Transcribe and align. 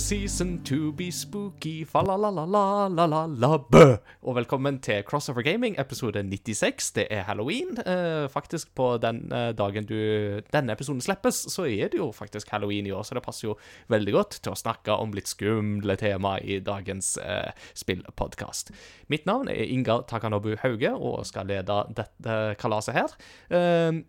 Season 0.00 0.64
to 0.64 0.96
be 0.96 1.10
spooky, 1.12 1.84
fa-la-la-la-la-la-la-bø. 1.84 3.96
Og 4.22 4.36
velkommen 4.38 4.78
til 4.80 5.02
Crossover 5.04 5.42
Gaming, 5.44 5.76
episode 5.80 6.22
96. 6.24 6.92
Det 6.96 7.06
er 7.12 7.22
halloween. 7.28 7.76
Eh, 7.86 8.28
faktisk 8.32 8.74
på 8.74 8.96
den 9.02 9.32
eh, 9.32 9.52
dagen 9.52 9.84
du, 9.84 10.40
denne 10.52 10.72
episoden 10.72 11.00
slippes, 11.04 11.52
så 11.52 11.64
er 11.68 11.88
det 11.92 11.98
jo 12.00 12.12
faktisk 12.16 12.48
halloween 12.48 12.86
i 12.88 12.92
år, 12.96 13.02
så 13.04 13.14
det 13.14 13.22
passer 13.26 13.48
jo 13.50 13.58
veldig 13.92 14.12
godt 14.16 14.40
til 14.40 14.52
å 14.54 14.58
snakke 14.58 14.92
om 14.96 15.12
litt 15.14 15.28
skumle 15.28 15.96
tema 16.00 16.38
i 16.40 16.60
dagens 16.64 17.18
eh, 17.20 17.52
spillpodkast. 17.76 18.70
Mitt 19.12 19.26
navn 19.28 19.48
er 19.52 19.68
Ingar 19.68 20.08
Takanobu 20.08 20.56
Hauge, 20.64 20.96
og 20.96 21.26
skal 21.28 21.44
lede 21.52 21.76
dette 22.00 22.56
kalaset 22.58 22.96
her. 22.96 23.10
Eh, 23.52 24.00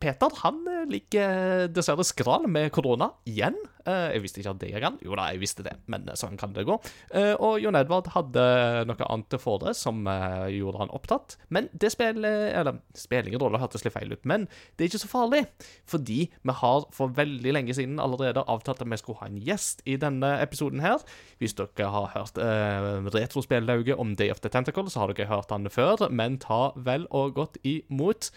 Peter 0.00 0.30
han 0.42 0.62
eh, 0.70 0.84
ligger 0.90 1.68
dessverre 1.74 2.04
skral 2.06 2.46
med 2.50 2.70
korona 2.74 3.10
igjen. 3.28 3.56
Eh, 3.84 4.14
Jeg 4.14 4.22
visste 4.24 4.40
ikke 4.40 4.52
at 4.54 4.60
det 4.62 4.70
gikk 4.72 4.86
an. 4.88 4.98
Jo 5.04 5.16
da, 5.18 5.26
jeg 5.32 5.40
visste 5.42 5.64
det, 5.66 5.74
men 5.92 6.06
sånn 6.16 6.38
kan 6.40 6.52
det 6.56 6.64
gå. 6.68 6.76
Eh, 7.12 7.34
Og 7.36 7.58
Jon 7.62 7.76
Edvard 7.76 8.08
hadde 8.14 8.44
noe 8.88 9.08
annet 9.10 9.28
til 9.32 9.42
fordre 9.42 9.74
som 9.76 10.02
eh, 10.08 10.46
gjorde 10.56 10.80
han 10.84 10.92
opptatt. 10.96 11.36
Men 11.52 11.68
det 11.72 11.92
spiller 11.92 12.48
Eller 12.54 12.78
spiller 12.96 13.28
ingen 13.28 13.42
rolle, 13.42 13.60
hørtes 13.60 13.84
litt 13.84 13.94
feil 13.96 14.12
ut, 14.14 14.24
men 14.24 14.46
det 14.76 14.84
er 14.86 14.92
ikke 14.92 15.02
så 15.04 15.10
farlig. 15.12 15.44
Fordi 15.90 16.20
vi 16.30 16.56
har 16.62 16.88
for 16.94 17.12
veldig 17.16 17.52
lenge 17.56 17.76
siden 17.76 18.00
allerede 18.02 18.44
avtalt 18.48 18.80
at 18.82 18.88
vi 18.90 19.00
skulle 19.00 19.20
ha 19.20 19.28
en 19.30 19.40
gjest 19.44 19.82
i 19.88 19.96
denne 20.00 20.34
episoden 20.42 20.80
her. 20.84 21.02
Hvis 21.42 21.56
dere 21.58 21.90
har 21.92 22.10
hørt 22.14 22.38
eh, 22.40 22.88
retrospillauget 23.14 23.98
om 24.00 24.14
Day 24.16 24.30
of 24.32 24.40
the 24.44 24.48
Tentacle, 24.52 24.88
så 24.90 25.04
har 25.04 25.12
dere 25.14 25.28
hørt 25.30 25.50
han 25.54 25.68
før, 25.72 26.08
men 26.10 26.38
ta 26.42 26.72
vel 26.76 27.06
og 27.14 27.34
godt 27.38 27.58
imot 27.64 28.30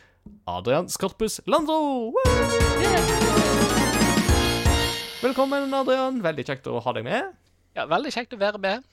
Adrian 0.47 0.87
Skorpus 0.89 1.39
Landro! 1.45 2.13
Velkommen, 5.21 5.73
Adrian. 5.73 6.21
Veldig 6.21 6.45
kjekt 6.47 6.67
å 6.69 6.77
ha 6.83 6.93
deg 6.93 7.07
med. 7.07 7.33
Ja, 7.77 7.87
Veldig 7.89 8.11
kjekt 8.13 8.35
å 8.35 8.39
være 8.41 8.61
med. 8.61 8.85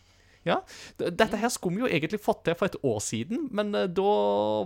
Ja, 0.44 0.58
Dette 1.00 1.38
her 1.40 1.48
skulle 1.52 1.78
vi 1.78 1.84
jo 1.86 1.88
egentlig 1.88 2.20
fått 2.20 2.42
til 2.44 2.56
for 2.58 2.68
et 2.68 2.76
år 2.84 2.98
siden, 3.00 3.46
men 3.54 3.72
eh, 3.76 3.86
da 3.88 4.14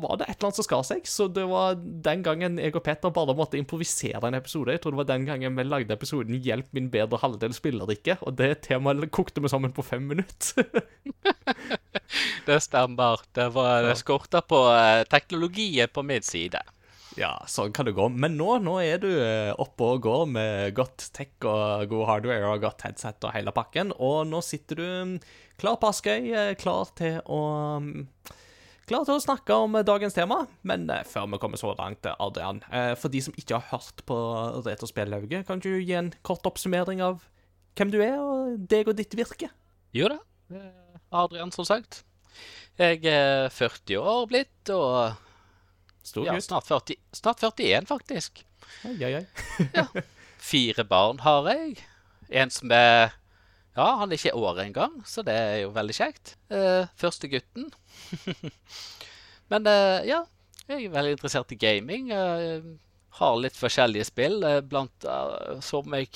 var 0.02 0.18
det 0.18 0.26
et 0.26 0.36
eller 0.36 0.48
annet 0.48 0.58
som 0.58 0.66
skar 0.66 0.86
seg. 0.86 1.06
Så 1.06 1.28
det 1.30 1.44
var 1.50 1.78
den 1.78 2.24
gangen 2.26 2.58
jeg 2.58 2.74
og 2.74 2.82
Peter 2.86 3.14
bare 3.14 3.36
måtte 3.38 3.60
improvisere 3.60 4.22
en 4.26 4.38
episode. 4.38 4.74
Jeg 4.74 4.82
tror 4.82 4.96
det 4.96 5.02
var 5.04 5.10
den 5.12 5.28
gangen 5.28 5.58
vi 5.58 5.66
lagde 5.66 5.94
episoden 5.94 6.38
'Hjelp 6.38 6.72
min 6.74 6.90
bedre 6.90 7.20
halvdel 7.22 7.54
spiller 7.54 7.90
ikke', 7.94 8.18
og 8.26 8.38
det 8.40 8.64
temaet 8.66 9.10
kokte 9.14 9.42
vi 9.44 9.52
sammen 9.52 9.74
på 9.74 9.86
fem 9.86 10.02
minutter. 10.02 10.66
Det 12.48 12.62
stemmer. 12.64 13.20
Det 13.36 13.50
var 13.52 13.82
det 13.84 13.98
skorta 14.00 14.40
på 14.40 14.56
teknologiet 15.12 15.92
på 15.92 16.02
min 16.02 16.24
side. 16.24 16.62
Ja, 17.18 17.32
sånn 17.50 17.72
kan 17.74 17.88
det 17.88 17.96
gå. 17.96 18.04
Men 18.14 18.36
nå, 18.38 18.46
nå 18.62 18.76
er 18.78 19.00
du 19.02 19.10
eh, 19.10 19.50
oppe 19.58 19.86
og 19.94 20.02
går 20.04 20.26
med 20.30 20.74
godt 20.76 21.08
tech 21.16 21.34
og 21.42 21.88
god 21.90 22.04
hardware 22.12 22.52
og 22.52 22.62
godt 22.62 22.84
headset 22.86 23.26
og 23.26 23.34
hele 23.34 23.54
pakken, 23.54 23.90
og 23.98 24.20
nå 24.30 24.38
sitter 24.44 24.78
du 24.78 24.84
mm, 24.86 25.14
klar 25.58 25.80
på 25.82 25.90
Askøy, 25.90 26.28
eh, 26.30 26.52
klar 26.60 26.92
til 26.98 27.20
å 27.26 27.42
mm, 27.82 27.94
Klar 28.88 29.02
til 29.04 29.18
å 29.18 29.20
snakke 29.20 29.52
om 29.52 29.74
dagens 29.84 30.14
tema, 30.16 30.38
men 30.64 30.86
eh, 30.88 31.02
før 31.04 31.26
vi 31.34 31.40
kommer 31.42 31.60
så 31.60 31.74
langt, 31.76 32.06
Adrian 32.08 32.62
For 32.96 33.12
de 33.12 33.20
som 33.20 33.34
ikke 33.36 33.58
har 33.58 33.66
hørt 33.74 34.00
på 34.08 34.16
Retrospellauget, 34.64 35.44
kan 35.44 35.60
du 35.60 35.74
gi 35.74 35.92
en 35.98 36.08
kort 36.24 36.46
oppsummering 36.48 37.02
av 37.04 37.18
hvem 37.76 37.92
du 37.92 37.98
er, 38.00 38.16
og 38.16 38.56
deg 38.70 38.88
og 38.88 38.96
ditt 38.96 39.12
virke? 39.18 39.50
Jo 39.92 40.08
da. 40.08 40.16
Adrian, 41.12 41.52
som 41.52 41.68
sagt. 41.68 42.00
Jeg 42.80 43.04
er 43.12 43.52
40 43.52 44.00
år 44.00 44.24
blitt, 44.32 44.72
og 44.72 45.20
Stor 46.08 46.26
ja, 46.26 46.34
gutt. 46.34 46.44
snart, 46.44 46.66
40, 46.66 46.96
snart 47.12 47.42
41, 47.42 47.86
faktisk. 47.88 48.44
Oi, 48.88 48.96
oi, 49.04 49.20
oi. 49.20 50.02
Fire 50.50 50.84
barn 50.88 51.20
har 51.20 51.48
jeg. 51.52 51.78
En 52.28 52.52
som 52.52 52.72
er 52.72 53.14
Ja, 53.78 53.92
han 54.00 54.10
er 54.10 54.18
ikke 54.18 54.34
året 54.34 54.64
engang, 54.64 54.96
så 55.06 55.22
det 55.22 55.34
er 55.38 55.56
jo 55.62 55.70
veldig 55.76 55.94
kjekt. 55.94 56.34
Uh, 56.50 56.88
første 56.98 57.28
gutten. 57.30 57.68
Men 59.52 59.68
uh, 59.70 60.00
ja, 60.02 60.24
jeg 60.66 60.88
er 60.88 60.94
veldig 60.96 61.14
interessert 61.14 61.54
i 61.54 61.60
gaming. 61.60 62.10
Uh, 62.10 62.74
har 63.20 63.38
litt 63.38 63.56
forskjellige 63.58 64.08
spill 64.08 64.42
blant, 64.66 65.06
som 65.64 65.94
jeg 65.94 66.10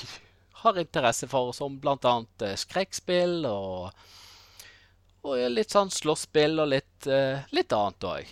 har 0.62 0.78
interesse 0.78 1.26
for, 1.26 1.50
som 1.56 1.80
annet 1.82 2.44
eh, 2.46 2.52
skrekkspill 2.60 3.40
og, 3.48 4.04
og 5.26 5.40
litt 5.50 5.74
sånn 5.74 5.90
slåsspill 5.90 6.62
og 6.62 6.70
litt, 6.70 7.08
litt 7.50 7.74
annet 7.74 8.06
òg. 8.06 8.30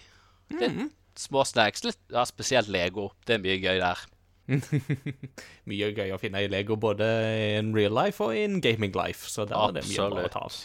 Litt 0.55 1.00
små 1.21 1.45
snacks. 1.49 1.85
Litt, 1.87 2.01
ja, 2.13 2.25
spesielt 2.29 2.71
Lego. 2.73 3.11
Det 3.27 3.37
er 3.37 3.45
mye 3.45 3.59
gøy 3.61 3.81
der. 3.83 4.07
Mye 5.71 5.91
gøy 5.95 6.11
å 6.11 6.19
finne 6.19 6.43
i 6.43 6.51
Lego, 6.51 6.75
både 6.81 7.07
in 7.61 7.71
real 7.77 7.95
life 7.95 8.23
og 8.25 8.35
in 8.37 8.59
gaming 8.65 8.95
life. 8.99 9.29
Så 9.31 9.47
der 9.49 9.59
er 9.59 9.77
det 9.79 9.87
mye 9.91 10.09
bra 10.11 10.27
å 10.27 10.33
ta 10.33 10.47
av. 10.49 10.57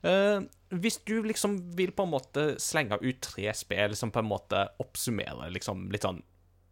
Uh, 0.00 0.46
hvis 0.80 0.96
du 1.04 1.18
liksom 1.26 1.58
vil 1.76 1.92
på 1.92 2.06
en 2.06 2.14
måte 2.14 2.44
slenge 2.62 2.96
ut 3.02 3.18
tre 3.20 3.50
spill 3.56 3.92
som 3.98 4.12
på 4.14 4.22
en 4.22 4.30
måte 4.30 4.62
oppsummerer 4.80 5.52
liksom 5.52 5.90
litt 5.92 6.06
sånn 6.06 6.22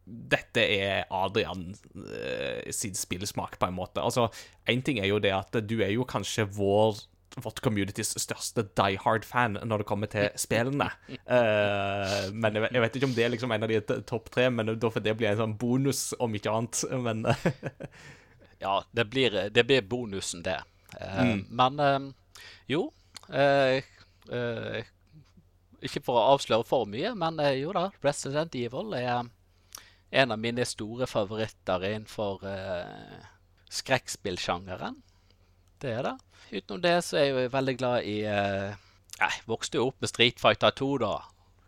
Dette 0.09 0.63
er 0.65 1.03
Adrian 1.13 1.67
uh, 1.69 2.65
sin 2.73 2.97
spillsmak, 2.97 3.59
på 3.61 3.69
en 3.69 3.77
måte. 3.77 4.01
Altså, 4.01 4.31
Én 4.65 4.81
ting 4.81 5.03
er 5.03 5.11
jo 5.11 5.19
det 5.21 5.35
at 5.37 5.59
du 5.69 5.83
er 5.85 5.93
jo 5.93 6.07
kanskje 6.09 6.47
vår 6.57 7.03
vårt 7.45 7.61
communitys 7.65 8.15
største 8.21 8.65
Die 8.79 8.99
Hard-fan 9.03 9.59
når 9.65 9.83
det 9.83 9.87
kommer 9.89 10.11
til 10.13 10.29
spillene. 10.39 10.91
Uh, 11.25 12.29
men 12.41 12.55
jeg, 12.59 12.65
vet- 12.65 12.75
jeg 12.77 12.85
vet 12.85 12.99
ikke 13.01 13.09
om 13.11 13.15
det 13.17 13.25
er 13.27 13.33
liksom 13.35 13.55
en 13.57 13.67
av 13.67 13.73
de 13.73 13.81
topp 14.09 14.31
tre, 14.35 14.49
men 14.51 14.75
da 14.79 14.91
får 14.95 15.05
det 15.07 15.17
bli 15.21 15.29
en 15.31 15.41
sånn 15.43 15.57
bonus, 15.61 16.03
om 16.19 16.35
ikke 16.39 16.55
annet. 16.55 16.85
Men 17.09 17.25
Ja, 18.65 18.81
det 18.91 19.05
blir, 19.13 19.37
det 19.55 19.63
blir 19.69 19.83
bonusen, 19.87 20.43
det. 20.43 20.57
Eh, 20.99 21.35
Men 21.49 21.79
eh, 21.79 21.99
jo 22.67 22.89
eh, 23.31 23.85
Ikke 25.85 26.03
for 26.03 26.19
å 26.19 26.25
avsløre 26.35 26.67
for 26.67 26.89
mye, 26.91 27.13
men 27.15 27.39
jo 27.61 27.71
da. 27.77 27.85
Resident 28.03 28.57
Evil 28.59 28.97
er 28.99 29.29
en 30.11 30.33
av 30.35 30.41
mine 30.41 30.65
store 30.67 31.07
favoritter 31.07 31.85
innenfor 31.85 32.41
uh, 32.49 33.19
skrekkspillsjangeren. 33.71 34.97
Det 35.83 35.95
er 35.95 36.05
det. 36.07 36.15
Utenom 36.51 36.83
det 36.83 36.95
så 37.07 37.19
er 37.21 37.27
jeg 37.27 37.35
jo 37.35 37.51
veldig 37.53 37.75
glad 37.79 38.07
i 38.09 38.17
eh, 38.27 38.77
Jeg 39.19 39.43
vokste 39.51 39.79
jo 39.79 39.91
opp 39.91 40.01
med 40.03 40.11
Street 40.11 40.41
Fighter 40.41 40.75
2, 40.75 40.91
da, 41.05 41.13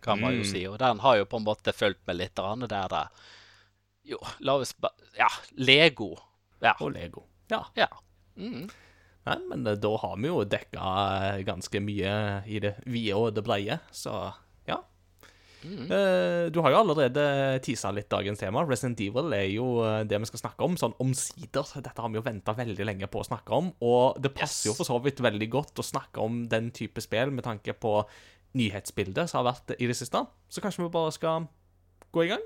kan 0.05 0.21
man 0.23 0.35
jo 0.39 0.47
si. 0.47 0.65
Og 0.71 0.79
den 0.81 1.03
har 1.05 1.21
jo 1.21 1.29
på 1.31 1.41
en 1.41 1.47
måte 1.47 1.75
fulgt 1.77 2.03
med 2.09 2.19
litt 2.19 2.41
der. 2.41 2.67
der. 2.71 3.27
Jo, 4.09 4.19
la 4.41 4.57
oss. 4.59 4.75
Ja, 5.19 5.29
Lego. 5.59 6.15
Ja. 6.63 6.75
Og 6.81 6.95
Lego. 6.95 7.27
Ja. 7.53 7.65
ja. 7.77 7.89
Mm. 8.37 8.71
Nei, 9.29 9.39
men 9.51 9.67
eh, 9.67 9.79
da 9.79 9.91
har 10.01 10.17
vi 10.17 10.31
jo 10.31 10.45
dekka 10.49 10.93
eh, 11.27 11.43
ganske 11.47 11.83
mye 11.85 12.15
i 12.49 12.61
det 12.63 12.77
vide 12.87 13.19
og 13.19 13.35
det 13.37 13.45
breie, 13.47 13.81
så 13.93 14.31
ja. 15.63 15.97
Eh, 15.97 16.51
Du 16.51 16.61
har 16.63 16.71
jo 16.73 16.79
allerede 16.81 17.61
tisa 17.63 17.91
litt 17.93 18.09
dagens 18.11 18.39
tema. 18.41 18.63
Resident 18.67 19.01
Evil 19.01 19.33
er 19.37 19.47
jo 19.53 19.67
eh, 19.85 20.03
det 20.09 20.19
vi 20.23 20.29
skal 20.31 20.43
snakke 20.45 20.65
om, 20.65 20.77
sånn 20.81 20.95
omsider. 21.03 21.67
Dette 21.83 22.01
har 22.01 22.09
vi 22.09 22.17
jo 22.21 22.25
venta 22.27 22.55
veldig 22.57 22.87
lenge 22.89 23.09
på 23.13 23.21
å 23.21 23.27
snakke 23.29 23.53
om, 23.57 23.73
og 23.81 24.21
det 24.23 24.33
passer 24.35 24.71
Yes. 24.71 24.73
jo 24.73 24.75
for 24.79 24.89
så 24.89 24.97
vidt 25.05 25.21
veldig 25.21 25.51
godt 25.53 25.79
å 25.79 25.87
snakke 25.87 26.21
om 26.25 26.47
den 26.49 26.71
type 26.71 27.01
spill 27.05 27.31
med 27.31 27.45
tanke 27.45 27.73
på 27.77 28.01
nyhetsbildet 28.59 29.29
som 29.31 29.45
har 29.45 29.53
vært 29.53 29.77
i 29.79 29.87
det 29.87 29.95
siste. 29.97 30.25
Så 30.51 30.61
kanskje 30.65 30.83
vi 30.83 30.91
bare 30.91 31.13
skal 31.15 31.47
gå 32.13 32.25
i 32.25 32.33
gang? 32.33 32.43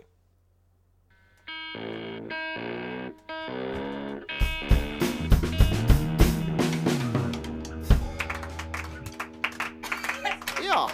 Ja. 10.62 10.88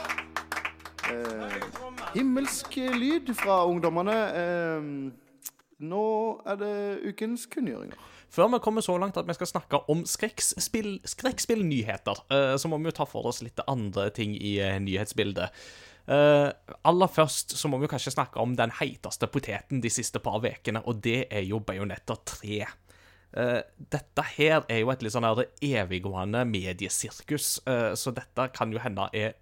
Eh, 1.11 1.70
himmelsk 2.15 2.77
lyd 2.97 3.35
fra 3.39 3.63
ungdommene. 3.71 4.17
Eh, 4.41 4.89
nå 5.81 6.07
er 6.49 6.59
det 6.61 6.75
ukens 7.09 7.47
kunngjøringer. 7.51 8.09
Før 8.31 8.51
vi 8.53 8.61
kommer 8.63 8.85
så 8.85 8.95
langt 9.01 9.19
at 9.19 9.27
vi 9.27 9.35
skal 9.35 9.49
snakke 9.51 9.81
om 9.91 10.05
skrekkspill, 10.07 11.01
skrekkspillnyheter, 11.09 12.25
eh, 12.31 12.57
så 12.61 12.71
må 12.71 12.79
vi 12.79 12.91
jo 12.91 12.99
ta 13.01 13.07
for 13.09 13.27
oss 13.27 13.43
litt 13.43 13.59
andre 13.67 14.11
ting 14.15 14.37
i 14.39 14.59
eh, 14.63 14.79
nyhetsbildet. 14.83 15.57
Eh, 16.11 16.49
aller 16.87 17.11
først 17.11 17.57
så 17.59 17.71
må 17.71 17.81
vi 17.83 17.91
kanskje 17.91 18.15
snakke 18.15 18.39
om 18.43 18.55
den 18.59 18.73
heiteste 18.79 19.27
poteten 19.31 19.83
de 19.83 19.91
siste 19.91 20.23
par 20.23 20.39
ukene, 20.45 20.83
og 20.87 21.03
det 21.03 21.25
er 21.31 21.43
jo 21.49 21.59
Bajonetter 21.59 22.23
3. 22.37 22.63
Uh, 23.31 23.61
dette 23.79 24.23
her 24.35 24.65
er 24.67 24.81
jo 24.81 24.89
et 24.91 25.05
litt 25.07 25.15
sånn 25.15 25.23
her 25.23 25.45
eviggående 25.63 26.41
mediesirkus, 26.51 27.61
uh, 27.63 27.93
så 27.95 28.11
dette 28.11 28.49
kan 28.57 28.75
jo 28.75 28.81
hende 28.83 29.07
er 29.15 29.37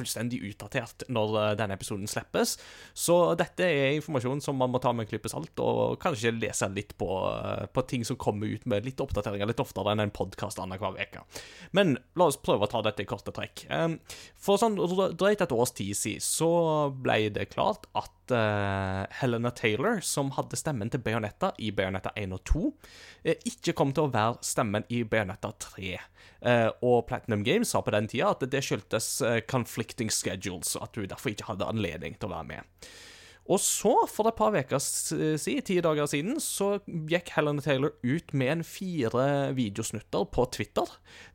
fullstendig 0.00 0.40
utdatert 0.50 1.04
når 1.12 1.36
eh, 1.40 1.52
denne 1.60 1.76
episoden 1.78 2.10
slippes. 2.10 2.56
Så 2.96 3.18
dette 3.40 3.66
er 3.66 3.96
informasjon 3.98 4.42
som 4.44 4.58
man 4.60 4.72
må 4.72 4.80
ta 4.82 4.92
med 4.94 5.06
en 5.06 5.12
klype 5.12 5.30
salt, 5.32 5.54
og 5.62 5.98
kanskje 6.02 6.34
lese 6.36 6.70
litt 6.74 6.96
på, 7.00 7.08
eh, 7.30 7.66
på 7.72 7.86
ting 7.90 8.06
som 8.08 8.18
kommer 8.20 8.50
ut 8.50 8.66
med 8.70 8.88
litt 8.88 9.00
oppdateringer 9.02 9.50
litt 9.50 9.62
oftere 9.62 9.94
enn 9.94 10.04
en 10.06 10.14
podkast 10.14 10.60
annenhver 10.62 10.98
uke. 11.00 11.24
Men 11.76 11.96
la 12.18 12.30
oss 12.30 12.40
prøve 12.40 12.66
å 12.66 12.72
ta 12.72 12.82
dette 12.86 13.04
i 13.04 13.08
korte 13.10 13.34
trekk. 13.36 13.66
Eh, 13.70 13.96
For 14.40 14.60
sånn 14.60 14.78
drøyt 14.80 15.44
et 15.44 15.52
års 15.52 15.74
tid 15.76 15.96
siden 15.96 16.24
så 16.24 16.50
ble 16.94 17.28
det 17.34 17.50
klart 17.52 17.86
at 17.98 18.12
at 18.30 19.10
eh, 19.10 19.16
Helena 19.20 19.50
Taylor, 19.50 20.00
som 20.00 20.30
hadde 20.36 20.58
stemmen 20.58 20.90
til 20.90 21.02
Bayonetta 21.02 21.52
i 21.58 21.70
Bayonetta 21.70 22.12
1 22.16 22.32
og 22.36 22.42
2, 22.48 22.62
uh, 22.70 23.34
ikke 23.48 23.74
kom 23.76 23.92
til 23.94 24.06
å 24.06 24.12
være 24.12 24.40
stemmen 24.46 24.86
i 24.88 25.02
Bayonetta 25.04 25.52
3. 25.58 25.92
Uh, 26.40 26.70
og 26.86 27.06
Platinum 27.10 27.44
Games 27.44 27.70
sa 27.70 27.82
på 27.84 27.92
den 27.94 28.08
tida 28.10 28.32
at 28.32 28.44
det 28.50 28.62
skyldtes 28.64 29.20
eh, 29.26 29.40
conflicting 29.50 30.10
schedules, 30.10 30.76
at 30.80 30.96
hun 30.96 31.08
derfor 31.10 31.34
ikke 31.34 31.50
hadde 31.50 31.68
anledning 31.68 32.16
til 32.16 32.30
å 32.30 32.36
være 32.38 32.50
med. 32.54 32.90
Og 33.50 33.58
så, 33.58 33.92
for 34.06 34.28
et 34.30 34.36
par 34.38 34.54
uker 34.54 34.78
siden, 34.78 35.64
ti 35.66 35.80
dager 35.82 36.06
siden, 36.10 36.36
så 36.42 36.76
gikk 36.86 37.32
Helena 37.34 37.62
Taylor 37.64 37.96
ut 38.04 38.34
med 38.36 38.52
en 38.52 38.62
fire 38.66 39.24
videosnutter 39.56 40.28
på 40.30 40.44
Twitter, 40.54 40.92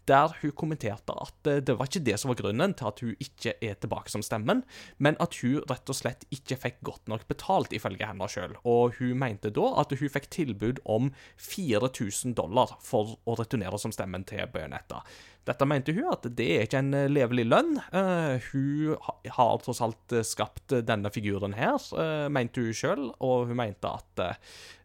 der 0.09 0.33
hun 0.41 0.53
kommenterte 0.57 1.15
at 1.21 1.49
eh, 1.49 1.61
det 1.65 1.75
var 1.77 1.89
ikke 1.89 2.03
det 2.05 2.17
som 2.21 2.31
var 2.31 2.39
grunnen 2.39 2.75
til 2.77 2.89
at 2.89 3.03
hun 3.03 3.13
ikke 3.21 3.55
er 3.63 3.77
tilbake 3.81 4.13
som 4.13 4.23
stemmen, 4.25 4.63
men 4.97 5.17
at 5.23 5.39
hun 5.41 5.61
rett 5.69 5.91
og 5.91 5.97
slett 5.97 6.25
ikke 6.33 6.59
fikk 6.61 6.81
godt 6.87 7.11
nok 7.11 7.27
betalt, 7.29 7.73
ifølge 7.75 8.07
henne 8.07 8.29
sjøl. 8.31 8.57
Og 8.63 8.97
hun 8.99 9.15
mente 9.21 9.53
da 9.53 9.71
at 9.81 9.95
hun 9.97 10.11
fikk 10.11 10.29
tilbud 10.33 10.83
om 10.85 11.11
4000 11.41 12.35
dollar 12.37 12.77
for 12.83 13.17
å 13.25 13.37
returnere 13.39 13.79
som 13.81 13.93
stemmen 13.95 14.27
til 14.27 14.45
Bayonetta. 14.53 15.03
Dette 15.45 15.65
mente 15.69 15.93
hun 15.93 16.07
at 16.09 16.25
det 16.37 16.45
er 16.55 16.63
ikke 16.65 16.79
en 16.81 16.95
levelig 17.11 17.43
lønn. 17.45 17.75
Uh, 17.93 18.41
hun 18.49 18.95
har 19.35 19.59
tross 19.61 19.81
alt 19.85 20.15
skapt 20.25 20.73
denne 20.87 21.11
figuren 21.13 21.53
her, 21.53 21.77
uh, 21.93 22.25
mente 22.33 22.63
hun 22.65 22.73
sjøl, 22.73 23.11
og 23.21 23.51
hun 23.51 23.59
mente 23.59 23.91
at 23.91 24.23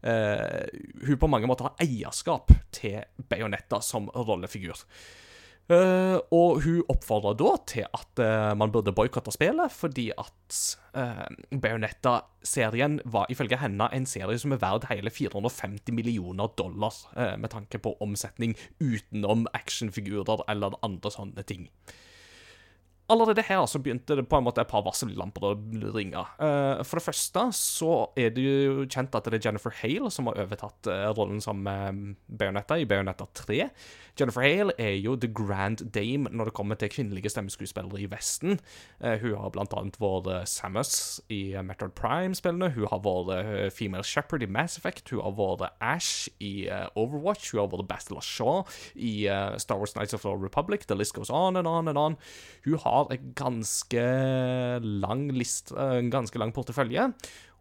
uh, 0.04 0.66
hun 1.06 1.20
på 1.20 1.30
mange 1.32 1.48
måter 1.48 1.70
har 1.70 1.80
eierskap 1.80 2.52
til 2.76 3.00
Bayonetta 3.32 3.80
som 3.84 4.12
rollefigur. 4.12 4.84
Uh, 5.70 6.18
og 6.34 6.64
hun 6.64 6.80
oppfordrer 6.90 7.36
da 7.38 7.50
til 7.70 7.84
at 7.86 8.18
uh, 8.18 8.56
man 8.58 8.72
burde 8.74 8.90
boikotte 8.90 9.30
spillet, 9.30 9.70
fordi 9.70 10.08
at 10.18 10.58
uh, 10.98 11.28
Bayonetta-serien 11.62 12.98
var 13.06 13.30
ifølge 13.30 13.60
henne 13.60 13.86
en 13.94 14.08
serie 14.10 14.40
som 14.42 14.56
er 14.56 14.58
verd 14.64 14.88
hele 14.90 15.14
450 15.14 15.94
millioner 15.94 16.50
dollar, 16.58 16.96
med 17.38 17.54
tanke 17.54 17.78
på 17.78 17.94
omsetning 18.02 18.56
utenom 18.82 19.46
actionfigurer 19.54 20.42
eller 20.50 20.74
andre 20.82 21.14
sånne 21.14 21.46
ting 21.46 21.68
allerede 23.10 23.44
her 23.46 23.64
så 23.66 23.80
begynte 23.82 24.16
det 24.16 24.26
på 24.30 24.38
en 24.38 24.46
måte 24.46 24.62
et 24.62 24.70
par 24.70 24.84
varsellamper 24.86 25.46
å 25.46 25.52
ringe. 25.94 26.22
Uh, 26.40 26.82
for 26.86 27.00
det 27.00 27.06
første 27.06 27.46
så 27.56 27.92
er 28.18 28.32
det 28.34 28.44
jo 28.44 28.86
kjent 28.86 29.14
at 29.16 29.26
det 29.26 29.40
er 29.40 29.48
Jennifer 29.48 29.74
Hale 29.82 30.10
som 30.12 30.30
har 30.30 30.38
overtatt 30.44 30.90
uh, 30.90 31.08
rollen 31.16 31.42
som 31.42 31.64
uh, 31.66 31.90
Bayonetta 32.26 32.78
i 32.80 32.86
Bayonetta 32.88 33.26
3. 33.42 33.66
Jennifer 34.20 34.44
Hale 34.44 34.74
er 34.78 34.96
jo 35.00 35.16
the 35.16 35.30
grand 35.30 35.84
dame 35.94 36.30
når 36.30 36.50
det 36.50 36.56
kommer 36.56 36.78
til 36.78 36.92
kvinnelige 36.92 37.32
stemmeskuespillere 37.32 38.02
i 38.02 38.08
Vesten. 38.10 38.58
hun 39.00 39.36
har 39.38 39.52
blant 39.54 39.72
annet 39.78 39.96
vært 40.02 40.48
Samus 40.50 41.22
i 41.32 41.54
Metroid 41.64 41.94
Prime-spillene. 41.96 42.72
Hun 42.74 42.88
har 42.90 43.00
vært 43.06 43.72
Female 43.72 44.04
Shepherd 44.04 44.44
i 44.44 44.50
Mass 44.50 44.76
Effect. 44.76 45.08
Hun 45.14 45.22
har 45.24 45.32
vært 45.38 45.78
Ash 45.80 46.28
i 46.36 46.68
Overwatch. 46.98 47.52
Hun 47.52 47.62
har 47.62 47.70
vært 47.72 47.88
Bastila 47.88 48.20
Shaw 48.20 48.66
i 48.98 49.24
Star 49.62 49.80
Wars 49.80 49.96
Nights 49.96 50.12
of 50.12 50.26
the 50.26 50.34
Republic. 50.36 50.84
The 50.90 50.98
list 50.98 51.14
goes 51.14 51.30
on 51.30 51.56
and 51.56 51.70
on 51.70 51.88
and 51.88 51.96
on. 51.96 52.18
Hun 52.66 52.78
har 52.82 52.99
har 53.00 53.12
en 53.14 53.30
ganske 53.38 54.06
lang 54.84 55.28
list, 55.34 55.72
en 55.72 56.10
ganske 56.12 56.40
lang 56.40 56.52
portefølje. 56.56 57.10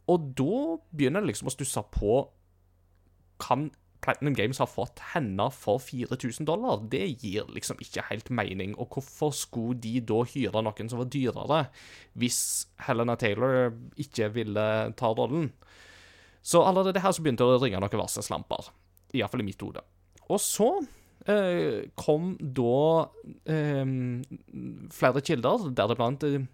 Og 0.10 0.32
da 0.38 0.80
begynner 0.96 1.24
det 1.24 1.32
liksom 1.34 1.50
å 1.50 1.54
stusse 1.54 1.84
på 1.94 2.24
Kan 3.40 3.70
Platinum 4.04 4.36
Games 4.36 4.62
ha 4.62 4.68
fått 4.70 5.02
henne 5.14 5.50
for 5.52 5.82
4000 5.84 6.48
dollar? 6.48 6.86
Det 6.92 7.04
gir 7.22 7.50
liksom 7.52 7.82
ikke 7.84 8.08
helt 8.10 8.32
mening. 8.32 8.76
Og 8.80 8.96
hvorfor 8.96 9.34
skulle 9.36 9.80
de 9.84 10.00
da 10.02 10.22
hyre 10.34 10.64
noen 10.66 10.92
som 10.92 11.02
var 11.02 11.12
dyrere, 11.12 11.66
hvis 12.20 12.42
Helena 12.88 13.18
Taylor 13.20 13.74
ikke 14.00 14.32
ville 14.36 14.68
ta 15.00 15.12
rollen? 15.14 15.52
Så 16.42 16.64
allerede 16.64 17.04
her 17.04 17.12
så 17.14 17.22
begynte 17.22 17.46
det 17.46 17.60
å 17.60 17.64
ringe 17.64 17.82
noen 17.84 18.02
varselslamper. 18.02 18.72
Iallfall 19.14 19.44
i 19.44 19.50
mitt 19.52 19.62
hode. 19.62 19.84
Og 20.30 20.40
så 20.42 20.72
Eh, 20.80 20.99
kom 22.00 22.32
da 22.40 23.10
eh, 23.46 23.86
flere 24.96 25.22
kilder, 25.26 25.68
deriblant 25.76 26.24
eh, 26.24 26.48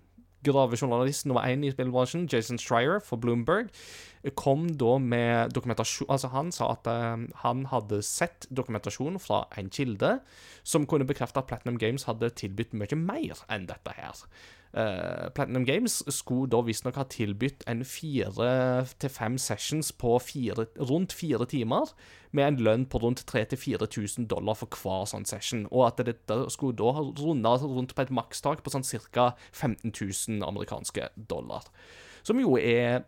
gravejournalist 0.45 1.25
nummer 1.25 1.45
én 1.47 1.63
i 1.65 1.71
spillbransjen, 1.73 2.27
Jason 2.31 2.59
Stryer 2.61 2.99
for 3.03 3.17
Bloomberg, 3.21 3.71
kom 4.37 4.67
da 4.77 4.97
med 4.97 5.53
dokumentasjon 5.53 6.09
Altså, 6.09 6.31
han 6.33 6.51
sa 6.53 6.71
at 6.73 6.87
uh, 6.89 7.25
han 7.43 7.65
hadde 7.69 8.01
sett 8.05 8.47
dokumentasjon 8.49 9.19
fra 9.21 9.43
en 9.57 9.69
kilde 9.69 10.19
som 10.63 10.87
kunne 10.89 11.05
bekrefte 11.05 11.41
at 11.41 11.49
Platinum 11.49 11.77
Games 11.81 12.07
hadde 12.09 12.31
tilbudt 12.33 12.73
mye 12.73 12.97
mer 12.97 13.43
enn 13.53 13.67
dette 13.69 13.93
her. 13.93 14.25
Uh, 14.75 15.29
Platinum 15.31 15.63
Games 15.63 16.03
skulle 16.11 16.49
da 16.51 16.59
visstnok 16.67 16.97
ha 16.99 17.05
tilbudt 17.07 17.63
en 17.71 17.85
fire 17.87 18.83
til 18.99 19.11
fem 19.13 19.37
sessions 19.39 19.93
på 19.95 20.17
fire, 20.19 20.65
rundt 20.89 21.15
fire 21.15 21.47
timer, 21.47 21.93
med 22.35 22.47
en 22.47 22.59
lønn 22.67 22.85
på 22.91 22.99
rundt 22.99 23.23
3000-4000 23.31 24.27
dollar 24.27 24.59
for 24.59 24.75
hver 24.75 25.07
sånn 25.07 25.23
session, 25.29 25.63
og 25.71 25.85
at 25.87 26.03
dette 26.09 26.39
skulle 26.51 26.75
da 26.75 26.91
ha 26.97 27.05
runda 27.21 27.55
rundt 27.63 27.95
på 27.95 28.03
et 28.03 28.11
makstak 28.11 28.65
på 28.65 28.73
sånn 28.73 28.83
ca. 29.15 29.31
15 29.53 29.93
000 29.95 30.43
amerikanske 30.43 31.07
dollar. 31.15 31.71
Som 32.27 32.43
jo 32.43 32.57
er 32.59 33.05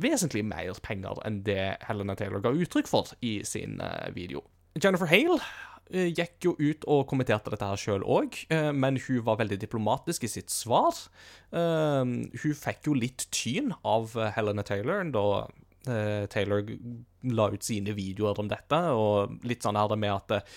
vesentlig 0.00 0.46
mer 0.48 0.80
penger 0.80 1.20
enn 1.28 1.42
det 1.44 1.76
Helena 1.84 2.16
Taylor 2.16 2.40
ga 2.40 2.54
uttrykk 2.56 2.88
for 2.88 3.12
i 3.20 3.42
sin 3.44 3.76
uh, 3.84 4.08
video. 4.16 4.46
Jennifer 4.80 5.10
Hale 5.10 5.42
Eh, 5.42 5.69
gikk 5.90 6.46
jo 6.46 6.54
ut 6.58 6.84
og 6.90 7.06
kommenterte 7.10 7.52
dette 7.52 7.66
her 7.66 7.80
sjøl 7.80 8.04
òg, 8.06 8.38
eh, 8.52 8.70
men 8.72 8.98
hun 9.06 9.24
var 9.26 9.40
veldig 9.40 9.58
diplomatisk 9.62 10.26
i 10.26 10.30
sitt 10.30 10.52
svar. 10.54 10.96
Eh, 11.50 12.04
hun 12.42 12.58
fikk 12.62 12.90
jo 12.90 12.96
litt 12.96 13.26
tyn 13.34 13.74
av 13.82 14.14
Helena 14.36 14.66
Taylor 14.66 15.04
da 15.10 15.26
Taylor 15.80 16.60
la 17.32 17.46
ut 17.48 17.64
sine 17.64 17.94
videoer 17.96 18.36
om 18.38 18.50
dette, 18.50 18.76
og 18.92 19.46
litt 19.48 19.64
sånn 19.64 19.78
her 19.80 19.94
med 19.96 20.12
at 20.12 20.50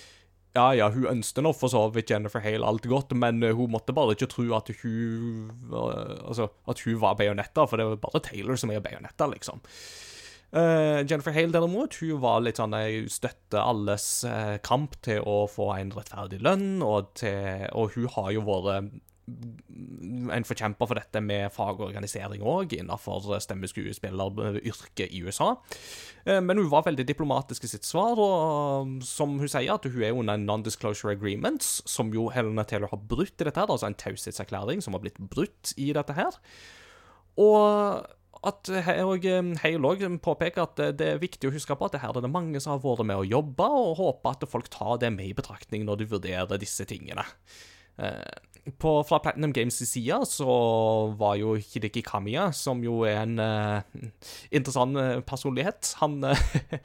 ja, 0.54 0.66
ja, 0.76 0.90
hun 0.92 1.08
ønsket 1.08 1.46
nå 1.46 1.54
for 1.56 1.72
så 1.72 1.86
vidt 1.96 2.12
Jennifer 2.12 2.44
Hale 2.44 2.68
alt 2.68 2.84
godt, 2.92 3.16
men 3.16 3.40
hun 3.42 3.72
måtte 3.72 3.96
bare 3.96 4.18
ikke 4.18 4.28
tro 4.30 4.50
at 4.58 4.68
hun 4.82 5.48
Altså, 5.72 6.50
at 6.68 6.84
hun 6.84 7.00
var 7.02 7.16
Bajonetta, 7.18 7.64
for 7.72 7.80
det 7.80 7.88
var 7.88 8.04
bare 8.04 8.22
Taylor 8.28 8.60
som 8.60 8.76
er 8.76 8.84
Bajonetta, 8.84 9.32
liksom. 9.32 9.64
Uh, 10.54 11.02
Jennifer 11.10 11.34
Hale 11.34 11.50
derimot, 11.50 11.96
hun 11.98 12.20
var 12.22 12.44
litt 12.46 12.60
sånn 12.62 12.76
Jeg 12.78 13.08
støtter 13.10 13.64
alles 13.64 14.06
uh, 14.28 14.60
kamp 14.62 15.00
til 15.02 15.24
å 15.26 15.48
få 15.50 15.72
en 15.80 15.90
rettferdig 15.96 16.44
lønn, 16.46 16.84
og, 16.86 17.10
til, 17.18 17.66
og 17.74 17.96
hun 17.96 18.06
har 18.14 18.30
jo 18.36 18.46
vært 18.46 18.94
en 19.24 20.46
forkjemper 20.46 20.90
for 20.90 21.00
dette 21.00 21.22
med 21.24 21.48
fagorganisering 21.56 22.44
òg, 22.44 22.76
innenfor 22.76 23.30
stemmeskuespilleryrket 23.42 25.14
i 25.16 25.22
USA. 25.24 25.54
Men 26.28 26.60
hun 26.60 26.68
var 26.68 26.84
veldig 26.90 27.06
diplomatisk 27.08 27.64
i 27.64 27.70
sitt 27.72 27.88
svar, 27.88 28.20
og 28.20 28.98
som 29.08 29.38
hun 29.40 29.48
sier, 29.48 29.72
at 29.72 29.88
hun 29.88 30.04
er 30.04 30.12
under 30.12 30.42
non-disclosure 30.44 31.16
agreements, 31.16 31.78
som 31.88 32.12
jo 32.12 32.28
Helena 32.36 32.68
Taylor 32.68 32.92
har 32.92 33.00
brutt 33.00 33.40
i 33.40 33.48
dette 33.48 33.64
her, 33.64 33.72
altså 33.72 33.88
en 33.88 33.96
taushetserklæring 34.04 34.84
som 34.84 34.98
har 34.98 35.06
blitt 35.06 35.24
brutt 35.32 35.72
i 35.80 35.94
dette 35.96 36.20
her. 36.20 36.36
Og 37.40 38.04
at 38.44 38.70
og 39.04 39.28
Hale 39.64 39.90
òg 39.90 40.02
påpeker 40.24 40.66
at 40.66 40.82
det 41.00 41.10
er 41.14 41.22
viktig 41.22 41.50
å 41.50 41.54
huske 41.56 41.78
på 41.78 41.88
at 41.88 41.96
det 41.96 42.02
her 42.04 42.16
er 42.16 42.26
det 42.26 42.32
mange 42.34 42.60
som 42.64 42.76
har 42.76 42.82
vært 42.84 43.06
med 43.08 43.22
å 43.22 43.28
jobbe, 43.28 43.68
og 43.68 44.00
håper 44.02 44.36
at 44.36 44.50
folk 44.52 44.68
tar 44.74 44.98
det 45.04 45.14
med 45.16 45.30
i 45.30 45.38
betraktning 45.38 45.86
når 45.88 46.02
de 46.02 46.10
vurderer 46.16 46.62
disse 46.62 46.86
tingene. 46.90 47.24
Eh, 48.02 48.74
på, 48.80 49.04
fra 49.04 49.20
Platinum 49.20 49.54
Games' 49.54 49.84
side 49.86 50.22
så 50.30 50.54
var 51.20 51.36
jo 51.38 51.58
Hideki 51.60 52.02
Kamiya, 52.06 52.48
som 52.56 52.80
jo 52.84 53.02
er 53.08 53.20
en 53.26 53.36
uh, 53.40 53.84
interessant 54.56 54.98
eh, 54.98 55.20
personlighet 55.28 55.92
Han 56.00 56.24
uh, 56.24 56.44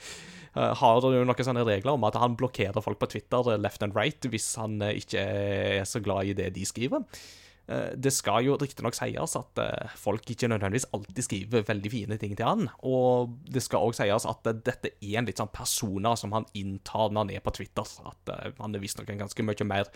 har 0.80 0.98
jo 1.06 1.22
noen 1.22 1.46
sånne 1.46 1.62
regler 1.68 1.94
om 1.94 2.06
at 2.08 2.18
han 2.18 2.34
blokkerer 2.38 2.82
folk 2.82 2.98
på 2.98 3.12
Twitter 3.14 3.54
left 3.60 3.84
and 3.86 3.94
right 3.94 4.26
hvis 4.26 4.50
han 4.58 4.82
ikke 4.90 5.22
er 5.22 5.86
så 5.86 6.02
glad 6.02 6.26
i 6.26 6.34
det 6.34 6.50
de 6.56 6.66
skriver. 6.66 7.06
Eh, 7.68 7.90
det 8.00 8.12
skal 8.16 8.46
jo 8.46 8.56
riktignok 8.56 8.96
sies 8.96 9.34
at 9.37 9.60
eh, 9.60 9.96
folk 10.00 10.25
ikke 10.32 10.48
nødvendigvis 10.48 10.88
alltid 10.96 11.25
skriver 11.26 11.66
veldig 11.68 11.90
fine 11.92 12.16
ting 12.20 12.32
til 12.37 12.48
han. 12.48 12.70
Og 12.88 13.34
det 13.44 13.62
skal 13.64 13.84
òg 13.84 13.96
sies 13.98 14.28
at 14.28 14.48
dette 14.64 14.94
er 14.96 15.18
en 15.20 15.28
litt 15.28 15.42
sånn 15.42 15.52
persona 15.52 16.14
som 16.16 16.32
han 16.37 16.48
inntar 16.56 17.12
når 17.12 17.26
han 17.26 17.34
er 17.37 17.44
på 17.44 17.54
Twitter. 17.60 17.92
At 18.08 18.32
eh, 18.32 18.56
han 18.62 18.72
er 18.72 18.84
visstnok 18.84 19.12
en 19.12 19.22
ganske 19.26 19.44
mye 19.44 19.68
mer 19.68 19.92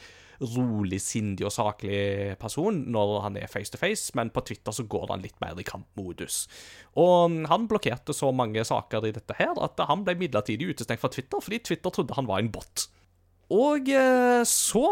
rolig, 0.53 0.99
sindig 1.01 1.47
og 1.49 1.55
saklig 1.55 2.37
person 2.41 2.83
når 2.93 3.19
han 3.29 3.37
er 3.41 3.51
face 3.51 3.73
to 3.73 3.81
face, 3.81 4.11
men 4.19 4.33
på 4.35 4.45
Twitter 4.49 4.75
så 4.75 4.85
går 4.91 5.13
han 5.15 5.25
litt 5.25 5.39
mer 5.41 5.57
i 5.57 5.67
kampmodus. 5.67 6.45
Og 7.01 7.41
han 7.49 7.69
blokkerte 7.71 8.17
så 8.17 8.35
mange 8.37 8.65
saker 8.69 9.09
i 9.09 9.15
dette 9.17 9.37
her 9.39 9.55
at 9.63 9.81
han 9.89 10.03
ble 10.05 10.19
midlertidig 10.19 10.73
utestengt 10.75 11.01
fra 11.01 11.13
Twitter 11.13 11.41
fordi 11.41 11.63
Twitter 11.63 11.95
trodde 11.95 12.19
han 12.19 12.29
var 12.29 12.43
en 12.43 12.53
bot. 12.53 12.91
Og 13.53 13.89
eh, 13.93 14.43
så 14.49 14.83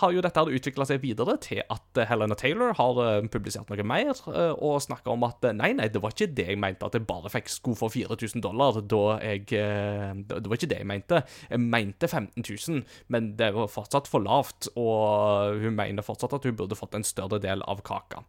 har 0.00 0.12
jo 0.14 0.22
dette 0.24 0.44
utvikla 0.56 0.86
seg 0.88 1.02
videre 1.02 1.34
til 1.42 1.60
at 1.60 1.98
eh, 2.00 2.06
Helena 2.08 2.36
Taylor 2.38 2.72
har 2.78 3.00
eh, 3.02 3.26
publisert 3.32 3.68
noe 3.68 3.84
mer 3.86 4.14
og 4.56 4.78
snakka 4.84 5.12
om 5.12 5.26
at 5.26 5.44
nei, 5.56 5.72
nei, 5.76 5.88
det 5.92 6.00
var 6.00 6.14
ikke 6.14 6.30
det 6.36 6.46
jeg 6.48 6.60
mente, 6.60 6.86
at 6.86 6.96
jeg 6.96 7.04
bare 7.08 7.32
fikk 7.32 7.50
sko 7.52 7.74
for 7.76 7.92
4000 7.92 8.44
dollar 8.44 8.78
da 8.80 9.02
jeg 9.20 9.44
Det 9.46 10.46
var 10.46 10.56
ikke 10.56 10.70
det 10.70 10.80
jeg 10.80 10.88
mente. 10.88 11.20
Jeg 11.50 11.60
mente 11.60 12.08
15 12.08 12.44
000, 12.46 12.82
men 13.12 13.34
det 13.38 13.50
var 13.56 13.68
fortsatt 13.72 14.08
for 14.08 14.24
lavt, 14.24 14.70
og 14.78 15.60
hun 15.60 15.76
mener 15.76 16.06
fortsatt 16.06 16.36
at 16.36 16.46
hun 16.48 16.56
burde 16.56 16.78
fått 16.78 16.96
en 16.96 17.06
større 17.06 17.40
del 17.42 17.64
av 17.68 17.82
kaka. 17.84 18.22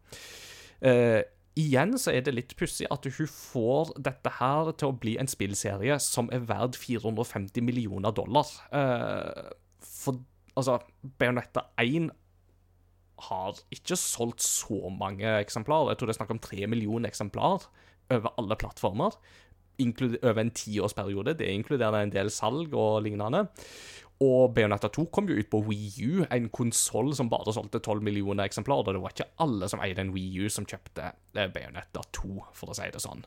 igjen 1.58 1.96
så 1.98 2.12
er 2.14 2.22
det 2.22 2.34
litt 2.34 2.52
pussig 2.58 2.86
at 2.90 3.06
hun 3.06 3.30
får 3.30 3.94
dette 3.96 4.34
her 4.38 4.72
til 4.78 4.92
å 4.92 4.98
bli 5.00 5.16
en 5.18 5.30
spillserie 5.30 5.96
som 6.02 6.28
er 6.32 6.44
verd 6.46 6.76
450 6.78 7.64
millioner 7.64 8.14
dollar. 8.14 8.52
Uh, 8.70 9.48
for 10.08 10.22
altså, 10.58 10.78
Bayonetta 11.20 11.68
1 11.80 12.08
har 13.28 13.60
ikke 13.74 13.98
solgt 13.98 14.44
så 14.44 14.88
mange 14.94 15.26
eksemplarer. 15.42 15.92
Jeg 15.92 16.00
tror 16.00 16.10
det 16.10 16.14
er 16.14 16.20
snakk 16.20 16.34
om 16.36 16.42
tre 16.42 16.66
millioner 16.70 17.10
eksemplar 17.10 17.68
over 18.14 18.34
alle 18.38 18.58
plattformer. 18.58 19.16
Over 19.78 20.42
en 20.42 20.54
tiårsperiode. 20.54 21.36
Det 21.38 21.50
inkluderer 21.54 22.02
en 22.02 22.14
del 22.14 22.30
salg 22.34 22.74
og 22.74 23.02
lignende. 23.06 23.46
Og 24.24 24.54
Bayonetta 24.54 24.90
2 24.90 25.04
kom 25.14 25.28
jo 25.30 25.36
ut 25.38 25.50
på 25.50 25.60
Wii 25.62 26.06
U, 26.08 26.24
en 26.26 26.48
konsoll 26.50 27.12
som 27.14 27.28
bare 27.30 27.54
solgte 27.54 27.78
12 27.78 28.02
millioner 28.02 28.48
eksemplarer. 28.48 28.90
Og 28.90 28.96
Det 28.96 29.02
var 29.04 29.14
ikke 29.14 29.30
alle 29.44 29.68
som 29.70 29.82
eide 29.84 30.02
en 30.02 30.14
Wii 30.14 30.42
U, 30.42 30.48
som 30.50 30.66
kjøpte 30.66 31.12
eh, 31.38 31.50
Bayonetta 31.54 32.02
2, 32.18 32.32
for 32.58 32.72
å 32.72 32.78
si 32.78 32.88
det 32.90 33.02
sånn. 33.04 33.22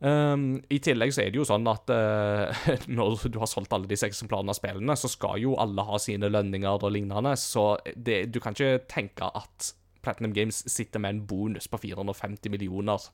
Um, 0.00 0.62
I 0.72 0.78
tillegg 0.80 1.10
så 1.12 1.26
er 1.26 1.32
det 1.32 1.36
jo 1.36 1.44
sånn 1.44 1.66
at 1.68 1.90
uh, 1.92 2.62
når 2.88 3.26
du 3.28 3.36
har 3.42 3.50
solgt 3.50 3.74
alle 3.76 3.90
disse 3.90 4.08
eksemplarene 4.08 4.54
av 4.54 4.56
spillene, 4.56 4.96
så 4.96 5.10
skal 5.12 5.42
jo 5.42 5.58
alle 5.60 5.84
ha 5.84 6.00
sine 6.00 6.30
lønninger 6.32 6.80
og 6.80 6.94
lignende, 6.94 7.34
så 7.36 7.74
det, 7.92 8.22
du 8.32 8.40
kan 8.40 8.56
ikke 8.56 8.86
tenke 8.88 9.28
at 9.28 9.74
Platinum 10.00 10.32
Games 10.32 10.62
sitter 10.72 11.02
med 11.04 11.12
en 11.12 11.22
bonus 11.28 11.68
på 11.68 11.82
450 11.82 12.48
millioner 12.48 13.10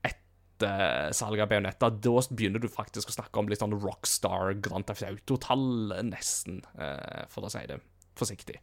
etter 0.00 1.12
salget 1.12 1.44
av 1.44 1.52
Bionetta. 1.52 1.92
Da 1.92 2.16
begynner 2.32 2.62
du 2.62 2.70
faktisk 2.72 3.12
å 3.12 3.18
snakke 3.18 3.42
om 3.42 3.52
litt 3.52 3.60
sånn 3.60 3.76
Rockstar 3.76 4.56
Grand 4.64 4.88
Theft 4.88 5.04
Auto-tall, 5.04 5.92
nesten, 6.08 6.62
uh, 6.80 7.28
for 7.28 7.44
å 7.44 7.52
si 7.52 7.66
det 7.68 7.82
forsiktig. 8.16 8.62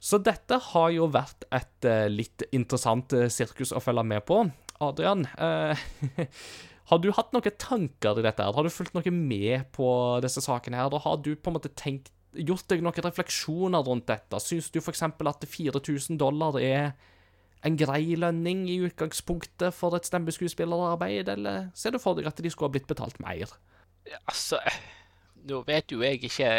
Så 0.00 0.16
dette 0.24 0.56
har 0.72 0.90
jo 0.96 1.12
vært 1.12 1.44
et 1.52 1.92
uh, 1.92 2.06
litt 2.08 2.48
interessant 2.56 3.12
sirkus 3.28 3.76
å 3.76 3.84
følge 3.84 4.08
med 4.16 4.24
på. 4.24 4.46
Adrian, 4.82 5.26
eh, 5.38 5.78
har 6.90 7.00
du 7.00 7.10
hatt 7.14 7.32
noen 7.34 7.56
tanker 7.60 8.18
i 8.18 8.26
dette? 8.26 8.42
her? 8.42 8.56
Har 8.56 8.66
du 8.66 8.72
fulgt 8.72 8.96
noe 8.96 9.14
med 9.14 9.68
på 9.76 9.88
disse 10.24 10.42
sakene? 10.44 10.80
her? 10.80 10.98
Har 11.04 11.18
du 11.22 11.34
på 11.36 11.52
en 11.52 11.58
måte 11.58 11.72
tenkt, 11.78 12.10
gjort 12.34 12.66
deg 12.70 12.82
noen 12.82 13.06
refleksjoner 13.06 13.84
rundt 13.86 14.08
dette? 14.10 14.40
Syns 14.42 14.70
du 14.74 14.80
f.eks. 14.82 15.04
at 15.06 15.46
4000 15.48 16.18
dollar 16.18 16.58
er 16.60 16.94
en 17.64 17.78
grei 17.80 18.16
lønning 18.20 18.66
i 18.68 18.80
utgangspunktet 18.84 19.72
for 19.72 19.96
et 19.96 20.08
stemmeskuespillerarbeid, 20.08 21.30
eller 21.32 21.70
ser 21.78 21.94
du 21.94 22.00
for 22.02 22.18
deg 22.18 22.28
at 22.28 22.42
de 22.42 22.50
skulle 22.52 22.68
ha 22.68 22.74
blitt 22.74 22.90
betalt 22.90 23.16
mer? 23.24 23.54
Altså, 24.28 24.60
nå 25.48 25.62
vet 25.68 25.92
jo 25.94 26.02
jeg 26.04 26.20
ikke 26.28 26.50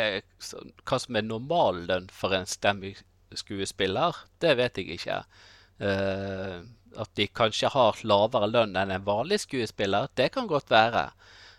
hva 0.81 0.99
som 1.01 1.19
er 1.19 1.27
normallønn 1.27 2.09
for 2.13 2.33
en 2.37 2.49
stemmeskuespiller. 2.49 4.17
Det 4.41 4.55
vet 4.57 4.81
jeg 4.81 4.97
ikke. 4.97 5.19
Uh, 5.77 6.65
at 7.01 7.11
de 7.19 7.27
kanskje 7.27 7.71
har 7.73 8.01
lavere 8.07 8.49
lønn 8.49 8.75
enn 8.79 8.93
en 8.93 9.05
vanlig 9.05 9.41
skuespiller. 9.45 10.09
Det 10.15 10.31
kan 10.35 10.47
godt 10.47 10.71
være. 10.73 11.09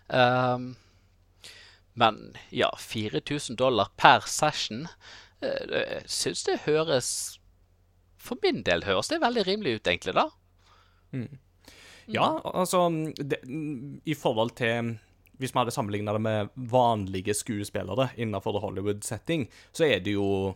Um, 0.07 0.75
men 1.97 2.37
ja, 2.53 2.69
4000 2.79 3.57
dollar 3.57 3.89
per 3.97 4.27
session 4.29 4.85
uh, 5.43 5.97
syns 6.05 6.45
det 6.47 6.61
høres 6.63 7.09
For 8.21 8.39
min 8.43 8.61
del 8.63 8.85
høres 8.87 9.09
det 9.11 9.19
veldig 9.23 9.43
rimelig 9.47 9.79
ut, 9.79 9.87
egentlig, 9.87 10.13
da. 10.15 10.29
Mm. 11.11 11.39
Ja, 12.07 12.39
altså 12.53 12.87
det, 13.15 13.41
I 14.05 14.15
forhold 14.15 14.55
til 14.55 14.93
Hvis 15.37 15.53
vi 15.53 15.59
hadde 15.59 15.71
sammenligna 15.75 16.13
det 16.15 16.21
med 16.21 16.53
vanlige 16.55 17.33
skuespillere 17.33 18.09
innenfor 18.17 18.59
Hollywood-setting, 18.59 19.47
så 19.71 19.85
er 19.85 19.99
det 19.99 20.15
jo 20.15 20.55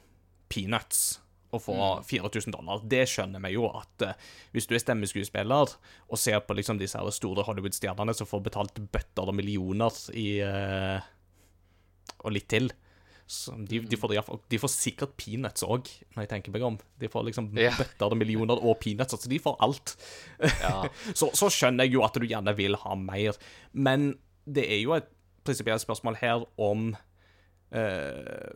peanuts 0.50 1.22
å 1.52 1.60
få 1.62 1.78
4000 2.08 2.50
mm. 2.50 2.56
dollar. 2.56 2.84
Det 2.88 3.04
skjønner 3.10 3.44
vi 3.44 3.54
jo 3.56 3.68
at 3.70 4.06
uh, 4.08 4.30
hvis 4.56 4.70
du 4.70 4.76
er 4.76 4.84
stemmeskuespiller 4.84 5.76
og 5.76 6.20
ser 6.20 6.42
på 6.46 6.58
liksom 6.58 6.80
disse 6.82 7.00
her 7.00 7.16
store 7.16 7.46
Hollywood-stjernene 7.48 8.16
som 8.18 8.30
får 8.30 8.46
betalt 8.50 8.82
bøtter 8.94 9.32
og 9.32 9.38
millioner 9.38 10.00
i 10.18 10.30
uh, 10.46 11.02
Og 12.24 12.34
litt 12.36 12.50
til 12.52 12.72
de, 13.68 13.80
de, 13.88 13.98
får, 13.98 14.12
de, 14.52 14.58
får, 14.60 14.72
sikkert 14.74 15.14
peanuts 15.20 15.64
òg, 15.64 15.88
når 16.12 16.26
jeg 16.26 16.30
tenker 16.34 16.52
meg 16.52 16.66
om. 16.68 16.78
De 17.00 17.08
får 17.12 17.30
liksom 17.30 17.48
yeah. 17.56 17.78
bøtter 17.80 18.12
og 18.12 18.20
millioner 18.20 18.60
og 18.60 18.76
peanuts, 18.82 19.16
altså 19.16 19.32
de 19.32 19.40
får 19.40 19.56
alt. 19.64 19.94
Ja. 20.42 20.74
så, 21.20 21.30
så, 21.38 21.48
skjønner 21.48 21.88
jeg 21.88 21.96
jo 21.96 22.04
at 22.04 22.18
du 22.18 22.28
gjerne 22.28 22.54
vil 22.58 22.76
ha 22.84 22.98
mer, 23.00 23.40
men 23.72 24.14
det 24.44 24.66
er 24.68 24.82
jo 24.84 24.98
et 24.98 25.08
prinsipielt 25.48 25.84
spørsmål 25.84 26.20
her 26.20 26.44
om 26.62 26.92
uh, 27.72 28.52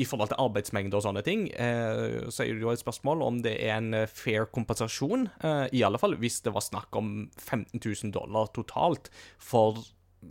i 0.00 0.06
forhold 0.08 0.30
til 0.32 0.40
arbeidsmengde 0.40 0.96
og 0.96 1.04
sånne 1.04 1.22
ting, 1.26 1.46
eh, 1.52 2.28
så 2.32 2.46
er 2.46 2.54
det 2.56 2.64
jo 2.64 2.72
et 2.72 2.80
spørsmål 2.80 3.24
om 3.26 3.40
det 3.44 3.58
er 3.60 3.76
en 3.76 3.92
eh, 3.94 4.08
fair 4.08 4.46
kompensasjon. 4.48 5.28
Eh, 5.44 5.66
I 5.76 5.82
alle 5.84 6.00
fall 6.00 6.16
hvis 6.20 6.40
det 6.46 6.54
var 6.54 6.64
snakk 6.64 6.96
om 6.96 7.28
15 7.36 7.76
000 7.76 8.14
dollar 8.14 8.48
totalt 8.56 9.10
for 9.36 9.82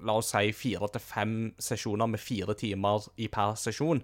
la 0.02 0.18
oss 0.18 0.32
si 0.32 0.54
fire 0.56 0.88
til 0.90 1.04
fem 1.04 1.34
sesjoner 1.62 2.10
med 2.10 2.24
fire 2.24 2.56
timer 2.58 3.06
i 3.22 3.28
per 3.32 3.58
sesjon. 3.60 4.02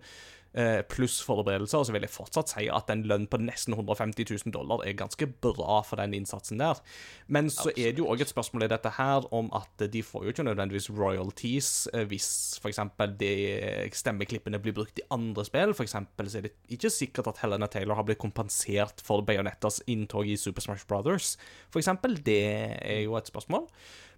Eh, 0.58 0.82
pluss 0.90 1.20
forberedelser, 1.22 1.84
så 1.86 1.94
vil 1.94 2.02
jeg 2.02 2.10
fortsatt 2.10 2.50
si 2.50 2.64
at 2.74 2.88
en 2.90 3.04
lønn 3.06 3.28
på 3.30 3.38
nesten 3.38 3.76
150 3.76 4.26
000 4.26 4.54
dollar 4.56 4.82
er 4.82 4.96
ganske 4.98 5.28
bra 5.44 5.84
for 5.86 6.02
den 6.02 6.16
innsatsen 6.18 6.58
der. 6.58 6.80
Men 7.28 7.52
så 7.54 7.68
Absolutt. 7.68 7.78
er 7.78 7.94
det 7.94 8.02
jo 8.02 8.08
òg 8.10 8.24
et 8.26 8.32
spørsmål 8.32 8.66
i 8.66 8.70
dette 8.72 8.92
her 8.96 9.28
om 9.38 9.52
at 9.54 9.86
de 9.94 10.02
får 10.02 10.26
jo 10.26 10.34
ikke 10.34 10.48
nødvendigvis 10.48 10.90
royalties 10.98 11.70
eh, 11.94 12.08
hvis 12.10 12.30
f.eks. 12.58 12.82
de 13.20 13.32
stemmeklippene 13.94 14.58
blir 14.64 14.74
brukt 14.80 14.98
i 14.98 15.06
andre 15.14 15.46
spill. 15.46 15.76
For 15.78 15.86
eksempel 15.86 16.34
er 16.34 16.48
det 16.48 16.54
ikke 16.74 16.90
sikkert 16.96 17.30
at 17.30 17.44
Helena 17.44 17.70
Taylor 17.70 18.02
har 18.02 18.10
blitt 18.10 18.24
kompensert 18.24 19.06
for 19.06 19.22
Bayonettas 19.22 19.84
inntog 19.86 20.26
i 20.26 20.40
Super 20.42 20.66
Smash 20.66 20.90
Brothers, 20.90 21.36
eksempel. 21.78 22.18
Det 22.26 22.42
er 22.82 23.04
jo 23.06 23.14
et 23.22 23.30
spørsmål. 23.30 23.70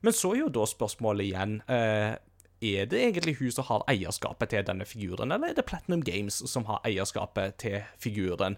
Men 0.08 0.16
så 0.16 0.32
er 0.32 0.46
jo 0.46 0.52
da 0.56 0.64
spørsmålet 0.64 1.28
igjen 1.28 1.60
eh, 1.68 2.16
er 2.62 2.90
det 2.92 3.00
egentlig 3.00 3.38
hun 3.40 3.54
som 3.56 3.68
har 3.70 3.86
eierskapet 3.92 4.52
til 4.52 4.66
denne 4.68 4.88
figuren, 4.88 5.32
eller 5.32 5.52
er 5.52 5.56
det 5.58 5.68
Platinum 5.70 6.04
Games 6.04 6.42
som 6.52 6.66
har 6.68 6.82
eierskapet 6.88 7.56
til 7.64 7.80
figuren? 8.02 8.58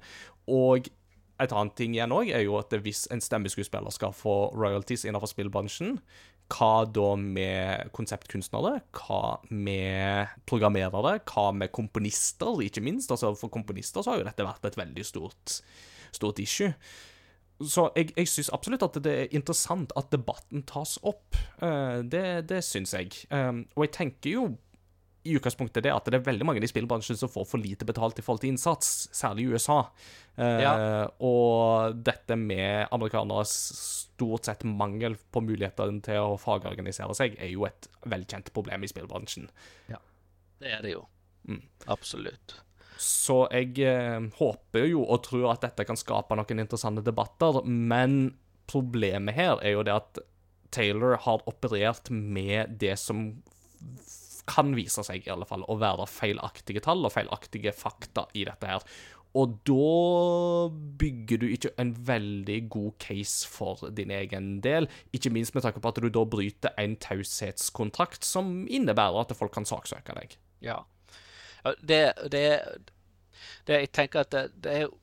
Og 0.49 0.89
et 1.41 1.53
annet 1.53 1.77
ting 1.77 1.95
igjen 1.95 2.13
òg 2.13 2.29
er 2.33 2.43
jo 2.45 2.57
at 2.59 2.73
hvis 2.85 3.07
en 3.13 3.21
stemmeskuespiller 3.21 3.93
skal 3.93 4.13
få 4.13 4.51
royalties 4.57 5.05
innenfor 5.05 5.31
spillbransjen, 5.31 5.99
hva 6.51 6.83
da 6.89 7.13
med 7.15 7.91
konseptkunstnere? 7.95 8.81
Hva 8.97 9.39
med 9.55 10.33
programmerere? 10.49 11.15
Hva 11.23 11.51
med 11.55 11.71
komponister, 11.71 12.59
ikke 12.65 12.83
minst? 12.83 13.11
Altså 13.13 13.31
For 13.39 13.53
komponister 13.53 14.03
så 14.03 14.13
har 14.13 14.21
jo 14.21 14.27
dette 14.27 14.47
vært 14.47 14.67
et 14.67 14.79
veldig 14.79 15.05
stort, 15.07 15.61
stort 16.11 16.41
issue. 16.43 16.73
Så 17.67 17.87
jeg, 17.95 18.11
jeg 18.17 18.29
syns 18.29 18.51
absolutt 18.55 18.85
at 18.87 18.99
det 19.05 19.13
er 19.13 19.37
interessant 19.37 19.93
at 19.99 20.11
debatten 20.13 20.65
tas 20.69 20.97
opp. 21.07 21.37
Uh, 21.61 22.01
det 22.03 22.47
det 22.49 22.61
syns 22.65 22.95
jeg. 22.97 23.13
Um, 23.29 23.65
og 23.75 23.87
jeg 23.87 23.95
tenker 23.97 24.37
jo 24.37 24.45
i 25.21 25.35
utgangspunktet 25.37 25.85
det 25.85 25.91
at 25.93 26.07
det 26.09 26.17
er 26.17 26.25
veldig 26.25 26.45
mange 26.49 26.63
i 26.65 26.69
spillbransjen 26.69 27.19
som 27.19 27.29
får 27.29 27.45
for 27.45 27.61
lite 27.61 27.85
betalt 27.85 28.17
i 28.17 28.23
forhold 28.25 28.41
til 28.41 28.55
innsats, 28.55 29.05
særlig 29.13 29.45
i 29.45 29.51
USA. 29.53 29.79
Uh, 30.39 30.61
ja. 30.63 30.73
Og 31.21 31.99
dette 32.01 32.37
med 32.39 32.87
amerikaneres 32.89 33.53
stort 34.21 34.49
sett 34.49 34.65
mangel 34.65 35.17
på 35.33 35.43
muligheten 35.45 36.01
til 36.05 36.33
å 36.33 36.39
fagorganisere 36.41 37.13
seg, 37.17 37.37
er 37.37 37.53
jo 37.53 37.67
et 37.69 37.89
velkjent 38.09 38.49
problem 38.55 38.85
i 38.85 38.89
spillbransjen. 38.89 39.49
Ja, 39.91 40.01
det 40.61 40.75
er 40.79 40.85
det 40.85 40.95
jo. 40.97 41.05
Mm. 41.49 41.63
Absolutt. 41.89 42.59
Så 43.01 43.45
jeg 43.49 43.79
eh, 43.87 44.19
håper 44.37 44.85
jo 44.91 45.01
og 45.01 45.23
tror 45.25 45.51
at 45.55 45.63
dette 45.65 45.85
kan 45.89 45.97
skape 45.99 46.37
noen 46.37 46.61
interessante 46.61 47.03
debatter, 47.05 47.63
men 47.65 48.35
problemet 48.71 49.35
her 49.35 49.57
er 49.65 49.75
jo 49.75 49.85
det 49.87 49.95
at 49.95 50.21
Taylor 50.71 51.17
har 51.25 51.41
operert 51.49 52.11
med 52.13 52.77
det 52.79 52.93
som 53.01 53.41
kan 54.49 54.71
vise 54.75 55.03
seg 55.05 55.25
i 55.25 55.31
alle 55.33 55.47
fall 55.47 55.63
å 55.69 55.77
være 55.79 56.07
feilaktige 56.09 56.83
tall 56.83 57.03
og 57.07 57.13
feilaktige 57.13 57.73
fakta 57.75 58.27
i 58.37 58.45
dette 58.47 58.69
her. 58.69 58.85
Og 59.37 59.53
da 59.67 60.67
bygger 60.99 61.39
du 61.39 61.45
ikke 61.47 61.71
en 61.79 61.93
veldig 62.07 62.57
god 62.73 62.95
case 62.99 63.47
for 63.47 63.79
din 63.95 64.11
egen 64.11 64.57
del, 64.63 64.89
ikke 65.15 65.31
minst 65.31 65.55
med 65.55 65.63
tanke 65.63 65.79
på 65.83 65.91
at 65.91 66.01
du 66.03 66.09
da 66.11 66.25
bryter 66.27 66.75
en 66.81 66.97
taushetskontrakt 66.99 68.27
som 68.27 68.65
innebærer 68.67 69.23
at 69.23 69.37
folk 69.37 69.55
kan 69.55 69.67
saksøke 69.67 70.17
deg. 70.19 70.35
Ja, 70.61 70.81
det, 71.81 72.13
det, 72.31 72.45
det, 73.65 73.79
Jeg 73.79 73.91
tenker 73.93 74.25
at 74.25 74.33
det, 74.33 74.43
det, 74.63 74.75
er 74.83 74.93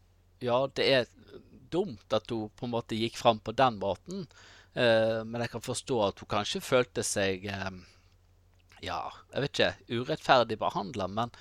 Ja, 0.42 0.66
det 0.74 0.86
er 0.94 1.06
dumt 1.70 2.12
at 2.14 2.30
hun 2.30 2.50
på 2.56 2.66
en 2.66 2.74
måte 2.74 2.98
gikk 2.98 3.18
fram 3.18 3.40
på 3.44 3.52
den 3.52 3.78
måten. 3.82 4.26
Eh, 4.78 5.24
men 5.24 5.42
jeg 5.42 5.52
kan 5.54 5.64
forstå 5.64 6.00
at 6.06 6.20
hun 6.22 6.30
kanskje 6.30 6.64
følte 6.64 7.04
seg 7.06 7.48
eh, 7.50 7.70
Ja, 8.84 9.00
jeg 9.32 9.44
vet 9.44 9.58
ikke 9.58 9.98
Urettferdig 10.02 10.58
behandla. 10.60 11.08
Men, 11.10 11.34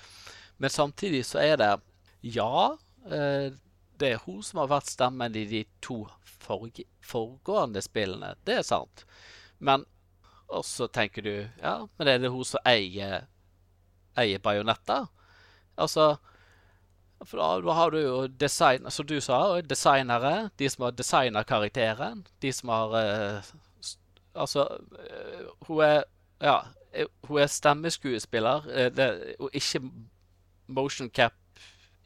men, 0.58 0.70
samtidig 0.70 1.24
så 1.28 1.42
er 1.44 1.56
det 1.60 1.72
Ja, 2.22 2.76
eh, 3.06 3.52
det 3.98 4.12
er 4.14 4.24
hun 4.24 4.42
som 4.46 4.62
har 4.62 4.70
vært 4.70 4.90
stemmen 4.90 5.34
i 5.34 5.44
de 5.50 5.64
to 5.82 6.04
foregående 6.38 7.82
spillene. 7.82 8.36
Det 8.46 8.60
er 8.60 8.66
sant. 8.66 9.04
Men 9.58 9.86
også 10.48 10.88
tenker 10.88 11.22
du 11.22 11.34
Ja, 11.62 11.80
men 11.98 12.08
er 12.08 12.22
det 12.22 12.32
hun 12.32 12.46
som 12.46 12.62
eier 12.66 13.26
eier 14.18 14.42
bajonetter. 14.42 15.06
Altså 15.78 16.16
For 17.24 17.38
da, 17.40 17.46
da 17.66 17.74
har 17.74 17.90
du 17.90 17.98
jo 17.98 18.18
design, 18.28 18.86
som 18.94 19.06
du 19.06 19.16
sa, 19.20 19.60
designere. 19.60 20.50
De 20.58 20.68
som 20.70 20.84
har 20.86 20.92
designa 20.94 21.42
karakteren. 21.46 22.24
De 22.42 22.52
som 22.54 22.70
har 22.70 22.94
eh, 23.00 23.48
Altså, 24.38 24.68
eh, 25.02 25.46
hun 25.66 25.80
er 25.82 26.04
Ja, 26.40 26.60
eh, 26.94 27.06
hun 27.26 27.40
er 27.42 27.46
stemmeskuespiller, 27.50 28.68
eh, 28.70 28.90
det, 28.94 29.34
og 29.40 29.50
ikke 29.52 29.80
motion 30.68 31.10
cap 31.10 31.34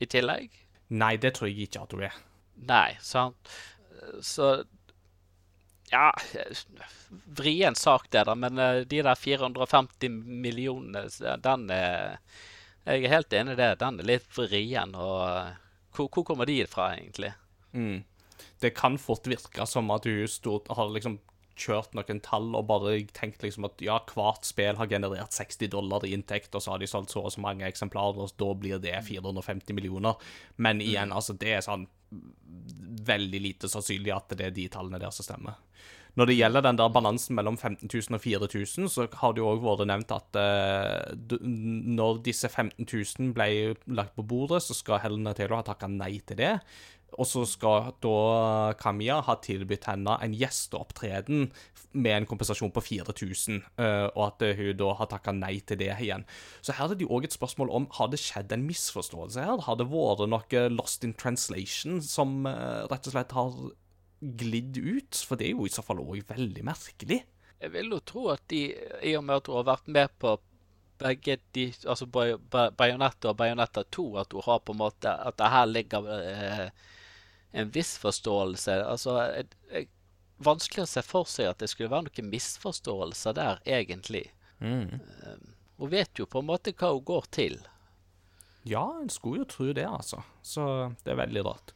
i 0.00 0.06
tillegg. 0.06 0.48
Nei, 0.88 1.16
det 1.16 1.34
tror 1.34 1.50
jeg 1.50 1.66
ikke 1.66 1.82
at 1.82 1.92
hun 1.92 2.02
er. 2.08 2.16
Nei, 2.56 2.96
sant. 3.00 3.52
Så 4.24 4.64
Ja, 5.92 6.08
vrien 7.36 7.74
sak 7.76 8.06
det, 8.10 8.24
da, 8.24 8.34
men 8.34 8.58
eh, 8.58 8.80
de 8.88 9.02
der 9.04 9.18
450 9.18 10.08
millionene, 10.24 11.04
den 11.44 11.68
er 11.70 12.18
Jeg 12.82 13.04
er 13.04 13.12
helt 13.12 13.34
enig 13.38 13.52
i 13.54 13.60
det. 13.60 13.74
Den 13.78 14.00
er 14.00 14.06
litt 14.08 14.24
vrien. 14.34 14.96
Og 14.98 15.20
eh, 15.28 15.52
hvor, 15.94 16.08
hvor 16.08 16.24
kommer 16.26 16.48
de 16.48 16.64
fra, 16.66 16.88
egentlig? 16.96 17.30
Mm. 17.76 18.00
Det 18.58 18.72
kan 18.74 18.96
fort 18.98 19.28
virke 19.30 19.66
som 19.70 19.92
at 19.94 20.08
hun 20.08 20.26
stort, 20.26 20.66
har 20.66 20.90
liksom 20.90 21.20
kjørt 21.58 21.96
noen 21.96 22.20
tall 22.24 22.52
og 22.58 22.68
bare 22.70 22.94
tenkt 23.14 23.44
liksom 23.44 23.66
at 23.68 23.82
ja, 23.84 23.98
hvert 24.14 24.46
spill 24.48 24.78
har 24.78 24.90
generert 24.90 25.34
60 25.36 25.72
dollar 25.72 26.06
i 26.06 26.12
inntekt, 26.16 26.54
og 26.54 26.64
så 26.64 26.74
har 26.74 26.82
de 26.82 26.90
solgt 26.90 27.14
så 27.14 27.24
og 27.26 27.34
så 27.34 27.42
mange 27.44 27.66
eksemplarer, 27.68 28.22
og 28.22 28.36
da 28.40 28.52
blir 28.58 28.82
det 28.82 28.94
450 29.08 29.76
millioner. 29.76 30.20
Men 30.56 30.82
igjen, 30.84 31.12
altså, 31.14 31.36
det 31.38 31.56
er 31.56 31.66
sånn 31.66 31.88
veldig 33.02 33.40
lite 33.40 33.70
sannsynlig 33.72 34.12
at 34.14 34.34
det 34.36 34.48
er 34.48 34.56
de 34.56 34.68
tallene 34.72 35.00
der 35.02 35.14
som 35.14 35.26
stemmer. 35.26 35.60
Når 36.12 36.28
det 36.28 36.34
gjelder 36.36 36.64
den 36.66 36.76
der 36.76 36.90
balansen 36.92 37.36
mellom 37.38 37.56
15 37.56 37.88
000 37.88 38.16
og 38.18 38.20
4000, 38.20 38.88
så 38.92 39.06
har 39.16 39.32
det 39.32 39.40
jo 39.40 39.48
òg 39.48 39.62
vært 39.64 39.86
nevnt 39.88 40.12
at 40.12 40.36
uh, 40.36 41.38
når 41.40 42.20
disse 42.26 42.50
15 42.50 42.84
000 42.84 43.30
ble 43.32 43.48
lagt 43.96 44.12
på 44.18 44.26
bordet, 44.28 44.60
så 44.60 44.76
skal 44.76 45.00
Helena 45.00 45.32
Taylor 45.32 45.62
ha 45.62 45.68
takka 45.70 45.88
nei 45.88 46.18
til 46.20 46.36
det. 46.42 46.52
Og 47.20 47.28
så 47.28 47.44
skal 47.48 47.90
da 48.02 48.72
Kamiya 48.80 49.20
ha 49.26 49.36
tilbudt 49.44 49.88
henne 49.90 50.16
en 50.24 50.36
gjesteopptreden 50.36 51.50
med 51.92 52.14
en 52.14 52.28
kompensasjon 52.28 52.72
på 52.72 52.80
4000, 52.84 53.58
eh, 53.84 54.06
og 54.14 54.22
at 54.30 54.44
eh, 54.46 54.56
hun 54.56 54.78
da 54.80 54.92
har 54.96 55.10
takka 55.10 55.34
nei 55.36 55.58
til 55.60 55.80
det 55.82 55.90
igjen. 55.92 56.24
Så 56.64 56.76
her 56.78 56.88
er 56.88 56.96
det 56.96 57.04
jo 57.04 57.12
òg 57.12 57.28
et 57.28 57.36
spørsmål 57.36 57.72
om 57.74 57.88
har 57.98 58.08
det 58.12 58.22
skjedd 58.22 58.54
en 58.54 58.64
misforståelse 58.64 59.44
her. 59.44 59.64
Har 59.66 59.76
det 59.76 59.90
vært 59.92 60.24
noe 60.32 60.62
lost 60.72 61.04
in 61.04 61.12
translation 61.18 62.00
som 62.04 62.46
eh, 62.48 62.86
rett 62.88 63.10
og 63.10 63.16
slett 63.16 63.36
har 63.36 63.58
glidd 64.22 64.80
ut? 64.80 65.20
For 65.26 65.36
det 65.36 65.50
er 65.50 65.56
jo 65.56 65.68
i 65.68 65.74
så 65.74 65.84
fall 65.84 66.00
òg 66.00 66.24
veldig 66.30 66.64
merkelig. 66.64 67.20
Jeg 67.62 67.74
vil 67.76 67.92
jo 67.94 68.00
tro 68.00 68.24
at 68.32 68.42
de, 68.50 68.64
i 69.04 69.12
og 69.18 69.26
med 69.28 69.38
at 69.38 69.52
hun 69.52 69.60
har 69.60 69.68
vært 69.74 69.92
med 69.92 70.16
på 70.22 70.38
begge 71.02 71.36
de 71.54 71.68
Altså 71.88 72.06
Bayonetta 72.06 73.32
og 73.32 73.36
Bayonetta 73.38 73.84
2, 73.90 74.06
at 74.22 74.34
hun 74.34 74.44
har 74.46 74.60
på 74.62 74.74
en 74.74 74.82
måte 74.82 75.10
At 75.10 75.38
det 75.38 75.50
her 75.50 75.66
ligger 75.70 76.10
eh, 76.16 76.66
en 77.52 77.72
viss 77.72 77.96
forståelse. 78.02 78.78
Altså 78.86 79.18
jeg, 79.22 79.50
jeg, 79.72 79.90
Vanskelig 80.42 80.82
å 80.82 80.90
se 80.90 81.02
for 81.06 81.28
seg 81.30 81.52
at 81.52 81.60
det 81.62 81.68
skulle 81.70 81.92
være 81.92 82.08
noen 82.08 82.30
misforståelser 82.32 83.36
der, 83.36 83.60
egentlig. 83.68 84.24
Mm. 84.58 84.98
Hun 85.78 85.92
vet 85.92 86.18
jo 86.18 86.26
på 86.26 86.40
en 86.42 86.48
måte 86.48 86.72
hva 86.74 86.90
hun 86.96 87.04
går 87.06 87.28
til. 87.30 87.60
Ja, 88.66 88.82
en 88.98 89.10
skulle 89.12 89.44
jo 89.44 89.50
tro 89.52 89.68
det, 89.70 89.84
altså. 89.86 90.24
Så 90.42 90.64
det 91.04 91.14
er 91.14 91.20
veldig 91.20 91.44
rart. 91.46 91.70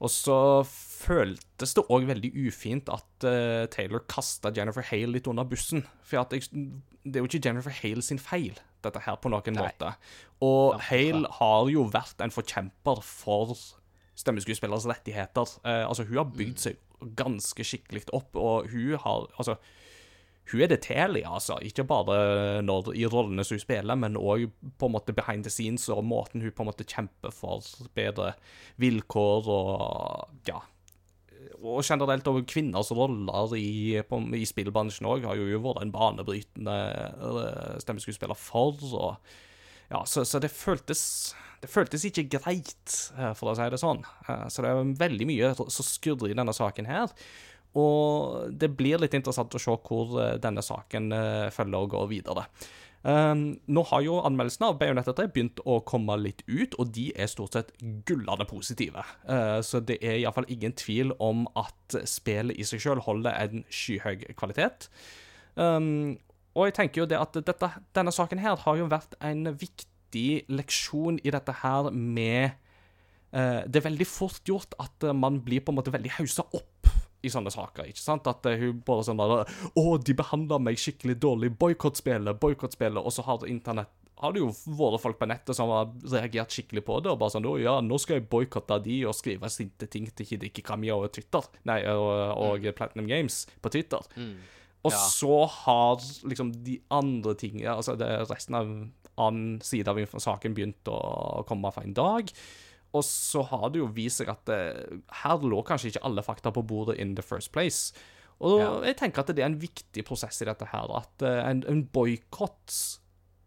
Og 0.00 0.08
så 0.12 0.36
føltes 0.66 1.74
det 1.76 1.84
òg 1.92 2.06
veldig 2.08 2.30
ufint 2.46 2.88
at 2.92 3.26
uh, 3.26 3.66
Taylor 3.72 4.06
kasta 4.08 4.52
Jennifer 4.56 4.86
Hale 4.86 5.12
litt 5.16 5.28
under 5.28 5.48
bussen. 5.48 5.84
For 6.06 6.22
jeg, 6.22 6.46
det 7.04 7.18
er 7.18 7.24
jo 7.24 7.28
ikke 7.28 7.42
Jennifer 7.44 7.74
Hale 7.82 8.04
sin 8.06 8.22
feil, 8.22 8.56
dette 8.84 9.02
her, 9.04 9.18
på 9.20 9.32
noen 9.32 9.58
Nei. 9.58 9.66
måte. 9.66 9.92
Og 10.46 10.80
Hale 10.88 11.28
har 11.36 11.68
jo 11.74 11.84
vært 11.92 12.24
en 12.24 12.32
forkjemper 12.32 13.04
for 13.04 13.58
stemmeskuespillers 14.20 14.86
rettigheter. 14.90 15.58
Eh, 15.64 15.84
altså, 15.88 16.06
hun 16.08 16.20
har 16.20 16.32
bygd 16.36 16.64
seg 16.64 16.80
ganske 17.16 17.64
skikkelig 17.64 18.06
opp, 18.16 18.36
og 18.36 18.68
hun 18.72 18.96
har 19.00 19.28
Altså, 19.40 19.56
hun 20.50 20.64
er 20.64 20.70
det 20.72 20.80
til 20.82 21.16
i, 21.20 21.22
altså. 21.26 21.58
Ikke 21.62 21.84
bare 21.86 22.62
når, 22.62 22.92
i 22.98 23.06
rollene 23.06 23.44
som 23.46 23.54
hun 23.54 23.62
spiller, 23.62 23.98
men 23.98 24.18
òg 24.18 24.48
på 24.78 24.88
en 24.88 24.94
måte 24.96 25.14
behind 25.14 25.46
the 25.46 25.52
scenes, 25.52 25.88
og 25.88 26.04
måten 26.04 26.42
hun 26.42 26.52
på 26.52 26.64
en 26.64 26.70
måte 26.72 26.86
kjemper 26.88 27.32
for 27.34 27.64
bedre 27.94 28.34
vilkår 28.82 29.48
og 29.54 30.50
Ja. 30.50 30.60
Og 31.60 31.84
generelt 31.84 32.26
over 32.28 32.42
kvinners 32.48 32.90
roller 32.92 33.54
i, 33.56 34.00
på, 34.08 34.18
i 34.36 34.46
spillbransjen 34.48 35.06
òg 35.08 35.24
har 35.28 35.36
jo 35.36 35.46
jo 35.48 35.60
vært 35.64 35.82
en 35.82 35.92
banebrytende 35.92 36.76
eh, 36.96 37.78
stemmeskuespiller 37.80 38.36
for. 38.36 38.80
og 38.92 39.16
ja, 39.90 40.04
så, 40.06 40.24
så 40.24 40.38
det 40.42 40.52
føltes 40.54 41.34
Det 41.60 41.68
føltes 41.68 42.04
ikke 42.08 42.28
greit, 42.38 42.92
eh, 43.18 43.32
for 43.36 43.50
å 43.50 43.56
si 43.58 43.66
det 43.68 43.80
sånn. 43.82 43.98
Eh, 44.24 44.46
Så 44.48 44.62
det 44.64 44.70
er 44.70 44.92
veldig 45.02 45.26
mye 45.28 45.50
som 45.58 45.84
skurrer 45.84 46.30
i 46.32 46.36
denne 46.38 46.54
saken 46.56 46.88
her. 46.88 47.10
Og 47.76 48.48
det 48.56 48.70
blir 48.78 48.98
litt 48.98 49.12
interessant 49.14 49.52
å 49.54 49.60
se 49.60 49.74
hvor 49.84 50.14
eh, 50.22 50.38
denne 50.40 50.64
saken 50.64 51.12
følger 51.52 51.84
og 51.84 51.90
går 51.92 52.08
videre. 52.14 52.46
Um, 53.00 53.54
nå 53.64 53.80
har 53.88 54.02
jo 54.04 54.18
anmeldelsene 54.28 54.70
av 54.72 54.78
Bayonetta 54.80 55.14
3 55.16 55.28
begynt 55.32 55.60
å 55.64 55.78
komme 55.88 56.16
litt 56.20 56.42
ut, 56.48 56.74
og 56.80 56.90
de 56.96 57.06
er 57.16 57.30
stort 57.32 57.56
sett 57.56 57.70
gullende 57.80 58.44
positive. 58.48 59.04
Så 59.64 59.80
det 59.88 59.96
er 60.04 60.18
iallfall 60.18 60.48
ingen 60.52 60.74
tvil 60.76 61.14
om 61.16 61.46
at 61.56 61.96
spillet 62.08 62.60
i 62.60 62.66
seg 62.68 62.82
sjøl 62.84 63.00
holder 63.06 63.38
en 63.40 63.64
skyhøy 63.72 64.34
kvalitet. 64.36 64.90
Um, 65.56 66.18
og 66.60 66.68
jeg 66.68 66.76
tenker 66.76 67.02
jo 67.02 67.08
det 67.08 67.18
at 67.18 67.38
dette, 67.40 67.70
denne 67.96 68.12
saken 68.14 68.42
her 68.42 68.58
har 68.60 68.80
jo 68.80 68.88
vært 68.90 69.16
en 69.24 69.48
viktig 69.56 70.26
leksjon 70.52 71.20
i 71.24 71.32
dette 71.32 71.54
her 71.62 71.88
med 71.94 72.50
eh, 73.32 73.62
Det 73.64 73.80
er 73.80 73.88
veldig 73.88 74.08
fort 74.08 74.42
gjort 74.44 74.76
at 74.82 75.08
man 75.16 75.40
blir 75.44 75.64
på 75.64 75.72
en 75.72 75.80
måte 75.80 75.94
veldig 75.94 76.18
hausa 76.18 76.44
opp 76.52 76.90
i 77.22 77.30
sånne 77.32 77.52
saker. 77.52 77.88
ikke 77.90 78.02
sant? 78.02 78.28
At 78.30 78.46
eh, 78.48 78.58
hun 78.60 78.82
bare 78.86 79.06
sånn 79.06 79.20
der 79.20 79.46
'Å, 79.76 79.84
de 80.04 80.16
behandler 80.16 80.62
meg 80.62 80.80
skikkelig 80.80 81.18
dårlig. 81.20 81.52
Boikottspillet, 81.60 82.40
boikottspillet.' 82.40 83.04
Og 83.04 83.12
så 83.12 83.24
har 83.26 83.46
internett 83.48 83.92
har 84.20 84.34
det 84.36 84.42
jo 84.42 84.50
vært 84.76 85.00
folk 85.00 85.16
på 85.16 85.28
nettet 85.30 85.56
som 85.56 85.70
har 85.72 85.92
reagert 86.12 86.52
skikkelig 86.52 86.82
på 86.84 86.98
det. 87.00 87.08
og 87.08 87.20
bare 87.22 87.32
sånn, 87.32 87.46
å 87.48 87.56
ja, 87.56 87.78
nå 87.80 87.96
skal 87.96 88.18
jeg 88.18 88.28
boikotte 88.28 88.76
de 88.84 88.98
og 89.08 89.16
skrive 89.16 89.48
sinte 89.48 89.88
ting 89.88 90.10
til 90.12 90.28
Hideki 90.28 90.64
Kamiya 90.66 90.98
og 91.00 91.12
Twitter. 91.16 91.46
Nei, 91.64 91.80
og, 91.88 92.36
og 92.36 92.66
Platinum 92.76 93.08
Games 93.08 93.46
på 93.62 93.72
Twitter. 93.72 94.04
Og 94.84 94.92
Ja. 94.92 94.98
så 95.12 95.46
har 95.48 95.96
liksom 96.24 96.52
de 96.64 96.78
andre 96.90 97.34
tingene 97.34 97.74
Altså 97.76 97.98
det 98.00 98.08
resten 98.30 98.54
av 98.56 98.70
annen 99.20 99.60
side 99.60 99.88
av 99.88 99.98
saken 100.16 100.54
begynt 100.56 100.88
å 100.88 101.44
komme 101.46 101.70
for 101.74 101.82
en 101.84 101.92
dag. 101.92 102.30
Og 102.94 103.04
så 103.04 103.42
har 103.46 103.68
det 103.70 103.78
jo 103.82 103.86
vist 103.92 104.18
seg 104.22 104.30
at 104.32 104.44
det, 104.46 105.02
her 105.22 105.36
lå 105.44 105.60
kanskje 105.66 105.92
ikke 105.92 106.02
alle 106.08 106.22
fakta 106.24 106.50
på 106.50 106.64
bordet 106.66 106.96
in 106.98 107.14
the 107.14 107.22
first 107.22 107.52
place. 107.52 107.92
Og 108.40 108.58
Ja. 108.60 108.80
jeg 108.88 108.96
tenker 108.96 109.20
at 109.20 109.26
det 109.26 109.38
er 109.40 109.50
en 109.50 109.58
viktig 109.60 110.04
prosess 110.06 110.40
i 110.40 110.46
dette 110.48 110.64
her. 110.72 110.88
At 110.96 111.22
eh, 111.22 111.50
en, 111.50 111.62
en 111.68 111.84
boikott 111.84 112.98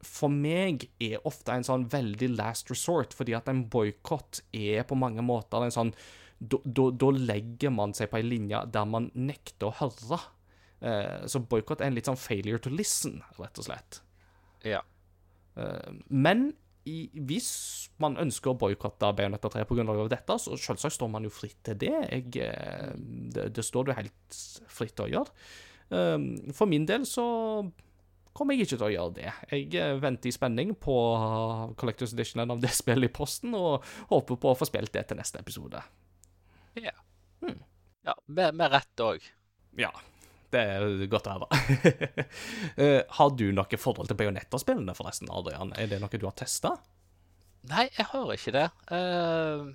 for 0.03 0.29
meg 0.29 0.89
er 1.01 1.17
ofte 1.25 1.49
en 1.55 1.63
sånn 1.63 1.87
veldig 1.89 2.35
last 2.37 2.69
resort, 2.69 3.13
fordi 3.15 3.33
at 3.35 3.47
en 3.49 3.65
boikott 3.71 4.41
er 4.53 4.83
på 4.83 4.95
mange 4.99 5.23
måter 5.25 5.63
en 5.63 5.71
sånn 5.71 5.93
Da 6.43 7.09
legger 7.11 7.71
man 7.71 7.93
seg 7.93 8.09
på 8.11 8.17
en 8.19 8.27
linje 8.29 8.71
der 8.71 8.85
man 8.85 9.09
nekter 9.15 9.69
å 9.71 9.75
høre. 9.79 10.19
Eh, 10.83 11.27
så 11.31 11.39
boikott 11.39 11.81
er 11.81 11.87
en 11.87 11.95
litt 11.95 12.09
sånn 12.09 12.19
failure 12.19 12.59
to 12.61 12.71
listen, 12.73 13.21
rett 13.39 13.59
og 13.61 13.67
slett. 13.69 14.01
Ja. 14.67 14.81
Eh, 15.55 15.93
men 16.09 16.49
i, 16.89 17.05
hvis 17.29 17.51
man 18.03 18.17
ønsker 18.19 18.51
å 18.51 18.59
boikotte 18.59 19.13
Bayonetta 19.15 19.51
3 19.53 19.63
pga. 19.69 19.85
dette, 20.11 20.35
så 20.43 20.57
selvsagt 20.59 20.97
står 20.97 21.11
man 21.13 21.23
jo 21.23 21.31
fritt 21.31 21.61
til 21.63 21.79
det. 21.79 21.93
Jeg, 22.09 22.35
eh, 22.43 22.91
det. 23.35 23.53
Det 23.55 23.63
står 23.63 23.87
du 23.87 23.95
helt 23.95 24.41
fritt 24.67 24.95
til 24.97 25.07
å 25.07 25.13
gjøre. 25.13 25.47
For 26.57 26.65
min 26.65 26.87
del 26.89 27.03
så 27.05 27.23
kommer 28.33 28.55
jeg 28.55 28.65
ikke 28.65 28.77
til 28.79 28.87
å 28.87 28.93
gjøre 28.95 29.13
det. 29.13 29.33
Jeg 29.51 29.99
venter 30.01 30.31
i 30.31 30.33
spenning 30.33 30.71
på 30.81 30.95
Collectors 31.77 32.15
Edition 32.15 32.41
av 32.41 32.63
det 32.63 32.71
spillet 32.81 33.11
i 33.11 33.13
posten, 33.13 33.53
og 33.53 33.85
håper 34.09 34.39
på 34.41 34.51
å 34.51 34.57
få 34.57 34.67
spilt 34.67 34.95
det 34.95 35.05
til 35.07 35.19
neste 35.21 35.39
episode. 35.43 35.83
Ja. 36.81 36.95
ja 37.45 38.17
med, 38.25 38.57
med 38.57 38.73
rett 38.73 39.05
òg. 39.05 39.29
Ja, 39.77 39.93
det 40.53 40.63
er 40.75 41.05
godt 41.11 41.29
å 41.29 41.37
høre. 41.37 41.47
Eh, 42.83 43.01
har 43.17 43.29
du 43.37 43.45
noe 43.53 43.77
forhold 43.77 44.09
til 44.09 44.17
Bayonetta-spillene, 44.17 44.95
forresten, 44.97 45.29
Adrian? 45.29 45.73
Er 45.77 45.89
det 45.91 45.99
noe 46.01 46.19
du 46.19 46.25
har 46.25 46.33
testa? 46.37 46.77
Nei, 47.69 47.87
jeg 47.97 48.07
har 48.09 48.31
ikke 48.33 48.53
det. 48.55 48.65
Uh, 48.89 49.69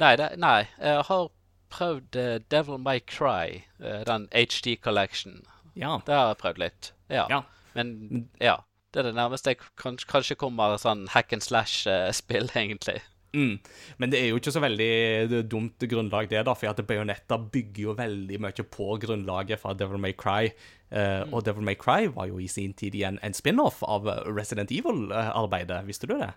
nei, 0.00 0.12
det, 0.20 0.28
nei, 0.40 0.68
jeg 0.78 1.02
har 1.08 1.26
prøvd 1.74 2.18
uh, 2.20 2.36
Devil 2.52 2.78
May 2.80 3.02
Cry, 3.04 3.64
uh, 3.82 4.04
den 4.08 4.28
HD 4.32 4.76
Collection. 4.80 5.42
Ja. 5.74 5.98
Det 6.06 6.14
har 6.14 6.30
jeg 6.30 6.40
prøvd 6.44 6.62
litt. 6.62 6.92
Ja. 7.12 7.26
Ja. 7.32 7.42
Men 7.76 8.28
ja. 8.40 8.60
Det 8.94 9.02
er 9.02 9.10
det 9.10 9.16
nærmeste 9.18 9.52
jeg 9.52 9.60
kanskje 10.08 10.38
kommer 10.40 10.78
sånn 10.80 11.04
hack 11.12 11.34
and 11.36 11.44
slash-spill, 11.44 12.48
egentlig. 12.62 13.02
Mm. 13.34 13.58
Men 13.98 14.12
det 14.12 14.20
er 14.20 14.30
jo 14.30 14.38
ikke 14.40 14.52
så 14.54 14.62
veldig 14.62 15.42
dumt 15.50 15.82
grunnlag, 15.90 16.28
det, 16.30 16.44
da, 16.46 16.54
for 16.56 16.70
at 16.70 16.82
Bayonetta 16.88 17.38
bygger 17.38 17.82
jo 17.82 17.94
veldig 17.98 18.40
mye 18.44 18.66
på 18.76 18.88
grunnlaget 19.02 19.60
fra 19.60 19.74
Devil 19.76 20.00
May 20.02 20.14
Cry. 20.16 20.52
Eh, 20.90 21.24
Og 21.32 21.44
Devil 21.44 21.66
May 21.66 21.78
Cry 21.80 22.10
var 22.12 22.30
jo 22.30 22.38
i 22.40 22.48
sin 22.48 22.72
tid 22.78 22.94
igjen 22.94 23.18
en 23.22 23.36
spin-off 23.36 23.82
av 23.82 24.06
Resident 24.30 24.70
Evil-arbeidet. 24.72 25.82
Visste 25.88 26.08
du 26.10 26.16
det? 26.20 26.32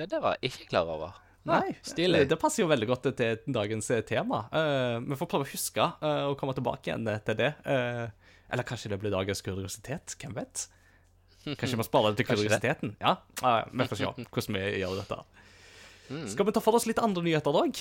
Ja, 0.00 0.06
det 0.08 0.22
var 0.24 0.38
jeg 0.40 0.52
ikke 0.54 0.70
klar 0.72 0.88
over. 0.88 1.18
Nei, 1.48 1.74
stilig. 1.82 2.28
Det 2.30 2.38
passer 2.38 2.62
jo 2.62 2.68
veldig 2.70 2.86
godt 2.86 3.08
til 3.18 3.40
dagens 3.50 3.90
eh, 3.90 4.04
tema. 4.06 4.44
Eh, 4.54 5.00
vi 5.02 5.18
får 5.18 5.28
prøve 5.30 5.46
å 5.48 5.50
huske 5.50 5.88
uh, 6.02 6.28
å 6.30 6.36
komme 6.38 6.54
tilbake 6.54 6.86
igjen 6.90 7.08
eh, 7.10 7.18
til 7.26 7.38
det. 7.40 7.50
Uh, 7.66 8.06
eller 8.52 8.66
kanskje 8.68 8.92
det 8.92 9.00
blir 9.02 9.10
dagens 9.14 9.42
kuriositet? 9.42 10.14
Hvem 10.20 10.36
vet? 10.38 10.68
Kanskje 11.58 11.78
vi 11.80 11.86
sparer 11.88 12.12
det 12.14 12.22
til 12.22 12.28
kuriositeten? 12.30 12.94
Ja, 13.02 13.16
eh, 13.42 13.62
vi 13.72 13.88
får 13.90 13.98
se 13.98 14.10
hvordan 14.14 14.58
vi 14.58 14.64
gjør 14.84 14.98
dette. 15.00 15.18
Mm. 16.12 16.28
Skal 16.28 16.48
vi 16.48 16.54
ta 16.54 16.62
for 16.64 16.76
oss 16.76 16.86
litt 16.88 17.00
andre 17.02 17.24
nyheter 17.24 17.56
òg? 17.56 17.80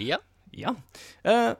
Ja. 0.00 0.18
Ja. 0.56 0.72
Uh, 1.26 1.52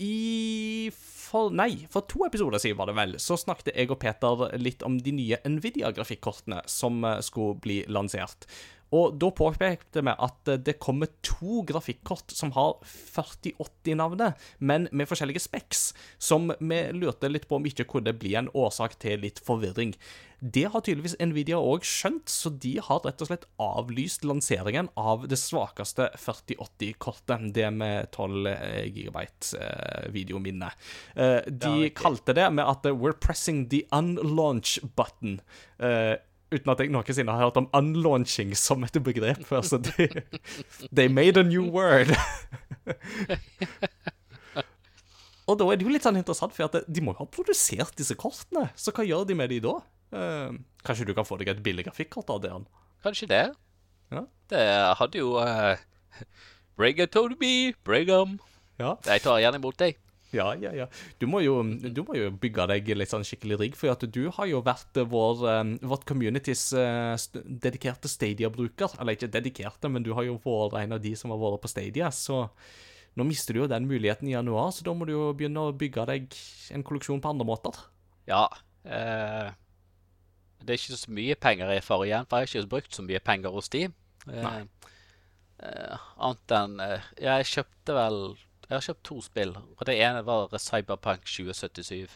I 0.00 0.90
for, 0.94 1.50
Nei, 1.54 1.86
for 1.90 2.06
to 2.10 2.24
episoder 2.26 2.62
siden 2.62 2.78
var 2.78 2.90
det 2.90 2.96
vel, 2.98 3.16
så 3.22 3.36
snakket 3.38 3.72
jeg 3.74 3.90
og 3.92 4.00
Peter 4.02 4.46
litt 4.58 4.82
om 4.86 4.98
de 5.02 5.14
nye 5.14 5.38
Nvidia-grafikkortene 5.46 6.62
som 6.70 7.04
eh, 7.06 7.20
skulle 7.22 7.60
bli 7.62 7.76
lansert. 7.86 8.48
Og 8.96 9.18
da 9.22 9.30
påpekte 9.34 10.02
vi 10.02 10.14
at 10.14 10.50
eh, 10.50 10.60
det 10.60 10.78
kommer 10.82 11.10
to 11.26 11.62
grafikkort 11.68 12.34
som 12.34 12.54
har 12.56 12.78
4080-navnet, 12.84 14.38
men 14.58 14.88
med 14.92 15.10
forskjellige 15.10 15.44
speks, 15.46 15.90
som 16.18 16.50
vi 16.58 16.82
lurte 16.96 17.30
litt 17.30 17.48
på 17.50 17.60
om 17.60 17.68
ikke 17.70 17.88
kunne 17.90 18.16
bli 18.16 18.34
en 18.38 18.50
årsak 18.54 18.98
til 19.02 19.22
litt 19.24 19.42
forvirring. 19.46 19.94
Det 20.40 20.64
har 20.72 20.80
tydeligvis 20.80 21.18
Nvidia 21.20 21.58
òg 21.60 21.84
skjønt, 21.84 22.30
så 22.32 22.48
de 22.62 22.78
har 22.80 23.02
rett 23.04 23.20
og 23.20 23.28
slett 23.28 23.44
avlyst 23.60 24.24
lanseringen 24.24 24.88
av 24.96 25.26
det 25.28 25.36
svakeste 25.36 26.06
4080-kortet, 26.16 27.50
det 27.54 27.68
med 27.76 28.08
12 28.16 28.48
GB 28.96 29.20
videominne. 30.14 30.72
Eh, 31.14 31.44
De 31.44 31.74
Ja, 31.84 31.92
kalte 31.94 32.32
det 32.36 32.48
med 32.56 32.64
at 32.64 32.86
eh, 32.86 32.96
'we're 32.96 33.20
pressing 33.20 33.68
the 33.68 33.84
unlaunch 33.92 34.78
button'. 34.96 35.40
Uten 36.50 36.72
at 36.72 36.82
jeg 36.82 36.90
noensinne 36.92 37.34
har 37.34 37.48
hørt 37.48 37.58
om 37.60 37.68
unlaunching 37.76 38.54
som 38.58 38.84
et 38.86 38.98
begrep 39.04 39.42
før. 39.46 39.62
Så 39.66 39.78
de, 39.82 40.08
they 40.92 41.08
made 41.08 41.40
a 41.40 41.46
new 41.46 41.70
word. 41.70 42.12
Og 45.50 45.58
da 45.58 45.66
er 45.66 45.78
det 45.78 45.86
jo 45.86 45.90
litt 45.90 46.04
sånn 46.06 46.20
interessant, 46.20 46.54
for 46.54 46.68
at 46.68 46.86
de 46.86 47.02
må 47.02 47.14
jo 47.14 47.24
ha 47.24 47.30
produsert 47.30 47.96
disse 47.98 48.14
kortene. 48.18 48.68
Så 48.78 48.94
hva 48.94 49.06
gjør 49.06 49.24
de 49.26 49.34
med 49.38 49.50
de 49.50 49.58
da? 49.64 49.80
Eh, 50.14 50.52
kanskje 50.86 51.08
du 51.08 51.14
kan 51.16 51.26
få 51.26 51.38
deg 51.40 51.50
et 51.50 51.62
billig 51.64 51.88
grafikkort 51.88 52.30
av 52.30 52.42
det? 52.44 52.52
Kanskje 53.02 53.30
det. 53.30 53.46
Ja. 54.10 54.22
Det 54.50 54.62
hadde 54.98 55.20
jo 55.22 55.34
uh, 55.38 55.78
Bring 56.78 56.98
it 57.02 57.12
to 57.14 57.28
me, 57.40 57.72
bring 57.86 58.10
'em. 58.10 58.38
Ja. 58.78 58.96
Jeg 59.06 59.22
tar 59.22 59.38
gjerne 59.42 59.58
imot 59.60 59.78
deg. 59.78 59.98
Ja, 60.30 60.52
ja, 60.54 60.70
ja. 60.76 60.86
Du 61.18 61.26
må 61.26 61.40
jo, 61.42 61.56
du 61.64 62.02
må 62.06 62.14
jo 62.14 62.28
bygge 62.30 62.68
deg 62.70 62.90
litt 62.94 63.10
sånn 63.10 63.26
skikkelig 63.26 63.58
rigg, 63.60 63.78
for 63.78 63.90
at 63.92 64.04
du 64.14 64.22
har 64.36 64.46
jo 64.46 64.60
vært 64.62 65.00
eh, 65.00 65.08
vår, 65.10 65.42
eh, 65.50 65.72
vårt 65.90 66.04
communities 66.08 66.68
eh, 66.78 67.14
st 67.18 67.42
dedikerte 67.42 68.10
Stadia-bruker. 68.10 68.94
Eller 69.00 69.18
ikke 69.18 69.30
dedikerte, 69.32 69.90
men 69.90 70.06
du 70.06 70.12
har 70.14 70.28
jo 70.28 70.38
vært 70.44 70.78
en 70.84 70.94
av 70.96 71.02
de 71.02 71.16
som 71.18 71.34
har 71.34 71.40
vært 71.42 71.64
på 71.64 71.72
Stadia, 71.72 72.12
så 72.14 72.44
nå 73.18 73.26
mister 73.26 73.56
du 73.56 73.64
jo 73.64 73.70
den 73.70 73.88
muligheten 73.90 74.28
i 74.30 74.36
januar, 74.36 74.70
så 74.74 74.86
da 74.86 74.94
må 74.94 75.08
du 75.08 75.16
jo 75.16 75.24
begynne 75.34 75.66
å 75.66 75.74
bygge 75.74 76.06
deg 76.12 76.36
en 76.76 76.86
kolleksjon 76.86 77.22
på 77.22 77.32
andre 77.32 77.48
måter. 77.48 77.80
Ja. 78.30 78.44
eh, 78.86 79.50
det 80.60 80.74
er 80.74 80.78
ikke 80.78 81.00
så 81.00 81.16
mye 81.16 81.38
penger 81.40 81.72
får 81.82 82.04
igjen, 82.06 82.28
for 82.30 82.38
jeg 82.38 82.46
har 82.46 82.60
ikke 82.60 82.72
brukt 82.76 82.94
så 82.94 83.02
mye 83.06 83.22
penger 83.24 83.56
hos 83.56 83.70
de. 83.72 83.88
Eh, 84.30 84.62
eh, 85.64 86.08
annet 86.20 86.54
enn 86.54 86.74
Jeg 87.16 87.48
kjøpte 87.48 87.96
vel 87.96 88.18
Jeg 88.70 88.76
har 88.78 88.84
kjøpt 88.86 89.02
to 89.08 89.16
spill, 89.26 89.56
og 89.58 89.82
det 89.88 89.96
ene 89.98 90.20
var 90.26 90.52
Cyberpunk 90.62 91.24
2077. 91.26 92.12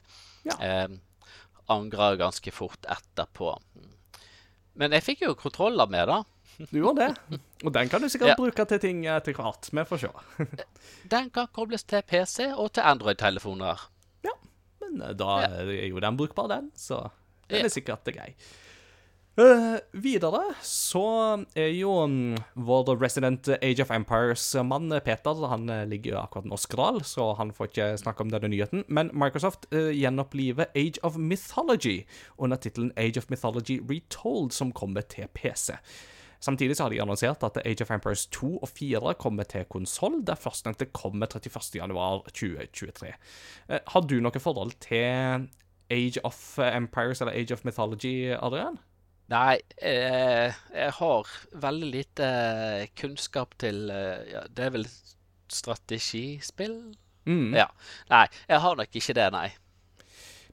Ja. 0.46 0.54
Eh, 0.62 0.94
Angra 1.74 2.12
ganske 2.20 2.52
fort 2.54 2.86
etterpå. 2.92 3.54
Men 4.78 4.92
jeg 4.94 5.02
fikk 5.06 5.24
jo 5.24 5.34
kontroller 5.38 5.90
med, 5.90 6.06
da. 6.10 6.20
Du 6.70 6.76
gjorde 6.78 7.08
det. 7.08 7.38
Og 7.66 7.72
den 7.74 7.88
kan 7.90 8.02
du 8.04 8.08
sikkert 8.12 8.30
Ja. 8.34 8.36
bruke 8.38 8.66
til 8.70 8.78
ting 8.82 9.00
etter 9.10 9.34
hvert. 9.34 9.70
Vi 9.74 9.84
får 9.88 10.02
se. 10.04 10.10
Den 11.14 11.30
kan 11.34 11.48
kobles 11.56 11.82
til 11.90 12.02
PC 12.06 12.46
og 12.54 12.68
til 12.76 12.86
Android-telefoner. 12.86 13.82
Ja, 14.26 14.34
Men 14.84 15.00
eh, 15.08 15.14
da 15.18 15.30
er 15.48 15.72
jo 15.88 15.98
den 16.04 16.16
brukbar, 16.20 16.46
den, 16.52 16.70
så 16.78 17.08
den 17.50 17.64
er 17.66 17.72
sikkert 17.74 18.06
grei. 18.14 18.30
Eh, 19.34 19.80
videre 19.98 20.52
så 20.62 21.00
er 21.58 21.72
jo 21.74 21.90
mm, 22.06 22.36
vår 22.54 22.92
resident 23.00 23.48
Age 23.56 23.82
of 23.82 23.90
Empires-mann 23.90 24.94
Peter 25.02 25.48
Han 25.50 25.66
eh, 25.68 25.86
ligger 25.90 26.12
jo 26.12 26.20
akkurat 26.20 26.46
nå 26.46 26.58
skral, 26.62 27.00
så 27.02 27.32
han 27.40 27.50
får 27.50 27.72
ikke 27.72 27.88
snakke 27.98 28.22
om 28.22 28.30
denne 28.30 28.52
nyheten. 28.52 28.84
Men 28.86 29.10
Microsoft 29.10 29.66
uh, 29.74 29.90
gjenoppliver 29.90 30.70
Age 30.78 31.02
of 31.02 31.18
Mythology 31.18 32.04
under 32.38 32.62
tittelen 32.62 32.92
Age 32.96 33.18
of 33.18 33.26
Mythology 33.28 33.80
Retold, 33.90 34.54
som 34.54 34.70
kommer 34.70 35.02
til 35.02 35.26
PC. 35.34 35.74
Samtidig 36.38 36.76
så 36.76 36.86
har 36.86 36.94
de 36.94 37.02
annonsert 37.02 37.42
at 37.42 37.58
Age 37.64 37.82
of 37.82 37.90
Empires 37.90 38.26
2 38.26 38.58
og 38.62 38.68
4 38.68 39.14
kommer 39.18 39.42
til 39.50 39.66
konsoll, 39.66 40.22
der 40.26 40.38
førstnevnte 40.38 40.92
kommer 40.94 41.26
31.1.2023. 41.26 43.12
Eh, 43.68 43.82
har 43.82 44.06
du 44.06 44.20
noe 44.22 44.46
forhold 44.46 44.78
til 44.78 45.50
Age 45.90 46.22
of 46.22 46.58
Empires 46.58 47.20
eller 47.20 47.34
Age 47.34 47.52
of 47.52 47.64
Mythology, 47.64 48.30
Adrian? 48.38 48.78
Nei, 49.32 49.56
eh, 49.80 50.52
jeg 50.74 50.92
har 50.98 51.30
veldig 51.56 51.88
lite 51.88 52.26
eh, 52.28 52.88
kunnskap 52.98 53.54
til 53.60 53.88
eh, 53.88 54.20
ja, 54.34 54.42
Det 54.52 54.66
er 54.66 54.74
vel 54.74 54.86
strategispill? 55.48 56.76
Mm. 57.24 57.54
Ja. 57.56 57.70
Nei, 58.10 58.26
jeg 58.50 58.60
har 58.60 58.76
nok 58.76 58.98
ikke 59.00 59.16
det, 59.16 59.28
nei. 59.32 59.46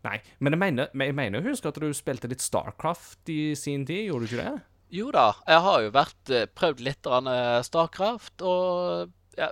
Nei, 0.06 0.18
men 0.40 0.56
jeg 0.56 0.62
mener, 0.62 0.94
men 0.96 1.12
jeg 1.12 1.18
mener 1.18 1.50
at 1.52 1.80
du 1.84 1.90
spilte 1.94 2.30
litt 2.32 2.44
Starcraft 2.44 3.30
i 3.30 3.42
sin 3.60 3.84
tid, 3.86 4.08
gjorde 4.08 4.30
du 4.30 4.32
ikke 4.32 4.46
det? 4.46 4.62
Jo 4.92 5.12
da, 5.16 5.26
jeg 5.48 5.66
har 5.68 5.84
jo 5.84 5.92
vært 5.96 6.32
eh, 6.32 6.48
prøvd 6.48 6.86
litt 6.88 7.12
Starcraft, 7.68 8.46
og 8.48 9.12
jeg 9.36 9.52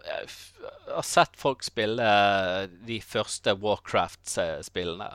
har 0.95 1.05
sett 1.07 1.37
folk 1.39 1.63
spille 1.63 2.07
de 2.87 3.01
første 3.03 3.53
Warcraft-spillene. 3.59 5.11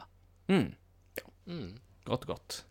Mm. 0.52 0.70
Mm. 1.48 1.68
Godt, 2.08 2.28
godt. 2.28 2.62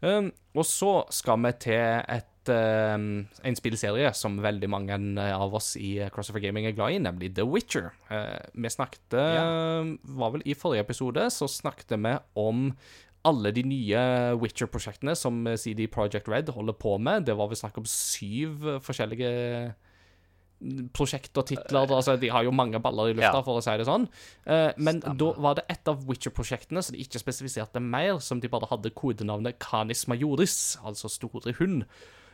Um, 0.00 0.30
og 0.56 0.64
så 0.64 0.92
skal 1.12 1.42
vi 1.44 1.52
til 1.60 1.82
et, 2.08 2.52
um, 2.52 3.26
en 3.44 3.58
spillserie 3.58 4.12
som 4.16 4.38
veldig 4.40 4.70
mange 4.72 4.96
av 5.26 5.54
oss 5.56 5.74
i 5.76 5.98
Crossover 6.14 6.42
Gaming 6.44 6.68
er 6.68 6.76
glad 6.76 6.96
i, 6.96 7.02
nemlig 7.02 7.34
The 7.36 7.44
Witcher. 7.46 7.90
Uh, 8.08 8.40
vi 8.54 8.72
snakket 8.72 9.18
um, 9.18 9.94
Var 10.22 10.34
vel 10.36 10.46
i 10.48 10.56
forrige 10.56 10.86
episode, 10.86 11.28
så 11.34 11.48
snakket 11.50 11.94
vi 11.98 12.16
om 12.40 12.70
alle 13.28 13.52
de 13.52 13.66
nye 13.68 14.02
Witcher-prosjektene 14.40 15.12
som 15.18 15.44
CD 15.60 15.84
Project 15.92 16.28
Red 16.32 16.48
holder 16.56 16.72
på 16.80 16.96
med. 16.96 17.26
Det 17.28 17.36
var 17.36 17.50
vel 17.50 17.60
snakk 17.60 17.76
om 17.76 17.84
syv 17.84 18.64
forskjellige 18.80 19.74
prosjekt 20.92 21.36
og 21.40 21.46
titler. 21.48 21.86
altså 21.90 22.18
De 22.20 22.28
har 22.28 22.44
jo 22.44 22.50
mange 22.52 22.78
baller 22.80 23.10
i 23.10 23.14
lufta, 23.14 23.32
Ja. 23.38 23.42
for 23.42 23.58
å 23.58 23.62
si 23.64 23.76
det 23.76 23.86
sånn. 23.86 24.08
Eh, 24.46 24.72
men 24.76 25.00
Stemmer. 25.00 25.16
da 25.18 25.32
var 25.40 25.54
det 25.54 25.64
et 25.70 25.88
av 25.88 26.04
Witcher-prosjektene 26.06 26.82
som 26.82 26.94
de 26.96 27.02
ikke 27.02 27.18
spesifiserte 27.22 27.80
mer, 27.80 28.18
som 28.20 28.40
de 28.40 28.48
bare 28.48 28.66
hadde 28.68 28.90
kodenavnet 28.90 29.58
Canis 29.58 30.06
Majoris, 30.06 30.76
altså 30.84 31.08
store 31.10 31.52
hund. 31.58 31.84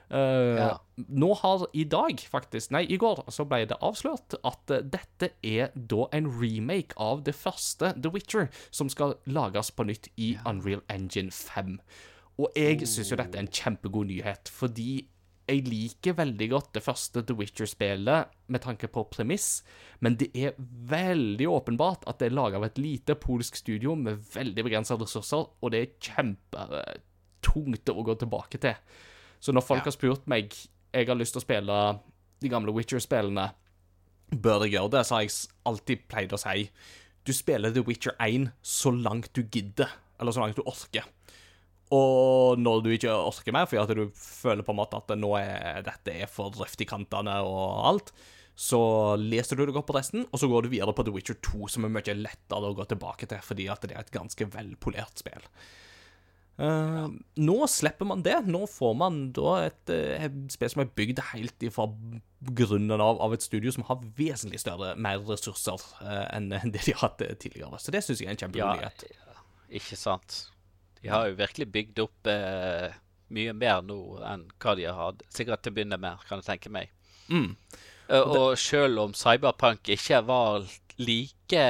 Eh, 0.08 0.56
Ja. 0.56 0.78
Nå 1.10 1.34
har 1.36 1.66
i 1.74 1.82
dag, 1.84 2.16
faktisk, 2.18 2.70
nei, 2.70 2.82
i 2.88 2.96
går, 2.96 3.24
så 3.28 3.44
ble 3.48 3.66
det 3.66 3.76
avslørt 3.82 4.34
at 4.44 4.70
eh, 4.70 4.80
dette 4.82 5.30
er 5.42 5.70
da 5.74 6.06
en 6.12 6.26
remake 6.40 6.94
av 6.96 7.24
det 7.24 7.34
første 7.34 7.92
The 8.00 8.08
Witcher, 8.10 8.48
som 8.70 8.88
skal 8.88 9.14
lages 9.26 9.70
på 9.72 9.84
nytt 9.84 10.08
i 10.16 10.36
Unreal 10.46 10.82
Engine 10.88 11.30
5. 11.30 11.80
Og 12.38 12.52
jeg 12.54 12.80
syns 12.86 13.10
jo 13.10 13.16
dette 13.16 13.34
er 13.34 13.40
en 13.40 13.48
kjempegod 13.48 14.06
nyhet, 14.06 14.48
fordi 14.48 15.06
jeg 15.46 15.62
liker 15.68 16.16
veldig 16.18 16.48
godt 16.50 16.72
det 16.74 16.82
første 16.82 17.22
The 17.22 17.34
Witcher-spillet 17.38 18.32
med 18.50 18.62
tanke 18.64 18.88
på 18.90 19.04
premiss, 19.10 19.62
men 20.02 20.16
det 20.18 20.30
er 20.34 20.56
veldig 20.58 21.46
åpenbart 21.52 22.06
at 22.10 22.18
det 22.18 22.30
er 22.30 22.34
laga 22.34 22.58
av 22.58 22.66
et 22.66 22.80
lite 22.82 23.14
polsk 23.22 23.56
studio 23.60 23.94
med 23.94 24.18
veldig 24.34 24.64
begrensa 24.66 24.96
ressurser, 24.98 25.46
og 25.62 25.70
det 25.70 25.82
er 25.84 25.94
kjempetungt 26.10 27.92
å 27.94 28.04
gå 28.08 28.16
tilbake 28.18 28.58
til. 28.62 28.74
Så 29.40 29.52
når 29.54 29.62
folk 29.62 29.80
Ja. 29.80 29.84
har 29.84 29.92
spurt 29.92 30.26
meg 30.26 30.52
jeg 30.94 31.06
har 31.06 31.14
lyst 31.16 31.34
til 31.34 31.40
å 31.40 31.44
spille 31.46 32.00
de 32.40 32.48
gamle 32.48 32.72
Witcher-spillene, 32.72 33.50
bør 34.30 34.64
jeg 34.64 34.72
gjøre 34.72 34.90
det, 34.90 35.06
så 35.06 35.14
har 35.14 35.22
jeg 35.22 35.48
alltid 35.64 36.08
pleid 36.08 36.32
å 36.32 36.38
si 36.38 36.70
du 37.26 37.32
spiller 37.32 37.72
The 37.72 37.82
Witcher 37.82 38.14
1 38.20 38.52
så 38.62 38.90
langt 38.90 39.32
du 39.34 39.42
gidder, 39.42 39.88
eller 40.20 40.32
så 40.32 40.40
langt 40.40 40.56
du 40.56 40.62
orker. 40.62 41.04
Og 41.94 42.58
når 42.58 42.80
du 42.82 42.88
ikke 42.94 43.12
orker 43.14 43.54
mer, 43.54 43.68
fordi 43.70 43.82
at 43.82 43.92
du 43.94 44.08
føler 44.18 44.66
på 44.66 44.74
en 44.74 44.80
måte 44.80 44.98
at 44.98 45.12
nå 45.18 45.30
er 45.38 45.84
dette 45.86 46.16
er 46.24 46.30
for 46.30 46.54
røft 46.58 46.82
i 46.82 46.88
kantene 46.88 47.36
og 47.46 47.86
alt, 47.92 48.12
så 48.56 48.80
leser 49.20 49.58
du 49.58 49.66
deg 49.68 49.76
opp 49.76 49.90
på 49.90 49.98
resten, 49.98 50.24
og 50.32 50.40
så 50.40 50.48
går 50.48 50.64
du 50.64 50.72
videre 50.72 50.94
på 50.96 51.04
The 51.04 51.12
Witcher 51.14 51.36
2, 51.44 51.68
som 51.74 51.86
er 51.86 51.92
mye 51.92 52.14
lettere 52.16 52.70
å 52.70 52.76
gå 52.76 52.86
tilbake 52.88 53.28
til, 53.28 53.42
fordi 53.44 53.68
at 53.70 53.84
det 53.84 53.94
er 53.94 54.06
et 54.06 54.14
ganske 54.14 54.48
velpolert 54.54 55.20
spill. 55.20 55.44
Eh, 56.56 57.08
Nå 57.36 57.56
slipper 57.68 58.08
man 58.08 58.24
det. 58.24 58.38
Nå 58.48 58.64
får 58.70 58.96
man 58.96 59.20
da 59.36 59.58
et, 59.66 59.92
et 59.92 60.38
spill 60.54 60.72
som 60.72 60.86
er 60.86 60.92
bygd 60.96 61.20
helt 61.34 61.68
ifra 61.68 61.88
grunnen 62.56 62.96
av, 62.96 63.20
av 63.20 63.36
et 63.36 63.44
studio 63.44 63.72
som 63.74 63.84
har 63.90 64.00
vesentlig 64.16 64.62
større, 64.64 64.94
mer 64.96 65.20
ressurser 65.28 65.82
uh, 66.00 66.24
enn 66.32 66.48
det 66.50 66.86
de 66.88 66.96
har 66.96 67.10
hatt 67.10 67.20
tidligere. 67.42 67.80
Så 67.82 67.92
det 67.92 68.04
syns 68.06 68.22
jeg 68.22 68.30
er 68.30 68.36
en 68.36 68.44
kjempegod 68.46 68.86
Ja, 68.86 69.40
ikke 69.76 70.00
sant. 70.00 70.46
De 71.06 71.12
har 71.14 71.28
jo 71.30 71.36
virkelig 71.38 71.66
bygd 71.72 72.00
opp 72.04 72.30
eh, 72.30 72.94
mye 73.36 73.52
mer 73.58 73.82
nå 73.86 73.98
enn 74.26 74.44
hva 74.62 74.74
de 74.78 74.86
har 74.88 74.98
hatt. 75.00 75.22
Sikkert 75.34 75.62
til 75.64 75.72
å 75.74 75.76
begynne 75.78 75.98
med, 76.02 76.22
kan 76.28 76.42
jeg 76.42 76.48
tenke 76.52 76.72
meg. 76.74 76.90
Mm. 77.30 77.52
Eh, 78.08 78.22
Og 78.22 78.54
selv 78.58 79.02
om 79.02 79.14
Cyberpunk 79.18 79.88
ikke 79.96 80.20
var 80.28 80.66
like 80.98 81.64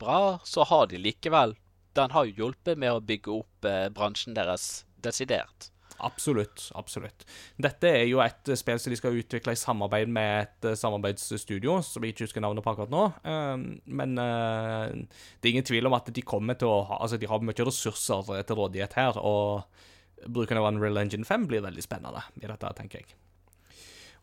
bra, 0.00 0.20
så 0.44 0.64
har 0.66 0.86
de 0.90 0.98
likevel 0.98 1.54
Den 1.96 2.10
har 2.12 2.26
jo 2.28 2.34
hjulpet 2.44 2.76
med 2.80 2.92
å 2.92 3.00
bygge 3.00 3.32
opp 3.32 3.64
eh, 3.68 3.86
bransjen 3.88 4.34
deres 4.36 4.84
desidert. 5.00 5.70
Absolutt. 6.04 6.70
absolutt. 6.74 7.24
Dette 7.56 7.88
er 7.88 8.04
jo 8.10 8.20
et 8.24 8.48
eh, 8.52 8.58
spill 8.58 8.78
som 8.82 8.92
de 8.92 8.98
skal 9.00 9.16
utvikle 9.16 9.54
i 9.56 9.60
samarbeid 9.60 10.10
med 10.12 10.46
et 10.46 10.68
eh, 10.70 10.76
samarbeidsstudio, 10.78 11.78
som 11.86 12.04
jeg 12.04 12.14
ikke 12.14 12.26
husker 12.26 12.44
navnet 12.44 12.64
på 12.64 12.72
akkurat 12.74 12.92
nå. 12.92 13.04
Eh, 13.24 13.66
Men 13.86 14.16
eh, 14.18 14.94
det 15.40 15.48
er 15.48 15.54
ingen 15.54 15.68
tvil 15.68 15.86
om 15.88 15.96
at 15.98 16.12
de 16.12 16.22
kommer 16.26 16.58
til 16.58 16.68
å 16.72 16.82
ha 16.90 17.00
Altså, 17.06 17.18
de 17.20 17.28
har 17.30 17.44
mye 17.44 17.66
ressurser 17.68 18.42
til 18.46 18.56
rådighet 18.58 18.96
her, 18.98 19.18
og 19.20 19.64
bruken 20.26 20.58
av 20.58 20.70
Unreal 20.72 20.98
Engine 20.98 21.24
5 21.28 21.46
blir 21.50 21.64
veldig 21.64 21.84
spennende 21.84 22.24
i 22.40 22.48
dette, 22.48 22.72
tenker 22.78 23.02
jeg. 23.02 23.16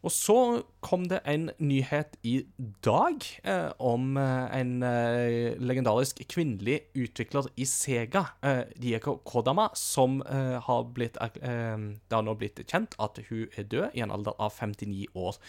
Og 0.03 0.11
så 0.11 0.37
kom 0.83 1.05
det 1.07 1.21
en 1.29 1.45
nyhet 1.63 2.17
i 2.27 2.41
dag 2.83 3.23
eh, 3.47 3.69
om 3.79 4.17
eh, 4.19 4.55
en 4.59 4.73
eh, 4.83 5.53
legendarisk 5.63 6.19
kvinnelig 6.27 6.81
utvikler 6.99 7.47
i 7.55 7.67
Sega, 7.67 8.25
eh, 8.43 8.65
Diego 8.75 9.15
Kodama, 9.23 9.69
som 9.79 10.19
eh, 10.27 10.57
har 10.65 10.89
blitt 10.91 11.15
eh, 11.23 11.31
Det 11.39 12.17
har 12.17 12.27
nå 12.27 12.35
blitt 12.35 12.59
kjent 12.67 12.97
at 12.99 13.21
hun 13.29 13.47
er 13.55 13.69
død 13.71 13.95
i 13.95 14.03
en 14.03 14.11
alder 14.11 14.35
av 14.43 14.59
59 14.59 15.07
år. 15.15 15.39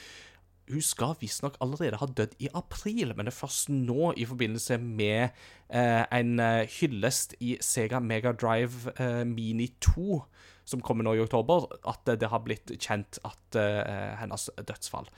Hun 0.70 0.86
skal 0.86 1.18
visstnok 1.20 1.58
allerede 1.60 1.98
ha 1.98 2.06
dødd 2.06 2.38
i 2.38 2.48
april, 2.54 3.10
men 3.10 3.26
det 3.26 3.34
er 3.34 3.40
først 3.42 3.68
nå, 3.74 4.14
i 4.16 4.24
forbindelse 4.24 4.78
med 4.80 5.34
en 5.68 6.38
hyllest 6.78 7.34
i 7.44 7.58
Sega 7.60 7.98
Mega 8.00 8.32
Drive 8.32 8.94
Mini 9.28 9.66
2, 9.84 10.22
som 10.68 10.83
kommer 10.85 11.07
nå 11.07 11.16
i 11.16 11.24
oktober, 11.24 11.68
at 11.88 12.09
det 12.20 12.31
har 12.31 12.44
blitt 12.44 12.72
kjent 12.81 13.20
at 13.27 13.59
uh, 13.59 14.14
hennes 14.20 14.48
dødsfall. 14.57 15.09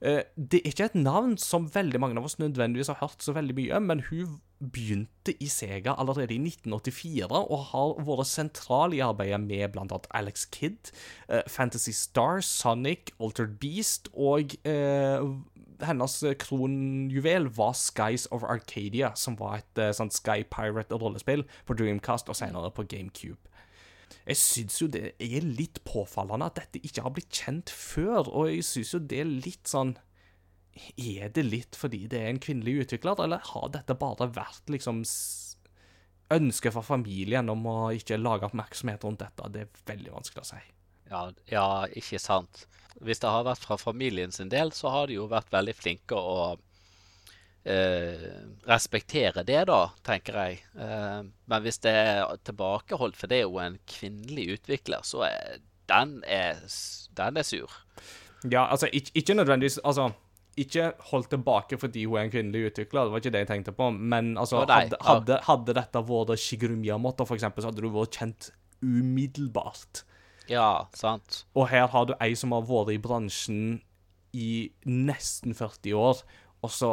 Uh, 0.00 0.22
det 0.36 0.62
er 0.62 0.70
ikke 0.70 0.86
et 0.88 0.96
navn 0.96 1.36
som 1.40 1.68
veldig 1.74 2.00
mange 2.00 2.16
av 2.20 2.28
oss 2.28 2.38
nødvendigvis 2.40 2.88
har 2.88 3.02
hørt 3.02 3.20
så 3.24 3.34
veldig 3.36 3.56
mye, 3.58 3.80
men 3.84 4.04
hun 4.08 4.38
begynte 4.60 5.32
i 5.40 5.48
Sega 5.48 5.94
allerede 5.96 6.34
i 6.34 6.40
1984 6.40 7.28
og 7.30 7.62
har 7.70 7.94
vært 8.04 8.28
sentral 8.28 8.96
i 8.96 9.00
arbeidet 9.04 9.40
med 9.44 9.72
bl.a. 9.72 10.00
Alex 10.16 10.46
Kidd, 10.52 10.92
uh, 11.28 11.44
Fantasy 11.48 11.94
Star, 11.96 12.40
Sonic, 12.44 13.14
Altered 13.20 13.58
Beast 13.60 14.10
og 14.14 14.56
hennes 15.80 16.14
kronjuvel 16.42 17.46
var 17.56 17.72
Skies 17.72 18.26
of 18.36 18.44
Arcadia, 18.44 19.14
som 19.16 19.38
var 19.40 19.62
et 19.62 19.80
sånt 19.96 20.12
Sky 20.12 20.42
Pirate-rollespill 20.44 21.46
på 21.64 21.76
Dreamcast 21.76 22.28
og 22.28 22.36
senere 22.36 22.68
på 22.76 22.84
GameCube. 22.84 23.40
Jeg 24.26 24.38
syns 24.40 24.78
jo 24.82 24.88
det 24.90 25.12
er 25.22 25.46
litt 25.46 25.82
påfallende 25.86 26.48
at 26.50 26.58
dette 26.60 26.82
ikke 26.86 27.04
har 27.04 27.14
blitt 27.14 27.34
kjent 27.34 27.72
før, 27.72 28.26
og 28.28 28.50
jeg 28.50 28.66
syns 28.66 28.94
jo 28.94 29.02
det 29.02 29.20
er 29.22 29.30
litt 29.30 29.70
sånn 29.70 29.96
Er 30.96 31.30
det 31.34 31.44
litt 31.44 31.76
fordi 31.76 32.04
det 32.10 32.20
er 32.20 32.30
en 32.30 32.42
kvinnelig 32.42 32.86
utvikler, 32.86 33.22
eller 33.24 33.42
har 33.52 33.70
dette 33.74 33.96
bare 33.98 34.30
vært 34.34 34.70
liksom 34.70 35.02
ønsket 36.30 36.76
fra 36.76 36.82
familien 36.86 37.50
om 37.50 37.64
å 37.66 37.78
ikke 37.96 38.20
lage 38.20 38.46
oppmerksomhet 38.46 39.04
rundt 39.04 39.24
dette? 39.24 39.50
Det 39.50 39.64
er 39.66 39.82
veldig 39.90 40.14
vanskelig 40.14 40.44
å 40.44 40.50
si. 40.52 40.60
Ja, 41.10 41.22
ja, 41.50 41.68
ikke 41.98 42.20
sant. 42.22 42.66
Hvis 43.02 43.22
det 43.22 43.30
har 43.30 43.46
vært 43.46 43.66
fra 43.66 43.78
familien 43.80 44.32
sin 44.34 44.50
del, 44.52 44.70
så 44.74 44.92
har 44.94 45.10
de 45.10 45.18
jo 45.18 45.26
vært 45.30 45.50
veldig 45.52 45.74
flinke 45.74 46.14
å 46.14 46.54
eh, 47.64 48.30
respektere 48.68 49.44
det, 49.46 49.64
da, 49.70 49.82
tenker 50.06 50.38
jeg. 50.44 50.62
Eh, 50.76 51.20
men 51.24 51.66
hvis 51.66 51.80
det 51.84 51.92
er 51.92 52.40
tilbakeholdt, 52.46 53.18
for 53.18 53.30
det 53.30 53.42
er 53.42 53.46
jo 53.48 53.60
en 53.62 53.78
kvinnelig 53.90 54.58
utvikler, 54.58 55.04
så 55.06 55.26
er 55.28 55.60
den 55.90 56.20
er, 56.26 56.58
den 57.18 57.36
er 57.40 57.46
sur. 57.46 57.70
Ja, 58.50 58.66
altså, 58.70 58.88
ikke, 58.92 59.10
ikke 59.14 59.34
nødvendigvis 59.34 59.80
Altså, 59.84 60.10
ikke 60.56 60.92
holdt 61.10 61.30
tilbake 61.30 61.78
fordi 61.78 62.04
hun 62.04 62.18
er 62.18 62.28
en 62.28 62.32
kvinnelig 62.32 62.70
utvikler, 62.70 63.04
det 63.04 63.12
var 63.12 63.22
ikke 63.22 63.32
det 63.34 63.42
jeg 63.44 63.50
tenkte 63.50 63.72
på, 63.76 63.90
men 63.90 64.38
altså, 64.38 64.64
hadde, 64.64 64.96
hadde, 65.00 65.40
hadde 65.46 65.76
dette 65.76 66.04
vært 66.08 66.40
Shigeru 66.40 66.76
Miyamoto, 66.76 67.26
for 67.28 67.38
eksempel, 67.38 67.62
så 67.62 67.70
hadde 67.70 67.84
du 67.84 67.90
vært 67.94 68.18
kjent 68.20 68.50
umiddelbart. 68.80 70.04
Ja, 70.50 70.86
sant. 70.96 71.44
Og 71.54 71.68
her 71.70 71.86
har 71.92 72.08
du 72.08 72.14
ei 72.18 72.32
som 72.38 72.54
har 72.56 72.64
vært 72.66 72.94
i 72.94 73.00
bransjen 73.02 73.80
i 74.34 74.70
nesten 74.86 75.54
40 75.54 75.94
år, 75.98 76.22
og 76.62 76.70
så 76.70 76.90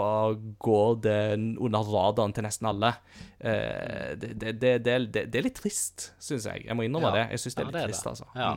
går 0.64 0.96
det 1.04 1.20
under 1.60 1.90
radaren 1.92 2.34
til 2.34 2.46
nesten 2.48 2.70
alle. 2.70 2.94
Eh, 3.40 4.14
det, 4.16 4.34
det, 4.40 4.54
det, 4.86 4.96
det, 5.12 5.26
er 5.36 5.44
litt 5.44 5.60
trist, 5.60 6.12
syns 6.24 6.46
jeg. 6.48 6.64
Jeg 6.70 6.76
må 6.78 6.86
innrømme 6.88 7.12
Ja. 7.12 7.24
det. 7.24 7.26
Jeg 7.36 7.40
syns 7.44 7.56
det 7.58 7.62
er 7.62 7.66
Ja, 7.66 7.68
litt 7.68 7.76
det 7.76 7.84
er 7.84 7.92
trist, 7.92 8.08
altså. 8.14 8.30
Ja. 8.36 8.54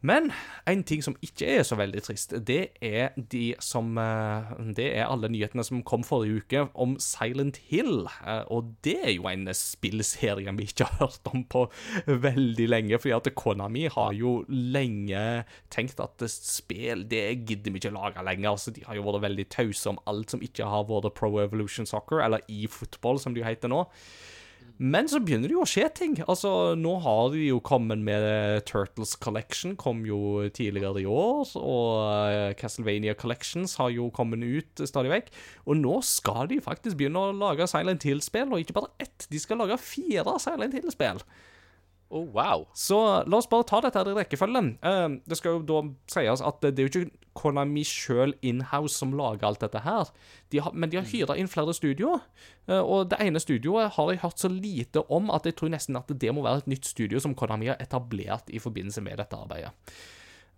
Men 0.00 0.28
en 0.70 0.84
ting 0.86 1.00
som 1.02 1.16
ikke 1.26 1.46
er 1.56 1.64
så 1.66 1.74
veldig 1.78 2.00
trist, 2.06 2.30
det 2.46 2.70
er 2.84 3.16
de 3.18 3.56
som 3.58 3.96
eh, 3.98 4.52
Det 4.78 4.86
er 4.94 5.08
alle 5.10 5.26
nyhetene 5.32 5.64
som 5.66 5.80
kom 5.82 6.04
forrige 6.06 6.44
uke 6.44 6.60
om 6.78 6.94
Silent 7.02 7.58
Hill. 7.66 8.06
Eh, 8.22 8.44
Og 8.54 8.76
det 8.86 8.94
er 9.02 9.12
jo 9.16 9.26
en 9.26 9.48
spillserie 9.50 10.54
vi 10.58 10.68
ikke 10.70 10.86
har 10.86 11.08
hørt 11.08 11.26
om 11.32 11.42
på 11.50 11.64
veldig 12.06 12.68
lenge. 12.70 12.98
fordi 13.02 13.16
at 13.16 13.34
Konami 13.34 13.88
har 13.90 14.14
jo 14.14 14.44
lenge 14.48 15.44
tenkt 15.74 15.98
at 16.00 16.22
spill 16.30 17.02
det 17.10 17.44
gidder 17.48 17.74
vi 17.74 17.82
ikke 17.82 17.94
lage 17.94 18.22
lenger. 18.22 18.56
Så 18.56 18.70
de 18.70 18.86
har 18.86 18.94
jo 18.94 19.02
vært 19.02 19.26
veldig 19.26 19.48
tause 19.50 19.90
om 19.90 19.98
alt 20.06 20.30
som 20.30 20.42
ikke 20.42 20.64
har 20.64 20.86
vært 20.86 21.14
Pro 21.18 21.40
Evolution 21.42 21.86
Soccer, 21.86 22.22
eller 22.22 22.46
eFootball, 22.48 23.18
som 23.18 23.34
det 23.34 23.42
jo 23.42 23.50
heter 23.50 23.68
nå. 23.74 23.82
Men 24.78 25.08
så 25.10 25.18
begynner 25.18 25.50
det 25.50 25.56
jo 25.56 25.64
å 25.64 25.68
skje 25.68 25.88
ting. 25.90 26.12
Altså, 26.30 26.76
Nå 26.78 26.92
har 27.02 27.32
de 27.32 27.48
jo 27.48 27.58
kommet 27.66 27.98
med 27.98 28.22
eh, 28.22 28.60
Turtles 28.62 29.16
Collection, 29.18 29.74
kom 29.78 30.04
jo 30.06 30.46
tidligere 30.54 31.02
i 31.02 31.08
år. 31.10 31.50
Og 31.58 31.90
eh, 32.30 32.52
Castlevania 32.58 33.16
Collections 33.18 33.74
har 33.80 33.90
jo 33.90 34.06
kommet 34.14 34.44
ut 34.46 34.84
stadig 34.86 35.10
vekk. 35.10 35.32
Og 35.66 35.80
nå 35.82 35.98
skal 36.06 36.46
de 36.52 36.60
faktisk 36.62 37.00
begynne 37.00 37.18
å 37.26 37.34
lage 37.34 37.66
Silent 37.70 38.06
Hill-spill, 38.06 38.54
og 38.54 38.62
ikke 38.62 38.78
bare 38.78 38.94
ett. 39.02 39.26
De 39.32 39.42
skal 39.42 39.58
lage 39.64 39.80
fire 39.82 40.38
Silent 40.42 40.78
Hill-spill. 40.78 41.24
Oh, 42.08 42.24
wow. 42.32 42.64
Så 42.72 42.96
la 43.28 43.36
oss 43.36 43.48
bare 43.50 43.66
ta 43.68 43.82
dette 43.84 44.00
her 44.00 44.08
i 44.08 44.16
rekkefølge. 44.16 44.62
Uh, 44.80 45.18
det 45.28 45.36
skal 45.36 45.58
jo 45.58 45.64
da 45.68 45.80
sies 46.08 46.42
at 46.44 46.62
det 46.64 46.78
er 46.78 46.88
jo 46.88 46.92
ikke 46.92 47.26
Konami 47.38 47.84
sjøl 47.86 48.32
inhouse 48.42 48.96
som 48.98 49.12
lager 49.14 49.46
alt 49.46 49.60
dette 49.62 49.78
her, 49.84 50.08
de 50.50 50.58
har, 50.64 50.74
men 50.74 50.90
de 50.90 50.98
har 50.98 51.06
hyra 51.06 51.36
inn 51.38 51.50
flere 51.50 51.74
studioer. 51.76 52.24
Uh, 52.66 52.80
og 52.80 53.12
det 53.12 53.20
ene 53.22 53.42
studioet 53.42 53.92
har 53.94 54.12
jeg 54.12 54.22
hørt 54.24 54.42
så 54.42 54.50
lite 54.50 55.04
om 55.14 55.30
at 55.34 55.46
jeg 55.46 55.58
tror 55.60 55.70
nesten 55.74 56.00
at 56.00 56.10
det 56.10 56.32
må 56.34 56.42
være 56.46 56.64
et 56.64 56.72
nytt 56.74 56.88
studio 56.88 57.22
som 57.22 57.36
Konami 57.38 57.70
har 57.70 57.78
etablert 57.84 58.50
i 58.50 58.62
forbindelse 58.62 59.04
med 59.04 59.20
dette 59.20 59.38
arbeidet. 59.38 59.70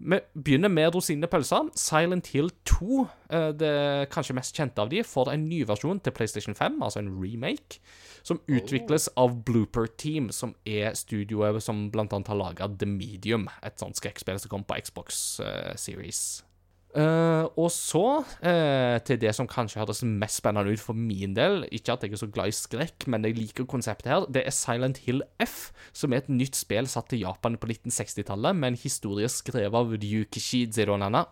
Vi 0.00 0.16
begynner 0.32 0.72
med 0.72 0.94
rosinene 0.94 1.28
i. 1.28 1.70
Silent 1.76 2.30
Hill 2.32 2.50
2, 2.64 3.06
eh, 3.30 3.48
det 3.52 4.08
kanskje 4.10 4.34
mest 4.34 4.56
kjente 4.56 4.80
av 4.80 4.88
de, 4.88 5.02
får 5.04 5.32
en 5.32 5.48
ny 5.48 5.64
versjon 5.68 6.00
til 6.00 6.12
PlayStation 6.12 6.54
5, 6.54 6.80
altså 6.82 7.02
en 7.02 7.12
remake, 7.20 7.80
som 8.22 8.40
utvikles 8.48 9.10
av 9.16 9.42
Blooper 9.44 9.86
Team, 9.98 10.30
som 10.32 10.54
er 10.64 10.94
studioet 10.96 11.62
som 11.62 11.90
blant 11.92 12.12
annet 12.12 12.32
har 12.32 12.40
laga 12.40 12.68
The 12.80 12.88
Medium, 12.88 13.48
et 13.62 13.78
sånt 13.80 14.00
skrekkspill 14.00 14.40
som 14.40 14.48
kom 14.48 14.64
på 14.64 14.80
Xbox 14.80 15.40
eh, 15.44 15.76
Series. 15.76 16.42
Eh, 16.90 17.44
og 17.54 17.68
så 17.70 18.04
uh, 18.26 18.96
til 19.06 19.18
det 19.22 19.30
som 19.36 19.46
kanskje 19.46 19.78
høres 19.78 20.00
mest 20.02 20.40
spennende 20.40 20.72
ut 20.74 20.82
for 20.82 20.98
min 20.98 21.36
del. 21.36 21.62
Ikke 21.70 21.94
at 21.94 22.02
jeg 22.02 22.16
er 22.16 22.22
så 22.22 22.30
glad 22.32 22.50
i 22.50 22.56
skrekk, 22.56 23.06
men 23.06 23.26
jeg 23.26 23.36
liker 23.38 23.68
konseptet 23.70 24.10
her. 24.10 24.26
Det 24.26 24.42
er 24.42 24.54
Silent 24.54 25.02
Hill 25.04 25.22
F, 25.42 25.70
som 25.92 26.12
er 26.12 26.24
et 26.24 26.32
nytt 26.32 26.58
spill 26.58 26.90
satt 26.90 27.12
til 27.12 27.22
Japan 27.22 27.58
på 27.60 27.70
1960-tallet, 27.70 28.58
med 28.58 28.72
en 28.72 28.80
historie 28.82 29.30
skrevet 29.30 29.78
av 29.78 29.94
Ryukishi 29.94 30.64
Zeronana, 30.74 31.26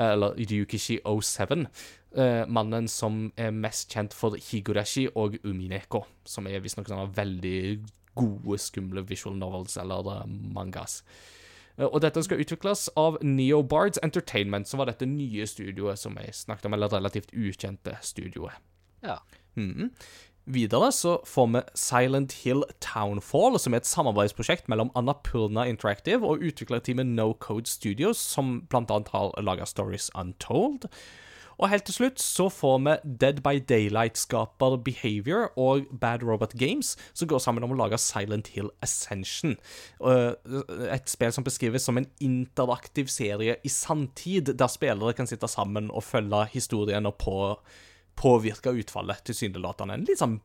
eller 0.00 0.38
Ryukishi 0.40 1.00
07. 1.04 1.66
Uh, 2.14 2.46
mannen 2.46 2.88
som 2.88 3.26
er 3.36 3.52
mest 3.52 3.92
kjent 3.92 4.14
for 4.14 4.38
Higurashi 4.38 5.08
og 5.18 5.36
Umineko, 5.44 6.04
som 6.24 6.48
er 6.48 6.62
visstnok 6.64 6.88
sånne 6.88 7.10
veldig 7.12 7.60
gode, 8.14 8.58
skumle 8.62 9.02
visual 9.08 9.36
novels 9.36 9.76
eller 9.80 10.10
eh, 10.12 10.28
mangas. 10.54 11.00
Eh, 11.02 11.43
Og 11.82 11.96
dette 12.04 12.22
skal 12.22 12.42
utvikles 12.42 12.86
av 12.98 13.16
Neobards 13.26 13.98
Entertainment, 14.06 14.68
som 14.70 14.78
var 14.78 14.90
dette 14.90 15.08
nye 15.10 15.46
studioet 15.50 15.98
som 15.98 16.14
jeg 16.20 16.36
snakket 16.38 16.68
om, 16.68 16.76
eller 16.76 16.92
relativt 16.92 17.34
ukjente 17.34 17.96
studioet. 18.02 18.54
Ja. 19.02 19.18
Mm. 19.58 19.90
Videre 20.44 20.90
så 20.92 21.16
får 21.26 21.46
vi 21.54 21.60
Silent 21.74 22.32
Hill 22.44 22.62
Townfall, 22.84 23.58
som 23.58 23.74
er 23.74 23.80
et 23.80 23.88
samarbeidsprosjekt 23.88 24.68
mellom 24.68 24.90
Annapurna 24.98 25.64
Interactive 25.70 26.26
og 26.28 26.44
utviklerteamet 26.44 27.08
No 27.16 27.32
Code 27.32 27.70
Studios, 27.70 28.20
som 28.20 28.60
blant 28.68 28.92
annet 28.92 29.08
har 29.14 29.32
laga 29.40 29.66
Stories 29.66 30.10
Untold. 30.14 30.84
Og 31.58 31.70
helt 31.70 31.86
til 31.88 31.96
slutt 31.98 32.22
så 32.22 32.48
får 32.52 32.78
vi 32.84 32.96
Dead 33.22 33.40
by 33.44 33.60
Daylight-skaper 33.68 34.78
Behavior 34.84 35.52
og 35.60 35.86
Bad 36.00 36.24
Robot 36.26 36.56
Games, 36.58 36.94
som 37.14 37.30
går 37.30 37.42
sammen 37.42 37.64
om 37.66 37.74
å 37.74 37.78
lage 37.78 38.00
Silent 38.02 38.50
Hill 38.54 38.70
Ascension. 38.84 39.56
Eh, 40.04 40.32
Et 40.94 41.08
spill 41.10 41.32
som 41.34 41.46
beskrives 41.46 41.86
som 41.86 41.98
en 41.98 42.08
interaktiv 42.20 43.10
serie 43.12 43.58
i 43.62 43.72
sanntid, 43.72 44.54
der 44.58 44.70
spillere 44.72 45.14
kan 45.16 45.30
sitte 45.30 45.48
sammen 45.50 45.90
og 45.90 46.04
følge 46.04 46.46
historien 46.54 47.06
og 47.06 47.18
på 47.22 47.36
påvirke 48.14 48.70
utfallet, 48.70 49.24
tilsynelatende. 49.26 49.96
En 49.98 50.04
litt 50.06 50.20
sånn 50.20 50.36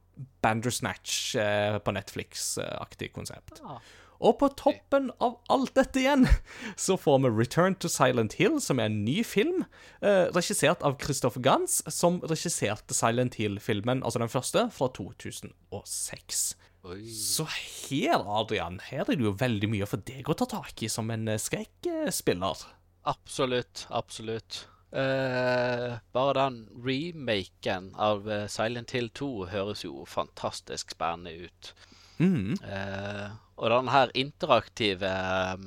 Bandersnatch 0.44 1.36
eh, 1.40 1.78
på 1.84 1.94
Netflix-aktig 1.96 3.12
konsept. 3.16 3.62
Ja. 3.62 3.78
Og 4.20 4.36
på 4.42 4.50
toppen 4.60 5.10
av 5.24 5.38
alt 5.52 5.74
dette 5.80 6.02
igjen, 6.02 6.26
så 6.86 6.98
får 7.00 7.22
vi 7.24 7.34
Return 7.38 7.78
to 7.80 7.92
Silent 7.92 8.36
Hill, 8.40 8.60
som 8.64 8.80
er 8.80 8.90
en 8.90 9.04
ny 9.06 9.22
film, 9.24 9.64
eh, 10.02 10.28
regissert 10.36 10.84
av 10.84 10.98
Christopher 11.02 11.44
Gans, 11.46 11.80
som 11.88 12.20
regisserte 12.28 12.96
Silent 12.98 13.40
Hill-filmen, 13.40 14.04
altså 14.04 14.24
den 14.24 14.32
første, 14.32 14.68
fra 14.76 14.90
2006. 14.98 16.50
Oi. 16.90 17.04
Så 17.12 17.44
her, 17.52 18.24
Adrian, 18.24 18.80
her 18.88 19.04
er 19.04 19.16
det 19.16 19.26
jo 19.26 19.36
veldig 19.36 19.68
mye 19.72 19.88
for 19.90 20.04
deg 20.08 20.28
å 20.32 20.36
ta 20.40 20.48
tak 20.48 20.84
i 20.84 20.92
som 20.92 21.12
en 21.12 21.28
eh, 21.28 21.40
skrekkspiller. 21.40 22.68
Absolutt, 23.10 23.86
absolutt. 23.90 24.66
Eh, 24.92 25.98
bare 26.12 26.34
den 26.34 26.64
remaken 26.86 27.92
av 27.96 28.32
eh, 28.32 28.48
Silent 28.50 28.92
Hill 28.96 29.12
2 29.14 29.30
høres 29.52 29.84
jo 29.86 30.06
fantastisk 30.10 30.96
spennende 30.96 31.46
ut. 31.46 31.74
Mm. 32.20 32.54
Eh, 32.60 33.26
og 33.60 33.72
den 33.74 33.92
her 33.94 34.12
interaktive 34.20 35.10
eh, 35.10 35.66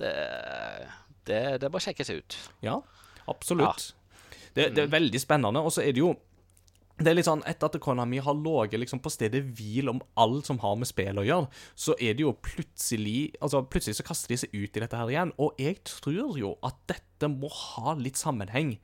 det, 0.00 0.14
det, 1.28 1.42
det 1.62 1.70
må 1.72 1.80
sjekkes 1.82 2.12
ut. 2.12 2.38
Ja, 2.64 2.80
absolutt. 3.28 3.92
Det, 4.56 4.72
det 4.74 4.86
er 4.86 4.92
veldig 4.92 5.20
spennende. 5.22 5.62
Og 5.62 5.72
så 5.74 5.84
er 5.84 5.94
det 5.94 6.02
jo 6.02 6.14
det 7.00 7.08
er 7.08 7.16
litt 7.16 7.28
sånn, 7.28 7.40
Etter 7.48 7.70
at 7.70 7.80
Konami 7.80 8.18
har 8.20 8.36
ligget 8.36 8.82
liksom 8.82 9.00
på 9.00 9.12
stedet 9.12 9.40
hvil 9.56 9.88
om 9.88 10.02
alt 10.20 10.50
som 10.50 10.58
har 10.60 10.74
med 10.76 10.88
spill 10.88 11.20
å 11.20 11.24
gjøre, 11.24 11.48
så 11.72 11.94
er 11.96 12.16
det 12.16 12.26
jo 12.26 12.34
plutselig 12.44 13.30
altså 13.40 13.62
plutselig 13.64 13.96
så 13.96 14.04
kaster 14.04 14.34
de 14.34 14.40
seg 14.42 14.52
ut 14.52 14.76
i 14.76 14.82
dette 14.84 14.98
her 15.00 15.12
igjen. 15.12 15.32
Og 15.40 15.56
jeg 15.60 15.80
tror 15.88 16.36
jo 16.36 16.54
at 16.66 16.76
dette 16.92 17.30
må 17.32 17.48
ha 17.48 17.96
litt 17.96 18.20
sammenheng 18.20 18.74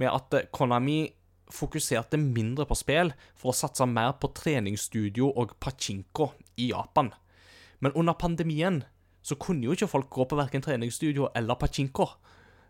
med 0.00 0.08
at 0.14 0.48
Konami 0.54 1.10
fokuserte 1.54 2.20
mindre 2.20 2.66
på 2.68 2.76
spill 2.78 3.12
for 3.38 3.52
å 3.52 3.56
satse 3.56 3.86
mer 3.88 4.14
på 4.20 4.30
treningsstudio 4.36 5.30
og 5.30 5.56
pachinko 5.62 6.32
i 6.60 6.70
Japan. 6.72 7.12
Men 7.80 7.94
under 7.94 8.16
pandemien 8.18 8.82
så 9.24 9.36
kunne 9.40 9.66
jo 9.66 9.76
ikke 9.76 9.90
folk 9.90 10.10
gå 10.12 10.26
på 10.28 10.38
verken 10.38 10.64
treningsstudio 10.64 11.30
eller 11.36 11.58
pachinko. 11.60 12.08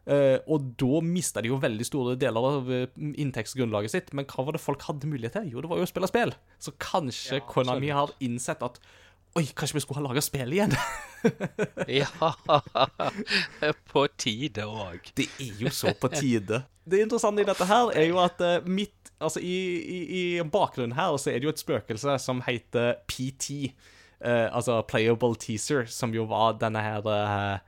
Eh, 0.08 0.38
og 0.48 0.70
da 0.80 1.02
mista 1.04 1.42
de 1.44 1.50
jo 1.50 1.58
veldig 1.60 1.84
store 1.84 2.14
deler 2.20 2.46
av 2.48 2.70
eh, 2.72 2.86
inntektsgrunnlaget 3.20 3.92
sitt. 3.92 4.14
Men 4.16 4.28
hva 4.30 4.46
var 4.46 4.56
det 4.56 4.62
folk 4.64 4.86
hadde 4.88 5.10
mulighet 5.10 5.36
til? 5.36 5.50
Jo, 5.52 5.62
det 5.64 5.70
var 5.70 5.80
jo 5.80 5.84
å 5.84 5.90
spille 5.90 6.08
spill. 6.10 6.32
Så 6.62 6.72
kanskje 6.80 7.42
Ja, 7.42 7.44
Konami 7.48 7.92
har 7.92 8.14
innsett 8.24 8.64
at 8.64 8.80
Oi, 9.36 9.44
kanskje 9.54 9.74
vi 9.76 9.80
skulle 9.84 10.00
ha 10.00 10.08
laga 10.08 10.22
spill 10.24 10.52
igjen? 10.56 10.74
Ja, 11.90 12.06
på 13.90 14.04
tide 14.16 14.62
òg. 14.70 15.08
Det 15.18 15.26
er 15.42 15.64
jo 15.64 15.72
så 15.74 15.90
på 15.98 16.06
tide. 16.12 16.60
Det 16.86 17.00
interessante 17.02 17.42
i 17.42 17.48
dette 17.48 17.66
her 17.66 17.90
er 17.98 18.06
jo 18.06 18.20
at 18.22 18.38
mitt 18.70 18.94
Altså, 19.18 19.40
i, 19.42 19.56
i, 19.82 19.98
i 20.38 20.42
bakgrunnen 20.46 20.94
her 20.94 21.16
så 21.18 21.32
er 21.32 21.40
det 21.40 21.48
jo 21.48 21.50
et 21.50 21.58
spøkelse 21.58 22.12
som 22.22 22.38
heter 22.46 23.00
PT. 23.10 23.72
eh, 24.22 24.46
altså 24.54 24.76
Playable 24.86 25.34
Teaser, 25.34 25.88
som 25.90 26.14
jo 26.14 26.22
var 26.30 26.54
denne 26.62 26.78
her 26.78 27.02
eh, 27.10 27.58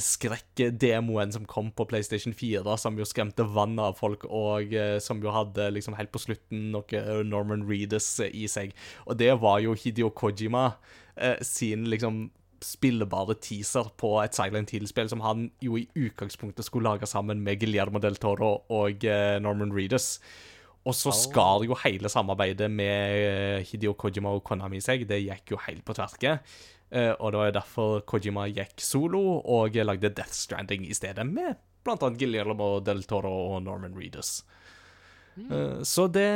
skrekkdemoen 0.00 1.32
som 1.34 1.44
kom 1.44 1.68
på 1.76 1.84
PlayStation 1.90 2.32
4, 2.32 2.64
som 2.80 2.96
jo 2.98 3.04
skremte 3.04 3.44
vann 3.44 3.76
av 3.78 3.98
folk, 4.00 4.24
og 4.24 4.72
eh, 4.72 4.96
som 4.96 5.20
jo 5.20 5.28
hadde 5.34 5.68
liksom 5.76 5.96
helt 5.98 6.12
på 6.14 6.24
slutten 6.24 6.70
noe 6.72 7.04
Norman 7.28 7.66
Reedus 7.68 8.08
i 8.24 8.48
seg. 8.48 8.72
Og 9.04 9.20
det 9.20 9.34
var 9.44 9.60
jo 9.60 9.76
Hidio 9.76 10.08
Kojima 10.08 10.70
eh, 11.16 11.38
sin 11.42 11.88
liksom 11.90 12.26
spillbare 12.64 13.36
teaser 13.44 13.90
på 14.00 14.14
et 14.22 14.36
Silent 14.36 14.72
Hill-spill 14.72 15.10
som 15.12 15.22
han 15.24 15.48
jo 15.62 15.76
i 15.76 15.86
utgangspunktet 16.06 16.64
skulle 16.64 16.88
lage 16.88 17.08
sammen 17.10 17.42
med 17.44 17.60
Guillermo 17.60 18.00
del 18.00 18.16
Toro 18.20 18.54
og 18.72 19.04
eh, 19.04 19.36
Norman 19.42 19.74
Reedus. 19.74 20.18
Og 20.84 20.96
så 20.96 21.12
skar 21.16 21.64
jo 21.64 21.76
hele 21.80 22.10
samarbeidet 22.12 22.68
med 22.70 23.64
Hidio 23.64 23.68
Hideo 23.70 23.94
Kojima 23.96 24.34
og 24.36 24.42
Konami 24.44 24.82
seg. 24.84 25.06
Det 25.08 25.22
gikk 25.22 25.54
jo 25.54 25.60
helt 25.64 25.84
på 25.84 25.96
tverke. 25.96 26.38
Eh, 26.90 27.12
og 27.16 27.32
det 27.32 27.40
var 27.40 27.48
jo 27.48 27.56
derfor 27.58 27.94
Kojima 28.08 28.44
gikk 28.52 28.84
solo 28.84 29.22
og 29.40 29.76
lagde 29.76 30.12
Death 30.12 30.36
Stranding 30.36 30.84
i 30.84 30.96
stedet, 30.96 31.24
med 31.24 31.56
blant 31.84 32.04
annet 32.04 32.20
Guillermo 32.20 32.78
del 32.84 33.02
Toro 33.08 33.32
og 33.54 33.64
Norman 33.64 33.96
Reedus. 33.96 34.42
Eh, 35.38 35.82
Så 35.82 36.06
det 36.12 36.28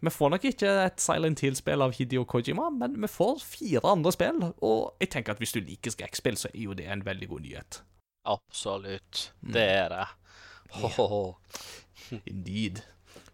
Vi 0.00 0.10
får 0.10 0.30
nok 0.30 0.44
ikke 0.48 0.68
et 0.86 1.00
Silent 1.00 1.40
Hill-spill 1.40 1.82
av 1.84 1.92
Hideo 1.92 2.24
Kojima, 2.24 2.70
men 2.72 2.94
vi 3.02 3.08
får 3.08 3.42
fire 3.44 3.82
andre 3.84 4.12
spill, 4.12 4.38
og 4.64 4.94
jeg 5.00 5.10
tenker 5.12 5.32
at 5.34 5.38
hvis 5.42 5.52
du 5.52 5.60
liker 5.60 5.92
skrekkspill, 5.92 6.38
så 6.40 6.48
er 6.54 6.62
jo 6.62 6.72
det 6.74 6.86
en 6.88 7.02
veldig 7.04 7.28
god 7.28 7.40
nyhet. 7.44 7.80
Absolutt. 8.24 9.32
Det 9.44 9.60
er 9.60 9.88
det. 9.92 10.06
Ho-ho-ho. 10.78 11.34
Indeed. 12.30 12.80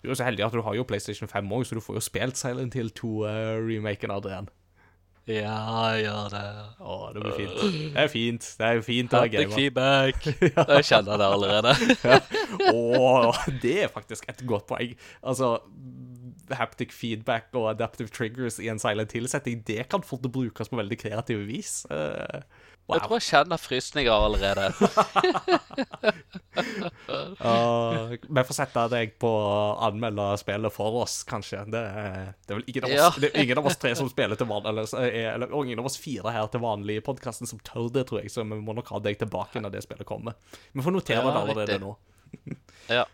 Du 0.02 0.08
er 0.08 0.10
jo 0.10 0.18
så 0.18 0.26
heldig 0.26 0.44
at 0.46 0.52
du 0.58 0.62
har 0.62 0.74
jo 0.74 0.82
PlayStation 0.86 1.28
5 1.30 1.52
òg, 1.54 1.64
så 1.66 1.78
du 1.78 1.80
får 1.80 2.00
jo 2.00 2.02
spilt 2.04 2.36
Silent 2.40 2.74
Hill 2.74 2.90
2-remaken, 2.98 4.10
Adrian. 4.10 4.48
Ja, 5.26 5.96
gjør 5.98 6.28
det 6.30 6.42
Å, 6.78 6.96
det 7.14 7.22
blir 7.24 7.32
fint. 7.34 7.56
Det 7.96 8.02
er 8.04 8.10
fint. 8.12 8.44
Det 8.60 8.66
er 8.68 8.82
fint 8.86 9.14
å 9.16 9.22
Haptic 9.24 9.40
gamer. 9.40 9.56
feedback. 9.56 10.28
Jeg 10.76 10.86
kjenner 10.86 11.18
det 11.18 11.26
allerede. 11.34 11.72
Å, 12.70 13.32
det 13.64 13.72
er 13.88 13.90
faktisk 13.90 14.28
et 14.30 14.44
godt 14.46 14.68
poeng. 14.70 14.94
Altså, 15.26 15.56
haptic 16.54 16.94
feedback 16.94 17.50
og 17.58 17.72
adaptive 17.72 18.12
triggers 18.14 18.60
i 18.62 18.68
en 18.70 18.78
Silent 18.78 19.16
Hill-setting, 19.16 19.64
det 19.66 19.88
kan 19.90 20.04
fort 20.06 20.22
brukes 20.30 20.70
på 20.70 20.78
veldig 20.78 20.98
kreative 21.00 21.42
vis. 21.48 21.80
Eh, 22.86 22.94
Jeg 22.94 23.02
tror 23.02 23.16
jeg 23.18 23.26
kjenner 23.26 23.58
frysninger 23.58 24.12
allerede. 24.12 24.72
Uh, 26.56 28.14
vi 28.28 28.42
får 28.48 28.54
sette 28.56 28.82
deg 28.92 29.12
på 29.20 29.28
å 29.28 29.76
anmelde 29.86 30.24
spillet 30.40 30.72
for 30.74 30.96
oss, 31.02 31.18
kanskje. 31.28 31.60
Det 31.72 31.80
er, 31.82 32.30
det 32.46 32.54
er 32.54 32.60
vel 32.60 32.64
ingen 32.72 32.86
av, 32.86 32.90
oss, 32.90 32.96
Ja. 32.96 33.10
det 33.22 33.30
er 33.32 33.42
ingen 33.44 33.60
av 33.60 33.68
oss 33.70 33.76
tre 33.82 33.92
som 33.98 34.08
spiller 34.10 34.38
til 34.40 34.48
vanlig, 34.50 34.70
eller, 34.72 34.88
er, 35.04 35.28
eller, 35.34 35.52
og 35.52 35.66
ingen 35.68 35.82
av 35.82 35.88
oss 35.90 35.98
fire 36.00 36.32
her 36.34 36.48
til 36.52 36.62
vanlig 36.64 36.96
i 37.00 37.04
podkasten 37.04 37.46
som 37.50 37.60
tør 37.66 37.90
det, 37.94 38.06
tror 38.08 38.22
jeg, 38.22 38.32
så 38.32 38.44
vi 38.46 38.58
må 38.62 38.74
nok 38.76 38.88
ha 38.94 38.98
deg 39.04 39.18
tilbake 39.20 39.60
når 39.62 39.74
det 39.76 39.84
spillet 39.86 40.08
kommer. 40.08 40.38
Vi 40.72 40.84
får 40.86 40.96
notere 40.96 41.20
Ja, 41.20 41.26
det 41.28 41.42
allerede 41.44 41.76
riktig. 41.76 41.84
nå. 41.86 42.56
Ja. 42.92 43.04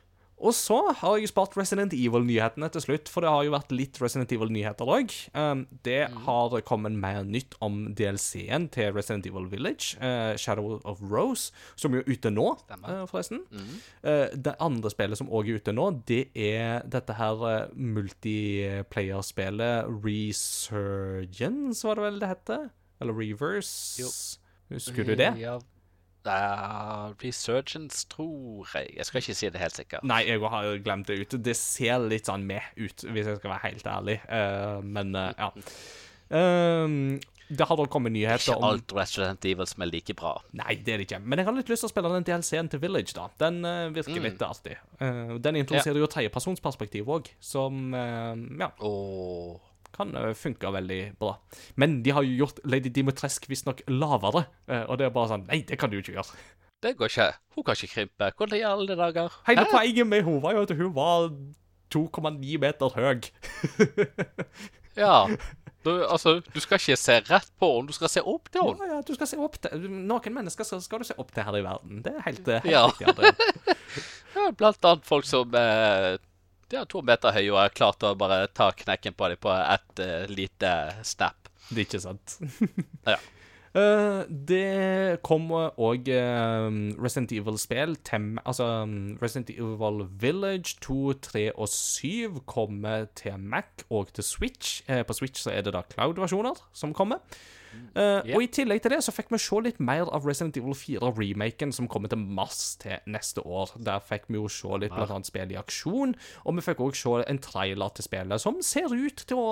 Og 0.43 0.51
så 0.59 0.75
har 0.99 1.21
jeg 1.21 1.29
spart 1.31 1.55
Resident 1.57 1.93
Evil-nyhetene 1.95 2.67
til 2.75 2.83
slutt, 2.83 3.09
for 3.11 3.21
det 3.23 3.31
har 3.31 3.45
jo 3.47 3.53
vært 3.55 3.71
litt 3.75 4.01
Resident 4.03 4.33
Evil-nyheter 4.35 4.87
òg. 4.91 5.13
Um, 5.39 5.67
det 5.87 6.11
har 6.27 6.57
kommet 6.67 6.93
mer 6.99 7.23
nytt 7.23 7.55
om 7.63 7.95
DLC-en 7.99 8.67
til 8.75 8.93
Resident 8.97 9.27
Evil 9.31 9.47
Village, 9.53 9.97
eh, 10.03 10.35
Shadow 10.37 10.81
of 10.85 10.99
Rose, 11.01 11.53
som 11.79 11.95
er 11.95 12.03
ute 12.09 12.31
nå, 12.35 12.57
eh, 12.75 13.07
forresten. 13.11 13.41
Eh, 14.03 14.29
det 14.35 14.57
andre 14.59 14.91
spillet 14.91 15.19
som 15.19 15.29
òg 15.31 15.49
er 15.49 15.55
ute 15.63 15.73
nå, 15.73 15.91
det 16.11 16.29
er 16.35 16.83
dette 16.91 17.13
her 17.19 17.37
multiplayer-spillet 17.77 19.87
Resurgence, 20.03 21.87
var 21.87 21.95
det 21.95 22.03
vel 22.09 22.21
det 22.21 22.29
heter? 22.35 22.71
Eller 23.01 23.15
Reverse? 23.15 24.03
Jo. 24.03 24.09
Husker 24.73 25.05
du 25.05 25.15
det? 25.15 25.37
Ja. 25.39 25.59
Resurgence, 27.23 28.07
tror 28.09 28.69
jeg. 28.75 28.93
Jeg 28.97 29.09
skal 29.09 29.23
ikke 29.23 29.35
si 29.35 29.51
det 29.51 29.63
helt 29.63 29.77
sikkert. 29.79 30.07
Nei, 30.07 30.23
jeg 30.29 30.41
har 30.55 30.69
jo 30.69 30.79
glemt 30.85 31.11
det 31.11 31.19
ut. 31.23 31.37
Det 31.45 31.57
ser 31.59 31.99
litt 32.07 32.31
sånn 32.31 32.47
med 32.47 32.63
ut, 32.77 33.05
hvis 33.09 33.29
jeg 33.29 33.41
skal 33.41 33.55
være 33.55 33.67
helt 33.67 33.91
ærlig. 33.97 34.17
Uh, 34.29 34.79
men 34.85 35.15
uh, 35.19 35.31
ja. 35.39 35.51
Um, 36.33 37.19
det 37.53 37.67
har 37.69 37.77
da 37.77 37.85
kommet 37.93 38.15
nyheter 38.15 38.55
om 38.55 38.63
Ikke 38.63 38.69
alt 38.71 38.95
Resident 38.97 39.45
Evil 39.45 39.69
som 39.69 39.83
er 39.85 39.91
like 39.91 40.15
bra. 40.17 40.37
Nei, 40.57 40.79
det 40.81 40.95
er 40.95 41.03
det 41.03 41.09
ikke. 41.11 41.21
Men 41.25 41.43
jeg 41.43 41.49
har 41.51 41.59
litt 41.59 41.73
lyst 41.73 41.85
til 41.85 41.91
å 41.91 41.93
spille 41.93 42.13
den 42.15 42.29
DLC-en 42.29 42.71
til 42.73 42.81
Village, 42.81 43.13
da. 43.19 43.27
Den 43.43 43.59
eh, 43.69 43.91
virker 43.93 44.25
litt 44.25 44.47
artig. 44.47 44.79
Den 45.03 45.59
introduserer 45.61 46.01
jo 46.01 46.09
tredjepersonsperspektiv 46.09 47.11
òg, 47.13 47.29
som 47.45 47.93
ja, 47.93 48.71
Åh. 48.81 49.72
Kan 49.97 50.15
eh, 50.17 50.33
funke 50.39 50.73
veldig 50.75 51.01
bra. 51.21 51.35
Men 51.77 52.01
de 52.03 52.11
har 52.17 52.23
jo 52.27 52.35
gjort 52.45 52.61
Lady 52.65 52.89
Dimitrescu 52.93 53.47
visstnok 53.53 53.83
lavere, 53.89 54.47
eh, 54.69 54.85
og 54.89 54.99
det 54.99 55.07
er 55.09 55.15
bare 55.15 55.33
sånn 55.35 55.47
Nei, 55.49 55.63
det 55.69 55.79
kan 55.81 55.91
du 55.93 55.99
jo 55.99 56.05
ikke 56.05 56.17
gjøre. 56.19 56.39
Det 56.83 56.97
går 56.99 57.13
ikke. 57.13 57.29
Hun 57.55 57.65
kan 57.69 57.77
ikke 57.79 57.93
krympe. 57.95 58.31
Hvordan 58.37 58.59
i 58.59 58.63
alle 58.67 58.97
dager? 58.99 59.35
Hele 59.47 59.67
poenget 59.71 60.07
med 60.11 60.25
henne 60.27 60.43
var 60.43 60.57
jo 60.57 60.63
at 60.67 60.73
hun 60.81 60.95
var 60.97 61.29
2,9 61.95 62.59
meter 62.59 62.97
høy. 62.97 63.21
Ja. 64.97 65.27
Du, 65.83 65.91
altså, 66.05 66.37
du 66.55 66.61
skal 66.63 66.79
ikke 66.79 66.97
se 67.01 67.15
rett 67.27 67.49
på 67.59 67.69
henne, 67.73 67.89
du 67.91 67.97
skal 67.97 68.11
se 68.13 68.21
opp 68.29 68.51
til 68.53 68.61
henne. 68.69 68.87
Ja, 68.87 68.99
ja, 68.99 69.05
du 69.09 69.15
skal 69.17 69.27
se 69.31 69.39
opp 69.43 69.57
til 69.65 69.87
Noen 69.91 70.35
mennesker 70.37 70.67
skal, 70.69 70.83
skal 70.85 71.01
du 71.03 71.09
se 71.09 71.17
opp 71.19 71.33
til 71.35 71.43
her 71.47 71.57
i 71.59 71.63
verden. 71.65 72.03
Det 72.05 72.13
er 72.13 72.27
helt, 72.27 72.49
eh, 72.49 72.61
helt 72.67 72.75
Ja. 72.75 72.85
riktig. 72.91 73.33
Ja, 74.37 74.47
blant 74.57 74.85
annet 74.89 75.05
folk 75.05 75.27
som 75.29 75.53
eh, 75.59 76.15
de 76.73 76.81
er 76.81 76.89
to 76.89 77.03
meter 77.05 77.35
høye 77.37 77.51
og 77.53 77.61
har 77.61 77.75
klart 77.77 78.05
å 78.09 78.15
bare 78.17 78.47
ta 78.57 78.71
knekken 78.73 79.13
på 79.13 79.29
dem 79.29 79.41
på 79.45 79.53
ett 79.53 80.01
uh, 80.01 80.25
lite 80.33 80.73
snap. 81.05 81.51
Det 81.69 81.83
er 81.83 81.87
ikke 81.87 82.03
sant. 82.03 82.39
Ja. 83.05 83.21
Eh, 83.73 84.23
det 84.29 85.23
kommer 85.25 85.73
òg 85.81 86.11
Resident 87.01 87.33
Evil-spill. 87.33 87.97
Altså 88.45 88.67
um, 88.85 89.17
Resident 89.23 89.51
Evil 89.51 90.05
Village 90.21 90.77
2, 90.85 91.13
3 91.13 91.47
og 91.57 91.69
7 91.69 92.43
kommer 92.47 93.07
til 93.17 93.39
Mac 93.39 93.87
og 93.91 94.13
til 94.13 94.25
Switch. 94.25 94.83
Eh, 94.89 95.05
på 95.05 95.13
Switch 95.13 95.41
så 95.41 95.51
er 95.51 95.63
det 95.63 95.73
da 95.73 95.83
Cloud-versjoner 95.95 96.61
som 96.73 96.95
kommer. 96.95 97.25
Uh, 97.97 98.01
yeah. 98.01 98.37
Og 98.37 98.43
i 98.45 98.49
tillegg 98.53 98.83
til 98.85 98.93
det 98.93 98.99
så 99.05 99.13
fikk 99.15 99.31
vi 99.33 99.39
se 99.41 99.59
litt 99.65 99.79
mer 99.81 100.09
av 100.13 100.27
Resident 100.29 100.57
Evil 100.61 100.77
4-remaken 100.77 101.73
som 101.73 101.89
kommer 101.89 102.13
til 102.13 102.21
mars 102.21 102.75
til 102.83 103.01
neste 103.09 103.45
år. 103.45 103.73
Der 103.81 104.03
fikk 104.05 104.29
vi 104.29 104.37
jo 104.37 104.49
se 104.53 104.69
litt 104.81 104.93
blant 104.93 105.13
annet 105.15 105.29
spill 105.29 105.55
i 105.55 105.59
aksjon, 105.61 106.13
og 106.45 106.59
vi 106.59 106.67
fikk 106.67 106.83
òg 106.85 106.99
se 106.99 107.23
en 107.25 107.41
trailer 107.43 107.95
til 107.97 108.09
spillet 108.09 108.45
som 108.45 108.61
ser 108.65 108.93
ut 108.93 109.25
til 109.25 109.41
å 109.41 109.49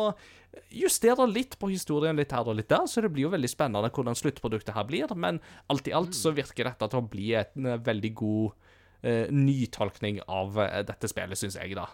justere 0.75 1.27
litt 1.31 1.57
på 1.61 1.71
historien 1.71 2.19
litt 2.19 2.33
her 2.35 2.49
og 2.49 2.59
litt 2.59 2.71
der, 2.71 2.87
så 2.91 3.03
det 3.05 3.13
blir 3.15 3.29
jo 3.29 3.35
veldig 3.35 3.51
spennende 3.51 3.91
hvordan 3.95 4.19
sluttproduktet 4.19 4.75
her 4.75 4.87
blir, 4.89 5.15
men 5.15 5.41
alt 5.71 5.91
i 5.91 5.95
alt 5.97 6.17
så 6.17 6.35
virker 6.37 6.67
dette 6.67 6.91
til 6.91 7.03
å 7.03 7.09
bli 7.11 7.33
en 7.39 7.71
eh, 7.71 7.83
veldig 7.87 8.13
god 8.19 8.73
eh, 9.03 9.27
nytolkning 9.31 10.23
av 10.27 10.59
eh, 10.65 10.81
dette 10.87 11.11
spillet, 11.11 11.39
syns 11.39 11.59
jeg, 11.61 11.79
da. 11.79 11.89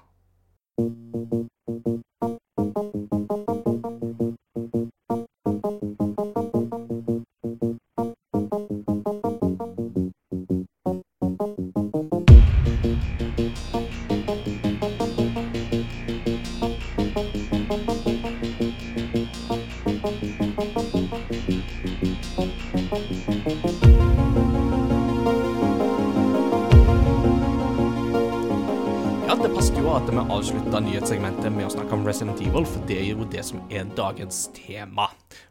Avslutta 30.37 30.83
nyhetssegmentet 30.85 31.49
med 31.55 31.65
å 31.65 31.71
snakke 31.73 31.97
om 31.97 32.03
Resident 32.05 32.41
Evil, 32.45 32.67
for 32.69 32.83
det 32.89 32.99
er 33.01 33.07
jo 33.09 33.25
det 33.33 33.41
som 33.47 33.63
er 33.73 33.87
dagens 33.97 34.43
tema. 34.53 35.07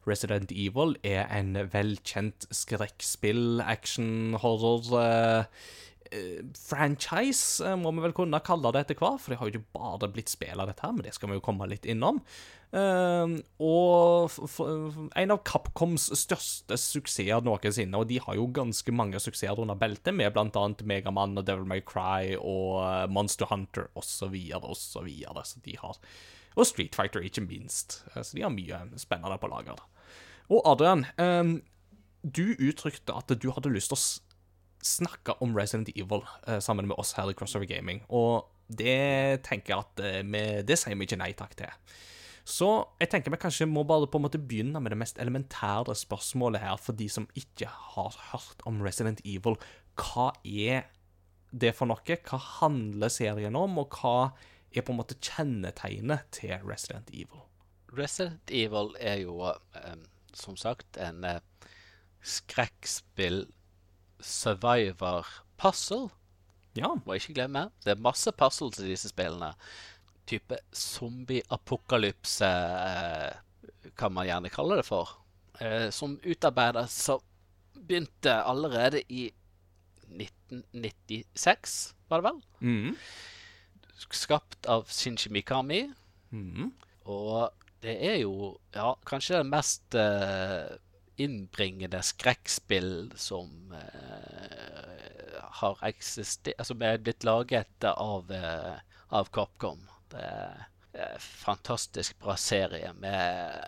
Resident 0.06 0.52
Evil 0.54 0.94
er 1.02 1.24
en 1.34 1.56
velkjent 1.74 2.46
skrekkspill, 2.54 3.64
action, 3.66 4.36
horror 4.44 4.92
eh, 5.00 5.64
eh, 6.12 6.44
franchise, 6.68 7.66
eh, 7.66 7.74
må 7.82 7.96
vi 7.96 8.04
vel 8.04 8.14
kunne 8.14 8.44
kalle 8.46 8.76
det 8.76 8.84
etter 8.86 9.00
hvert. 9.02 9.24
for 9.24 9.34
det 9.34 9.40
har 9.40 9.50
jo 9.50 9.56
ikke 9.56 9.80
bare 9.80 10.12
blitt 10.14 10.30
spill 10.30 10.62
av 10.62 10.70
dette 10.70 10.86
her, 10.86 10.94
men 10.94 11.08
det 11.08 11.16
skal 11.18 11.34
vi 11.34 11.40
jo 11.40 11.46
komme 11.48 11.72
litt 11.72 11.90
innom. 11.90 12.22
Eh, 12.74 13.36
og 13.64 14.32
en 15.16 15.34
av 15.34 15.42
Capcoms 15.48 16.08
største 16.18 16.78
suksesser 16.80 17.44
noensinne, 17.46 18.00
og 18.00 18.10
de 18.10 18.20
har 18.24 18.38
jo 18.40 18.48
ganske 18.56 18.96
mange 18.96 19.22
suksesser 19.22 19.62
under 19.62 19.78
beltet, 19.80 20.16
med 20.16 20.38
annet 20.38 20.84
Megaman 20.88 21.38
og 21.38 21.46
Devil 21.48 21.68
May 21.70 21.84
Cry 21.86 22.36
og 22.40 22.82
eh, 22.84 23.06
Monster 23.12 23.50
Hunter 23.52 23.90
osv. 23.96 24.36
osv. 24.62 25.12
Så 25.46 25.62
de 25.64 25.78
har 25.82 26.00
Og 26.56 26.66
Street 26.66 26.96
Fighter, 26.96 27.20
ikke 27.20 27.44
minst. 27.44 28.04
Eh, 28.16 28.24
Så 28.24 28.36
de 28.36 28.44
har 28.44 28.54
mye 28.54 28.82
spennende 28.98 29.38
på 29.38 29.52
lager. 29.52 29.80
Og 30.50 30.62
Adrian, 30.66 31.06
eh, 31.18 31.62
du 32.26 32.56
uttrykte 32.58 33.14
at 33.16 33.28
du 33.28 33.52
hadde 33.52 33.74
lyst 33.74 33.92
til 33.94 33.98
å 34.00 34.06
snakke 34.86 35.34
om 35.42 35.56
Resident 35.58 35.90
Evil 35.96 36.22
eh, 36.48 36.60
sammen 36.60 36.88
med 36.88 36.98
oss 36.98 37.14
her 37.18 37.30
i 37.30 37.34
Crossover 37.34 37.66
Gaming, 37.66 38.04
og 38.10 38.46
det 38.70 39.44
tenker 39.46 39.74
jeg 39.76 39.84
at 39.84 40.26
vi, 40.26 40.40
det 40.66 40.78
sier 40.82 40.98
vi 40.98 41.06
ikke 41.06 41.20
nei 41.22 41.34
takk 41.38 41.52
til. 41.58 41.70
Så 42.46 42.68
jeg 43.02 43.10
tenker 43.10 43.34
vi 43.34 43.40
kanskje 43.42 43.66
må 43.66 43.82
bare 43.90 44.06
på 44.06 44.20
en 44.20 44.26
måte 44.28 44.42
begynne 44.42 44.78
med 44.82 44.94
det 44.94 45.00
mest 45.02 45.18
elementære 45.22 45.96
spørsmålet 45.98 46.62
her, 46.62 46.78
for 46.78 46.94
de 46.98 47.08
som 47.10 47.26
ikke 47.34 47.70
har 47.70 48.20
hørt 48.32 48.62
om 48.70 48.84
Resident 48.86 49.24
Evil. 49.26 49.58
Hva 49.98 50.30
er 50.46 50.86
det 51.50 51.74
for 51.74 51.90
noe? 51.90 52.20
Hva 52.30 52.40
handler 52.60 53.10
serien 53.14 53.58
om, 53.58 53.80
og 53.82 53.98
hva 53.98 54.36
er 54.76 54.86
på 54.86 54.94
en 54.94 55.00
måte 55.00 55.18
kjennetegnet 55.18 56.28
til 56.36 56.54
Resident 56.68 57.10
Evil? 57.10 57.48
Resident 57.96 58.54
Evil 58.54 58.94
er 59.00 59.24
jo 59.24 59.40
eh, 59.50 59.98
som 60.36 60.58
sagt 60.60 61.00
en 61.02 61.24
eh, 61.26 61.42
skrekkspill 62.22 63.46
survivor 64.20 65.26
puzzle. 65.58 66.12
Ja. 66.76 66.92
Må 67.06 67.16
ikke 67.16 67.38
glemme. 67.38 67.70
Det 67.86 67.94
er 67.94 68.04
masse 68.04 68.32
puzzles 68.36 68.82
i 68.84 68.90
disse 68.90 69.10
spillene. 69.10 69.54
Type 70.26 70.58
zombie-apokalypse, 70.74 72.50
eh, 72.50 73.92
kan 73.98 74.14
man 74.14 74.26
gjerne 74.26 74.50
kalle 74.50 74.80
det 74.80 74.88
for. 74.88 75.10
Eh, 75.60 75.90
som 75.90 76.20
utarbeides 76.24 76.96
så 77.06 77.20
begynte 77.76 78.34
allerede 78.44 79.04
i 79.12 79.30
1996, 80.10 81.96
var 82.10 82.22
det 82.22 82.30
vel? 82.30 82.42
Mm. 82.62 82.96
Skapt 84.10 84.66
av 84.70 84.90
Shinji 84.92 85.32
Mikami. 85.32 85.86
Mm. 86.32 86.74
Og 87.06 87.54
det 87.86 87.96
er 88.10 88.20
jo 88.24 88.56
ja, 88.74 88.94
kanskje 89.08 89.40
det 89.40 89.50
mest 89.54 89.96
eh, 90.00 90.76
innbringende 91.22 92.02
skrekkspill 92.04 93.14
som 93.16 93.72
eh, 93.78 95.40
har 95.62 95.80
eksistert 95.88 96.66
Som 96.68 96.82
er 96.84 96.98
blitt 97.00 97.24
laget 97.24 97.86
av, 97.88 98.32
av 99.08 99.30
Capcom. 99.32 99.86
Det 100.16 101.02
er 101.04 101.20
fantastisk 101.20 102.16
bra 102.24 102.38
serie 102.40 102.94
med 103.00 103.66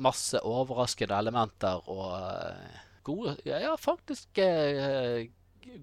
masse 0.00 0.40
overraskende 0.46 1.16
elementer 1.18 1.88
og 1.90 2.14
eh, 2.16 2.78
gode 3.04 3.36
Ja, 3.48 3.74
faktisk 3.80 4.38
eh, 4.38 5.26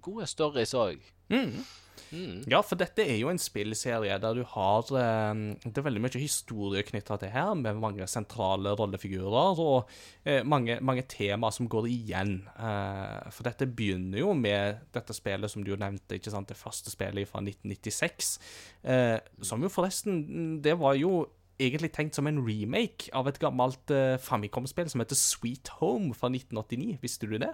gode 0.02 0.28
stories 0.30 0.74
òg. 0.78 1.04
Mhm. 1.34 1.66
Mm. 2.12 2.44
Ja, 2.50 2.62
for 2.66 2.80
dette 2.80 3.04
er 3.04 3.18
jo 3.20 3.30
en 3.32 3.42
spillserie 3.42 4.18
der 4.22 4.38
du 4.38 4.44
har 4.48 4.92
eh, 4.96 5.42
Det 5.64 5.78
er 5.78 5.86
veldig 5.86 6.04
mye 6.04 6.22
historie 6.22 6.86
knytta 6.88 7.18
til 7.22 7.34
her, 7.34 7.54
med 7.58 7.80
mange 7.82 8.08
sentrale 8.10 8.74
rollefigurer 8.78 9.62
og 9.64 9.90
eh, 10.24 10.44
mange, 10.48 10.80
mange 10.82 11.06
temaer 11.10 11.56
som 11.56 11.70
går 11.72 11.90
igjen. 11.92 12.36
Eh, 12.58 13.32
for 13.34 13.48
dette 13.48 13.70
begynner 13.70 14.22
jo 14.22 14.34
med 14.38 14.84
dette 14.96 15.16
spillet 15.16 15.52
som 15.52 15.66
du 15.66 15.74
nevnte, 15.76 16.20
ikke 16.20 16.34
sant, 16.34 16.50
det 16.50 16.60
første 16.60 16.94
spillet 16.94 17.30
fra 17.30 17.42
1996. 17.44 18.38
Eh, 18.84 19.18
som 19.42 19.64
jo 19.64 19.72
forresten 19.72 20.62
Det 20.64 20.78
var 20.80 20.96
jo 20.98 21.26
egentlig 21.60 21.92
tenkt 21.96 22.18
som 22.18 22.28
en 22.30 22.42
remake 22.46 23.10
av 23.18 23.28
et 23.30 23.40
gammelt 23.42 23.94
eh, 23.94 24.18
Famicom-spill 24.22 24.90
som 24.92 25.02
heter 25.02 25.18
Sweet 25.18 25.74
Home 25.82 26.14
fra 26.18 26.30
1989. 26.32 26.98
Visste 27.02 27.30
du 27.30 27.38
det? 27.42 27.54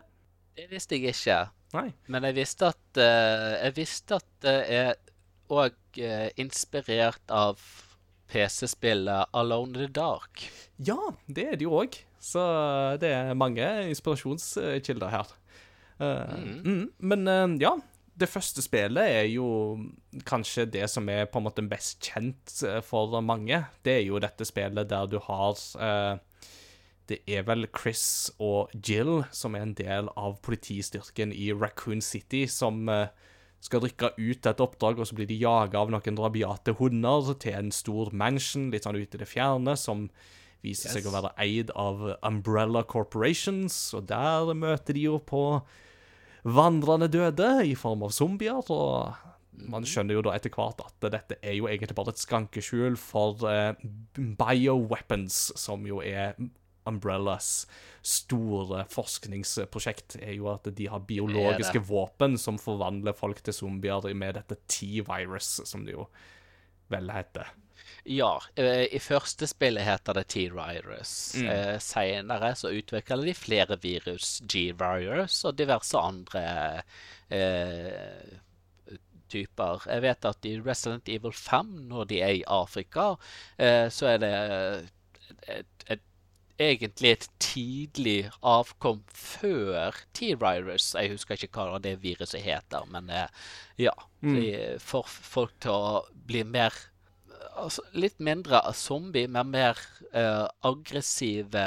Det 0.57 0.69
visste 0.71 0.99
jeg 0.99 1.15
ikke. 1.15 1.39
Nei. 1.73 1.87
Men 2.11 2.27
jeg 2.29 2.37
visste 2.37 2.69
at 2.69 3.01
eh, 3.01 3.53
Jeg 3.65 3.75
visste 3.79 4.19
at 4.21 4.29
det 4.45 4.57
er 4.69 4.93
òg 5.53 5.99
inspirert 6.41 7.33
av 7.33 7.59
PC-spillet 8.31 9.29
Alone 9.37 9.75
in 9.75 9.83
the 9.83 9.89
Dark. 9.93 10.47
Ja, 10.81 10.97
det 11.27 11.45
er 11.45 11.59
det 11.59 11.67
jo 11.67 11.75
òg. 11.83 11.99
Så 12.23 12.41
det 13.01 13.11
er 13.11 13.37
mange 13.37 13.65
inspirasjonskilder 13.91 15.11
her. 15.11 15.33
Eh, 15.99 16.35
mm, 16.63 16.85
men 16.97 17.27
eh, 17.27 17.55
ja, 17.61 17.73
det 18.15 18.29
første 18.29 18.63
spillet 18.63 19.17
er 19.19 19.27
jo 19.31 19.47
kanskje 20.27 20.67
det 20.69 20.87
som 20.91 21.09
er 21.09 21.27
på 21.29 21.41
en 21.41 21.47
måte 21.47 21.65
best 21.67 22.03
kjent 22.05 22.55
eh, 22.67 22.79
for 22.85 23.19
mange. 23.25 23.63
Det 23.85 23.99
er 23.99 24.05
jo 24.07 24.21
dette 24.23 24.47
spillet 24.47 24.89
der 24.89 25.09
du 25.11 25.19
har 25.27 25.57
eh, 25.77 26.15
Det 27.09 27.19
er 27.27 27.43
vel 27.47 27.67
Chris 27.75 28.31
og 28.39 28.71
Jill 28.75 29.25
som 29.35 29.57
er 29.57 29.65
en 29.65 29.75
del 29.75 30.09
av 30.15 30.37
politistyrken 30.45 31.33
i 31.35 31.51
Raccoon 31.51 32.01
City, 32.01 32.45
som 32.47 32.87
eh, 32.91 33.11
skal 33.63 33.83
rykke 33.83 34.13
ut 34.17 34.47
et 34.47 34.63
oppdrag, 34.63 34.99
og 34.99 35.07
så 35.07 35.17
blir 35.17 35.27
de 35.27 35.39
jaga 35.39 35.81
av 35.81 35.91
noen 35.91 36.19
rabiate 36.19 36.75
hunder 36.79 37.33
til 37.43 37.57
en 37.59 37.73
stor 37.75 38.11
mansion 38.15 38.69
litt 38.71 38.87
sånn 38.87 38.99
ute 38.99 39.19
i 39.19 39.23
det 39.23 39.29
fjerne, 39.29 39.75
som 39.79 40.07
viser 40.63 40.93
seg 40.93 41.07
å 41.07 41.13
være 41.15 41.33
eid 41.43 41.71
av 41.75 42.05
Umbrella 42.23 42.85
Corporations, 42.87 43.75
og 43.97 44.07
der 44.11 44.53
møter 44.55 44.95
de 44.95 45.07
jo 45.09 45.19
på 45.19 45.43
vandrende 46.43 47.09
døde 47.11 47.49
i 47.67 47.75
form 47.79 48.03
av 48.07 48.15
zombier, 48.15 48.63
og 48.71 49.13
man 49.69 49.85
skjønner 49.87 50.17
jo 50.17 50.23
da 50.25 50.33
etter 50.35 50.51
hvert 50.53 50.81
at 50.83 51.07
dette 51.13 51.37
er 51.43 51.55
jo 51.59 51.67
egentlig 51.69 51.95
bare 51.97 52.15
et 52.15 52.23
skankeskjul 52.23 52.97
for 52.99 53.43
eh, 53.47 53.75
bioweapons, 54.15 55.45
som 55.59 55.83
jo 55.87 56.01
er 56.03 56.35
Umbrellas 56.89 57.65
store 58.03 58.83
forskningsprosjekt, 58.91 60.17
er 60.19 60.35
jo 60.35 60.49
at 60.51 60.67
de 60.75 60.89
har 60.91 61.05
biologiske 61.07 61.81
våpen 61.87 62.37
som 62.41 62.59
forvandler 62.61 63.15
folk 63.15 63.41
til 63.43 63.55
zombier 63.55 64.13
med 64.13 64.39
dette 64.39 64.59
T-virus, 64.67 65.61
som 65.69 65.85
det 65.87 65.95
jo 65.95 66.07
vel 66.91 67.11
heter. 67.13 67.53
Ja, 68.03 68.41
eh, 68.55 68.85
i 68.91 68.99
første 68.99 69.47
spillet 69.47 69.85
heter 69.87 70.17
det 70.17 70.25
T-Virus. 70.33 71.11
Mm. 71.39 71.49
Eh, 71.49 71.75
Senere 71.79 72.51
så 72.59 72.73
utvikler 72.75 73.23
de 73.23 73.35
flere 73.37 73.77
virus, 73.79 74.41
G-Virus 74.43 75.39
og 75.47 75.55
diverse 75.59 75.99
andre 75.99 76.43
eh, 77.31 78.39
typer. 79.31 79.87
Jeg 79.87 80.03
vet 80.03 80.27
at 80.29 80.49
i 80.49 80.57
Resident 80.61 81.09
Evil 81.09 81.33
5, 81.33 81.71
når 81.91 82.09
de 82.11 82.19
er 82.21 82.39
i 82.41 82.47
Afrika, 82.47 83.13
eh, 83.57 83.87
så 83.93 84.13
er 84.13 84.23
det 84.23 84.33
et, 85.47 85.87
et, 85.87 86.03
egentlig 86.71 87.11
et 87.15 87.27
tidlig 87.43 88.29
avkom 88.41 89.01
før 89.13 89.97
T-Virus. 90.15 90.93
Jeg 90.95 91.11
husker 91.13 91.35
ikke 91.47 91.67
hva 91.69 91.79
det 91.83 91.97
viruset 92.03 92.41
heter, 92.45 92.87
men 92.91 93.09
eh, 93.09 93.27
ja. 93.89 93.93
De 94.23 94.77
får 94.79 95.07
folk 95.09 95.51
til 95.59 95.71
å 95.75 96.01
bli 96.29 96.43
mer 96.47 96.71
altså, 97.59 97.83
litt 97.93 98.19
mindre 98.23 98.61
zombie, 98.77 99.27
men 99.27 99.49
mer 99.51 99.79
uh, 100.15 100.47
aggressive 100.63 101.63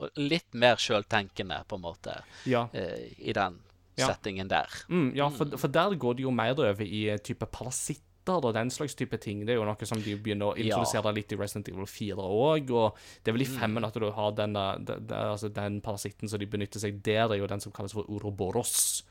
og 0.00 0.06
uh, 0.10 0.12
litt 0.18 0.54
mer 0.56 0.80
sjøltenkende, 0.80 1.60
på 1.68 1.76
en 1.78 1.84
måte, 1.84 2.16
Ja. 2.50 2.66
uh, 2.74 3.00
i 3.18 3.32
den 3.36 3.60
Ja. 4.00 4.06
settingen 4.08 4.48
der. 4.48 4.66
Mm, 4.88 5.10
ja, 5.14 5.28
for, 5.28 5.44
for 5.60 5.68
der 5.68 5.94
går 5.94 6.14
det 6.16 6.22
jo 6.24 6.30
mer 6.32 6.54
over 6.56 6.80
i 6.86 7.02
eh, 7.10 7.18
type 7.18 7.44
parasitter 7.52 8.06
og 8.28 8.54
den 8.54 8.70
slags 8.70 8.94
type 8.94 9.16
ting. 9.18 9.46
Det 9.46 9.54
er 9.54 9.56
jo 9.58 9.64
noe 9.64 9.86
som 9.88 10.00
de 10.02 10.16
begynner 10.16 10.52
å 10.52 10.58
Ja. 10.58 10.76
litt 11.12 11.32
i 11.32 11.36
Resident 11.36 11.68
Evil 11.68 11.86
4 11.86 12.16
òg. 12.16 12.70
Og 12.70 12.94
det 13.24 13.28
er 13.30 13.32
vel 13.32 13.42
i 13.42 13.44
femmen 13.58 13.84
at 13.84 13.94
du 13.94 14.10
har 14.10 14.32
den, 14.32 14.52
den, 14.52 14.84
den- 15.06 15.08
altså 15.10 15.48
den 15.52 15.80
parasitten 15.80 16.28
som 16.28 16.38
de 16.38 16.46
benytter 16.46 16.78
seg 16.80 17.02
der, 17.02 17.32
er 17.32 17.38
jo 17.38 17.46
den 17.46 17.60
som 17.60 17.72
kalles 17.72 17.92
for 17.92 18.04
uroboros. 18.08 19.02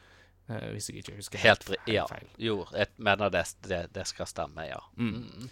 eh, 0.50 0.72
hvis 0.74 0.90
jeg 0.90 1.04
ikke 1.04 1.16
husker 1.16 1.38
Helt 1.38 1.64
helt 1.68 1.80
feil. 1.88 1.94
Ja. 1.94 2.06
Jo, 2.40 2.66
jeg 2.74 2.88
mener 2.98 3.30
det, 3.30 3.44
det, 3.68 3.94
det 3.94 4.08
skal 4.08 4.26
stemme, 4.26 4.66
ja. 4.68 4.80
Uh, 5.00 5.48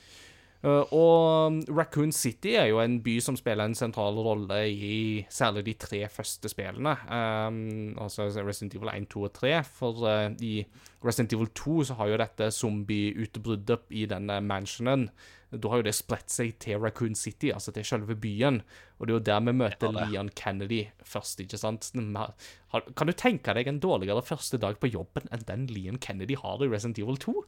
og 0.66 1.48
um, 1.48 1.60
Raccoon 1.70 2.12
City 2.12 2.56
er 2.58 2.72
jo 2.72 2.80
en 2.82 2.98
by 3.06 3.20
som 3.22 3.38
spiller 3.38 3.70
en 3.70 3.78
sentral 3.78 4.18
rolle 4.26 4.58
i 4.74 5.26
særlig 5.30 5.68
de 5.68 5.76
tre 5.78 6.02
første 6.10 6.50
spillene. 6.50 6.96
Um, 7.06 7.94
altså 8.02 8.26
Resident 8.42 8.74
Evil 8.76 8.90
1, 8.96 9.08
2 9.14 9.24
og 9.28 9.34
3. 9.38 9.54
For 9.70 10.02
uh, 10.02 10.34
i 10.42 10.66
Resident 11.06 11.34
Evil 11.38 11.52
2 11.54 11.78
så 11.90 11.98
har 12.00 12.10
jo 12.10 12.22
dette 12.24 12.50
zombieutbruddet 12.52 13.86
i 13.94 14.08
denne 14.10 14.40
mansionen 14.42 15.12
Da 15.54 15.70
har 15.70 15.80
jo 15.80 15.86
det 15.86 15.94
spredt 15.96 16.34
seg 16.34 16.58
til 16.60 16.82
Raccoon 16.82 17.16
City, 17.16 17.54
altså 17.54 17.72
til 17.72 17.86
selve 17.86 18.18
byen. 18.20 18.64
Og 18.98 19.08
det 19.08 19.14
er 19.14 19.20
jo 19.20 19.28
der 19.30 19.46
vi 19.46 19.54
møter. 19.62 19.94
Leon 19.94 20.34
Kennedy 20.36 20.82
først, 21.06 21.40
ikke 21.40 21.62
sant? 21.62 21.92
Kan 21.94 23.08
du 23.08 23.14
tenke 23.14 23.54
deg 23.54 23.70
en 23.70 23.80
dårligere 23.80 24.26
første 24.26 24.58
dag 24.58 24.82
på 24.82 24.90
jobben 24.90 25.30
enn 25.32 25.46
den 25.48 25.70
Leon 25.70 26.02
Kennedy 26.02 26.36
har 26.42 26.66
i 26.66 26.68
Resident 26.74 27.00
Evil 27.00 27.22
2? 27.22 27.46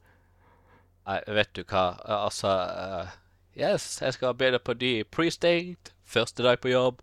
Nei, 1.10 1.22
vet 1.34 1.49
du 1.57 1.64
hva, 1.66 1.95
altså 2.05 2.49
uh, 2.53 3.14
Yes, 3.57 3.97
jeg 4.03 4.14
skal 4.14 4.36
begynne 4.38 4.60
på 4.62 4.76
ny 4.78 4.91
precinct. 5.10 5.89
Første 6.05 6.45
dag 6.45 6.60
på 6.62 6.70
jobb. 6.70 7.01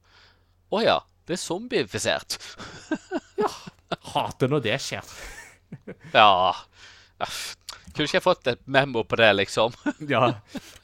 Å 0.70 0.82
ja, 0.82 1.00
det 1.26 1.34
er 1.34 1.42
zombiefisert. 1.42 2.38
Hater 4.12 4.50
når 4.50 4.62
det 4.64 4.78
skjer. 4.82 5.10
ja 6.14 6.54
Kunne 7.18 8.06
ikke 8.06 8.16
jeg 8.16 8.24
fått 8.24 8.48
et 8.52 8.62
memo 8.70 9.02
på 9.08 9.18
det, 9.18 9.32
liksom? 9.40 9.74
Ja. 10.14 10.30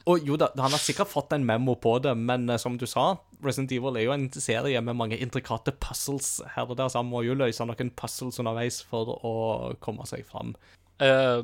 Og 0.09 0.27
jo 0.27 0.35
da, 0.39 0.51
han 0.59 0.75
har 0.75 0.83
sikkert 0.83 1.11
fått 1.13 1.33
en 1.35 1.47
memo 1.47 1.77
på 1.79 1.95
det, 2.03 2.13
men 2.19 2.49
eh, 2.51 2.59
som 2.59 2.75
du 2.79 2.85
sa, 2.89 3.13
Resident 3.43 3.71
Evil 3.75 4.01
er 4.01 4.07
jo 4.09 4.15
en 4.17 4.27
serie 4.35 4.83
med 4.83 4.99
mange 4.99 5.19
intrikate 5.23 5.71
puzzles 5.79 6.41
her 6.57 6.67
og 6.67 6.75
der, 6.75 6.91
så 6.91 6.99
han 6.99 7.11
må 7.11 7.23
jo 7.23 7.39
løse 7.39 7.63
noen 7.69 7.95
puzzles 7.95 8.43
underveis 8.43 8.83
for 8.91 9.15
å 9.15 9.35
komme 9.83 10.07
seg 10.11 10.27
fram. 10.27 10.57
Eh, 10.99 11.39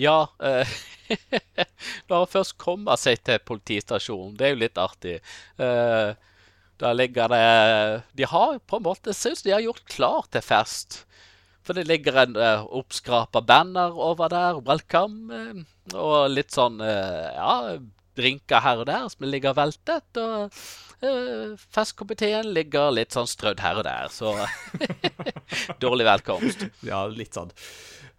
ja 0.00 0.28
eh, 0.42 0.76
han 2.10 2.30
først 2.30 2.56
kommer 2.60 2.98
seg 3.00 3.22
til 3.26 3.42
politistasjonen, 3.46 4.36
det 4.38 4.48
er 4.48 4.54
jo 4.54 4.62
litt 4.62 4.80
artig. 4.80 5.18
Eh, 5.62 6.14
da 6.76 6.92
ligger 6.92 7.32
det 7.32 7.44
De 8.18 8.26
har 8.28 8.58
på 8.68 8.76
en 8.76 8.84
måte 8.84 9.14
Syns 9.16 9.40
de 9.46 9.54
har 9.54 9.62
gjort 9.64 9.86
klar 9.88 10.26
til 10.28 10.44
fest. 10.44 11.06
For 11.66 11.74
det 11.74 11.86
ligger 11.88 12.20
en 12.22 12.36
eh, 12.38 12.66
oppskrapa 12.78 13.40
banner 13.42 13.96
over 13.96 14.30
der, 14.30 14.60
'welcome', 14.62 15.34
eh, 15.34 15.64
og 15.98 16.30
litt 16.30 16.54
sånn 16.54 16.78
eh, 16.80 17.32
Ja, 17.34 17.78
drinker 18.16 18.62
her 18.62 18.82
og 18.82 18.86
der 18.86 19.08
som 19.12 19.26
ligger 19.26 19.56
veltet. 19.56 20.20
Og 20.20 20.52
uh, 21.02 21.56
festkomiteen 21.74 22.48
ligger 22.56 22.94
litt 22.94 23.12
sånn 23.12 23.28
strødd 23.28 23.60
her 23.60 23.82
og 23.82 23.84
der, 23.84 24.08
så 24.08 24.32
Dårlig 25.84 26.06
velkomst. 26.08 26.64
Ja, 26.86 27.04
litt 27.12 27.36
sånn. 27.36 27.52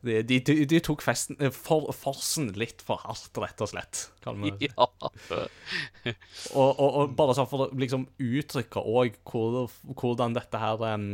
De, 0.07 0.39
de, 0.39 0.53
de, 0.69 0.79
tok 0.83 1.03
festen, 1.05 1.37
eh, 1.43 1.51
for, 1.53 1.89
forsen 1.95 2.51
litt 2.59 2.83
for 2.85 3.01
hardt, 3.03 3.35
rett 3.41 3.63
og 3.63 3.71
slett. 3.73 4.07
Kan 4.23 4.39
man 4.41 4.55
Ja. 4.63 4.87
Og, 6.55 6.69
og, 6.71 6.87
og 6.87 7.13
bare 7.17 7.35
sånn 7.37 7.49
for 7.49 7.67
å 7.67 7.69
liksom 7.77 8.07
uttrykke 8.23 8.81
òg 8.81 9.19
hvor, 9.27 9.67
hvordan 9.99 10.35
dette 10.37 10.59
her 10.61 10.81
um, 10.95 11.05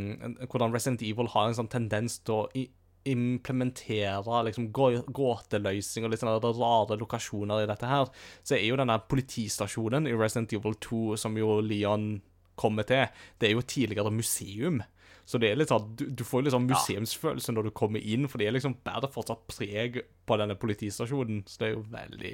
Hvordan 0.45 0.73
Resident 0.73 1.03
Evil 1.05 1.31
har 1.33 1.49
en 1.49 1.57
sånn 1.57 1.71
tendens 1.71 2.19
til 2.21 2.43
å 2.43 2.65
implementere 3.03 4.43
liksom 4.47 4.69
gåteløsning 4.71 6.05
og 6.05 6.13
litt 6.13 6.21
sånne 6.21 6.53
rare 6.55 6.97
lokasjoner 6.99 7.63
i 7.63 7.69
dette 7.69 7.89
her, 7.89 8.11
så 8.47 8.55
er 8.55 8.63
jo 8.67 8.77
denne 8.79 8.95
politistasjonen 9.11 10.07
i 10.07 10.15
Resident 10.15 10.55
Evil 10.55 10.77
2 10.83 11.17
som 11.19 11.35
jo 11.39 11.57
Leon 11.63 12.13
kommer 12.59 12.87
til, 12.87 13.07
det 13.41 13.49
er 13.49 13.55
jo 13.57 13.65
tidligere 13.65 14.13
museum. 14.13 14.81
Så 15.26 15.39
det 15.39 15.49
er 15.49 15.59
litt 15.59 15.71
sånn, 15.71 15.93
du, 15.95 16.07
du 16.11 16.24
får 16.28 16.43
litt 16.43 16.55
sånn 16.55 16.67
museumsfølelse 16.67 17.53
når 17.55 17.69
du 17.69 17.76
kommer 17.76 18.03
inn, 18.03 18.28
for 18.28 18.41
det 18.41 18.49
er 18.49 18.57
liksom 18.57 18.76
bærer 18.84 19.11
fortsatt 19.11 19.45
preg 19.47 20.01
på 20.28 20.38
denne 20.39 20.57
politistasjonen. 20.59 21.45
Så 21.47 21.61
det 21.61 21.69
er 21.69 21.76
jo 21.78 21.86
veldig 21.93 22.34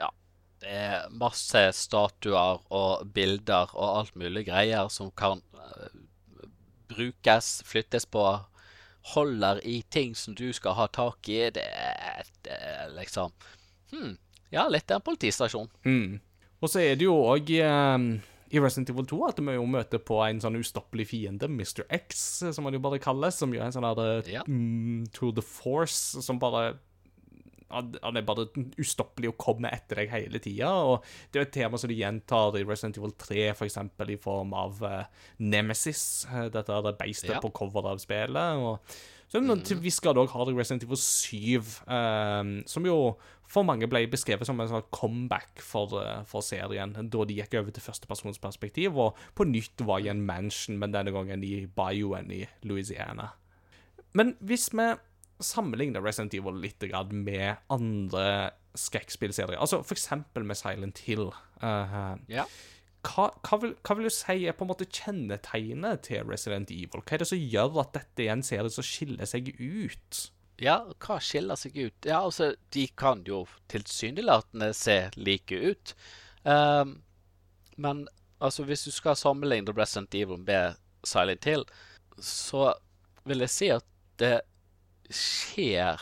Ja. 0.00 0.08
Det 0.60 0.76
er 0.76 1.10
masse 1.20 1.66
statuer 1.76 2.62
og 2.68 3.12
bilder 3.12 3.74
og 3.76 3.98
alt 4.00 4.16
mulig 4.20 4.46
greier 4.48 4.88
som 4.92 5.12
kan 5.16 5.44
uh, 5.56 5.92
brukes, 6.90 7.60
flyttes 7.68 8.08
på, 8.08 8.24
holder 9.14 9.60
i 9.68 9.80
ting 9.92 10.16
som 10.16 10.34
du 10.36 10.48
skal 10.56 10.76
ha 10.80 10.88
tak 10.92 11.28
i. 11.28 11.42
Det 11.52 11.64
er, 11.64 12.24
det 12.44 12.56
er 12.56 12.96
liksom 12.96 13.36
hm, 13.92 14.16
Ja, 14.50 14.66
litt 14.68 14.90
av 14.90 15.00
en 15.00 15.06
politistasjon. 15.06 15.68
Mm. 15.84 16.20
Og 16.60 16.68
så 16.68 16.82
er 16.82 16.96
det 16.98 17.06
jo 17.06 17.14
òg 17.20 17.52
i 18.50 18.58
Resident 18.58 18.90
Evil 18.90 19.06
2 19.06 19.18
at 19.28 19.38
vi 19.38 19.54
jo 19.54 19.64
møter 19.70 19.98
på 20.02 20.16
en 20.26 20.40
sånn 20.42 20.58
ustoppelig 20.58 21.06
fiende, 21.12 21.46
Mr. 21.48 21.84
X, 21.90 22.42
som 22.52 22.64
han 22.66 22.74
jo 22.74 22.80
bare 22.82 22.98
kalles, 22.98 23.36
som 23.38 23.52
er 23.54 23.62
en 23.68 23.72
sånn 23.72 23.86
der 23.96 24.30
Ja. 24.32 24.42
mm, 24.48 25.06
to 25.12 25.30
the 25.32 25.42
force, 25.42 26.20
som 26.22 26.38
bare 26.38 26.78
han 27.70 28.16
er 28.18 28.22
bare 28.26 28.48
ustoppelig 28.82 29.28
og 29.30 29.36
kommer 29.38 29.70
etter 29.70 30.00
deg 30.00 30.10
hele 30.10 30.40
tida. 30.42 30.98
Det 31.30 31.38
er 31.38 31.44
et 31.46 31.52
tema 31.54 31.78
som 31.78 31.86
de 31.88 31.94
gjentar 32.00 32.56
i 32.58 32.64
Resident 32.66 32.98
Evil 32.98 33.12
3, 33.12 33.52
for 33.54 33.64
eksempel 33.68 34.10
i 34.10 34.16
form 34.18 34.52
av 34.58 34.82
eh, 34.82 35.04
Nemesis. 35.38 36.26
eh, 36.26 36.48
Dette 36.50 36.74
er 36.74 36.82
det 36.82 36.96
beistet 36.98 37.30
Ja. 37.36 37.38
på 37.40 37.52
coveret 37.52 37.92
av 37.92 37.98
spillet. 38.02 38.58
Og 38.58 38.80
så 39.30 39.38
noen 39.42 39.60
til 39.62 39.78
viss 39.78 40.00
grad 40.02 40.18
òg 40.18 40.32
har 40.32 40.48
du 40.48 40.56
Resident 40.56 40.82
Evil 40.82 40.98
7, 40.98 41.68
um, 41.86 42.54
som 42.66 42.86
jo 42.88 42.96
for 43.50 43.66
mange 43.66 43.86
ble 43.90 44.04
beskrevet 44.10 44.46
som 44.46 44.58
en 44.62 44.70
sånn 44.70 44.88
comeback 44.94 45.62
for, 45.62 45.96
eh, 45.98 46.22
for 46.26 46.42
serien, 46.46 46.92
da 46.94 47.24
de 47.26 47.36
gikk 47.38 47.56
over 47.58 47.74
til 47.74 47.82
førstepersonsperspektiv, 47.82 48.94
og 48.94 49.18
på 49.34 49.46
nytt 49.46 49.82
var 49.86 50.02
i 50.02 50.10
en 50.10 50.22
mansion, 50.26 50.78
men 50.78 50.94
denne 50.94 51.10
gangen 51.14 51.42
i 51.42 51.66
Bioen 51.66 52.30
i 52.30 52.44
Louisiana. 52.62 53.32
Men 54.14 54.36
hvis 54.42 54.70
vi 54.74 54.92
sammenligner 55.42 56.02
Resident 56.04 56.34
Evil 56.34 56.60
litt 56.62 56.82
med 57.12 57.56
andre 57.70 58.52
skrekkspillserier, 58.74 59.58
altså 59.58 59.82
for 59.82 59.94
eksempel 59.94 60.44
med 60.44 60.56
Silent 60.56 60.98
Hill 61.06 61.32
uh, 61.62 62.16
Ja. 62.28 62.46
Hva, 63.06 63.30
hva, 63.46 63.58
vil, 63.62 63.72
hva 63.86 63.96
vil 63.96 64.08
du 64.08 64.12
si 64.12 64.44
er 64.44 64.56
på 64.56 64.66
en 64.66 64.70
måte 64.72 64.88
kjennetegnet 64.88 66.04
til 66.08 66.28
Resident 66.28 66.72
Evil? 66.74 67.00
Hva 67.00 67.16
er 67.16 67.22
det 67.22 67.30
som 67.30 67.40
gjør 67.40 67.80
at 67.84 67.94
dette 67.96 68.26
er 68.26 68.34
en 68.34 68.44
serie 68.44 68.72
som 68.72 68.84
skiller 68.86 69.28
seg 69.28 69.48
ut? 69.56 70.20
Ja, 70.60 70.82
hva 71.00 71.16
skiller 71.24 71.56
seg 71.56 71.78
ut? 71.78 71.96
Ja, 72.04 72.20
altså, 72.20 72.52
de 72.74 72.84
kan 73.00 73.22
jo 73.28 73.46
tilsynelatende 73.72 74.74
se 74.76 74.98
like 75.16 75.56
ut. 75.56 75.94
Um, 76.44 76.98
men 77.80 78.04
altså, 78.40 78.66
hvis 78.68 78.84
du 78.84 78.92
skal 78.92 79.16
sammenligne 79.16 79.72
Resident 79.76 80.14
Evil 80.14 80.42
med 80.44 80.76
Silent 81.08 81.48
Hill, 81.48 81.64
så 82.20 82.74
vil 83.24 83.46
jeg 83.46 83.54
si 83.54 83.70
at 83.72 83.86
det 84.20 84.40
skjer 85.10 86.00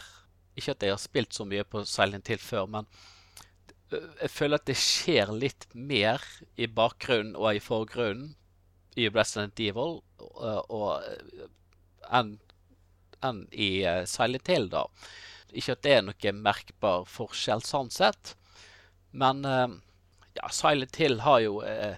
Ikke 0.58 0.72
at 0.74 0.82
jeg 0.82 0.90
har 0.90 0.98
spilt 0.98 1.36
så 1.36 1.44
mye 1.46 1.62
på 1.62 1.84
Silent 1.86 2.26
Hill 2.28 2.40
før, 2.42 2.66
men 2.66 2.88
jeg 3.92 4.30
føler 4.30 4.60
at 4.60 4.66
det 4.68 4.76
skjer 4.78 5.32
litt 5.32 5.66
mer 5.72 6.24
i 6.56 6.68
bakgrunnen 6.68 7.36
og 7.38 7.56
i 7.56 7.62
forgrunnen 7.62 8.34
i 8.98 9.08
Resident 9.08 9.60
Evil 9.62 10.00
og 10.18 10.90
øh, 10.98 11.48
enn 12.18 12.36
enn 13.24 13.42
i 13.50 13.82
eh, 13.82 14.04
Silent 14.06 14.46
Hill, 14.46 14.68
da. 14.70 14.84
Ikke 15.50 15.74
at 15.74 15.82
det 15.82 15.94
er 15.96 16.04
noe 16.06 16.32
merkbar 16.38 17.06
forskjell 17.10 17.64
sånn 17.66 17.90
sett, 17.90 18.34
men 19.10 19.42
eh, 19.48 19.72
ja, 20.38 20.50
Silent 20.54 20.98
Hill 21.00 21.18
har 21.24 21.40
jo 21.42 21.60
eh, 21.66 21.96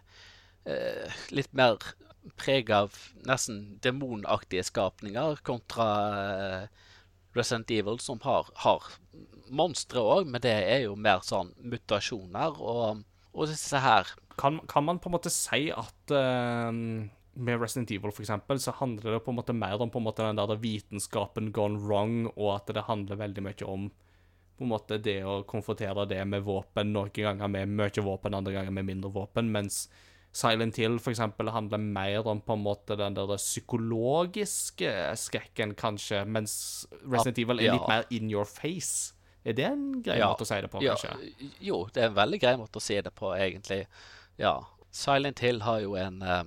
eh, 0.65 1.19
litt 1.35 1.53
mer 1.57 1.77
preg 2.41 2.71
av 2.73 2.97
nesten 3.29 3.81
demonaktige 3.85 4.65
skapninger 4.69 5.43
kontra 5.45 5.91
eh, 6.21 6.87
Resident 7.37 7.71
Evil, 7.71 8.01
som 8.03 8.21
har, 8.25 8.49
har 8.65 8.89
monstre 9.51 10.03
òg, 10.03 10.29
men 10.31 10.43
det 10.43 10.53
er 10.53 10.85
jo 10.87 10.97
mer 10.99 11.23
sånn 11.27 11.53
mutasjoner 11.63 12.59
og, 12.59 13.05
og 13.33 13.51
disse 13.51 13.81
her 13.83 14.09
Kan, 14.41 14.61
kan 14.71 14.87
man 14.87 14.99
på 15.03 15.11
en 15.11 15.19
måte 15.19 15.33
si 15.33 15.67
at 15.69 16.13
uh, 16.17 16.73
med 16.73 17.61
Resident 17.61 17.91
Evil 17.93 18.13
for 18.13 18.25
eksempel, 18.25 18.61
så 18.61 18.73
handler 18.79 19.17
det 19.17 19.25
på 19.25 19.33
en 19.35 19.37
måte 19.37 19.53
mer 19.57 19.81
om 19.81 19.91
måte 20.03 20.25
den 20.25 20.39
der 20.39 20.61
vitenskapen 20.61 21.53
gone 21.53 21.81
wrong, 21.81 22.31
og 22.37 22.55
at 22.55 22.73
det 22.75 22.87
handler 22.89 23.21
veldig 23.21 23.45
mye 23.45 23.67
om 23.69 23.91
på 24.61 24.67
en 24.67 24.73
måte 24.75 24.99
det 25.01 25.23
å 25.25 25.41
konfrontere 25.49 26.05
det 26.09 26.21
med 26.29 26.45
våpen, 26.45 26.93
noen 26.93 27.13
ganger 27.17 27.49
med 27.49 27.71
mye 27.73 28.03
våpen, 28.05 28.37
andre 28.37 28.53
ganger 28.59 28.75
med 28.77 28.89
mindre 28.91 29.13
våpen, 29.15 29.49
mens 29.53 29.87
Silent 30.37 30.77
Hill 30.79 30.99
for 31.03 31.11
eksempel 31.11 31.49
handler 31.51 31.81
mer 31.83 32.27
om 32.29 32.43
på 32.45 32.55
en 32.55 32.63
måte 32.63 32.95
den 32.99 33.17
der 33.17 33.33
psykologiske 33.41 34.93
skrekken, 35.19 35.75
kanskje, 35.75 36.23
mens 36.29 36.53
Resident 37.03 37.41
Evil 37.43 37.65
er 37.65 37.75
litt 37.75 37.89
mer 37.91 38.07
in 38.15 38.31
your 38.31 38.47
face. 38.47 39.17
Er 39.45 39.57
det 39.57 39.65
en 39.65 40.03
grei 40.05 40.19
Ja. 40.19 40.29
måte 40.33 40.45
å 40.45 40.47
si 40.49 40.61
det 40.61 40.71
på, 40.71 40.83
Ja, 40.85 40.95
kanskje? 40.95 41.33
jo, 41.61 41.87
det 41.95 42.03
er 42.03 42.09
en 42.11 42.15
veldig 42.19 42.41
grei 42.41 42.57
måte 42.61 42.77
å 42.77 42.83
si 42.85 43.01
det 43.01 43.13
på, 43.15 43.33
egentlig. 43.37 43.87
Ja. 44.39 44.59
Silent 44.93 45.39
Hill 45.41 45.61
har 45.63 45.81
jo 45.81 45.95
en 45.97 46.23
uh, 46.23 46.43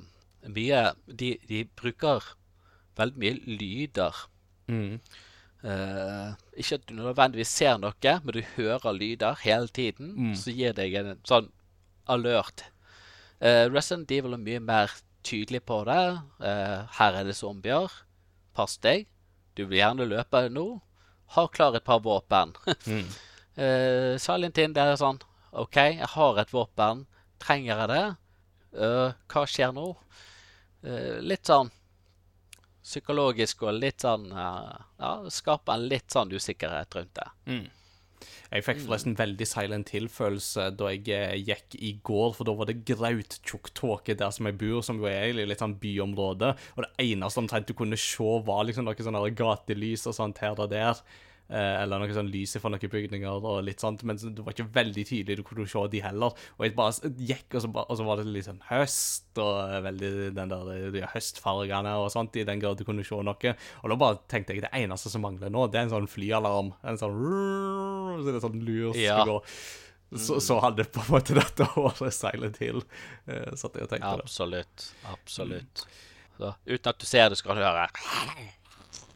mye 0.47 0.93
de, 1.07 1.37
de 1.47 1.63
bruker 1.79 2.21
veldig 2.97 3.17
mye 3.17 3.57
lyder. 3.57 4.13
Mm. 4.67 4.99
Uh, 5.63 6.33
ikke 6.59 6.75
at 6.75 6.85
du 6.89 6.93
nødvendigvis 6.97 7.47
ser 7.47 7.77
noe, 7.79 7.93
men 8.23 8.35
du 8.35 8.41
hører 8.57 8.93
lyder 8.97 9.39
hele 9.45 9.67
tiden. 9.71 10.13
Mm. 10.17 10.35
Så 10.35 10.51
gir 10.51 10.73
deg 10.75 10.93
en 10.99 11.15
sånn 11.23 11.49
alert. 12.11 12.65
Uh, 13.41 13.69
Resident 13.71 14.11
Evil 14.11 14.35
er 14.35 14.43
mye 14.43 14.59
mer 14.59 14.91
tydelig 15.23 15.63
på 15.65 15.81
det. 15.87 16.01
Uh, 16.43 16.83
her 16.99 17.15
er 17.21 17.23
det 17.29 17.35
zombier. 17.39 17.89
Pass 18.53 18.77
deg. 18.83 19.07
Du 19.55 19.65
vil 19.65 19.79
gjerne 19.79 20.05
løpe 20.09 20.49
nå. 20.51 20.81
Ha 21.35 21.47
klar 21.49 21.75
et 21.77 21.85
par 21.85 22.01
våpen. 22.05 22.55
Mm. 22.87 23.05
Uh, 23.53 24.17
Silent 24.17 24.57
Hill, 24.57 24.71
det 24.73 24.81
er 24.81 24.95
sånn 24.97 25.19
OK, 25.53 25.77
jeg 25.77 26.07
har 26.15 26.39
et 26.41 26.53
våpen. 26.53 27.03
Trenger 27.41 27.83
jeg 27.83 27.89
det? 27.91 28.05
Uh, 28.73 29.13
hva 29.29 29.43
skjer 29.45 29.75
nå? 29.75 29.91
Uh, 30.81 31.19
litt 31.21 31.45
sånn 31.45 31.69
psykologisk 32.83 33.61
og 33.63 33.77
litt 33.77 34.03
sånn 34.03 34.25
uh, 34.33 34.73
Ja, 34.99 35.11
skaper 35.31 35.77
en 35.77 35.85
litt 35.91 36.11
sånn 36.11 36.33
usikkerhet 36.33 36.97
rundt 36.97 37.13
det. 37.19 37.27
Mm. 37.45 37.67
Jeg 38.53 38.65
fikk 38.67 38.83
forresten 38.83 39.15
veldig 39.17 39.45
Silent 39.49 39.89
Hill-følelse 39.95 40.67
da 40.77 40.91
jeg 40.93 41.09
eh, 41.09 41.39
gikk 41.41 41.73
i 41.81 41.95
går, 42.05 42.35
for 42.37 42.45
da 42.45 42.53
var 42.53 42.69
det 42.69 42.83
grauttjukk 42.85 43.71
tåke 43.73 44.13
der 44.19 44.33
som 44.35 44.45
jeg 44.45 44.59
bor, 44.61 44.83
som 44.85 44.99
jo 45.01 45.09
er 45.09 45.31
i 45.31 45.47
litt 45.49 45.63
sånn 45.63 45.73
byområde, 45.81 46.51
og 46.75 46.85
det 46.85 46.91
eneste 47.01 47.41
omtrent 47.41 47.71
du 47.71 47.73
kunne 47.77 47.97
se, 47.97 48.29
var 48.45 48.67
liksom 48.67 48.85
noe 48.85 49.07
sånn 49.07 49.17
gatelys 49.39 50.05
og 50.11 50.17
sånt 50.19 50.43
her 50.45 50.61
og 50.61 50.69
der. 50.69 51.01
Eh, 51.53 51.75
eller 51.83 52.01
noe 52.01 52.13
sånn 52.15 52.31
lys 52.33 52.55
fra 52.57 52.71
noen 52.73 52.89
bygninger 52.89 53.45
og 53.45 53.59
litt 53.67 53.83
sånt, 53.83 54.01
men 54.09 54.17
det 54.17 54.41
var 54.41 54.55
ikke 54.55 54.71
veldig 54.73 55.03
tydelig, 55.05 55.35
du 55.37 55.43
kunne 55.45 55.67
se 55.69 55.83
de 55.93 55.99
heller. 56.01 56.33
Og 56.57 56.63
jeg 56.65 56.73
bare 56.73 57.11
gikk, 57.29 57.45
og 57.59 57.61
så, 57.61 57.69
og 57.83 57.97
så 57.99 58.07
var 58.07 58.17
det 58.17 58.25
litt 58.33 58.47
sånn 58.47 58.63
høst, 58.71 59.27
og 59.37 59.59
eh, 59.67 59.75
veldig 59.85 60.09
den 60.33 60.49
der 60.55 60.71
de 60.95 61.03
høstfargene 61.13 61.91
og 62.01 62.09
sånt, 62.15 62.33
i 62.41 62.45
den 62.47 62.63
grad 62.63 62.81
du 62.81 62.85
kunne 62.87 63.05
se 63.05 63.19
noe. 63.21 63.53
Og 63.83 63.93
da 63.93 63.99
bare 64.01 64.17
tenkte 64.33 64.55
jeg, 64.57 64.63
det 64.65 64.73
eneste 64.81 65.11
som 65.13 65.21
mangler 65.27 65.53
nå, 65.53 65.67
det 65.69 65.77
er 65.83 65.85
en 65.85 65.93
sånn 65.93 66.09
flyalarm. 66.09 66.73
En 66.89 66.97
sånn 66.97 67.21
Så 67.21 68.25
det 68.31 68.33
er 68.39 68.45
sånn 68.47 68.57
lur 68.65 68.89
skal 68.95 69.03
Ja. 69.05 69.21
gå. 69.29 69.37
Så, 70.13 70.39
så 70.45 70.57
hadde 70.61 70.83
på 70.93 71.01
en 71.05 71.11
måte 71.13 71.33
dette 71.37 71.65
året 71.85 72.13
seilet 72.17 72.57
til, 72.57 72.81
eh, 73.29 73.53
satt 73.57 73.77
jeg 73.77 73.85
og 73.85 73.93
tenkte 73.93 74.15
det. 74.17 74.25
Absolutt. 74.25 74.89
Absolutt. 75.13 75.85
Så, 76.37 76.49
uten 76.65 76.89
at 76.95 76.97
du 77.01 77.05
ser 77.09 77.29
det, 77.29 77.37
skal 77.41 77.61
du 77.61 77.65
høre. 77.65 77.85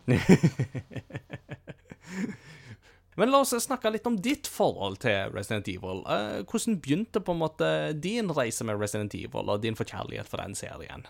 Men 3.17 3.31
la 3.33 3.41
oss 3.41 3.55
snakke 3.63 3.89
litt 3.89 4.05
om 4.05 4.19
ditt 4.21 4.45
forhold 4.51 4.99
til 5.01 5.31
Resident 5.33 5.69
Evil. 5.71 6.03
Eh, 6.05 6.43
hvordan 6.45 6.77
begynte 6.83 7.21
på 7.25 7.33
en 7.33 7.41
måte 7.41 7.69
din 7.97 8.29
reise 8.29 8.67
med 8.67 8.77
Resident 8.77 9.15
Evil, 9.17 9.49
og 9.49 9.63
din 9.63 9.77
forkjærlighet 9.77 10.29
for 10.29 10.43
den 10.43 10.53
serien? 10.57 11.07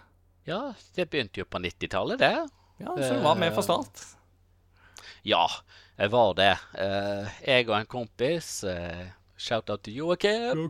Ja, 0.48 0.62
det 0.96 1.10
begynte 1.12 1.42
jo 1.42 1.48
på 1.50 1.60
90-tallet, 1.60 2.22
det. 2.24 2.48
Ja, 2.80 2.94
Så 2.96 3.18
du 3.18 3.26
var 3.26 3.36
med 3.36 3.52
fra 3.58 3.66
start? 3.66 4.06
Ja, 5.28 5.44
jeg 5.98 6.14
var 6.14 6.32
det. 6.38 6.54
Eh, 6.80 7.42
jeg 7.44 7.68
og 7.68 7.76
en 7.82 7.92
kompis, 7.92 8.62
uh, 8.64 9.10
shout-out 9.36 9.84
til 9.84 10.00
Joakim 10.00 10.70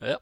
Ja. 0.00 0.16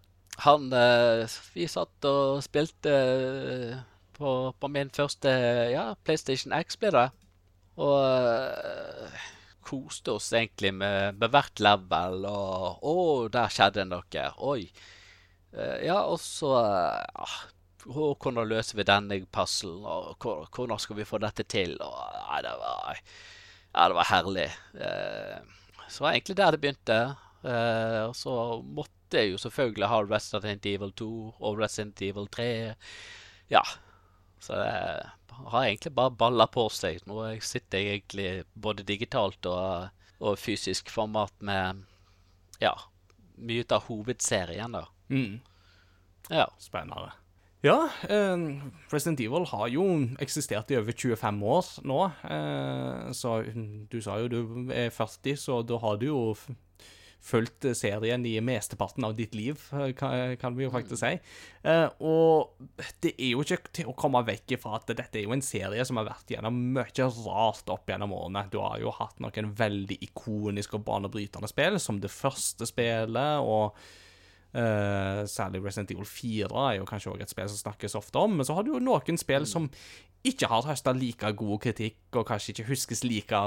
Han 0.44 0.72
eh, 0.72 1.24
Vi 1.54 1.66
satt 1.70 2.06
og 2.06 2.42
spilte 2.46 2.92
eh, 2.92 3.78
på, 4.18 4.34
på 4.54 4.70
min 4.70 4.90
første 4.94 5.32
ja, 5.72 5.92
PlayStation 6.04 6.54
X, 6.54 6.78
ble 6.78 6.92
det. 6.94 7.08
Og 7.78 7.98
uh, 8.02 9.26
koste 9.68 10.16
oss 10.16 10.32
egentlig 10.34 10.72
med, 10.74 11.18
med 11.20 11.30
hvert 11.32 11.62
level. 11.62 12.26
Og 12.28 12.82
Å, 12.82 12.96
der 13.32 13.54
skjedde 13.54 13.86
noe. 13.88 14.24
Oi. 14.50 14.66
Uh, 15.54 15.78
ja, 15.86 16.00
og 16.02 16.18
så 16.22 16.52
uh, 16.58 17.38
Hvordan 17.88 18.42
løser 18.50 18.80
vi 18.80 18.88
denne 18.88 19.20
puzzlen? 19.32 19.86
Og 19.86 20.18
hvordan 20.18 20.82
skal 20.82 20.98
vi 20.98 21.06
få 21.08 21.20
dette 21.22 21.46
til? 21.48 21.76
Og, 21.80 22.18
nei, 22.26 22.42
det 22.44 22.54
var 22.60 22.98
Ja, 22.98 23.86
det 23.86 23.96
var 23.96 24.10
herlig. 24.10 24.48
Så 24.74 25.94
det 25.94 26.04
var 26.04 26.12
egentlig 26.12 26.36
der 26.36 26.52
det 26.52 26.60
begynte. 26.60 26.98
Og 28.08 28.16
så 28.18 28.34
måtte 28.66 29.22
jeg 29.22 29.32
jo 29.32 29.40
selvfølgelig 29.40 29.88
ha 29.88 30.00
Resident 30.04 30.66
Evil 30.68 30.92
2 31.00 31.08
og 31.38 31.62
Resident 31.62 32.02
Evil 32.04 32.26
3. 32.34 32.48
Ja. 33.54 33.62
Så 34.40 34.58
det 34.58 34.72
har 35.28 35.64
egentlig 35.64 35.92
bare 35.94 36.14
balla 36.18 36.46
på 36.50 36.66
seg. 36.72 37.02
Nå 37.08 37.22
sitter 37.44 37.82
jeg 37.82 38.00
egentlig 38.00 38.30
både 38.54 38.86
digitalt 38.86 39.46
og, 39.50 39.88
og 40.18 40.38
fysisk 40.40 40.90
format 40.92 41.34
med 41.44 41.84
ja, 42.62 42.74
mye 43.38 43.66
av 43.70 43.86
hovedserien, 43.88 44.74
da. 44.74 44.84
Mm. 45.12 45.40
Ja. 46.28 46.48
Spennende. 46.60 47.14
Ja, 47.66 47.88
eh, 48.08 48.36
Resident 48.92 49.20
Evil 49.20 49.46
har 49.50 49.66
jo 49.72 49.84
eksistert 50.22 50.70
i 50.70 50.76
over 50.78 50.94
25 50.94 51.40
år 51.42 51.70
nå. 51.90 51.98
Eh, 52.30 53.08
så 53.18 53.40
du 53.90 53.98
sa 54.04 54.20
jo 54.22 54.30
du 54.30 54.70
er 54.70 54.92
40, 54.94 55.34
så 55.36 55.62
da 55.66 55.80
har 55.82 55.98
du 55.98 56.06
jo 56.06 56.20
fulgt 57.24 57.66
serien 57.76 58.24
i 58.26 58.36
mesteparten 58.44 59.04
av 59.04 59.16
ditt 59.18 59.34
liv, 59.36 59.60
kan, 59.98 60.36
kan 60.40 60.56
vi 60.56 60.66
jo 60.66 60.72
faktisk 60.72 61.00
si. 61.00 61.12
Eh, 61.66 61.86
og 61.98 62.58
det 63.02 63.14
er 63.16 63.32
jo 63.32 63.44
ikke 63.44 63.72
til 63.80 63.90
å 63.90 63.96
komme 63.98 64.22
vekk 64.26 64.56
ifra 64.56 64.78
at 64.78 64.90
dette 64.92 65.20
er 65.20 65.26
jo 65.26 65.34
en 65.36 65.44
serie 65.44 65.84
som 65.88 66.00
har 66.00 66.08
vært 66.08 66.34
gjennom 66.34 66.58
mye 66.76 67.08
rart 67.26 67.72
opp 67.74 67.90
gjennom 67.90 68.14
årene. 68.16 68.46
Du 68.52 68.60
har 68.62 68.78
jo 68.82 68.94
hatt 68.94 69.18
noen 69.22 69.52
veldig 69.58 70.00
ikoniske 70.10 70.78
og 70.78 70.86
banebrytende 70.88 71.50
spill, 71.50 71.80
som 71.82 72.00
det 72.02 72.12
første 72.14 72.68
spillet, 72.68 73.42
og 73.42 73.76
Eh, 74.58 75.22
særlig 75.30 75.60
Resident 75.62 75.90
Evil 75.92 76.06
4 76.08 76.48
er 76.64 76.76
jo 76.78 76.86
kanskje 76.88 77.12
også 77.12 77.26
et 77.26 77.32
spill 77.32 77.50
som 77.52 77.60
snakkes 77.60 77.94
ofte 77.98 78.18
om. 78.18 78.38
Men 78.38 78.46
så 78.46 78.56
har 78.56 78.66
du 78.66 78.72
jo 78.72 78.82
noen 78.82 79.20
spill 79.20 79.46
som 79.46 79.68
ikke 80.26 80.48
har 80.50 80.66
høsta 80.66 80.92
like 80.96 81.30
god 81.38 81.60
kritikk, 81.62 82.00
og 82.18 82.26
kanskje 82.26 82.54
ikke 82.54 82.70
huskes 82.72 83.04
like 83.06 83.42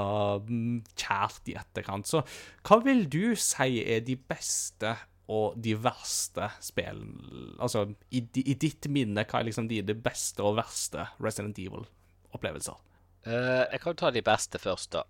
mm, 0.48 0.78
kjært 0.96 1.50
i 1.52 1.56
etterkant. 1.60 2.08
Så 2.08 2.22
hva 2.64 2.78
vil 2.84 3.04
du 3.12 3.34
si 3.36 3.82
er 3.82 4.04
de 4.06 4.16
beste 4.16 4.94
og 5.32 5.54
de 5.62 5.74
verste 5.78 6.48
spillene 6.60 7.54
Altså, 7.62 7.86
i, 8.10 8.24
i 8.42 8.54
ditt 8.58 8.88
minne, 8.90 9.24
hva 9.28 9.40
er 9.40 9.48
liksom 9.48 9.68
de, 9.70 9.82
de 9.86 9.94
beste 9.94 10.42
og 10.42 10.56
verste 10.58 11.06
Resident 11.22 11.58
Evil-opplevelser? 11.60 12.78
Uh, 13.26 13.62
jeg 13.70 13.80
kan 13.84 13.98
ta 13.98 14.10
de 14.10 14.22
beste 14.26 14.58
først, 14.58 14.96
da. 14.96 15.04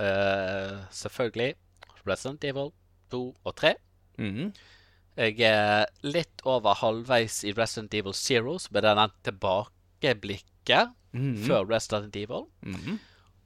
Uh, 0.00 0.80
selvfølgelig 0.90 1.54
Resident 2.08 2.44
Evil 2.48 2.72
2 3.12 3.22
og 3.44 3.56
3. 3.56 3.74
Mhm. 4.18 4.54
Jeg 5.16 5.40
er 5.44 5.86
litt 6.02 6.40
over 6.48 6.74
halvveis 6.80 7.42
i 7.44 7.52
Resident 7.52 7.92
Evil 7.94 8.14
Zero, 8.16 8.54
som 8.58 8.76
er 8.76 8.86
denne 8.86 9.08
tilbakeblikket 10.02 10.92
Mhm. 11.12 11.42
før 11.46 11.66
Resident 11.68 12.16
Evil. 12.16 12.46
Mhm. 12.62 12.98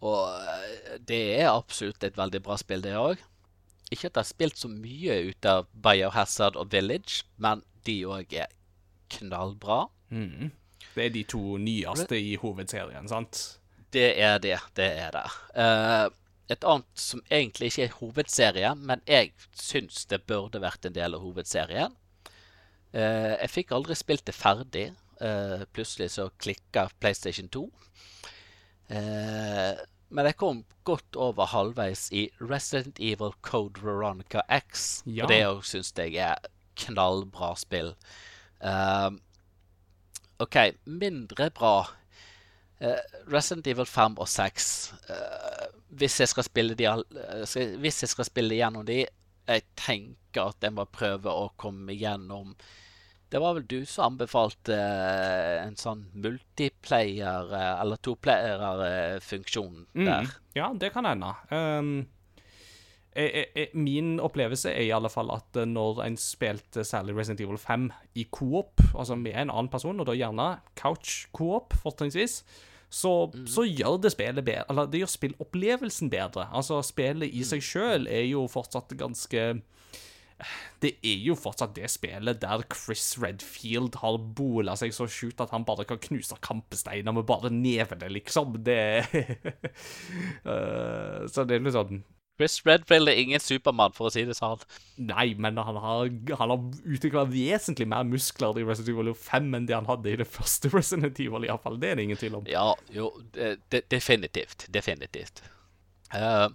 Og 0.03 0.29
eh, 0.41 0.99
det 1.05 1.41
er 1.41 1.49
absolutt 1.51 2.05
et 2.05 2.17
veldig 2.17 2.43
bra 2.43 2.57
spill, 2.57 2.83
det 2.83 2.93
òg. 2.95 3.17
Ikke 3.91 4.07
at 4.07 4.14
jeg 4.14 4.23
har 4.23 4.29
spilt 4.29 4.57
så 4.59 4.69
mye 4.69 5.29
ut 5.31 5.47
av 5.47 5.67
Biohazard 5.75 6.57
og 6.57 6.71
Village, 6.71 7.25
men 7.39 7.62
de 7.85 8.03
òg 8.05 8.33
er 8.33 8.47
knallbra. 9.11 9.89
Mhm. 10.11 10.51
Det 10.95 11.05
er 11.07 11.11
de 11.11 11.23
to 11.25 11.57
nyeste 11.59 12.12
i 12.17 12.37
hovedserien, 12.37 13.09
sant? 13.09 13.59
Det 13.93 14.19
er 14.19 14.39
det. 14.39 14.59
Det 14.75 14.93
er 14.99 15.11
det. 15.11 15.25
Eh, 15.55 16.09
et 16.53 16.64
annet 16.64 17.01
som 17.01 17.22
egentlig 17.30 17.72
ikke 17.72 17.86
er 17.88 17.97
hovedserien, 18.01 18.82
men 18.86 19.03
jeg 19.09 19.32
syns 19.59 20.05
det 20.11 20.22
burde 20.30 20.62
vært 20.62 20.86
en 20.86 20.94
del 20.94 21.16
av 21.16 21.24
hovedserien. 21.24 21.97
Eh, 22.94 23.34
jeg 23.42 23.53
fikk 23.53 23.74
aldri 23.76 23.97
spilt 23.99 24.26
det 24.28 24.36
ferdig. 24.36 24.86
Eh, 25.20 25.64
plutselig 25.74 26.12
så 26.14 26.28
klikka 26.38 26.86
PlayStation 27.01 27.49
2. 27.53 27.66
Eh, 28.94 29.82
men 30.14 30.28
jeg 30.30 30.38
kom 30.38 30.62
godt 30.86 31.18
over 31.18 31.51
halvveis 31.51 32.07
i 32.14 32.28
Resident 32.38 33.01
Evil 33.03 33.34
Code 33.42 33.82
Veronica 33.82 34.44
X. 34.47 35.03
Ja. 35.07 35.24
Og 35.24 35.32
det 35.32 35.42
òg 35.49 35.64
syns 35.66 35.90
jeg 35.99 36.14
er 36.22 36.38
knallbra 36.78 37.55
spill. 37.59 37.94
Eh, 38.62 39.11
OK, 40.44 40.57
mindre 40.86 41.51
bra. 41.57 41.88
Eh, 42.81 42.99
Resident 43.33 43.66
Evil 43.66 43.87
5 43.89 44.18
og 44.20 44.29
6 44.29 44.93
eh, 45.09 45.66
Hvis 45.97 46.18
jeg 46.20 46.29
skal 46.29 46.45
spille 46.45 46.74
de 46.77 46.85
all- 46.91 47.07
eh, 47.16 47.45
Hvis 47.81 48.03
jeg 48.05 48.11
skal 48.12 48.24
spille 48.29 48.59
gjennom 48.59 48.85
de 48.85 48.99
Jeg 49.49 49.62
tenker 49.81 50.51
at 50.51 50.61
jeg 50.61 50.74
må 50.77 50.85
prøve 50.93 51.33
å 51.33 51.47
komme 51.57 51.97
gjennom 51.97 52.53
Det 53.33 53.41
var 53.41 53.55
vel 53.57 53.64
du 53.66 53.79
som 53.89 54.12
anbefalte 54.12 54.77
en 54.77 55.74
sånn 55.81 56.05
multiplayer- 56.14 57.81
eller 57.81 57.97
toplayer-funksjon 57.97 59.87
der. 59.95 60.22
Mm. 60.22 60.31
Ja, 60.55 60.68
det 60.79 60.93
kan 60.95 61.05
hende. 61.09 61.33
Um, 61.51 62.07
jeg, 63.17 63.31
jeg, 63.33 63.47
jeg, 63.57 63.69
min 63.75 64.17
opplevelse 64.21 64.71
er 64.71 64.87
i 64.87 64.93
alle 64.95 65.11
fall 65.12 65.31
at 65.35 65.59
eh, 65.59 65.69
når 65.69 66.03
en 66.05 66.19
spilte 66.21 66.85
særlig 66.85 67.17
Resident 67.17 67.41
Evil 67.41 67.59
5 67.59 67.91
i 68.14 68.27
coop, 68.33 68.83
altså 68.95 69.17
med 69.19 69.35
en 69.35 69.51
annen 69.51 69.73
person, 69.73 70.01
og 70.01 70.09
da 70.09 70.17
gjerne 70.17 70.49
couch 70.79 71.27
coop, 71.37 71.75
fortrinnsvis, 71.83 72.43
så, 72.87 73.12
så 73.51 73.64
gjør 73.67 73.97
det 73.99 74.12
spillet 74.14 74.45
bedre 74.47 74.62
Eller 74.71 74.87
det 74.87 75.01
gjør 75.01 75.11
spillopplevelsen 75.11 76.11
bedre. 76.11 76.47
Altså, 76.55 76.79
spillet 76.87 77.35
i 77.35 77.43
seg 77.45 77.64
sjøl 77.64 78.07
er 78.07 78.29
jo 78.29 78.47
fortsatt 78.51 78.95
ganske 78.99 79.49
det 80.85 80.91
er 81.01 81.23
jo 81.25 81.33
fortsatt 81.39 81.73
det 81.79 81.89
spillet 81.89 82.43
der 82.43 82.61
Chris 82.69 83.14
Redfield 83.17 83.97
har 84.03 84.19
bola 84.37 84.75
seg 84.77 84.93
så 84.93 85.07
sjukt 85.09 85.41
at 85.41 85.55
han 85.55 85.64
bare 85.64 85.87
kan 85.89 86.01
knuse 86.03 86.37
kampesteiner 86.45 87.14
med 87.17 87.25
bare 87.29 87.49
nevene, 87.49 88.11
liksom. 88.12 88.59
Det 88.67 89.01
uh, 90.45 91.25
Så 91.33 91.47
det 91.49 91.57
er 91.57 91.64
litt 91.64 91.77
sånn 91.77 92.05
Chris 92.37 92.59
Redfield 92.66 93.09
er 93.09 93.16
ingen 93.20 93.41
Supermann, 93.41 93.95
for 93.97 94.09
å 94.09 94.12
si 94.12 94.26
det 94.28 94.37
sånn. 94.37 94.61
Nei, 95.01 95.30
men 95.41 95.57
han 95.57 95.78
har, 95.80 96.11
han 96.37 96.53
har 96.53 96.64
utvikla 96.84 97.24
vesentlig 97.30 97.87
mer 97.89 98.05
muskler 98.09 98.61
i 98.61 98.64
Resident 98.66 98.93
Evil 98.93 99.14
5 99.16 99.49
enn 99.57 99.68
det 99.68 99.76
han 99.76 99.89
hadde 99.89 100.12
i 100.12 100.18
det 100.20 100.28
første 100.28 100.70
Resident 100.74 101.20
Evil, 101.22 101.49
iallfall. 101.49 101.80
Det 101.80 101.93
er 101.93 102.01
det 102.01 102.09
ingen 102.09 102.20
tvil 102.20 102.37
om. 102.41 102.51
Ja, 102.51 102.68
jo, 102.93 103.09
de, 103.37 103.55
de, 103.72 103.80
definitivt. 103.93 104.68
Definitivt. 104.72 105.41
Uh, 106.12 106.51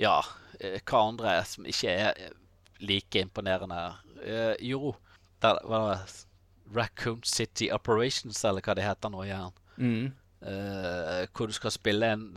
ja, 0.00 0.18
hva 0.58 1.06
andre 1.06 1.38
som 1.48 1.70
ikke 1.70 1.94
er 1.94 2.34
like 2.82 3.22
imponerende? 3.22 3.80
Uh, 4.18 4.54
jo, 4.58 4.96
der 5.44 5.62
var 5.70 5.92
det 5.92 6.74
Raccoon 6.74 7.22
City 7.22 7.70
Operations, 7.70 8.42
eller 8.42 8.64
hva 8.64 8.74
det 8.74 8.88
heter 8.88 9.14
nå 9.14 9.22
igjen. 9.28 9.58
Mm. 9.78 10.06
Uh, 10.44 11.22
hvor 11.30 11.46
du 11.48 11.54
skal 11.54 11.72
spille 11.72 12.16
en 12.16 12.32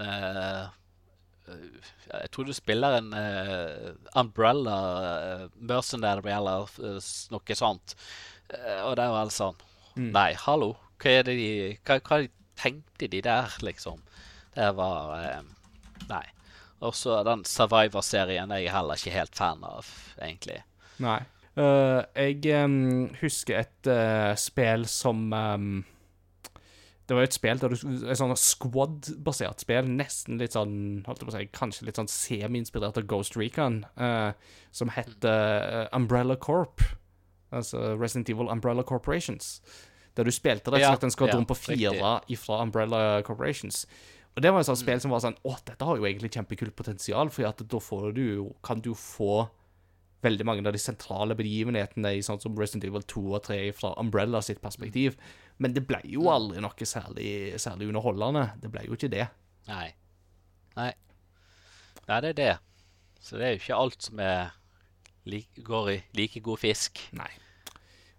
jeg 1.48 2.32
tror 2.32 2.48
du 2.48 2.54
spiller 2.56 2.98
en 3.00 3.14
uh, 3.14 3.92
Umbrella 4.20 4.78
uh, 5.44 5.46
Mercenary 5.60 6.34
eller 6.34 6.68
uh, 6.82 6.98
noe 7.34 7.58
sånt. 7.58 7.96
og 8.86 8.94
det 8.96 9.06
var 9.12 9.32
sånn 9.34 9.56
mm. 9.98 10.12
Nei, 10.16 10.32
hallo. 10.40 10.76
Hva 11.04 11.14
er 11.20 11.26
det 11.28 11.36
de 11.36 11.50
hva, 11.88 12.00
hva 12.00 12.22
tenkte 12.58 13.10
de 13.12 13.20
der, 13.22 13.58
liksom? 13.62 14.00
Det 14.56 14.70
var 14.78 15.44
Nei. 16.08 16.24
Og 16.80 16.94
så 16.96 17.20
den 17.26 17.44
Survivor-serien 17.48 18.54
er 18.54 18.64
jeg 18.64 18.74
heller 18.74 19.00
ikke 19.00 19.16
helt 19.18 19.36
fan 19.36 19.64
av, 19.66 19.90
egentlig. 20.22 20.62
Nei. 21.02 21.20
jeg 21.58 22.64
um, 22.64 23.08
husker 23.20 23.64
et 23.64 23.90
spill 24.40 24.86
som 24.90 25.28
um 25.34 25.70
det 27.08 27.16
var 27.16 27.24
jo 27.24 27.30
et 27.30 27.36
spill 27.38 27.60
der 27.62 27.72
du, 27.72 27.78
et 28.12 28.20
sånn 28.20 28.34
squad-basert 28.36 29.64
spill, 29.64 29.88
nesten 29.96 30.42
litt 30.42 30.58
sånn 30.58 31.06
holdt 31.08 31.22
jeg 31.24 31.30
på 31.30 31.32
å 31.32 31.36
si, 31.38 31.44
Kanskje 31.56 31.88
litt 31.88 32.00
sånn 32.00 32.12
semi-inspirert 32.12 33.00
av 33.00 33.08
Ghost 33.08 33.38
Recon, 33.40 33.86
uh, 33.96 34.34
som 34.76 34.92
heter 34.92 35.88
uh, 35.88 35.96
Umbrella 35.96 36.36
Corp. 36.36 36.84
Altså 37.56 37.94
Resident 37.96 38.28
Evil 38.34 38.52
Umbrella 38.52 38.84
Corporations. 38.84 39.62
Der 40.20 40.28
du 40.28 40.34
spilte 40.36 40.74
rett 40.74 40.84
og 40.84 40.98
slett 40.98 41.08
en 41.08 41.14
skvadron 41.14 41.46
ja, 41.46 41.48
på 41.48 41.56
fire 41.56 42.38
fra 42.42 42.60
Umbrella 42.60 43.02
Corporations. 43.24 43.86
Og 44.36 44.44
det 44.44 44.52
var 44.52 44.62
et 44.62 44.68
sånt 44.68 44.82
mm. 44.82 44.84
spill 44.84 45.00
som 45.02 45.14
var 45.14 45.24
sånn 45.24 45.38
Å, 45.48 45.56
dette 45.66 45.88
har 45.88 45.98
jo 45.98 46.06
egentlig 46.06 46.34
kjempekult 46.36 46.76
potensial, 46.78 47.32
for 47.32 47.64
da 47.64 47.80
får 47.82 48.12
du, 48.18 48.28
kan 48.68 48.84
du 48.84 48.92
få 48.98 49.48
veldig 50.26 50.46
mange 50.50 50.66
av 50.66 50.74
de 50.76 50.82
sentrale 50.82 51.38
begivenhetene 51.38 52.16
i 52.18 52.24
sånn 52.26 52.42
som 52.42 52.58
Resident 52.58 52.88
Evil 52.90 53.06
2 53.06 53.24
og 53.32 53.44
3 53.48 53.60
fra 53.78 53.94
Umbrella 54.02 54.42
sitt 54.46 54.60
perspektiv. 54.64 55.18
Men 55.58 55.74
det 55.74 55.86
ble 55.90 56.00
jo 56.06 56.28
aldri 56.30 56.62
noe 56.62 56.88
særlig, 56.90 57.32
særlig 57.62 57.90
underholdende. 57.90 58.46
Det 58.62 58.70
ble 58.74 58.86
jo 58.86 58.98
ikke 58.98 59.10
det. 59.14 59.26
Nei. 59.70 59.88
Nei. 60.78 60.92
Nei, 62.08 62.20
det 62.24 62.30
er 62.30 62.38
det. 62.38 62.54
Så 63.20 63.40
det 63.40 63.48
er 63.48 63.56
jo 63.56 63.62
ikke 63.64 63.82
alt 63.82 64.06
som 64.06 64.22
er 64.24 64.54
like, 65.28 65.64
går 65.66 65.92
i 65.96 65.98
like 66.20 66.44
god 66.46 66.62
fisk. 66.62 67.02
Nei. 67.18 67.30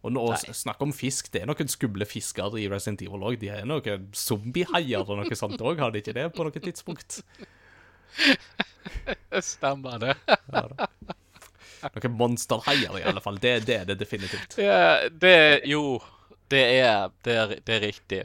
Og 0.06 0.12
nå 0.14 0.24
snakk 0.38 0.82
om 0.84 0.92
fisk. 0.94 1.30
Det 1.34 1.42
er 1.42 1.48
noen 1.50 1.70
skumle 1.70 2.06
fisker 2.08 2.54
i 2.60 2.66
Resident 2.70 3.02
Evil 3.06 3.24
òg. 3.30 3.38
De 3.40 3.50
er 3.54 3.64
noen 3.66 4.08
zombiehaier 4.16 5.02
og 5.06 5.22
noe 5.22 5.38
sånt 5.38 5.62
òg, 5.62 5.80
har 5.82 5.94
de 5.94 6.02
ikke 6.02 6.14
det 6.16 6.28
på 6.34 6.46
noe 6.46 6.62
tidspunkt? 6.64 7.22
Stemmer 9.52 9.98
det. 10.02 10.14
ja, 10.26 10.62
da. 10.74 10.86
Noen 11.94 12.14
monsterhaier, 12.18 12.98
i 12.98 13.04
alle 13.06 13.22
fall. 13.22 13.38
Det, 13.42 13.58
det 13.66 13.80
er 13.82 13.90
det 13.90 13.98
definitivt. 14.00 14.58
Ja, 14.62 15.08
det 15.10 15.62
Jo. 15.70 15.98
Det 16.48 16.60
er, 16.80 17.10
det 17.24 17.34
er, 17.36 17.54
det 17.66 17.74
er 17.74 17.80
riktig. 17.82 18.22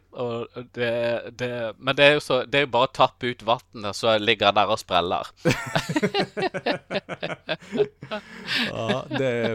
Det, 0.75 0.91
det, 1.39 1.49
men 1.77 1.95
det 1.97 2.05
er 2.05 2.13
jo 2.15 2.21
så, 2.23 2.37
det 2.47 2.61
er 2.61 2.65
jo 2.65 2.71
bare 2.71 2.87
å 2.87 2.93
tappe 2.95 3.27
ut 3.33 3.43
vannet, 3.43 3.97
så 3.97 4.15
ligger 4.21 4.53
der 4.55 4.71
og 4.71 4.79
spreller. 4.79 5.27
ja, 8.69 9.03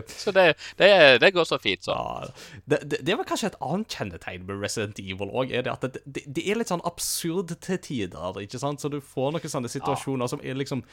så 0.23 0.35
det, 0.37 1.33
går 1.33 1.49
så 1.49 1.59
fint, 1.63 1.85
så. 1.85 1.97
Ja, 1.97 2.77
det, 2.85 3.17
var 3.17 3.25
kanskje 3.29 3.53
et 3.55 3.61
annet 3.65 3.89
kjennetegn 3.97 4.45
med 4.49 4.61
Resident 4.65 5.01
Evil 5.01 5.33
òg. 5.33 5.55
At 5.65 5.89
det, 6.05 6.45
er 6.45 6.61
litt 6.61 6.73
sånn 6.73 6.85
absurd 6.89 7.57
til 7.65 7.81
tider. 7.85 8.43
ikke 8.43 8.61
sant? 8.61 8.85
Så 8.85 8.93
du 8.93 9.01
får 9.01 9.33
noen 9.33 9.55
sånne 9.57 9.73
situasjoner 9.73 10.27
ja. 10.27 10.33
som 10.35 10.45
er 10.45 10.61
liksom 10.61 10.85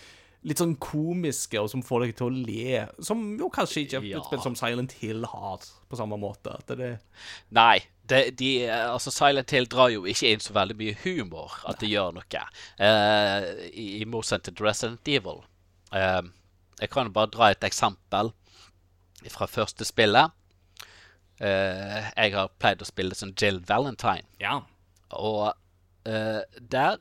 litt 0.45 0.61
sånn 0.61 0.75
komiske, 0.81 1.57
og 1.61 1.71
som 1.71 1.81
får 1.85 2.05
deg 2.05 2.13
til 2.19 2.27
å 2.27 2.43
le. 2.45 2.83
Som 3.03 3.23
jo 3.39 3.49
kanskje 3.53 3.85
ikke 3.85 4.01
ja. 4.05 4.19
et 4.19 4.27
spill 4.27 4.43
som 4.43 4.57
Silent 4.59 4.93
Hill 4.99 5.25
har, 5.31 5.65
på 5.89 5.99
samme 5.99 6.19
måte. 6.21 6.57
Det... 6.69 6.95
Nei. 7.55 7.79
Det, 8.05 8.35
de, 8.37 8.49
altså 8.69 9.09
Silent 9.09 9.49
Hill 9.55 9.65
drar 9.71 9.89
jo 9.89 10.03
ikke 10.05 10.29
inn 10.29 10.43
så 10.43 10.53
veldig 10.53 10.75
mye 10.77 10.97
humor 11.01 11.55
at 11.65 11.79
det 11.81 11.89
gjør 11.89 12.13
noe, 12.19 12.41
uh, 12.77 13.47
i, 13.71 13.85
i 14.03 14.05
motsetning 14.05 14.53
til 14.53 14.67
Resident 14.67 15.09
Evil. 15.09 15.41
Uh, 15.89 16.21
jeg 16.77 16.91
kan 16.93 17.09
bare 17.15 17.33
dra 17.33 17.49
et 17.49 17.65
eksempel 17.65 18.29
fra 19.33 19.49
første 19.49 19.87
spillet. 19.89 20.37
Uh, 21.41 22.05
jeg 22.11 22.35
har 22.37 22.53
pleid 22.61 22.85
å 22.85 22.91
spille 22.91 23.17
som 23.17 23.33
Jill 23.33 23.57
Valentine. 23.65 24.27
Ja. 24.41 24.59
Og 25.17 25.55
der 26.05 26.99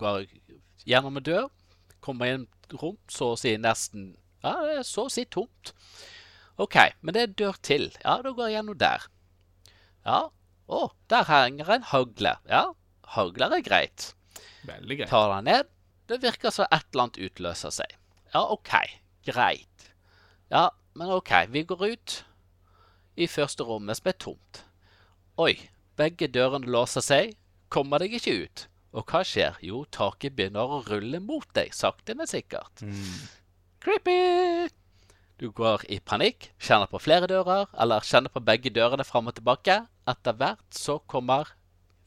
går 0.00 0.22
jeg 0.22 0.60
gjennom 0.88 1.18
en 1.20 1.24
dør 1.26 1.50
kommer 2.04 2.32
inn 2.34 2.46
et 2.64 2.76
rom, 2.80 2.98
så 3.10 3.32
å 3.34 3.38
si 3.40 3.56
nesten 3.60 4.14
Ja, 4.44 4.54
det 4.64 4.76
er 4.80 4.86
så 4.88 5.06
å 5.08 5.12
si 5.12 5.26
tomt. 5.28 5.74
OK, 6.60 6.76
men 7.00 7.16
det 7.16 7.22
er 7.22 7.34
dør 7.40 7.58
til. 7.64 7.90
Ja, 8.04 8.18
da 8.24 8.32
går 8.36 8.48
jeg 8.48 8.58
gjennom 8.58 8.78
der. 8.80 9.04
Ja, 10.06 10.20
å, 10.70 10.80
der 11.12 11.28
henger 11.28 11.74
en 11.74 11.86
hagle. 11.90 12.36
Ja, 12.48 12.64
hagler 13.16 13.56
er 13.58 13.64
greit. 13.64 14.10
Veldig 14.68 15.00
greit. 15.00 15.12
Tar 15.12 15.34
den 15.34 15.48
ned. 15.50 15.70
Det 16.10 16.20
virker 16.22 16.52
som 16.54 16.68
et 16.68 16.86
eller 16.90 17.06
annet 17.06 17.20
utløser 17.26 17.74
seg. 17.74 17.96
Ja, 18.32 18.44
OK, 18.52 18.72
greit. 19.26 19.90
Ja, 20.52 20.68
men 20.98 21.12
OK, 21.14 21.32
vi 21.52 21.64
går 21.68 21.84
ut 21.92 22.16
i 23.20 23.28
første 23.30 23.66
rommet 23.66 24.00
som 24.00 24.10
er 24.10 24.18
tomt. 24.20 24.64
Oi, 25.40 25.54
begge 25.98 26.28
dørene 26.32 26.68
låser 26.70 27.04
seg. 27.04 27.36
Kommer 27.70 28.02
deg 28.02 28.16
ikke 28.18 28.34
ut. 28.44 28.66
Og 28.90 29.06
hva 29.06 29.20
skjer? 29.26 29.58
Jo, 29.62 29.84
taket 29.94 30.34
begynner 30.34 30.66
å 30.66 30.80
rulle 30.86 31.20
mot 31.22 31.46
deg, 31.54 31.70
sakte, 31.76 32.16
men 32.18 32.26
sikkert. 32.30 32.82
Mm. 32.82 33.28
Creepy! 33.80 34.70
Du 35.40 35.46
går 35.56 35.86
i 35.88 36.00
panikk, 36.04 36.50
kjenner 36.60 36.90
på 36.90 37.00
flere 37.00 37.28
dører, 37.30 37.70
eller 37.80 38.04
kjenner 38.04 38.32
på 38.34 38.42
begge 38.44 38.72
dørene 38.76 39.06
fram 39.08 39.30
og 39.30 39.38
tilbake. 39.38 39.78
Etter 40.10 40.36
hvert 40.36 40.76
så 40.76 40.98
kommer 41.08 41.54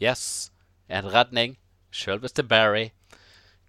Yes, 0.03 0.51
en 0.89 1.07
redning. 1.09 1.55
Sjølveste 1.93 2.43
Barry. 2.43 2.91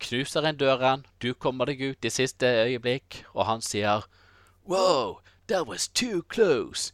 Knuser 0.02 0.44
inn 0.48 0.58
døren, 0.58 1.06
du 1.22 1.32
kommer 1.38 1.70
deg 1.70 1.80
ut 1.80 2.04
i 2.04 2.12
siste 2.12 2.48
øyeblikk, 2.64 3.22
og 3.32 3.46
han 3.46 3.62
sier 3.62 4.08
Wow, 4.66 5.20
that 5.46 5.68
was 5.68 5.86
too 5.88 6.22
close. 6.28 6.92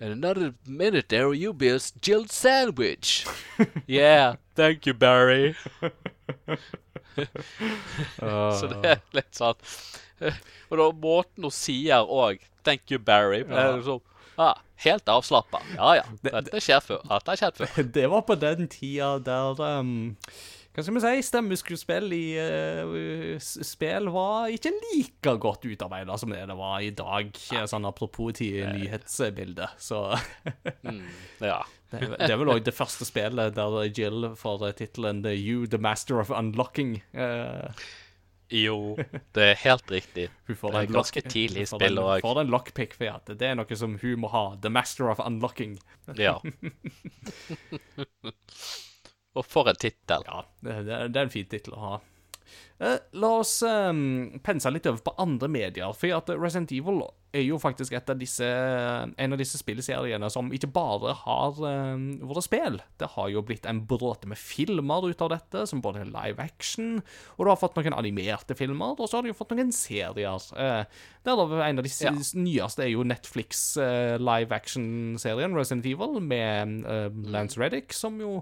And 0.00 0.12
another 0.12 0.54
minute 0.66 1.10
there, 1.10 1.34
you'll 1.34 1.52
be 1.52 1.68
a 1.68 1.78
chilled 1.78 2.30
sandwich. 2.30 3.26
yeah, 3.86 4.36
thank 4.54 4.86
you, 4.86 4.94
Barry. 4.94 5.54
Så 8.20 8.66
det 8.70 8.86
er 8.86 9.00
litt 9.12 9.34
sånn 9.36 9.58
Og 10.70 10.78
da 10.78 10.86
måten 11.02 11.44
hun 11.44 11.52
sier 11.52 12.06
òg 12.06 12.38
'thank 12.64 12.90
you, 12.92 12.98
Barry' 12.98 13.42
ja. 13.42 13.56
er 13.60 13.76
liksom, 13.76 14.00
ah, 14.38 14.56
Helt 14.80 15.08
avslappa. 15.12 15.60
Ja 15.76 15.94
ja, 15.98 16.04
dette 16.24 16.60
skjer 16.64 16.80
før. 16.80 17.02
Dette 17.04 17.34
har 17.34 17.36
skjedd 17.36 17.58
før. 17.60 17.82
Det 17.98 18.06
var 18.08 18.22
på 18.24 18.36
den 18.40 18.68
tida 18.72 19.18
der 19.20 19.60
um, 19.60 20.16
hva 20.70 20.84
skal 20.84 20.94
vi 20.94 21.00
si, 21.02 21.22
stemmeskuespill 21.26 22.12
i 22.14 22.24
uh, 22.38 23.38
spill 23.42 24.10
var 24.14 24.52
ikke 24.54 24.70
like 24.92 25.32
godt 25.42 25.66
utarbeida 25.66 26.14
som 26.20 26.30
det 26.30 26.44
det 26.46 26.56
var 26.58 26.76
i 26.86 26.92
dag. 26.94 27.32
Sånn 27.70 27.88
apropos 27.88 28.36
til 28.38 28.62
nyhetsbildet, 28.76 29.74
så 29.82 30.04
mm, 30.86 31.06
Ja. 31.42 31.64
det, 31.90 32.04
det, 32.14 32.28
er 32.30 32.38
vel 32.38 32.52
òg 32.54 32.62
det 32.66 32.76
første 32.76 33.08
spillet 33.08 33.56
der 33.56 33.80
Jill 33.90 34.30
får 34.38 34.70
tittelen 34.78 35.24
'You, 35.26 35.66
the 35.66 35.78
Master 35.82 36.22
of 36.22 36.30
Unlocking'. 36.30 37.00
Uh, 37.18 37.74
jo, 38.50 38.94
det 39.34 39.42
er 39.42 39.58
helt 39.62 39.90
riktig. 39.90 40.28
Hun 40.46 40.58
får 40.58 40.74
det 40.74 40.84
er 40.84 40.94
ganske 40.94 41.22
tidlig 41.26 41.66
i 41.66 41.70
spillet 41.70 42.02
òg. 42.02 42.22
Får 42.22 42.40
en 42.42 42.50
lockpick 42.54 42.94
for 42.98 43.10
at 43.10 43.26
det 43.30 43.46
er 43.46 43.58
noe 43.58 43.78
som 43.78 43.98
hun 44.02 44.22
må 44.22 44.30
ha. 44.30 44.54
The 44.62 44.70
Master 44.70 45.10
of 45.10 45.22
Unlocking. 45.22 45.78
ja. 46.18 46.38
Og 49.38 49.46
for 49.46 49.70
en 49.70 49.78
tittel. 49.78 50.24
Ja, 50.26 50.44
det, 50.64 50.80
det, 50.88 51.14
er 51.14 51.26
en 51.26 51.32
fin 51.32 51.50
tittel 51.50 51.76
å 51.76 51.84
ha. 51.84 51.98
Eh, 52.80 52.96
la 53.20 53.30
oss 53.42 53.60
eh, 53.62 53.92
pense 54.42 54.70
litt 54.72 54.88
over 54.90 55.02
på 55.04 55.14
andre 55.22 55.50
medier. 55.52 55.92
For 55.94 56.16
at 56.16 56.32
Resident 56.34 56.72
Evil 56.74 57.04
er 57.30 57.44
jo 57.44 57.60
faktisk 57.62 57.94
et 57.94 58.10
av 58.10 58.18
disse, 58.18 58.46
en 58.46 59.34
av 59.36 59.38
disse 59.38 59.58
spillseriene 59.60 60.30
som 60.32 60.48
ikke 60.54 60.70
bare 60.74 61.12
har 61.22 61.60
eh, 61.68 62.00
vært 62.26 62.46
spill. 62.46 62.80
Det 62.98 63.12
har 63.14 63.28
jo 63.30 63.44
blitt 63.46 63.68
en 63.70 63.82
bråte 63.86 64.30
med 64.30 64.40
filmer 64.40 65.06
ut 65.06 65.22
av 65.22 65.30
dette, 65.34 65.66
som 65.70 65.82
både 65.84 66.02
er 66.02 66.10
live 66.10 66.42
action, 66.42 66.98
og 67.36 67.44
du 67.44 67.52
har 67.52 67.60
fått 67.60 67.78
noen 67.78 67.96
animerte 67.98 68.56
filmer, 68.58 68.96
og 68.96 69.06
så 69.06 69.18
har 69.18 69.26
du 69.26 69.30
jo 69.30 69.38
fått 69.38 69.54
noen 69.54 69.70
serier. 69.76 70.48
Eh, 70.56 70.82
der 71.28 71.44
En 71.60 71.78
av 71.78 71.86
de 71.86 71.92
ja. 71.92 72.14
nyeste 72.16 72.86
er 72.86 72.90
jo 72.94 73.04
Netflix 73.04 73.76
uh, 73.76 74.16
live 74.16 74.56
action-serien 74.56 75.54
Resident 75.54 75.86
Evil, 75.86 76.16
med 76.24 76.80
uh, 76.88 77.12
Lance 77.30 77.60
Reddick, 77.60 77.92
som 77.92 78.16
jo 78.22 78.40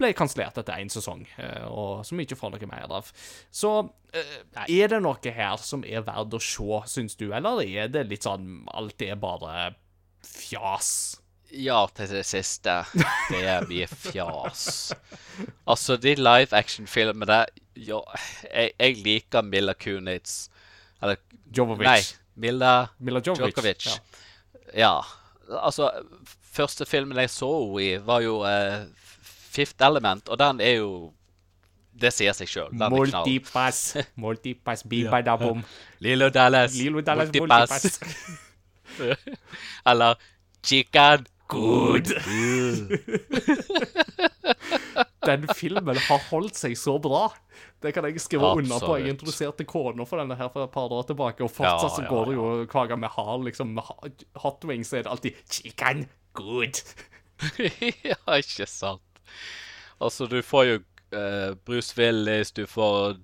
ble 0.00 0.12
kansellert 0.16 0.58
etter 0.60 0.80
én 0.80 0.90
sesong, 0.92 1.24
eh, 1.38 1.64
og 1.68 2.04
som 2.06 2.18
vi 2.18 2.26
ikke 2.26 2.38
får 2.40 2.54
noe 2.54 2.70
mer 2.70 2.90
av. 3.00 3.10
Så 3.54 3.72
eh, 4.16 4.36
er 4.66 4.92
det 4.92 5.00
noe 5.04 5.34
her 5.36 5.60
som 5.62 5.84
er 5.86 6.04
verdt 6.06 6.36
å 6.36 6.42
se, 6.42 6.82
syns 6.94 7.18
du, 7.20 7.28
eller 7.36 7.62
er 7.64 7.92
det 7.92 8.08
litt 8.10 8.26
sånn 8.28 8.64
alt 8.74 9.04
er 9.06 9.20
bare 9.20 9.72
fjas? 10.26 11.20
Ja 11.50 11.82
til 11.94 12.10
det 12.12 12.24
siste. 12.28 12.76
Det 13.30 13.40
er 13.42 13.66
mye 13.70 13.88
fjas. 13.90 14.92
altså, 15.70 15.96
de 15.98 16.14
live 16.18 16.54
action-filmene 16.56 17.42
ja, 17.80 18.00
jeg, 18.44 18.72
jeg, 18.76 18.98
liker 19.04 19.46
Milla 19.46 19.74
Kunitz. 19.74 20.48
Eller 21.02 21.18
Jovovic. 21.56 21.86
Nei, 21.86 22.00
Milla, 22.40 22.74
Milla 22.98 23.22
Jovovic. 23.24 23.54
Djokovic. 23.54 23.88
Ja. 23.88 23.96
ja. 24.84 24.94
Altså, 25.60 25.90
første 26.52 26.86
filmen 26.86 27.18
jeg 27.18 27.32
så 27.32 27.50
henne 27.50 27.82
i, 27.82 27.90
var 28.04 28.22
jo 28.22 28.40
uh, 28.44 28.84
Fifth 29.50 29.82
Element, 29.86 30.28
og 30.28 30.38
den 30.38 30.60
er 30.62 30.76
jo 30.78 30.90
Det 32.00 32.12
sier 32.14 32.32
seg 32.32 32.48
sjøl. 32.48 32.70
Multipass. 32.72 33.96
Multipass, 34.22 34.84
bibadabom. 34.88 35.64
Lilo 36.00 36.30
Dallas. 36.32 36.76
Lilo 36.78 37.02
Dallas 37.04 37.32
multipass. 37.34 37.98
Eller 39.90 40.14
Chicken 40.62 41.26
Good. 41.50 42.06
Den 45.26 45.48
filmen 45.54 45.98
har 45.98 46.20
holdt 46.30 46.56
seg 46.56 46.76
så 46.78 46.94
bra. 47.02 47.26
Det 47.82 47.90
kan 47.96 48.06
jeg 48.06 48.22
skrive 48.22 48.46
Absolutt. 48.46 48.70
under 48.70 48.86
på. 48.86 48.96
Jeg 49.00 49.14
introduserte 49.16 49.66
kona 49.68 50.06
for 50.06 50.22
denne 50.22 50.36
her 50.38 50.48
for 50.54 50.64
et 50.64 50.72
par 50.72 50.94
år 50.94 51.02
tilbake, 51.10 51.42
og 51.44 51.50
fortsatt 51.50 51.90
ja, 51.90 51.96
så 51.96 52.06
går 52.08 52.30
det 52.30 52.34
jo 52.38 52.46
hver 52.70 52.86
gang 52.92 53.02
vi 53.02 53.10
har 53.18 53.34
liksom 53.48 53.68
hot 54.44 54.64
wings, 54.70 54.88
så 54.92 55.00
er 55.00 55.02
det 55.08 55.12
alltid 55.16 55.32
chicken 55.50 56.06
good. 56.38 56.74
ja, 58.06 58.20
ikke 58.38 58.66
sant. 58.70 59.09
Altså, 60.00 60.26
du 60.26 60.40
får 60.42 60.64
jo 60.64 60.78
uh, 61.14 61.54
Bruce 61.66 61.94
Willis, 61.98 62.52
du 62.52 62.66
får 62.66 63.16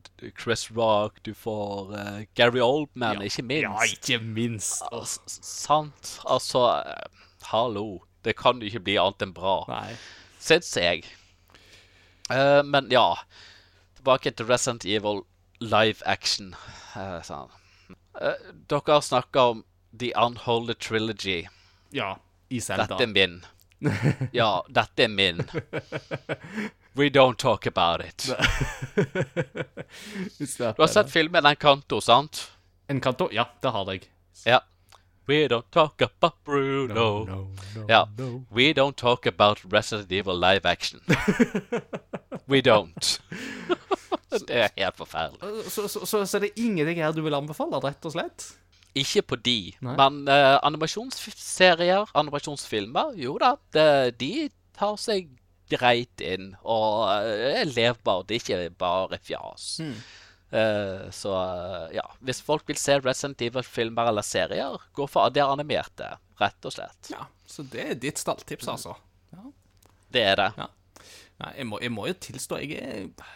Chris 0.43 0.71
Rock, 0.77 1.23
du 1.23 1.35
får 1.35 1.93
uh, 1.93 2.23
Gary 2.35 2.61
Oldman, 2.61 3.21
ja. 3.21 3.23
ikke 3.23 3.43
minst. 3.43 3.63
Ja, 3.63 3.85
ikke 3.85 4.25
minst. 4.25 4.83
Altså, 4.93 5.21
sant. 5.43 6.19
Altså, 6.27 6.67
uh, 6.83 7.25
hallo. 7.51 8.03
Det 8.25 8.37
kan 8.37 8.61
jo 8.61 8.67
ikke 8.67 8.83
bli 8.89 8.99
annet 8.99 9.23
enn 9.23 9.35
bra. 9.37 9.61
Nei. 9.71 9.95
Syns 10.43 10.73
jeg. 10.77 11.05
men 12.67 12.89
ja. 12.91 13.15
Tilbake 13.95 14.33
til 14.35 14.49
Resident 14.51 14.85
Evil 14.85 15.23
live 15.61 16.03
action. 16.07 16.57
sånn. 17.23 17.53
dere 18.67 18.83
har 18.89 19.05
snakka 19.07 19.45
om 19.53 19.63
The 19.95 20.11
Unholy 20.19 20.75
Trilogy. 20.75 21.47
Ja, 21.95 22.17
i 22.51 22.61
Zelda. 22.61 22.89
Dette 22.91 23.07
er 23.07 23.15
min. 23.15 23.39
Ja, 24.33 24.65
dette 24.69 25.05
er 25.05 25.09
min. 25.09 25.43
We 26.97 27.11
don't 27.11 27.37
talk 27.37 27.67
about 27.67 28.01
it. 28.01 28.31
du 30.59 30.83
har 30.83 30.87
sett 30.87 31.11
filmen 31.11 31.47
Encanto, 31.47 32.01
sant? 32.01 32.53
Encanto? 32.89 33.29
Ja, 33.33 33.49
det 33.61 33.69
har 33.69 33.93
jeg. 33.93 34.09
Ja. 34.45 34.61
We 35.29 35.49
don't 35.49 35.71
talk 35.71 36.03
about 36.03 36.45
Bruno. 36.45 36.95
No, 36.95 37.25
no, 37.25 37.49
no, 37.75 37.87
ja. 37.89 38.09
We 38.51 38.73
don't 38.73 38.97
talk 38.97 39.27
about 39.27 39.61
Resident 39.73 40.13
Evil 40.13 40.39
live 40.39 40.65
action. 40.65 41.01
We 42.47 42.61
don't. 42.63 43.21
det 44.47 44.51
er 44.51 44.69
helt 44.77 44.97
forferdelig. 44.97 45.65
Så, 45.71 45.89
så, 45.89 46.07
så, 46.07 46.27
så 46.27 46.39
det 46.39 46.53
er 46.55 46.63
ingenting 46.63 47.03
her 47.03 47.13
du 47.13 47.23
vil 47.27 47.35
anbefale, 47.35 47.81
rett 47.83 48.07
og 48.07 48.15
slett? 48.15 48.47
Ikke 48.97 49.23
på 49.33 49.39
de. 49.45 49.59
Nei. 49.85 49.95
Men 49.99 50.23
uh, 50.31 50.57
animasjonsserier, 50.65 52.13
animasjonsfilmer, 52.17 53.17
jo 53.21 53.37
da, 53.43 53.55
det, 53.77 53.89
de 54.21 54.49
tar 54.77 54.97
seg 55.01 55.29
greit 55.73 56.23
inn. 56.25 56.55
Og 56.65 57.03
uh, 57.05 57.49
er 57.51 57.69
levbare. 57.69 58.25
det 58.29 58.39
er 58.39 58.45
ikke 58.45 58.79
bare 58.81 59.21
fjas. 59.23 59.69
Mm. 59.85 59.97
Uh, 60.47 61.09
så 61.13 61.35
ja, 61.93 62.05
hvis 62.25 62.41
folk 62.47 62.69
vil 62.71 62.79
se 62.81 63.01
Resident 63.03 63.43
Evil-filmer 63.43 64.13
eller 64.13 64.25
serier, 64.25 64.79
gå 64.97 65.09
for 65.11 65.35
det 65.35 65.45
animerte, 65.45 66.15
rett 66.41 66.69
og 66.69 66.77
slett. 66.79 67.13
Ja, 67.13 67.27
Så 67.47 67.67
det 67.69 67.91
er 67.91 67.99
ditt 68.01 68.23
stalltips, 68.23 68.69
altså? 68.71 68.97
Ja. 69.35 69.51
Det 70.15 70.23
er 70.23 70.41
det. 70.41 70.53
Ja. 70.57 70.71
Nei, 71.43 71.51
jeg 71.59 71.69
må, 71.69 71.83
jeg 71.85 71.93
må 71.93 72.07
jo 72.09 72.17
tilstå, 72.31 72.63
jeg 72.65 72.79
er 72.81 73.35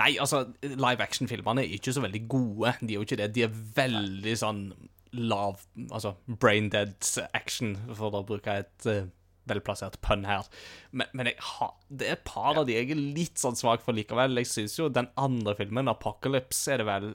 Nei, 0.00 0.12
altså, 0.22 0.44
live 0.62 1.04
action-filmene 1.04 1.64
er 1.64 1.76
ikke 1.76 1.94
så 1.94 2.04
veldig 2.04 2.22
gode. 2.30 2.74
De 2.80 2.92
er 2.92 2.98
jo 2.98 3.06
ikke 3.06 3.20
det. 3.20 3.32
De 3.36 3.46
er 3.46 3.60
veldig 3.76 4.36
sånn 4.40 4.64
lav 5.12 5.58
Altså 5.92 6.14
brain 6.40 6.70
dead 6.72 6.94
action, 7.36 7.74
for 7.92 8.14
å 8.16 8.22
bruke 8.24 8.54
et 8.62 8.86
uh, 8.88 9.02
velplassert 9.50 9.98
pønn 10.04 10.24
her. 10.24 10.48
Men, 10.90 11.10
men 11.16 11.32
ha, 11.50 11.68
det 11.90 12.08
er 12.08 12.16
et 12.16 12.24
par 12.28 12.56
av 12.56 12.64
de 12.68 12.78
jeg 12.78 12.94
er 12.94 13.02
litt 13.18 13.40
sånn 13.40 13.58
svak 13.58 13.84
for 13.84 13.96
likevel. 13.96 14.38
Jeg 14.40 14.50
syns 14.50 14.78
jo 14.78 14.88
den 14.92 15.10
andre 15.20 15.56
filmen, 15.58 15.90
'Apocalypse', 15.90 16.64
er 16.72 16.82
det 16.82 16.88
vel 16.88 17.12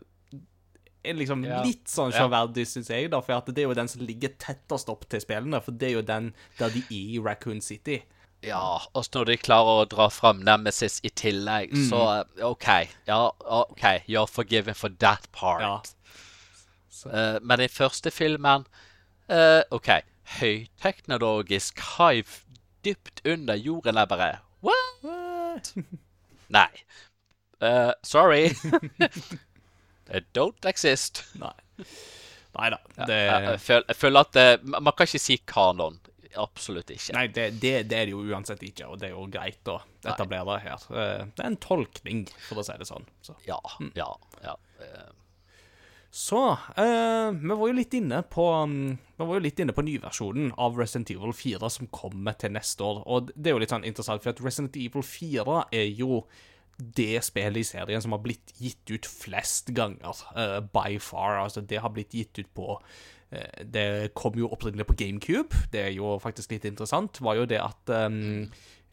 er 1.08 1.16
liksom 1.16 1.43
ja. 1.45 1.62
litt 1.64 1.88
sånn 1.88 2.12
sjåverdig, 2.12 2.66
ja. 2.66 2.72
syns 2.74 2.89
jeg, 2.91 3.10
da, 3.14 3.22
for 3.24 3.51
det 3.53 3.64
er 3.64 3.70
jo 3.70 3.78
den 3.78 3.89
som 3.91 4.03
ligger 4.03 4.34
tettest 4.41 4.89
opp 4.91 5.05
til 5.10 5.22
spillene. 5.24 5.62
For 5.64 5.76
det 5.76 5.91
er 5.91 5.97
jo 5.97 6.05
den 6.05 6.34
der 6.60 6.74
de 6.74 6.84
er 6.84 7.14
i 7.16 7.22
Raccoon 7.24 7.62
City. 7.64 8.01
Ja, 8.45 8.81
og 8.93 9.05
når 9.13 9.31
de 9.31 9.38
klarer 9.41 9.81
å 9.81 9.88
dra 9.89 10.07
fram 10.13 10.43
Nemesis 10.45 10.99
i 11.05 11.09
tillegg, 11.09 11.73
mm. 11.73 11.85
så 11.89 12.01
OK. 12.45 12.67
Ja, 13.09 13.21
OK, 13.41 13.85
you're 14.05 14.29
forgiven 14.29 14.77
for 14.77 14.93
that 15.01 15.25
part. 15.31 15.63
Ja. 15.63 15.77
Uh, 17.05 17.38
men 17.41 17.61
i 17.61 17.69
første 17.69 18.11
filmen 18.13 18.65
uh, 19.29 19.61
OK. 19.71 19.89
Høyteknologisk 20.38 21.79
hive 21.97 22.43
dypt 22.85 23.21
under 23.25 23.55
jorden 23.55 23.97
er 23.97 24.09
bare 24.09 24.31
What? 24.65 25.73
Nei. 26.57 26.69
Uh, 27.61 27.91
sorry. 28.03 28.51
It 30.13 30.25
don't 30.33 30.65
exist. 30.65 31.23
Nei. 31.39 31.53
Nei 32.57 32.69
da. 32.73 32.79
Det... 33.05 33.17
Jeg, 33.17 33.43
jeg, 33.43 33.59
føler, 33.61 33.88
jeg, 33.88 33.95
føler, 33.95 34.19
at 34.19 34.33
det, 34.33 34.47
Man 34.63 34.93
kan 34.93 35.09
ikke 35.09 35.21
si 35.21 35.38
kanon 35.47 35.99
absolutt 36.36 36.91
ikke. 36.93 37.13
Nei, 37.15 37.28
det, 37.34 37.45
det, 37.61 37.73
det, 37.89 37.99
er 37.99 38.09
det 38.09 38.15
jo 38.15 38.23
uansett 38.25 38.63
ikke, 38.65 38.89
og 38.91 38.99
det 39.01 39.09
er 39.09 39.15
jo 39.15 39.28
greit 39.32 39.71
å 39.71 39.78
etablere 40.07 40.55
det 40.55 40.63
her. 40.65 40.88
Eh, 40.91 41.21
det 41.32 41.43
er 41.43 41.51
en 41.51 41.61
tolkning, 41.63 42.25
for 42.47 42.61
å 42.61 42.65
si 42.65 42.75
det 42.80 42.89
sånn. 42.89 43.07
Så. 43.25 43.38
Ja, 43.47 43.59
mm. 43.82 43.93
ja, 43.97 44.09
ja. 44.43 44.57
Eh. 44.84 45.13
Så 46.17 46.39
uh, 46.55 47.30
vi 47.36 47.51
var 47.51 47.67
jo 47.67 47.75
litt 47.75 47.93
inne 47.93 48.21
på 48.32 48.45
um, 48.63 48.78
Vi 48.95 49.25
var 49.28 49.38
jo 49.38 49.43
litt 49.43 49.59
inne 49.59 49.73
på 49.75 49.84
nyversjonen 49.86 50.53
av 50.55 50.80
Resident 50.80 51.11
Evil 51.13 51.36
4 51.36 51.69
som 51.69 51.89
kommer 51.93 52.38
til 52.39 52.55
neste 52.55 52.86
år. 52.86 53.03
Og 53.05 53.34
det 53.36 53.51
er 53.51 53.57
jo 53.57 53.61
litt 53.61 53.73
sånn 53.75 53.86
interessant, 53.86 54.23
for 54.23 54.34
at 54.34 54.41
Resident 54.41 54.80
Evil 54.80 55.05
4 55.05 55.59
er 55.75 55.91
jo 55.99 56.23
det 56.78 57.19
spillet 57.25 57.59
i 57.59 57.65
serien 57.65 58.01
som 58.01 58.13
har 58.13 58.21
blitt 58.23 58.53
gitt 58.61 58.89
ut 58.93 59.05
flest 59.09 59.73
ganger, 59.78 60.23
uh, 60.38 60.59
by 60.73 60.97
far. 61.03 61.41
Altså, 61.43 61.61
det 61.61 61.84
har 61.84 61.93
blitt 61.93 62.15
gitt 62.17 62.39
ut 62.39 62.49
på 62.55 62.80
Eh, 62.80 63.16
det 63.28 64.13
kom 64.15 64.38
jo 64.39 64.47
opprinnelig 64.55 64.86
på 64.88 64.95
GameCube. 64.95 65.65
Det 65.73 65.82
er 65.82 65.93
jo 65.97 66.15
faktisk 66.23 66.53
litt 66.53 66.65
interessant. 66.69 67.19
var 67.21 67.36
jo 67.36 67.47
det 67.49 67.59
at 67.59 67.91
um, 68.07 68.45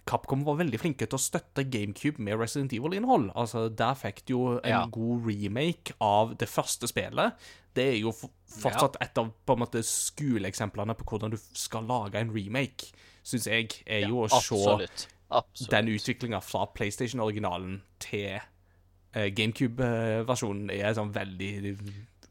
Capcom 0.04 0.42
var 0.44 0.58
veldig 0.60 0.78
flinke 0.80 1.06
til 1.06 1.16
å 1.16 1.22
støtte 1.22 1.64
GameCube 1.70 2.22
med 2.22 2.36
Resident 2.40 2.74
Evil-innhold. 2.76 3.30
Altså, 3.34 3.68
Der 3.68 3.94
fikk 3.96 4.24
du 4.26 4.34
jo 4.34 4.42
en 4.58 4.70
ja. 4.70 4.84
god 4.92 5.28
remake 5.28 5.96
av 6.02 6.34
det 6.40 6.48
første 6.50 6.88
spillet. 6.90 7.38
Det 7.74 7.86
er 7.94 7.98
jo 8.02 8.12
fortsatt 8.12 8.98
et 9.02 9.18
av 9.18 9.32
på 9.32 9.56
en 9.56 9.62
måte 9.64 9.82
skoleeksemplene 9.86 10.94
på 10.98 11.06
hvordan 11.08 11.32
du 11.32 11.38
skal 11.56 11.88
lage 11.88 12.20
en 12.20 12.30
remake, 12.34 12.92
syns 13.24 13.48
jeg, 13.50 13.80
er 13.86 14.06
jo 14.06 14.22
ja, 14.22 14.28
å 14.28 14.42
se 14.44 14.58
absolutt. 14.60 15.70
den 15.72 15.90
utviklinga 15.94 16.42
fra 16.44 16.68
PlayStation-originalen 16.76 17.80
til 18.04 18.36
uh, 18.36 19.26
GameCube-versjonen 19.32 20.70
er 20.74 20.94
sånn 20.98 21.14
veldig 21.16 21.54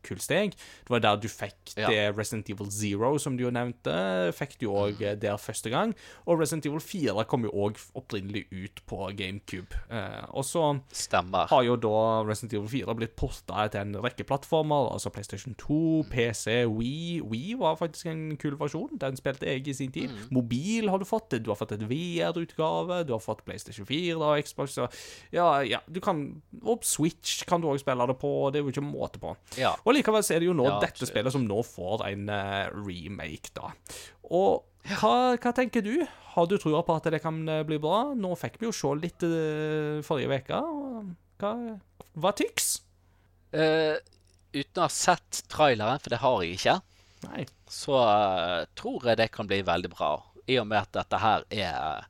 kult 0.03 0.21
steg. 0.21 0.51
Det 0.55 0.89
var 0.89 0.99
der 0.99 1.17
du 1.23 1.27
fikk 1.27 1.75
Ja. 1.77 1.87
det 1.89 2.17
Resident 2.17 2.49
Evil 2.49 2.69
Zero, 2.71 3.17
som 3.17 3.37
du 3.37 3.43
jo 3.45 3.51
nevnte, 3.51 4.33
fikk 4.33 4.57
du 4.59 4.67
òg 4.69 4.99
der 5.19 5.37
første 5.37 5.69
gang. 5.71 5.93
Og 6.27 6.39
Resident 6.39 6.65
Evil 6.65 6.79
4 6.83 7.23
kom 7.25 7.43
jo 7.43 7.51
òg 7.51 7.77
opprinnelig 7.95 8.45
ut 8.51 8.81
på 8.87 9.09
GameCube. 9.17 9.73
Eh, 9.89 10.25
og 10.33 10.43
så 10.43 10.81
Stemmer. 10.91 11.47
har 11.47 11.63
jo 11.63 11.75
da 11.75 12.23
Resident 12.27 12.53
Evil 12.53 12.69
4 12.85 12.95
blitt 12.95 13.15
porta 13.15 13.67
til 13.71 13.81
en 13.81 13.95
rekke 14.03 14.23
plattformer, 14.27 14.91
altså 14.93 15.09
PlayStation 15.13 15.55
2, 15.55 16.03
PC, 16.11 16.65
Wii. 16.67 17.21
Wii 17.21 17.55
var 17.59 17.75
faktisk 17.77 18.05
en 18.11 18.37
kul 18.37 18.55
versjon. 18.57 18.97
Den 18.99 19.15
spilte 19.15 19.45
jeg 19.47 19.67
i 19.67 19.73
sin 19.73 19.91
tid. 19.91 20.09
Mobil 20.31 20.89
har 20.89 20.99
du 20.99 21.05
fått. 21.05 21.29
Du 21.43 21.49
har 21.51 21.55
fått 21.57 21.71
et 21.73 21.83
VR-utgave. 21.89 23.05
Du 23.07 23.13
har 23.13 23.19
fått 23.23 23.43
PlayStation 23.45 23.85
4 23.85 24.17
og 24.21 24.43
Xbox. 24.43 24.77
Og, 24.83 24.93
ja, 25.33 25.61
ja, 25.67 25.79
du 25.91 25.99
kan 26.03 26.41
Og 26.63 26.83
Switch 26.85 27.43
kan 27.45 27.61
du 27.61 27.67
òg 27.67 27.79
spille 27.81 28.05
det 28.07 28.17
på. 28.19 28.51
Det 28.51 28.59
er 28.59 28.63
jo 28.63 28.71
ikke 28.73 28.83
måte 28.85 29.19
på. 29.21 29.35
Ja. 29.59 29.73
Og 29.85 29.92
likevel 29.95 30.25
er 30.25 30.43
det 30.43 30.49
jo 30.49 30.55
nå 30.57 30.67
Ja, 30.67 30.77
dette 30.83 31.07
spillet 31.09 31.33
som 31.35 31.45
nå 31.47 31.61
får 31.67 32.05
en 32.09 32.29
eh, 32.33 32.69
remake, 32.73 33.53
da. 33.57 33.71
Og 34.29 34.63
hva, 34.99 35.13
hva 35.39 35.53
tenker 35.55 35.83
du? 35.85 35.95
Har 36.33 36.47
du 36.49 36.57
trua 36.59 36.81
på 36.85 36.95
at 36.97 37.07
det 37.13 37.21
kan 37.23 37.41
eh, 37.49 37.63
bli 37.67 37.79
bra? 37.81 38.09
Nå 38.17 38.33
fikk 38.39 38.59
vi 38.59 38.67
jo 38.67 38.75
se 38.75 38.91
litt 38.99 39.25
eh, 39.27 40.01
forrige 40.05 40.41
uke. 40.43 40.63
Hva, 41.43 41.53
hva 42.19 42.33
tyks? 42.37 42.75
Uh, 43.53 43.99
uten 44.53 44.79
å 44.81 44.87
ha 44.87 44.89
sett 44.89 45.43
traileren, 45.51 46.01
for 46.01 46.13
det 46.13 46.21
har 46.23 46.37
jeg 46.41 46.55
ikke, 46.57 46.73
Nei. 47.27 47.43
så 47.69 47.99
uh, 48.01 48.61
tror 48.73 49.05
jeg 49.05 49.19
det 49.19 49.27
kan 49.35 49.49
bli 49.49 49.59
veldig 49.65 49.91
bra. 49.93 50.15
I 50.49 50.57
og 50.61 50.65
med 50.71 50.79
at 50.81 50.95
dette 50.97 51.19
her 51.21 51.45
er, 51.53 52.07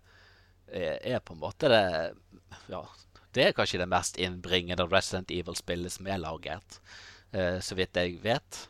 er, 0.71 1.01
er 1.17 1.19
på 1.19 1.35
en 1.35 1.41
måte 1.43 1.69
det 1.69 1.83
Ja, 2.71 2.79
det 3.35 3.43
er 3.47 3.57
kanskje 3.57 3.81
det 3.81 3.89
mest 3.91 4.17
innbringende 4.21 4.87
Resident 4.87 5.33
Evil-spillet 5.33 5.97
som 5.97 6.07
er 6.07 6.21
laget, 6.21 6.79
eh, 7.33 7.57
så 7.63 7.77
vidt 7.77 7.99
jeg 7.99 8.19
vet. 8.23 8.61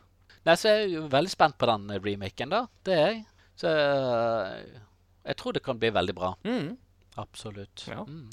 Nei, 0.44 0.56
så 0.60 0.70
er 0.70 0.82
jeg 0.82 0.96
jo 0.96 1.04
veldig 1.12 1.32
spent 1.32 1.56
på 1.60 1.68
den 1.70 1.86
remaken, 2.04 2.52
da. 2.52 2.64
Det 2.84 2.96
er 2.96 3.06
jeg. 3.06 3.22
Så 3.60 3.70
eh, 3.70 4.80
jeg 5.24 5.38
tror 5.40 5.56
det 5.56 5.64
kan 5.64 5.78
bli 5.80 5.92
veldig 5.94 6.16
bra. 6.16 6.34
Mm. 6.44 6.74
Absolutt. 7.20 7.86
Ja. 7.88 8.02
Mm. 8.04 8.26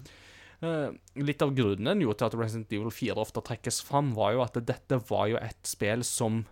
Uh, 0.62 0.94
litt 1.18 1.42
av 1.42 1.56
grunnen 1.58 2.04
jo 2.04 2.14
til 2.14 2.28
at 2.28 2.36
Resident 2.38 2.74
Evil 2.76 2.92
4 2.94 3.18
ofte 3.22 3.42
trekkes 3.46 3.80
fram, 3.86 4.12
var 4.18 4.36
jo 4.36 4.44
at 4.44 4.60
dette 4.62 5.00
var 5.10 5.30
jo 5.32 5.40
et 5.42 5.62
spill 5.66 6.06
som 6.06 6.44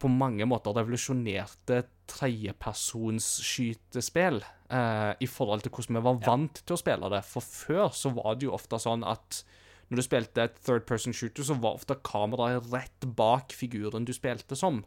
på 0.00 0.10
mange 0.10 0.46
måter 0.48 0.74
revolusjonerte 0.76 1.84
tredjepersons 2.10 3.26
skytespill 3.46 4.40
eh, 4.42 5.12
i 5.22 5.28
forhold 5.30 5.64
til 5.64 5.72
hvordan 5.74 5.98
vi 5.98 6.02
var 6.06 6.22
vant 6.26 6.60
til 6.62 6.76
å 6.76 6.80
spille 6.80 7.10
det. 7.12 7.20
For 7.28 7.44
før 7.44 7.92
så 7.96 8.12
var 8.16 8.36
det 8.36 8.48
jo 8.48 8.56
ofte 8.56 8.80
sånn 8.82 9.04
at 9.06 9.42
når 9.90 10.00
du 10.00 10.02
spilte 10.06 10.42
et 10.48 10.56
third 10.64 10.86
person 10.88 11.12
shooter, 11.12 11.44
så 11.44 11.54
var 11.60 11.76
ofte 11.78 11.96
kameraet 12.06 12.70
rett 12.72 13.06
bak 13.16 13.52
figuren 13.52 14.04
du 14.08 14.12
spilte 14.16 14.56
som. 14.56 14.82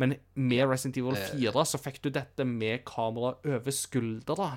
Men 0.00 0.14
med 0.34 0.68
Resident 0.70 0.96
Evil 0.96 1.16
4 1.18 1.64
så 1.68 1.78
fikk 1.82 1.98
du 2.02 2.10
dette 2.14 2.44
med 2.48 2.84
kamera 2.88 3.34
over 3.44 3.74
skuldra 3.74 4.52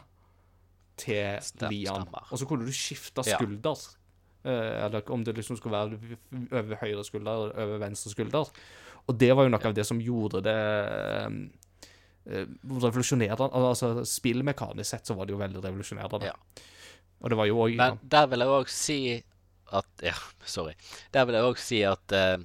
til 0.95 1.39
Stem- 1.41 1.71
Lian. 1.73 2.07
Og 2.29 2.37
så 2.39 2.45
kunne 2.47 2.65
du 2.65 2.71
skifte 2.71 3.25
skulder. 3.25 3.75
Ja. 4.45 4.85
eller 4.85 5.09
om 5.11 5.23
det 5.23 5.35
liksom 5.37 5.55
skulle 5.55 5.71
være 5.71 6.17
over 6.51 6.75
høyre 6.81 7.03
skulder 7.07 7.31
eller 7.31 7.63
over 7.63 7.77
venstre 7.79 8.11
skulder. 8.11 8.49
Og 9.07 9.15
det 9.19 9.29
var 9.35 9.43
jo 9.47 9.49
noe 9.53 9.67
av 9.69 9.73
det 9.73 9.85
som 9.87 9.99
gjorde 10.03 10.41
det 10.43 10.55
eh, 12.27 12.45
revolusjonerende. 12.83 13.49
Altså 13.53 14.03
spillmekanisk 14.07 14.89
sett 14.89 15.07
så 15.07 15.15
var 15.15 15.27
det 15.27 15.35
jo 15.35 15.39
veldig 15.41 15.63
revolusjonerende. 15.63 16.27
Ja. 16.27 16.35
Og 17.23 17.31
det 17.31 17.37
var 17.39 17.47
jo 17.47 17.61
òg 17.63 17.75
Men 17.79 17.99
der 18.03 18.27
vil 18.27 18.43
jeg 18.43 18.47
òg 18.57 18.67
si 18.71 18.99
at 19.73 20.05
Ja, 20.05 20.15
sorry. 20.45 20.75
Der 21.15 21.25
vil 21.25 21.39
jeg 21.39 21.49
òg 21.49 21.61
si 21.61 21.81
at 21.87 22.15
uh, 22.15 22.37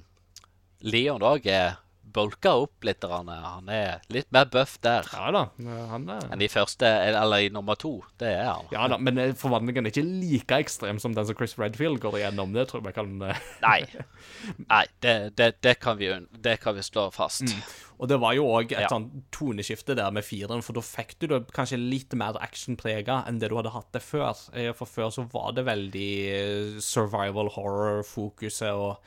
Leon 0.81 1.23
òg 1.25 1.47
er 1.51 1.77
bulka 2.09 2.55
opp 2.63 2.83
litt. 2.83 2.99
grann. 2.99 3.29
Han 3.29 3.69
er 3.71 4.01
litt 4.11 4.31
mer 4.33 4.47
buff 4.51 4.77
der 4.83 5.05
Ja 5.13 5.29
da. 5.31 5.43
Han 5.91 6.07
er 6.09 6.25
enn 6.33 6.41
i 6.41 6.49
første, 6.51 6.87
eller 6.87 7.45
i 7.45 7.51
nummer 7.53 7.77
to. 7.79 7.99
Det 8.19 8.31
er 8.33 8.49
han. 8.49 8.65
Ja 8.73 8.87
da, 8.91 8.97
men 8.97 9.21
eh, 9.21 9.35
forvandlingen 9.37 9.85
er 9.85 9.93
ikke 9.93 10.05
like 10.07 10.59
ekstrem 10.65 10.99
som 10.99 11.15
den 11.15 11.27
som 11.29 11.37
Chris 11.37 11.53
Redfield 11.59 12.01
går 12.03 12.19
igjennom. 12.19 12.55
Det 12.55 12.67
tror 12.71 12.81
jeg 12.81 12.89
vi 12.89 12.95
kan 12.97 13.13
eh, 13.29 13.43
Nei. 13.63 13.79
Nei, 14.73 14.85
det, 15.05 15.15
det, 15.39 15.51
det, 15.61 15.75
kan 15.83 15.99
vi, 16.01 16.11
det 16.43 16.57
kan 16.63 16.75
vi 16.75 16.85
slå 16.85 17.09
fast. 17.15 17.53
Og 17.99 18.07
det 18.07 18.15
var 18.21 18.31
jo 18.33 18.45
òg 18.47 18.71
et 18.71 18.85
Ja. 18.85 18.87
sånn 18.87 19.23
toneskifte 19.31 19.93
der 19.95 20.09
med 20.15 20.23
fireren, 20.23 20.61
for 20.63 20.71
da 20.73 20.79
fikk 20.79 21.17
du 21.19 21.27
det 21.27 21.51
kanskje 21.51 21.77
litt 21.77 22.13
mer 22.15 22.33
actionprega 22.39 23.25
enn 23.27 23.39
det 23.39 23.49
du 23.49 23.55
hadde 23.57 23.73
hatt 23.73 23.91
det 23.91 24.01
før. 24.01 24.37
Eh, 24.55 24.71
For 24.71 24.85
før 24.87 25.09
så 25.11 25.25
var 25.29 25.51
det 25.51 25.65
veldig 25.65 26.11
eh, 26.31 26.79
survival 26.79 27.49
horror-fokuset, 27.49 28.71
og 28.73 28.99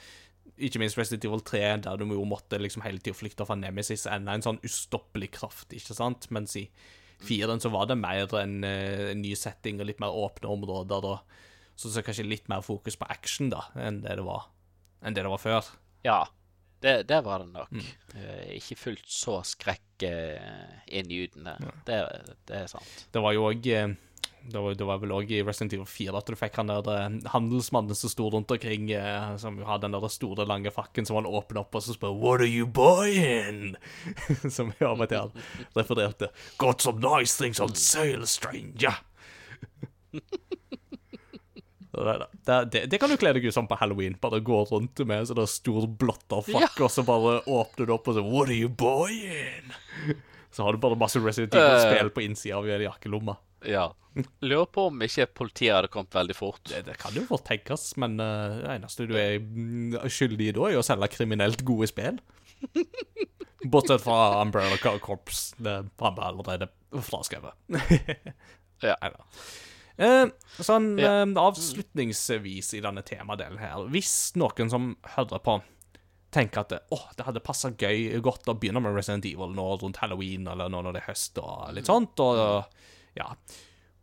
ikke 0.59 0.79
minst 0.83 0.99
Resident 0.99 1.25
Evil 1.25 1.41
3, 1.41 1.63
der 1.87 1.97
du 1.97 2.05
jo 2.13 2.25
måtte 2.29 2.59
liksom 2.61 2.83
hele 2.85 2.99
tida 3.01 3.17
flykte 3.17 3.47
fra 3.49 3.57
Nemesis, 3.57 4.05
enda 4.07 4.35
en 4.37 4.43
sånn 4.45 4.61
ustoppelig 4.63 5.31
kraft, 5.39 5.73
ikke 5.73 5.97
sant? 5.97 6.29
Mens 6.31 6.55
i 6.61 6.69
fireren 7.23 7.61
så 7.63 7.71
var 7.73 7.87
det 7.87 7.97
mer 7.99 8.27
en 8.37 8.63
en 8.65 9.23
ny 9.23 9.35
setting 9.35 9.81
og 9.81 9.87
litt 9.87 10.01
mer 10.01 10.11
åpne 10.13 10.51
områder, 10.53 11.05
og 11.05 11.21
Så, 11.75 11.89
så 11.89 12.03
kanskje 12.05 12.29
litt 12.29 12.49
mer 12.51 12.61
fokus 12.61 12.97
på 13.01 13.07
action, 13.09 13.49
da, 13.49 13.63
enn 13.75 14.03
det 14.03 14.17
det 14.17 14.25
var, 14.27 14.43
enn 15.03 15.15
det 15.15 15.23
det 15.25 15.31
var 15.33 15.39
før. 15.41 15.65
Ja, 16.05 16.27
det, 16.83 16.97
det 17.09 17.21
var 17.25 17.39
det 17.45 17.53
nok. 17.55 17.73
Eh, 18.15 18.57
ikke 18.59 18.77
fullt 18.77 19.07
så 19.09 19.39
skrekkinngytende. 19.47 21.55
Det, 21.87 21.99
det 22.49 22.57
er 22.65 22.67
sant. 22.71 23.05
Det 23.15 23.23
var 23.23 23.33
jo 23.37 23.45
òg 23.51 23.63
det, 24.43 24.59
var- 24.59 24.75
det 24.75 24.83
var 24.89 24.99
vel 24.99 25.13
òg 25.15 25.31
i 25.31 25.39
Resident 25.47 25.73
Evil 25.77 25.87
4 25.87 26.19
at 26.19 26.27
du 26.27 26.35
fikk 26.35 26.57
han 26.59 26.67
der 26.73 26.83
eh, 26.91 27.15
handelsmannen 27.31 27.95
som 27.95 28.11
sto 28.11 28.27
rundt 28.35 28.51
omkring, 28.51 28.89
eh, 28.99 29.37
som 29.39 29.55
jo 29.61 29.65
hadde 29.69 29.87
den 29.87 29.95
der 29.95 30.09
store, 30.11 30.43
lange 30.51 30.71
fakken 30.75 31.07
som 31.07 31.17
han 31.21 31.27
åpna 31.31 31.61
opp, 31.63 31.75
og 31.79 31.83
så 31.87 31.95
spør 31.95 32.11
'What 32.19 32.41
are 32.43 32.51
you 32.51 32.67
buying?' 32.67 33.77
som 34.57 34.73
vi 34.75 34.83
av 34.85 34.99
og 35.01 35.09
til 35.09 35.31
refererte. 35.79 36.29
'Got 36.59 36.83
some 36.83 36.99
nice 37.01 37.37
things 37.39 37.61
on 37.61 37.75
sale, 37.75 38.27
stranger'. 38.27 38.99
Det, 41.93 42.27
det, 42.49 42.59
det, 42.73 42.83
det 42.91 43.01
kan 43.01 43.13
du 43.13 43.19
kle 43.21 43.35
deg 43.37 43.45
ut 43.45 43.55
som 43.55 43.69
på 43.69 43.77
halloween. 43.77 44.17
Bare 44.21 44.41
gå 44.45 44.63
rundt 44.71 45.03
med 45.07 45.27
så 45.27 45.35
sånn 45.35 45.43
er 45.45 45.51
stor 45.53 45.89
blotterfrakk, 46.01 46.79
og 46.81 46.93
så 46.93 47.05
bare 47.07 47.39
åpner 47.45 47.89
du 47.89 47.95
opp 47.97 48.09
og 48.09 48.17
så 48.17 48.25
'What 48.25 48.49
are 48.49 48.59
you 48.59 48.69
boying? 48.69 49.73
Så 50.53 50.65
har 50.65 50.73
du 50.73 50.81
bare 50.81 50.97
masse 51.01 51.21
Resident 51.21 51.55
Evil-spill 51.57 52.13
på 52.13 52.25
innsida 52.25 52.59
av 52.61 52.69
jakkelomma. 52.69 53.37
Ja. 53.65 53.93
Lurer 54.45 54.67
på 54.69 54.89
om 54.91 55.05
ikke 55.05 55.27
politiet 55.33 55.73
hadde 55.73 55.89
kommet 55.93 56.15
veldig 56.15 56.37
fort. 56.37 56.61
Det, 56.69 56.83
det 56.85 56.99
kan 57.01 57.15
jo 57.17 57.25
fort 57.29 57.47
tenkes, 57.49 57.95
men 58.01 58.19
uh, 58.21 58.61
det 58.61 58.75
eneste 58.75 59.07
du 59.09 59.15
er 59.17 59.39
mm, 59.41 59.97
skyldig 60.13 60.51
i 60.51 60.55
da, 60.57 60.67
er 60.69 60.81
å 60.81 60.85
selge 60.85 61.09
kriminelt 61.15 61.65
gode 61.65 61.89
spill. 61.89 62.21
Bortsett 63.73 64.03
fra 64.05 64.43
Umbrella 64.43 64.77
Corps. 65.01 65.43
Det 65.57 65.77
har 66.03 66.17
vi 66.17 66.25
allerede 66.29 66.69
fraskrevet. 67.01 67.57
Ja. 68.83 68.97
Neida. 69.01 69.25
Eh, 69.99 70.27
sånn 70.59 70.99
Ja. 70.99 71.23
eh, 71.23 71.35
avslutningsvis 71.37 72.73
i 72.75 72.81
denne 72.81 73.03
temadelen 73.05 73.59
her 73.61 73.85
Hvis 73.93 74.33
noen 74.41 74.71
som 74.73 74.97
hører 75.17 75.43
på, 75.45 75.59
tenker 76.33 76.61
at 76.65 76.73
oh, 76.91 77.11
det 77.17 77.27
hadde 77.27 77.43
passa 77.45 77.71
gøy 77.71 78.21
godt 78.25 78.49
å 78.49 78.55
begynne 78.59 78.81
med 78.81 78.95
Resident 78.97 79.27
Evil 79.29 79.53
nå 79.53 79.67
rundt 79.83 79.99
halloween 80.01 80.47
eller 80.49 80.71
nå 80.73 80.81
når 80.83 80.95
det 80.97 81.03
er 81.03 81.11
høst 81.11 81.37
og 81.43 81.75
litt 81.77 81.87
sånt, 81.91 82.19
og 82.25 82.65
ja 83.15 83.27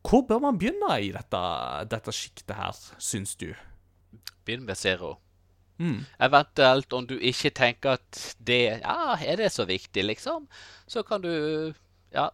Hvor 0.05 0.21
bør 0.29 0.39
man 0.39 0.59
begynne 0.61 0.93
i 1.01 1.09
dette, 1.11 1.41
dette 1.89 2.13
sjiktet 2.13 2.55
her, 2.55 2.77
syns 3.01 3.33
du? 3.35 3.49
Begynn 4.45 4.63
med 4.65 4.77
zero. 4.77 5.17
Mm. 5.79 6.05
Eventuelt 6.19 6.93
om 6.93 7.05
du 7.07 7.17
ikke 7.17 7.49
tenker 7.55 7.97
at 7.97 8.35
det 8.39 8.81
Ja, 8.83 9.15
er 9.15 9.37
det 9.41 9.49
så 9.51 9.65
viktig, 9.65 10.03
liksom? 10.05 10.47
Så 10.87 11.03
kan 11.03 11.21
du 11.25 11.73
Ja, 12.13 12.29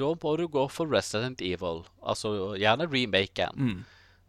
da 0.00 0.10
må 0.22 0.34
du 0.40 0.46
gå 0.50 0.66
for 0.72 0.90
Resident 0.90 1.42
Evil. 1.44 1.84
Altså 2.00 2.32
gjerne 2.60 2.88
remaken. 2.90 3.56
Mm. 3.56 3.78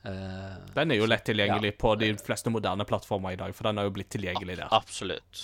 Uh, 0.02 0.58
Den 0.76 0.94
er 0.94 1.02
jo 1.02 1.10
lett 1.10 1.26
tilgjengelig 1.30 1.76
på 1.82 1.94
de 2.02 2.12
fleste 2.22 2.54
moderne 2.54 2.86
plattformer 2.90 3.36
i 3.36 3.42
dag, 3.42 3.54
for 3.56 3.70
den 3.70 3.82
er 3.82 3.90
jo 3.90 3.96
blitt 3.96 4.12
tilgjengelig 4.14 4.60
der. 4.64 4.72
Absolutt. 4.74 5.44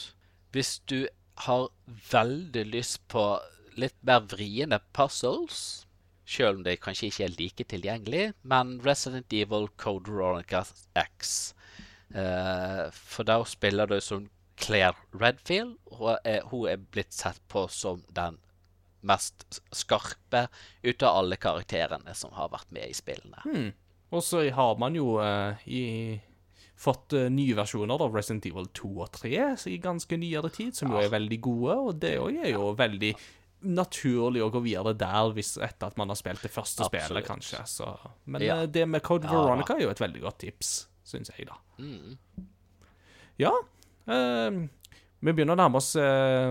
Hvis 0.55 0.77
du 0.89 1.03
har 1.47 1.67
veldig 2.11 2.63
lyst 2.73 3.03
på 3.11 3.27
litt 3.77 3.97
mer 4.07 4.23
vriene 4.25 4.79
puzzles, 4.97 5.85
selv 6.27 6.59
om 6.59 6.63
det 6.65 6.79
kanskje 6.83 7.11
ikke 7.11 7.27
er 7.27 7.35
like 7.37 7.67
tilgjengelig, 7.71 8.23
men 8.43 8.79
Resident 8.83 9.31
Evil 9.33 9.69
Code 9.77 10.11
Veronica 10.11 10.65
X 10.97 11.53
Uh, 12.15 12.87
For 12.95 13.27
da 13.27 13.41
spiller 13.43 13.89
du 13.89 13.97
som 13.99 14.29
Claire 14.57 14.95
Redfield, 15.11 15.75
og 15.91 16.17
er, 16.23 16.45
hun 16.49 16.69
er 16.71 16.79
blitt 16.79 17.13
sett 17.13 17.41
på 17.51 17.65
som 17.71 17.99
den 18.15 18.39
mest 19.07 19.61
skarpe 19.75 20.45
ut 20.83 21.03
av 21.07 21.21
alle 21.23 21.37
karakterene 21.41 22.13
som 22.15 22.31
har 22.37 22.51
vært 22.53 22.71
med 22.75 22.89
i 22.91 22.95
spillene. 22.97 23.71
Og 24.11 24.23
så 24.23 24.43
har 24.55 24.77
man 24.79 24.95
jo 24.95 25.17
uh, 25.19 25.55
i, 25.67 26.19
fått 26.79 27.15
uh, 27.17 27.25
nye 27.33 27.55
versjoner 27.57 27.99
av 28.05 28.13
Resident 28.15 28.45
Evil 28.47 28.69
2 28.77 28.91
og 29.03 29.09
3 29.17 29.33
i 29.73 29.79
ganske 29.83 30.19
nyere 30.21 30.51
tid, 30.55 30.75
som 30.77 30.93
jo 30.93 31.01
er 31.01 31.09
veldig 31.11 31.39
gode, 31.43 31.75
og 31.89 31.99
det 32.03 32.13
òg 32.21 32.37
er 32.45 32.53
jo 32.53 32.69
veldig 32.79 33.11
naturlig 33.67 34.43
å 34.45 34.51
gå 34.53 34.59
videre 34.61 34.91
der 34.93 35.31
hvis 35.33 35.55
etter 35.57 35.89
at 35.89 35.97
man 35.97 36.11
har 36.13 36.19
spilt 36.19 36.43
det 36.45 36.51
første 36.53 36.85
Absolutt. 36.85 37.07
spillet, 37.07 37.25
kanskje. 37.25 37.63
Så, 37.67 37.87
men 38.29 38.43
Ja. 38.45 38.59
eh, 38.61 38.67
det 38.69 38.85
med 38.87 39.01
Code. 39.03 39.27
Veronica 39.27 39.73
er 39.73 39.81
jo 39.87 39.89
et 39.89 39.99
veldig 40.03 40.21
godt 40.21 40.37
tips, 40.45 40.75
syns 41.03 41.31
jeg, 41.33 41.47
da. 41.49 41.57
Ja. 43.41 43.51
eh, 44.07 44.51
Vi 45.17 45.33
begynner 45.33 45.55
å 45.55 45.61
nærme 45.63 45.79
oss 45.79 45.95
eh, 45.97 46.49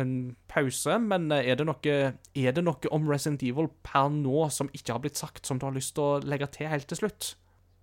en 0.00 0.12
pause, 0.48 0.94
men 1.04 1.28
eh, 1.34 1.50
er 1.52 1.58
det, 1.60 1.66
noe, 1.68 1.96
er 2.32 2.54
det 2.56 2.64
noe 2.64 2.92
om 2.94 3.08
Resident 3.10 3.44
Evil 3.44 3.68
per 3.84 4.08
nå 4.14 4.46
som 4.54 4.70
ikke 4.72 4.94
har 4.94 5.02
blitt 5.04 5.20
sagt, 5.20 5.44
som 5.44 5.60
du 5.60 5.66
har 5.68 5.76
lyst 5.76 5.94
til 5.98 6.06
å 6.06 6.22
legge 6.24 6.48
til 6.54 6.70
helt 6.72 6.88
til 6.88 7.02
slutt? 7.02 7.34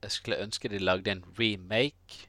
Jeg 0.01 0.15
skulle 0.15 0.41
ønske 0.41 0.71
de 0.71 0.81
lagde 0.81 1.13
en 1.13 1.21
remake, 1.37 2.25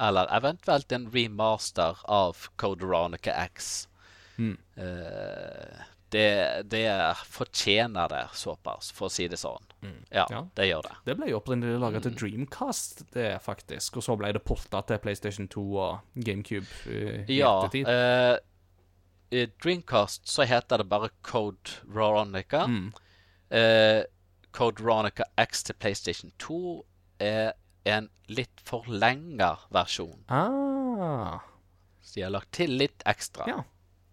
eller 0.00 0.28
eventuelt 0.36 0.92
en 0.92 1.08
remaster 1.14 2.04
av 2.08 2.44
Code 2.60 2.84
Veronica 2.84 3.32
X. 3.48 3.88
Mm. 4.36 4.56
Eh, 4.76 5.80
det, 6.10 6.68
det 6.70 6.84
fortjener 7.30 8.08
det 8.10 8.22
såpass, 8.34 8.90
for 8.92 9.06
å 9.08 9.10
si 9.14 9.28
det 9.30 9.38
sånn. 9.38 9.62
Ja, 10.10 10.26
Ja. 10.30 10.40
det 10.54 10.66
gjør 10.68 10.82
det. 10.82 10.94
Det 11.06 11.16
ble 11.16 11.28
jo 11.30 11.38
opprinnelig 11.40 11.78
laga 11.80 12.00
til 12.02 12.12
Dreamcast, 12.18 13.04
det 13.14 13.40
faktisk, 13.42 13.96
og 13.96 14.02
så 14.02 14.16
ble 14.18 14.32
det 14.32 14.42
porta 14.44 14.82
til 14.86 14.98
PlayStation 14.98 15.48
2 15.48 15.64
og 15.78 16.00
GameCube 16.16 16.66
eh, 16.86 17.24
i 17.28 17.38
Ja. 17.38 17.52
ettertid. 17.64 17.86
eh, 17.88 18.38
I 19.32 19.46
Dreamcast 19.62 20.26
så 20.28 20.42
heter 20.44 20.78
det 20.78 20.88
bare 20.88 21.10
Code 21.22 21.78
Veronica. 21.86 22.66
Mm. 22.66 22.92
Eh, 23.50 24.02
Code 24.52 24.82
Veronica 24.82 25.24
X 25.38 25.62
til 25.62 25.74
PlayStation 25.78 26.32
2 26.38 26.84
er 27.20 27.52
en 27.86 28.08
litt 28.28 28.60
forlenga 28.66 29.56
versjon. 29.70 30.24
Ah, 30.28 31.38
Så 32.02 32.14
de 32.14 32.22
har 32.22 32.30
lagt 32.34 32.50
til 32.52 32.70
litt 32.70 33.02
ekstra. 33.06 33.46
ja. 33.46 33.62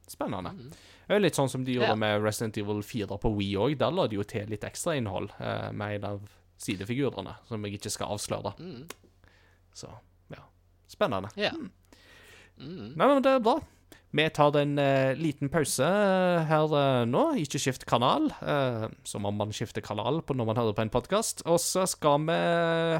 Spennende. 0.07 0.53
Jo 0.53 0.71
litt 1.15 1.37
sånn 1.39 1.49
som 1.49 1.63
de 1.63 1.77
gjorde 1.77 1.93
Ja. 1.95 1.95
med 1.95 2.23
Resident 2.23 2.57
Evil 2.59 2.81
4 2.83 3.17
på 3.17 3.31
Wii 3.37 3.55
òg. 3.55 3.77
Der 3.79 3.91
la 3.91 4.07
de 4.07 4.19
jo 4.19 4.23
til 4.27 4.49
litt 4.51 4.65
ekstrainnhold 4.67 5.31
uh, 5.39 5.71
med 5.71 5.95
en 5.95 6.03
av 6.03 6.29
sidefigurene, 6.59 7.37
som 7.47 7.63
jeg 7.63 7.79
ikke 7.79 7.93
skal 7.93 8.17
avsløre. 8.17 8.53
Mm. 8.59 8.83
Så 9.77 9.87
ja. 10.33 10.43
Spennende. 10.89 11.31
Ja. 11.39 11.53
Nei, 12.57 13.05
men 13.07 13.21
det 13.21 13.37
er 13.37 13.43
bra. 13.45 13.59
Vi 14.15 14.23
tar 14.31 14.55
en 14.55 14.77
uh, 14.79 15.13
liten 15.19 15.49
pause 15.51 15.83
eh, 15.83 16.45
her 16.47 16.71
uh, 16.71 17.03
nå. 17.05 17.23
Ikke 17.43 17.59
skift 17.59 17.83
kanal, 17.89 18.29
uh, 18.39 18.87
som 19.05 19.27
om 19.27 19.35
man 19.35 19.51
skifter 19.53 19.83
kanal 19.83 20.21
på 20.23 20.33
når 20.37 20.47
man 20.47 20.59
hører 20.61 20.77
på 20.77 20.85
en 20.85 20.93
podkast. 20.93 21.43
Og 21.45 21.59
så 21.61 21.83
skal 21.91 22.23
vi 22.29 22.37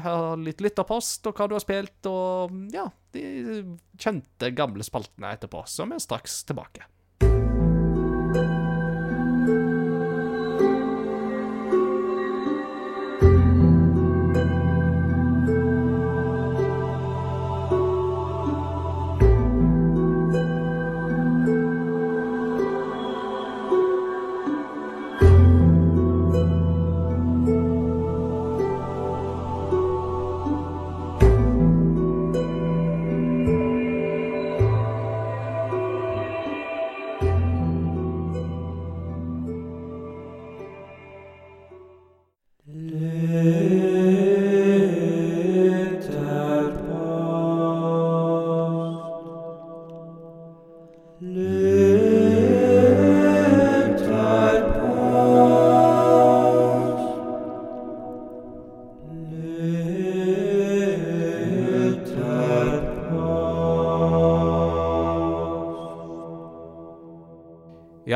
ha 0.04 0.14
litt 0.36 0.60
lytterpost 0.62 1.26
og 1.26 1.40
hva 1.40 1.48
du 1.48 1.56
har 1.56 1.64
spilt, 1.64 1.98
og 2.10 2.54
ja, 2.74 2.86
de 3.16 3.24
kjente, 3.98 4.52
gamle 4.54 4.84
spaltene 4.86 5.32
etterpå. 5.34 5.64
Så 5.66 5.88
vi 5.88 5.96
er 5.96 6.04
straks 6.04 6.42
tilbake. 6.48 6.86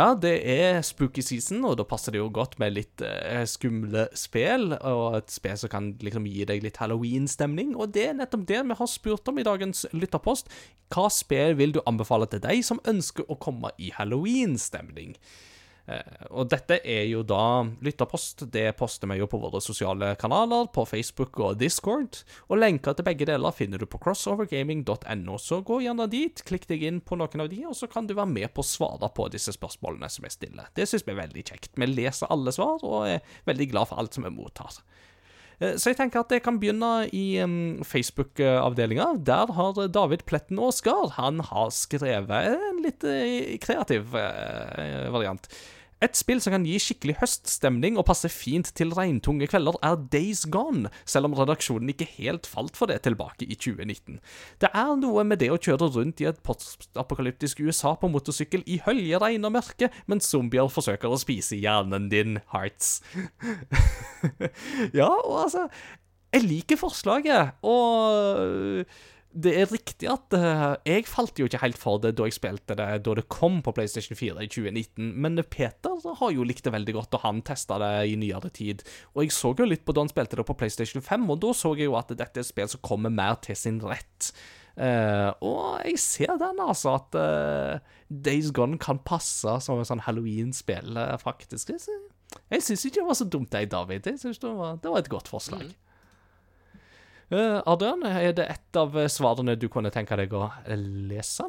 Ja, 0.03 0.15
det 0.19 0.41
er 0.51 0.81
spooky 0.83 1.23
season, 1.23 1.61
og 1.69 1.77
da 1.79 1.85
passer 1.87 2.15
det 2.15 2.19
jo 2.19 2.31
godt 2.35 2.57
med 2.59 2.75
litt 2.75 3.03
eh, 3.07 3.45
skumle 3.47 4.09
spill, 4.19 4.73
og 4.75 5.19
et 5.21 5.31
spill 5.31 5.55
som 5.61 5.71
kan 5.71 5.91
liksom 6.03 6.27
gi 6.27 6.43
deg 6.49 6.65
litt 6.65 6.81
halloween-stemning. 6.83 7.77
Og 7.77 7.93
det 7.95 8.09
er 8.09 8.17
nettopp 8.19 8.49
det 8.49 8.65
vi 8.67 8.79
har 8.81 8.91
spurt 8.91 9.31
om 9.31 9.39
i 9.39 9.47
dagens 9.47 9.85
lytterpost. 9.95 10.51
Hva 10.91 11.07
spill 11.13 11.55
vil 11.61 11.77
du 11.77 11.83
anbefale 11.87 12.27
til 12.33 12.43
deg 12.43 12.65
som 12.67 12.83
ønsker 12.89 13.31
å 13.31 13.39
komme 13.39 13.71
i 13.79 13.93
halloween-stemning? 13.95 15.15
Eh, 15.91 16.27
og 16.31 16.47
dette 16.53 16.79
er 16.87 17.07
jo 17.11 17.25
da 17.27 17.65
lytterpost. 17.83 18.47
Det 18.55 18.69
poster 18.79 19.11
vi 19.11 19.19
jo 19.19 19.29
på 19.31 19.41
våre 19.43 19.61
sosiale 19.65 20.13
kanaler, 20.21 20.69
på 20.75 20.85
Facebook 20.89 21.39
og 21.43 21.59
Discord. 21.61 22.23
Og 22.49 22.61
lenker 22.61 22.97
til 22.97 23.07
begge 23.07 23.27
deler 23.29 23.57
finner 23.57 23.83
du 23.83 23.89
på 23.91 24.01
crossovergaming.no. 24.03 25.39
Så 25.43 25.63
gå 25.67 25.83
gjerne 25.85 26.09
dit, 26.13 26.45
klikk 26.49 26.69
deg 26.71 26.87
inn 26.89 27.03
på 27.05 27.19
noen 27.19 27.45
av 27.45 27.51
de, 27.53 27.63
og 27.69 27.77
så 27.79 27.91
kan 27.91 28.09
du 28.09 28.15
være 28.17 28.31
med 28.31 28.53
på 28.55 28.65
å 28.65 28.71
svare 28.73 29.11
på 29.15 29.29
disse 29.33 29.55
spørsmålene 29.57 30.11
som 30.13 30.29
jeg 30.29 30.39
stiller. 30.39 30.71
Det 30.77 30.89
syns 30.89 31.07
vi 31.07 31.17
er 31.17 31.23
veldig 31.25 31.47
kjekt. 31.53 31.73
Vi 31.77 31.91
leser 31.91 32.31
alle 32.33 32.55
svar, 32.55 32.83
og 32.87 33.09
er 33.09 33.39
veldig 33.49 33.71
glad 33.75 33.91
for 33.91 34.03
alt 34.03 34.15
som 34.19 34.29
vi 34.29 34.35
mottar. 34.35 34.83
Eh, 35.63 35.77
Så 35.79 35.93
jeg 35.93 35.99
tenker 36.01 36.23
at 36.25 36.33
jeg 36.35 36.43
kan 36.45 36.59
begynne 36.63 36.93
i 37.15 37.39
Facebook-avdelinga. 37.87 39.13
Der 39.25 39.53
har 39.55 39.79
David 39.95 40.25
Pletten 40.27 40.59
Aasgaard 40.59 41.15
Han 41.19 41.41
har 41.41 41.71
skrevet 41.71 42.33
en 42.33 42.83
litt 42.85 43.05
eh, 43.07 43.55
kreativ 43.63 44.15
eh, 44.19 45.07
variant. 45.15 45.47
Et 46.03 46.19
spill 46.19 46.41
som 46.43 46.55
kan 46.55 46.65
gi 46.67 46.79
skikkelig 46.83 47.15
høststemning 47.21 47.99
og 48.01 48.09
passe 48.09 48.27
fint 48.33 48.73
til 48.79 48.91
regntunge 48.97 49.47
kvelder, 49.51 49.77
er 49.87 50.01
Days 50.11 50.43
Gone, 50.51 50.91
selv 51.07 51.29
om 51.29 51.37
redaksjonen 51.39 51.93
ikke 51.93 52.09
helt 52.17 52.49
falt 52.51 52.79
for 52.79 52.91
det 52.91 53.01
tilbake 53.07 53.47
i 53.47 53.55
2019. 53.55 54.19
Det 54.63 54.73
er 54.75 54.93
noe 54.99 55.25
med 55.29 55.43
det 55.45 55.53
å 55.55 55.61
kjøre 55.63 55.93
rundt 55.95 56.25
i 56.25 56.29
et 56.31 56.43
postapokalyptisk 56.43 57.63
USA 57.63 57.95
på 57.99 58.11
motorsykkel 58.11 58.67
i 58.67 58.81
høljeregn 58.83 59.47
og 59.47 59.55
mørke, 59.61 59.93
mens 60.11 60.31
zombier 60.33 60.71
forsøker 60.73 61.13
å 61.13 61.21
spise 61.23 61.61
hjernen 61.61 62.11
din, 62.13 62.41
Hearts. 62.51 62.99
ja, 64.99 65.07
og 65.07 65.45
altså 65.47 65.69
Jeg 66.33 66.47
liker 66.49 66.81
forslaget, 66.81 67.61
og 67.63 68.89
det 69.35 69.53
er 69.57 69.71
riktig 69.71 70.09
at 70.13 70.35
uh, 70.37 70.75
jeg 70.85 71.07
falt 71.09 71.39
jo 71.41 71.47
ikke 71.49 71.61
helt 71.63 71.79
for 71.81 72.01
det 72.03 72.11
da 72.19 72.27
jeg 72.29 72.37
spilte 72.37 72.77
det 72.77 72.89
da 73.07 73.15
det 73.17 73.25
kom 73.33 73.61
på 73.65 73.73
PlayStation 73.77 74.17
4 74.19 74.45
i 74.45 74.49
2019, 74.53 75.09
men 75.25 75.41
Peter 75.49 75.97
har 76.21 76.35
jo 76.35 76.45
likt 76.45 76.67
det 76.67 76.73
veldig 76.75 76.95
godt, 76.99 77.17
og 77.17 77.25
han 77.25 77.41
testa 77.47 77.79
det 77.81 77.93
i 78.13 78.17
nyere 78.21 78.51
tid. 78.53 78.85
Og 79.15 79.25
jeg 79.25 79.33
så 79.33 79.55
jo 79.57 79.69
litt 79.69 79.87
på 79.89 79.95
da 79.97 80.05
han 80.05 80.13
spilte 80.13 80.37
det 80.37 80.45
på 80.49 80.57
PlayStation 80.61 81.05
5, 81.05 81.29
og 81.33 81.41
da 81.45 81.53
så 81.57 81.73
jeg 81.79 81.89
jo 81.89 81.97
at 82.01 82.13
dette 82.13 82.41
er 82.43 82.45
et 82.45 82.51
spill 82.51 82.69
som 82.69 82.85
kommer 82.85 83.13
mer 83.15 83.39
til 83.45 83.57
sin 83.57 83.81
rett. 83.85 84.33
Uh, 84.73 85.29
og 85.45 85.83
jeg 85.85 85.99
ser 86.01 86.37
den, 86.41 86.61
altså, 86.65 86.95
at 86.97 87.17
uh, 87.21 87.97
Days 88.09 88.51
Gone 88.57 88.79
kan 88.81 89.01
passe 89.05 89.59
som 89.65 89.81
et 89.81 89.89
sånn 89.89 90.05
Halloween-spill, 90.07 90.97
faktisk. 91.21 91.73
Jeg, 91.73 91.81
sy- 91.85 92.61
syns 92.65 92.85
ikke 92.89 93.01
det 93.03 93.09
var 93.09 93.19
så 93.21 93.29
dumt, 93.29 93.53
jeg, 93.57 93.69
David. 93.73 94.09
Jeg 94.09 94.21
synes 94.23 94.41
det 94.41 94.53
var, 94.57 94.77
det 94.81 94.93
var 94.93 95.05
et 95.05 95.11
godt 95.13 95.29
forslag. 95.33 95.67
Eh, 95.69 95.92
Adrian, 97.33 98.03
er 98.05 98.35
det 98.37 98.45
et 98.53 98.77
av 98.77 98.97
eh, 98.99 99.09
svarene 99.09 99.55
du 99.57 99.69
kunne 99.73 99.93
tenke 99.95 100.17
deg 100.21 100.35
å 100.37 100.51
eh, 100.67 100.77
lese? 100.77 101.47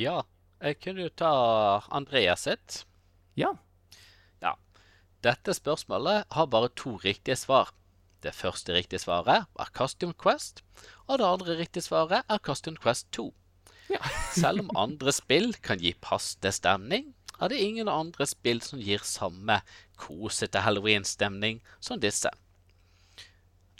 Ja, 0.00 0.24
jeg 0.64 0.80
kunne 0.82 1.06
jo 1.06 1.12
ta 1.14 1.30
Andreas 1.94 2.46
sitt. 2.48 2.80
Ja. 3.38 3.52
Ja. 4.42 4.56
Dette 5.22 5.54
spørsmålet 5.54 6.26
har 6.34 6.50
bare 6.50 6.72
to 6.74 6.96
riktige 7.04 7.38
svar. 7.38 7.70
Det 8.24 8.34
første 8.34 8.74
riktige 8.74 9.02
svaret 9.02 9.46
er 9.60 9.72
Costume 9.76 10.16
Quest, 10.18 10.64
og 11.06 11.20
det 11.20 11.28
andre 11.28 11.58
riktige 11.60 11.84
svaret 11.84 12.24
er 12.26 12.42
Costume 12.42 12.80
Quest 12.80 13.10
2. 13.14 13.28
Ja. 13.92 14.00
Selv 14.42 14.64
om 14.64 14.72
andre 14.80 15.12
spill 15.14 15.52
kan 15.62 15.78
gi 15.78 15.92
passende 16.02 16.50
stemning, 16.56 17.12
er 17.38 17.50
det 17.52 17.60
ingen 17.60 17.90
andre 17.90 18.26
spill 18.26 18.62
som 18.64 18.82
gir 18.82 19.02
samme 19.06 19.60
kosete 20.00 20.62
halloween-stemning 20.64 21.60
som 21.82 22.00
disse. 22.00 22.30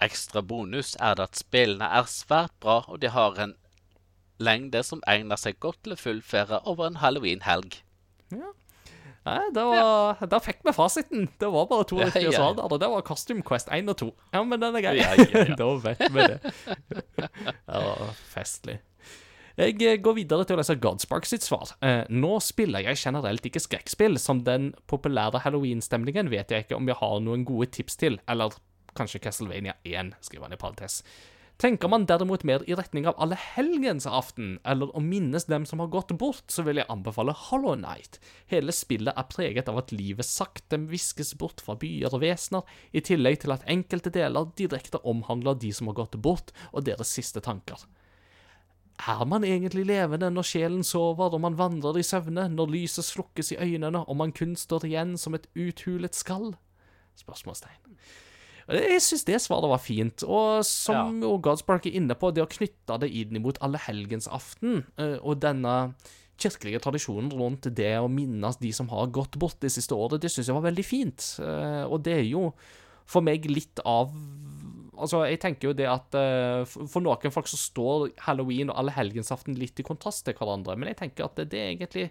Ekstra 0.04 0.42
bonus 0.44 0.94
er 1.00 1.16
det 1.18 1.30
at 1.30 1.38
spillene 1.40 1.88
er 1.88 2.10
svært 2.10 2.52
bra, 2.60 2.82
og 2.88 3.00
de 3.00 3.10
har 3.14 3.38
en 3.40 3.54
lengde 4.42 4.82
som 4.84 5.02
egner 5.08 5.40
seg 5.40 5.60
godt 5.62 5.84
til 5.84 5.94
å 5.94 6.00
fullføre 6.00 6.60
over 6.68 6.90
en 6.90 7.00
halloween-helg. 7.00 7.80
Nei, 9.24 9.40
det 9.56 9.62
var, 9.64 10.18
Da 10.28 10.40
fikk 10.42 10.60
vi 10.66 10.72
fasiten. 10.76 11.28
Det 11.40 11.48
var 11.48 11.68
bare 11.70 11.86
to 11.88 12.00
Ja, 12.00 12.10
riktige 12.10 12.32
ja, 12.32 12.36
svar 12.36 12.56
der, 12.58 12.66
og 12.68 12.80
det 12.80 12.90
var 12.92 13.04
Costume 13.06 13.44
Quest 13.46 13.70
1 13.72 13.88
og 13.88 13.96
2. 14.02 14.08
Ja, 14.34 14.42
men 14.44 14.60
den 14.60 14.76
er 14.76 14.84
grei. 14.84 14.98
Ja, 15.00 15.14
ja, 15.16 15.46
ja. 15.48 15.56
da 15.62 15.68
vet 15.86 16.02
vi 16.12 16.26
det. 16.34 16.40
Det 17.64 17.80
var 17.86 18.12
festlig. 18.34 18.82
Jeg 19.54 19.78
eh, 19.86 20.00
går 20.02 20.16
videre 20.18 20.44
til 20.44 20.56
å 20.56 20.60
lese 20.60 20.74
Godspark 20.82 21.28
sitt 21.30 21.46
svar. 21.46 21.72
Eh, 21.84 22.02
nå 22.10 22.36
spiller 22.42 22.82
jeg 22.84 22.98
generelt 23.00 23.44
ikke 23.46 23.62
skrekkspill. 23.62 24.18
Som 24.20 24.42
den 24.44 24.72
populære 24.90 25.44
halloween-stemningen 25.46 26.28
vet 26.32 26.50
jeg 26.50 26.66
ikke 26.66 26.76
om 26.76 26.90
jeg 26.90 26.98
har 27.00 27.20
noen 27.22 27.46
gode 27.48 27.70
tips 27.78 27.96
til. 28.00 28.18
Eller 28.28 28.52
kanskje 28.96 29.22
Castlevania 29.24 29.76
1, 29.84 30.14
skriver 30.24 30.48
han 30.48 30.56
i 30.56 30.60
parentes. 30.60 31.02
Tenker 31.56 31.86
man 31.88 32.02
derimot 32.06 32.42
mer 32.42 32.64
i 32.66 32.74
retning 32.74 33.06
av 33.06 33.14
allehelgensaften, 33.22 34.56
eller 34.66 34.90
å 34.90 35.00
minnes 35.02 35.46
dem 35.46 35.62
som 35.70 35.78
har 35.78 35.92
gått 35.92 36.10
bort, 36.18 36.48
så 36.50 36.64
vil 36.66 36.80
jeg 36.80 36.90
anbefale 36.90 37.34
Hollow 37.44 37.76
Night. 37.78 38.18
Hele 38.50 38.74
spillet 38.74 39.14
er 39.14 39.28
preget 39.30 39.70
av 39.70 39.78
at 39.78 39.94
livet 39.94 40.26
sakte 40.26 40.80
viskes 40.90 41.30
bort 41.38 41.62
fra 41.62 41.76
byer 41.78 42.10
og 42.10 42.24
vesener, 42.26 42.66
i 42.90 43.04
tillegg 43.06 43.44
til 43.44 43.54
at 43.54 43.66
enkelte 43.70 44.10
deler 44.14 44.50
direkte 44.58 44.98
omhandler 45.06 45.54
de 45.54 45.70
som 45.70 45.92
har 45.92 46.00
gått 46.00 46.18
bort, 46.18 46.50
og 46.72 46.88
deres 46.90 47.14
siste 47.14 47.44
tanker. 47.44 47.86
Er 48.98 49.24
man 49.26 49.46
egentlig 49.46 49.86
levende 49.86 50.30
når 50.34 50.46
sjelen 50.46 50.84
sover 50.86 51.34
og 51.34 51.42
man 51.42 51.58
vandrer 51.58 51.98
i 51.98 52.06
søvne, 52.06 52.48
når 52.50 52.70
lyset 52.74 53.06
slukkes 53.06 53.54
i 53.54 53.58
øynene 53.62 54.04
og 54.06 54.18
man 54.18 54.34
kun 54.34 54.54
står 54.58 54.86
igjen 54.90 55.16
som 55.18 55.34
et 55.38 55.46
uthulet 55.54 56.14
skall? 56.14 56.54
Spørsmålstegn. 57.18 57.98
Jeg 58.70 59.02
syns 59.04 59.26
det 59.28 59.38
svaret 59.44 59.68
var 59.68 59.82
fint, 59.82 60.24
og 60.24 60.64
som 60.64 61.20
ja. 61.20 61.32
Godspark 61.44 61.88
er 61.88 61.98
inne 61.98 62.16
på, 62.16 62.30
det 62.32 62.44
å 62.44 62.50
knytte 62.50 62.96
det 63.02 63.10
inn 63.12 63.36
mot 63.44 63.58
allehelgensaften 63.64 64.84
eh, 64.96 65.18
og 65.20 65.42
denne 65.44 65.74
kirkelige 66.40 66.80
tradisjonen 66.82 67.30
rundt 67.36 67.68
det 67.76 67.92
å 68.00 68.08
minnes 68.10 68.56
de 68.58 68.72
som 68.74 68.88
har 68.90 69.12
gått 69.14 69.36
bort 69.40 69.60
det 69.62 69.70
siste 69.74 69.94
året, 69.94 70.22
det 70.22 70.32
syns 70.32 70.48
jeg 70.50 70.56
var 70.56 70.66
veldig 70.66 70.86
fint. 70.86 71.28
Eh, 71.44 71.84
og 71.84 72.00
det 72.06 72.16
er 72.22 72.26
jo 72.26 72.48
for 73.04 73.24
meg 73.24 73.48
litt 73.50 73.82
av 73.84 74.14
Altså, 74.94 75.24
jeg 75.26 75.40
tenker 75.42 75.72
jo 75.72 75.74
det 75.74 75.88
at 75.90 76.14
uh, 76.14 76.62
For 76.70 77.02
noen 77.02 77.32
folk 77.34 77.48
så 77.50 77.58
står 77.58 78.12
halloween 78.28 78.70
og 78.70 78.76
allehelgensaften 78.78 79.56
litt 79.58 79.80
i 79.82 79.86
kontrast 79.86 80.22
til 80.22 80.36
hverandre, 80.38 80.76
men 80.78 80.92
jeg 80.92 81.00
tenker 81.00 81.26
at 81.26 81.40
det, 81.40 81.48
det 81.50 81.58
er 81.58 81.72
egentlig 81.72 82.04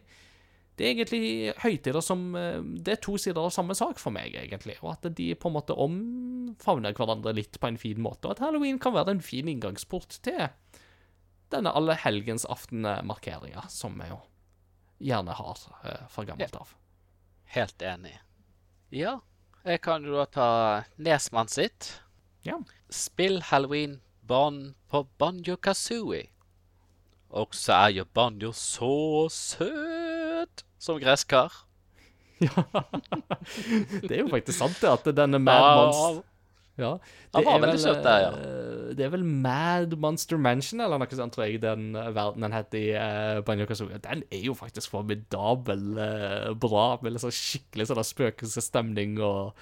det 0.77 0.85
er 0.85 0.95
egentlig 0.95 1.53
høytider 1.61 2.01
som 2.01 2.31
uh, 2.33 2.61
Det 2.63 2.95
er 2.95 3.01
to 3.03 3.17
sider 3.21 3.43
av 3.43 3.53
samme 3.53 3.75
sak 3.77 3.99
for 4.01 4.15
meg, 4.15 4.33
egentlig. 4.39 4.79
Og 4.81 4.95
at 4.95 5.05
de 5.17 5.29
på 5.37 5.49
en 5.51 5.57
måte 5.57 5.77
omfavner 5.77 6.95
hverandre 6.97 7.35
litt 7.37 7.59
på 7.61 7.69
en 7.69 7.77
fin 7.81 8.01
måte. 8.01 8.27
Og 8.27 8.35
at 8.35 8.43
halloween 8.45 8.79
kan 8.81 8.95
være 8.95 9.13
en 9.17 9.23
fin 9.25 9.49
inngangsport 9.51 10.17
til 10.25 10.47
denne 11.53 11.73
allehelgensaften-markeringa, 11.77 13.67
som 13.69 13.99
vi 14.01 14.09
jo 14.09 14.17
gjerne 15.03 15.35
har 15.37 15.61
uh, 15.83 16.07
fra 16.09 16.25
gammelt 16.25 16.57
av. 16.57 16.73
Helt 17.53 17.85
enig. 17.85 18.15
Ja, 18.93 19.19
jeg 19.61 19.83
kan 19.85 20.05
jo 20.07 20.17
da 20.17 20.25
ta 20.25 20.49
Nesmann 20.97 21.51
sitt. 21.53 21.99
Ja. 22.43 22.57
Spill 22.89 23.43
halloween 23.51 23.99
barn 24.25 24.73
på 24.89 25.05
Banjo 25.21 25.55
Kazooie. 25.61 26.31
Og 27.33 27.53
så 27.57 27.77
er 27.85 27.93
jo 27.99 28.05
Banjo 28.13 28.51
så 28.53 29.29
søt 29.33 30.02
som 30.83 30.99
gresskar. 31.01 31.63
ja. 32.43 32.63
det 34.03 34.11
er 34.11 34.21
jo 34.23 34.29
faktisk 34.31 34.57
sant, 34.57 34.79
det, 34.81 34.89
at 34.89 35.09
denne 35.15 35.39
Mad 35.39 35.63
Mons 35.63 36.23
ja, 36.73 36.95
Han 37.35 37.45
var 37.45 37.59
veldig 37.61 37.79
søt 37.79 37.99
der, 38.01 38.23
ja. 38.23 38.29
eh, 38.33 38.95
Det 38.97 39.05
er 39.05 39.11
vel 39.13 39.23
Mad 39.23 39.93
Monster 40.01 40.39
Mansion, 40.41 40.81
eller 40.81 40.97
noe 40.97 41.17
sånt, 41.19 41.35
tror 41.35 41.45
jeg 41.45 41.61
den 41.61 41.91
verden 41.93 42.41
den 42.41 42.55
heter 42.55 42.79
i 42.79 42.87
uh, 42.97 43.43
Banjo 43.45 43.67
Kazooie. 43.69 44.01
Den 44.01 44.25
er 44.33 44.41
jo 44.47 44.55
faktisk 44.57 44.89
formidabel 44.89 45.85
uh, 45.99 46.49
bra, 46.57 46.87
med 47.05 47.13
liksom 47.13 47.33
skikkelig 47.33 47.91
sånn 47.91 48.01
spøkelsesstemning 48.09 49.19
og 49.21 49.53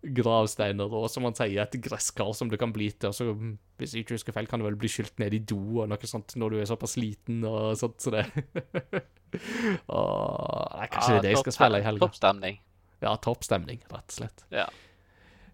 gravsteiner, 0.00 0.92
og 0.96 1.10
som 1.12 1.26
man 1.26 1.36
sier, 1.36 1.60
et 1.62 1.76
gresskar 1.84 2.32
som 2.36 2.50
du 2.50 2.56
kan 2.60 2.72
bli 2.72 2.88
til. 2.94 3.12
Og 3.12 3.16
så, 3.16 3.34
hvis 3.80 3.94
jeg 3.94 4.04
ikke 4.04 4.16
husker 4.16 4.36
feil, 4.36 4.48
kan 4.50 4.62
du 4.62 4.66
vel 4.66 4.78
bli 4.80 4.90
skylt 4.90 5.20
ned 5.20 5.36
i 5.36 5.42
do 5.44 5.60
og 5.82 5.90
noe 5.90 6.10
sånt 6.10 6.36
når 6.40 6.54
du 6.54 6.60
er 6.60 6.70
såpass 6.70 6.96
liten 7.00 7.42
og 7.48 7.74
sånt, 7.80 8.00
så 8.00 8.14
det 8.14 8.26
og, 9.94 10.76
Nei, 10.80 10.86
kanskje 10.90 11.10
det 11.10 11.18
er 11.18 11.26
det 11.26 11.34
jeg 11.34 11.42
skal 11.44 11.58
spille 11.58 11.82
i 11.82 11.86
helga. 11.86 12.06
Toppstemning. 12.06 12.62
Ja, 13.00 13.16
toppstemning, 13.16 13.82
rett 13.90 14.08
og 14.08 14.16
slett. 14.16 14.46
Ja. 14.52 14.68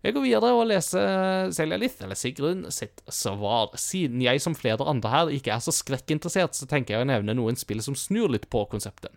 Jeg 0.06 0.14
går 0.14 0.22
videre 0.22 0.52
og 0.54 0.68
leser 0.70 1.48
Selja 1.56 1.78
Lith, 1.80 1.98
eller 2.04 2.18
Sigrun, 2.18 2.66
sitt 2.70 3.00
svar. 3.10 3.72
Siden 3.80 4.20
jeg 4.22 4.42
som 4.44 4.54
flere 4.54 4.86
andre 4.86 5.10
her 5.10 5.32
ikke 5.34 5.54
er 5.56 5.64
så 5.64 5.74
skrekkinteressert, 5.74 6.54
så 6.54 6.68
tenker 6.70 6.94
jeg 6.94 7.06
å 7.06 7.08
nevne 7.10 7.34
noen 7.34 7.58
spill 7.58 7.82
som 7.82 7.96
snur 7.98 8.30
litt 8.30 8.46
på 8.52 8.62
konseptet. 8.70 9.10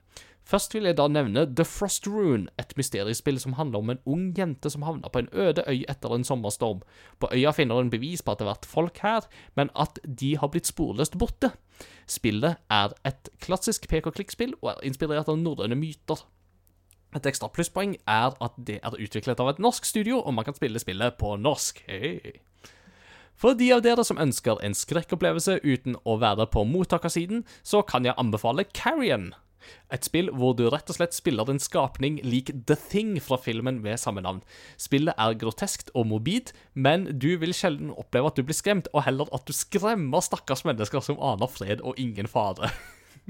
Først 0.49 0.73
vil 0.73 0.87
jeg 0.89 0.97
da 0.97 1.05
nevne 1.11 1.43
The 1.45 1.61
Frost 1.67 2.07
Rune, 2.09 2.47
et 2.57 2.71
mysteriespill 2.77 3.37
som 3.37 3.53
handler 3.53 3.83
om 3.83 3.91
en 3.93 3.99
ung 4.09 4.23
jente 4.37 4.71
som 4.73 4.81
havner 4.81 5.11
på 5.13 5.21
en 5.21 5.29
øde 5.29 5.61
øy 5.69 5.83
etter 5.85 6.13
en 6.15 6.23
sommerstorm. 6.25 6.79
På 7.21 7.29
øya 7.29 7.51
finner 7.53 7.77
hun 7.77 7.91
bevis 7.93 8.23
på 8.25 8.33
at 8.33 8.39
det 8.39 8.47
har 8.47 8.55
vært 8.55 8.65
folk 8.65 8.97
her, 9.03 9.27
men 9.55 9.69
at 9.77 9.99
de 10.03 10.31
har 10.41 10.49
blitt 10.49 10.65
sporløst 10.65 11.19
borte. 11.21 11.51
Spillet 12.09 12.57
er 12.73 12.95
et 13.05 13.29
klassisk 13.45 13.85
pek-og-klikk-spill 13.91 14.55
og 14.63 14.71
er 14.71 14.87
inspirert 14.89 15.29
av 15.29 15.37
norrøne 15.37 15.77
myter. 15.77 16.23
Et 17.13 17.29
ekstra 17.29 17.49
plusspoeng 17.53 17.93
er 18.09 18.33
at 18.41 18.57
det 18.57 18.79
er 18.81 18.97
utviklet 18.97 19.39
av 19.39 19.51
et 19.51 19.61
norsk 19.61 19.85
studio, 19.85 20.17
og 20.17 20.33
man 20.33 20.47
kan 20.47 20.57
spille 20.57 20.81
spillet 20.81 21.17
på 21.21 21.35
norsk. 21.37 21.83
Hey. 21.85 22.39
For 23.37 23.53
de 23.53 23.69
av 23.73 23.85
dere 23.85 24.03
som 24.03 24.17
ønsker 24.17 24.57
en 24.65 24.73
skrekkopplevelse 24.73 25.59
uten 25.61 25.99
å 26.09 26.17
være 26.17 26.49
på 26.49 26.65
mottakersiden, 26.65 27.45
så 27.61 27.83
kan 27.85 28.09
jeg 28.09 28.17
anbefale 28.17 28.65
Carrion. 28.73 29.29
Et 29.93 30.05
spill 30.05 30.29
hvor 30.35 30.55
du 30.57 30.65
rett 30.69 30.89
og 30.91 30.97
slett 30.99 31.15
spiller 31.17 31.49
en 31.51 31.59
skapning 31.61 32.19
lik 32.25 32.51
The 32.69 32.77
Thing 32.79 33.15
fra 33.23 33.37
filmen 33.41 33.81
med 33.83 33.99
samme 34.01 34.21
navn. 34.25 34.41
Spillet 34.77 35.15
er 35.17 35.37
groteskt 35.39 35.91
og 35.93 36.07
morbid, 36.11 36.53
men 36.73 37.07
du 37.19 37.31
vil 37.41 37.53
sjelden 37.55 37.91
oppleve 37.95 38.31
at 38.31 38.39
du 38.39 38.43
blir 38.47 38.57
skremt, 38.57 38.87
og 38.93 39.03
heller 39.07 39.29
at 39.35 39.45
du 39.49 39.53
skremmer 39.55 40.21
stakkars 40.25 40.65
mennesker 40.67 41.03
som 41.05 41.19
aner 41.21 41.49
fred 41.51 41.81
og 41.81 41.99
ingen 42.01 42.27
fare. 42.29 42.71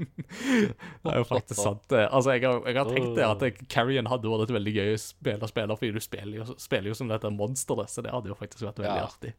det 0.00 1.12
er 1.12 1.18
jo 1.20 1.26
faktisk 1.28 1.60
sant. 1.60 1.92
Altså, 1.92 2.32
jeg 2.36 2.46
har, 2.46 2.62
jeg 2.66 2.78
har 2.78 2.88
tenkt 2.88 3.18
det 3.18 3.26
at 3.26 3.64
Carrion 3.72 4.08
hadde 4.08 4.30
vært 4.32 4.46
et 4.48 4.54
veldig 4.56 4.74
gøy 4.78 4.94
spill 5.02 5.44
å 5.44 5.50
spille, 5.50 5.76
fordi 5.76 5.92
du 5.96 6.00
spiller 6.04 6.40
jo, 6.40 6.46
spiller 6.60 6.92
jo 6.92 6.96
som 6.96 7.10
dette 7.10 7.32
monsteret, 7.34 7.90
så 7.92 8.04
det 8.04 8.14
hadde 8.14 8.32
jo 8.32 8.38
faktisk 8.38 8.64
vært 8.68 8.80
veldig 8.80 9.02
Ja. 9.02 9.08
artig. 9.10 9.34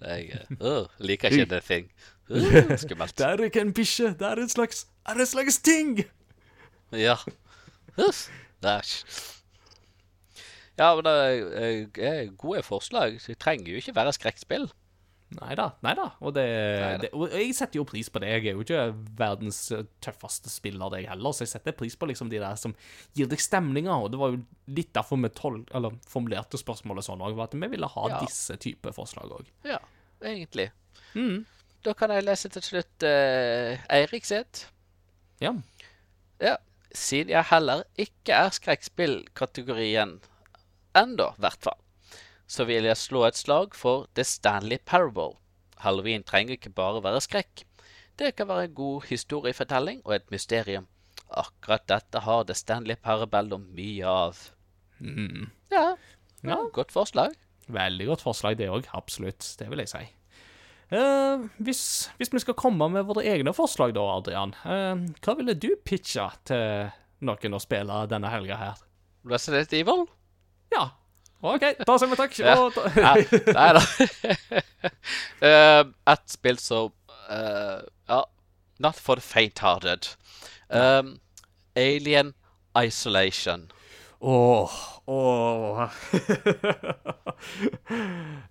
Jeg 0.00 0.38
uh, 0.60 0.86
liker 0.98 1.28
ikke 1.34 1.44
det 1.50 1.62
ting. 1.64 1.88
Uh, 2.30 2.76
skummelt. 2.82 3.16
Det 3.18 3.26
er 3.26 3.42
ikke 3.48 3.60
en 3.60 3.72
bikkje, 3.74 4.12
det 4.18 4.26
er 4.28 4.42
en 4.42 4.48
slags, 4.48 4.86
er 5.08 5.18
en 5.18 5.26
slags 5.26 5.58
ting! 5.58 6.04
Ja. 6.92 7.16
Æsj. 7.98 8.28
Ja, 10.78 10.94
men 10.94 11.04
det 11.04 11.14
er- 11.14 12.06
er 12.08 12.30
gode 12.38 12.62
forslag. 12.62 13.18
Det 13.26 13.38
trenger 13.38 13.70
jo 13.72 13.76
ikke 13.76 13.94
være 13.94 14.12
skrekkspill. 14.12 14.68
Nei 15.36 15.52
da, 15.58 15.66
nei 15.84 15.92
da. 15.92 16.06
Og, 16.24 16.32
det, 16.32 16.44
det, 17.02 17.08
og 17.12 17.28
jeg 17.36 17.52
setter 17.56 17.76
jo 17.82 17.84
pris 17.84 18.08
på 18.08 18.20
det. 18.22 18.30
Jeg 18.32 18.46
er 18.48 18.54
jo 18.56 18.62
ikke 18.64 18.84
verdens 19.18 19.58
eh, 19.76 19.82
tøffeste 20.00 20.48
spiller, 20.48 20.94
jeg 20.96 21.10
heller, 21.10 21.34
så 21.36 21.44
jeg 21.44 21.50
setter 21.52 21.74
pris 21.76 21.98
på 22.00 22.08
liksom 22.08 22.30
de 22.32 22.40
der 22.40 22.56
som 22.56 22.72
gir 23.18 23.28
deg 23.28 23.42
stemninger. 23.44 23.92
Og 23.92 24.08
det 24.14 24.20
var 24.22 24.32
jo 24.32 24.40
litt 24.78 24.88
derfor 24.96 25.20
vi 25.20 25.28
tol 25.36 25.58
eller 25.76 25.98
formulerte 26.08 26.56
spørsmålet 26.60 27.04
sånn 27.04 27.20
òg, 27.28 27.36
at 27.44 27.56
vi 27.60 27.68
ville 27.74 27.90
ha 27.92 28.06
Ja. 28.08 28.22
disse 28.24 28.56
type 28.56 28.94
forslag 28.96 29.34
òg. 29.36 29.50
Ja, 29.68 29.76
egentlig. 30.24 30.70
Mm. 31.12 31.44
Da 31.84 31.92
kan 31.94 32.10
jeg 32.10 32.24
lese 32.24 32.48
til 32.50 32.64
slutt 32.64 33.04
uh, 33.06 33.76
Eirik 33.92 34.24
sitt. 34.26 34.64
Ja. 35.44 35.52
Ja, 36.40 36.56
siden 36.94 37.30
jeg 37.36 37.44
heller 37.52 37.84
ikke 38.00 38.32
er 38.46 38.50
skrekkspillkategorien 38.56 40.16
ennå, 40.98 41.28
i 41.36 41.42
hvert 41.44 41.62
fall, 41.68 41.78
så 42.48 42.64
vil 42.68 42.86
jeg 42.88 42.96
slå 42.96 43.26
et 43.28 43.36
slag 43.38 43.74
for 43.76 44.06
The 44.16 44.24
Stanley 44.24 44.78
Parable. 44.88 45.36
Halloween 45.84 46.24
trenger 46.26 46.56
ikke 46.56 46.72
bare 46.74 47.02
være 47.04 47.20
skrekk. 47.22 47.64
Det 48.18 48.32
kan 48.38 48.48
være 48.50 48.64
en 48.70 48.74
god 48.74 49.04
historiefortelling 49.10 50.00
og 50.04 50.16
et 50.16 50.30
mysterium. 50.34 50.88
Akkurat 51.28 51.84
dette 51.90 52.22
har 52.24 52.46
The 52.48 52.56
Stanley 52.56 52.96
Parable 52.96 53.60
mye 53.60 54.06
av. 54.08 54.38
Mm. 54.98 55.50
Ja, 55.70 55.94
Ja. 56.42 56.56
godt 56.72 56.90
forslag. 56.94 57.34
Veldig 57.68 58.06
godt 58.06 58.22
forslag, 58.24 58.56
det 58.58 58.68
òg. 58.72 58.86
Absolutt. 58.96 59.44
Det 59.58 59.68
vil 59.70 59.78
jeg 59.84 59.88
si. 59.92 60.04
Eh, 60.90 61.42
hvis, 61.60 61.82
hvis 62.16 62.32
vi 62.32 62.40
skal 62.40 62.54
komme 62.56 62.88
med 62.88 63.04
våre 63.04 63.26
egne 63.28 63.52
forslag, 63.52 63.92
da, 63.94 64.00
Adrian, 64.16 64.54
eh, 64.64 64.94
hva 65.20 65.34
ville 65.36 65.52
du 65.54 65.68
pitcha 65.84 66.30
til 66.48 66.88
noen 67.20 67.54
å 67.54 67.60
spille 67.60 68.06
denne 68.08 68.30
helga 68.32 68.56
her? 68.56 68.74
Resident 69.28 69.72
Evil? 69.76 70.06
Ja. 70.72 70.86
OK, 71.40 71.64
da 71.86 71.94
sier 71.98 72.10
vi 72.10 72.18
takk. 72.18 72.34
Ja. 72.42 72.56
Nei, 72.98 73.70
da. 73.76 73.82
uh, 75.44 75.82
Et 76.12 76.24
spill 76.32 76.58
som 76.58 76.90
uh, 77.30 77.80
Ja, 78.10 78.24
not 78.82 78.98
for 78.98 79.20
the 79.20 79.24
faint-hearted. 79.24 80.10
Um, 80.68 81.20
Alien 81.78 82.34
Isolation. 82.76 83.70
Åh, 84.20 84.72
åh. 85.06 85.78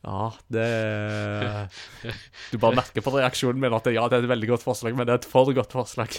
ja, 0.07 0.34
det 0.47 0.68
Du 2.51 2.57
bare 2.57 2.80
merker 2.80 3.03
på 3.03 3.11
reaksjonen 3.18 3.59
min 3.59 3.76
at 3.76 3.84
det, 3.84 3.97
ja, 3.97 4.07
det 4.07 4.22
er 4.22 4.23
et 4.23 4.31
veldig 4.31 4.49
godt 4.53 4.64
forslag, 4.64 4.95
men 4.95 5.09
det 5.09 5.18
er 5.18 5.19
et 5.19 5.27
for 5.27 5.51
godt 5.51 5.76
forslag. 5.76 6.15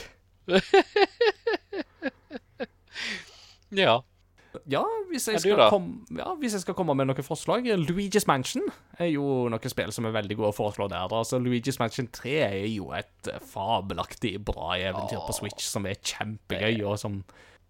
Ja. 3.73 4.01
Ja, 4.69 4.83
hvis 5.09 5.25
jeg, 5.31 5.41
skal 5.41 5.71
komme, 5.73 6.03
ja, 6.13 6.35
hvis 6.37 6.53
jeg 6.59 6.61
skal 6.67 6.77
komme 6.77 6.93
med 6.99 7.09
noen 7.09 7.25
forslag 7.25 7.65
Luigi's 7.81 8.27
Mansion 8.29 8.67
er 9.01 9.09
jo 9.09 9.47
noen 9.49 9.73
spill 9.73 9.95
som 9.97 10.05
er 10.05 10.13
veldig 10.13 10.37
gode 10.37 10.51
å 10.53 10.57
foreslå 10.57 10.91
der. 10.93 11.09
Altså, 11.09 11.41
Luigi's 11.41 11.81
Mansion 11.81 12.11
3 12.13 12.35
er 12.45 12.67
jo 12.69 12.91
et 12.97 13.31
eh, 13.33 13.41
fabelaktig 13.41 14.35
bra 14.45 14.75
eventyr 14.77 15.25
på 15.25 15.39
Switch 15.41 15.65
som 15.65 15.89
er 15.89 15.97
kjempegøy, 15.97 16.83
og 16.85 16.99
som 17.01 17.23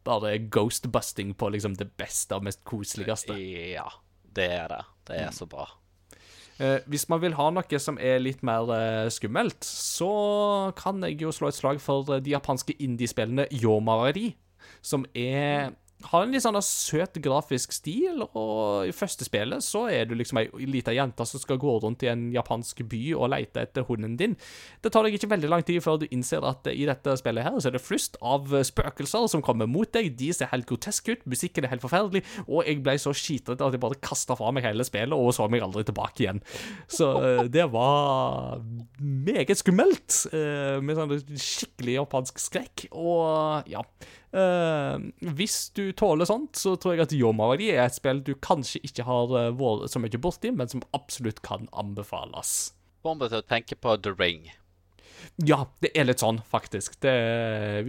bare 0.09 0.35
er 0.35 0.49
ghostbusting 0.51 1.37
på 1.39 1.53
liksom 1.55 1.77
det 1.79 1.91
beste 2.01 2.35
og 2.35 2.49
mest 2.49 2.65
koseligste. 2.67 3.37
Ja, 3.77 3.87
det 4.35 4.51
er 4.59 4.73
det. 4.73 4.83
Det 5.09 5.21
er 5.23 5.37
så 5.37 5.47
bra. 5.51 5.69
Eh, 6.59 6.81
hvis 6.91 7.07
man 7.11 7.23
vil 7.23 7.37
ha 7.39 7.51
noe 7.55 7.79
som 7.79 8.01
er 8.03 8.19
litt 8.19 8.43
mer 8.47 8.71
eh, 8.75 9.09
skummelt, 9.15 9.63
så 9.63 10.73
kan 10.79 10.99
jeg 11.07 11.21
jo 11.23 11.31
slå 11.35 11.53
et 11.53 11.59
slag 11.59 11.83
for 11.83 12.09
eh, 12.11 12.23
de 12.25 12.35
japanske 12.35 12.75
indiespillene 12.83 13.47
Yomari, 13.55 14.33
som 14.83 15.07
er 15.15 15.77
har 16.07 16.23
en 16.23 16.31
litt 16.31 16.45
sånn 16.45 16.57
søt 16.63 17.19
grafisk 17.23 17.73
stil, 17.75 18.23
og 18.29 18.87
i 18.87 18.95
første 18.95 19.27
spillet 19.27 19.65
så 19.65 19.87
er 19.91 20.07
du 20.07 20.15
liksom 20.15 20.39
ei 20.39 20.47
lita 20.71 20.95
jente 20.95 21.27
som 21.27 21.43
skal 21.43 21.59
gå 21.59 21.75
rundt 21.83 22.05
i 22.07 22.11
en 22.13 22.29
japansk 22.35 22.85
by 22.87 23.01
og 23.19 23.33
lete 23.33 23.65
etter 23.67 23.87
hunden 23.89 24.15
din. 24.21 24.37
Det 24.85 24.93
tar 24.95 25.07
deg 25.07 25.17
ikke 25.19 25.31
veldig 25.33 25.51
lang 25.51 25.65
tid 25.67 25.83
før 25.83 25.99
du 25.99 26.07
innser 26.15 26.47
at 26.47 26.69
i 26.71 26.87
dette 26.89 27.17
spillet 27.19 27.47
her 27.47 27.59
så 27.59 27.71
er 27.71 27.77
det 27.77 27.83
flust 27.83 28.19
av 28.23 28.47
spøkelser 28.47 29.27
som 29.33 29.43
kommer 29.45 29.67
mot 29.71 29.91
deg. 29.95 30.13
De 30.19 30.31
ser 30.37 30.53
helt 30.53 30.69
groteske 30.71 31.17
ut, 31.17 31.27
musikken 31.27 31.67
er 31.67 31.75
helt 31.75 31.85
forferdelig, 31.85 32.23
og 32.47 32.63
jeg 32.63 32.83
ble 32.87 32.95
så 33.03 33.15
skitrete 33.17 33.67
at 33.67 33.75
jeg 33.75 33.83
bare 33.83 33.99
kasta 34.05 34.39
fra 34.39 34.53
meg 34.55 34.69
hele 34.69 34.87
spillet 34.87 35.19
og 35.19 35.35
så 35.35 35.49
meg 35.51 35.67
aldri 35.67 35.83
tilbake 35.89 36.25
igjen. 36.25 36.43
Så 36.87 37.11
eh, 37.19 37.43
det 37.51 37.67
var 37.75 38.63
meget 39.03 39.59
skummelt, 39.59 40.23
eh, 40.31 40.79
med 40.79 40.99
sånn 40.99 41.19
skikkelig 41.35 41.99
japansk 41.99 42.39
skrekk, 42.47 42.87
og 42.95 43.67
ja. 43.67 43.83
Uh, 44.29 45.09
hvis 45.39 45.71
du 45.73 45.89
tåler 45.97 46.29
sånt, 46.29 46.59
så 46.61 46.75
tror 46.77 46.95
jeg 46.95 47.07
at 47.07 47.15
Yomawari 47.17 47.71
er 47.73 47.87
et 47.87 47.97
spill 47.97 48.21
du 48.21 48.35
kanskje 48.45 48.83
ikke 48.85 49.07
har 49.09 49.33
uh, 49.33 49.49
vært 49.57 49.89
så 49.95 50.03
mye 50.03 50.21
borti, 50.21 50.53
men 50.53 50.69
som 50.69 50.85
absolutt 50.97 51.41
kan 51.47 51.65
anbefales. 51.73 52.75
Får 53.07 53.17
meg 53.17 53.33
til 53.33 53.41
å 53.41 53.49
tenke 53.49 53.79
på 53.81 53.97
The 54.05 54.13
Ring. 54.19 54.51
Ja, 55.49 55.65
det 55.81 55.95
er 55.97 56.09
litt 56.11 56.21
sånn, 56.21 56.43
faktisk. 56.45 56.99
Det, 57.01 57.15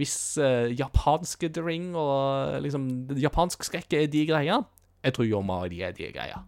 hvis 0.00 0.16
uh, 0.40 0.70
japanske 0.72 1.50
The 1.52 1.64
Ring 1.66 1.92
og 1.98 2.56
liksom 2.64 2.88
japansk 3.20 3.68
skrekk 3.68 3.98
er 3.98 4.08
de 4.10 4.24
greia, 4.32 4.62
jeg 5.04 5.16
tror 5.16 5.28
Yomawari 5.28 5.84
er 5.84 5.92
de 5.96 6.08
greia. 6.14 6.40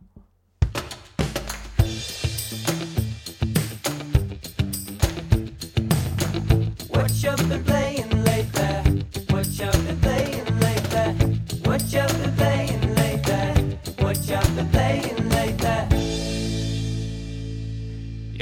What 6.88 7.10
you 7.22 7.36
been 7.36 7.64
playing 7.64 7.91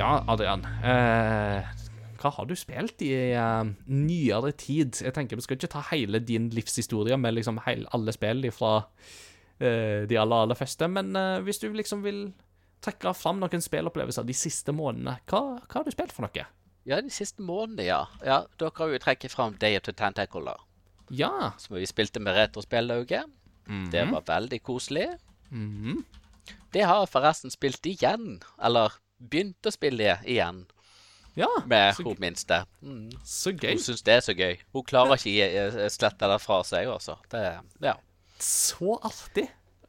Ja, 0.01 0.25
Adrian. 0.33 0.63
eh, 0.65 1.67
hva 2.21 2.31
har 2.33 2.47
du 2.49 2.55
spilt 2.57 3.03
i 3.05 3.13
eh, 3.37 3.73
nyere 3.89 4.53
tid? 4.57 4.97
Jeg 5.05 5.13
tenker 5.17 5.37
Vi 5.37 5.45
skal 5.45 5.59
ikke 5.59 5.73
ta 5.75 5.83
hele 5.91 6.23
din 6.25 6.49
livshistorie 6.57 7.19
med 7.21 7.37
liksom 7.37 7.61
hele, 7.67 7.89
alle 7.93 8.15
spill 8.17 8.47
fra 8.53 8.79
eh, 9.61 10.07
de 10.09 10.17
aller, 10.17 10.47
aller 10.47 10.57
første, 10.57 10.89
men 10.89 11.13
eh, 11.17 11.43
hvis 11.45 11.61
du 11.61 11.69
liksom 11.73 12.05
vil 12.07 12.31
trekke 12.81 13.13
fram 13.13 13.43
noen 13.43 13.61
spillopplevelser 13.61 14.25
de 14.25 14.37
siste 14.37 14.73
månedene, 14.73 15.19
hva, 15.29 15.43
hva 15.61 15.81
har 15.81 15.85
du 15.85 15.93
spilt 15.93 16.17
for 16.17 16.25
noe? 16.25 16.47
Ja, 16.89 17.03
de 17.05 17.13
siste 17.13 17.45
månedene, 17.45 17.91
ja. 17.91 18.01
ja 18.25 18.39
dere 18.57 18.73
har 18.79 18.95
jo 18.95 19.03
trekke 19.05 19.29
fram 19.29 19.59
Day 19.61 19.77
of 19.77 19.85
the 19.85 19.93
Tentacle, 19.93 20.47
da. 20.49 20.57
Ja. 21.13 21.53
Som 21.61 21.77
vi 21.77 21.85
spilte 21.91 22.23
med 22.25 22.39
retrospillauget. 22.39 23.29
Det 23.93 24.07
var 24.09 24.25
veldig 24.27 24.63
koselig. 24.65 25.11
mhm. 25.51 26.01
Det 26.73 26.83
har 26.87 27.03
jeg 27.03 27.11
forresten 27.13 27.53
spilt 27.53 27.85
igjen. 27.87 28.41
Eller 28.63 28.95
begynt 29.21 29.69
å 29.69 29.73
spille 29.75 30.19
igjen 30.25 30.65
Ja, 31.39 31.49
med 31.69 31.95
hun 32.01 32.17
minste. 32.21 32.65
Mm. 32.83 33.13
så 33.25 33.53
gøy. 33.55 33.77
Hun 33.77 33.85
syns 33.85 34.03
det 34.07 34.17
er 34.17 34.25
så 34.25 34.35
gøy. 34.35 34.59
Hun 34.75 34.85
klarer 34.85 35.21
ikke 35.21 35.47
å 35.47 35.69
eh, 35.85 35.89
slette 35.93 36.29
det 36.33 36.39
fra 36.43 36.59
seg, 36.67 36.91
altså. 36.91 37.17
Det, 37.31 37.45
ja. 37.85 37.95
Så 38.41 38.97
artig. 39.07 39.47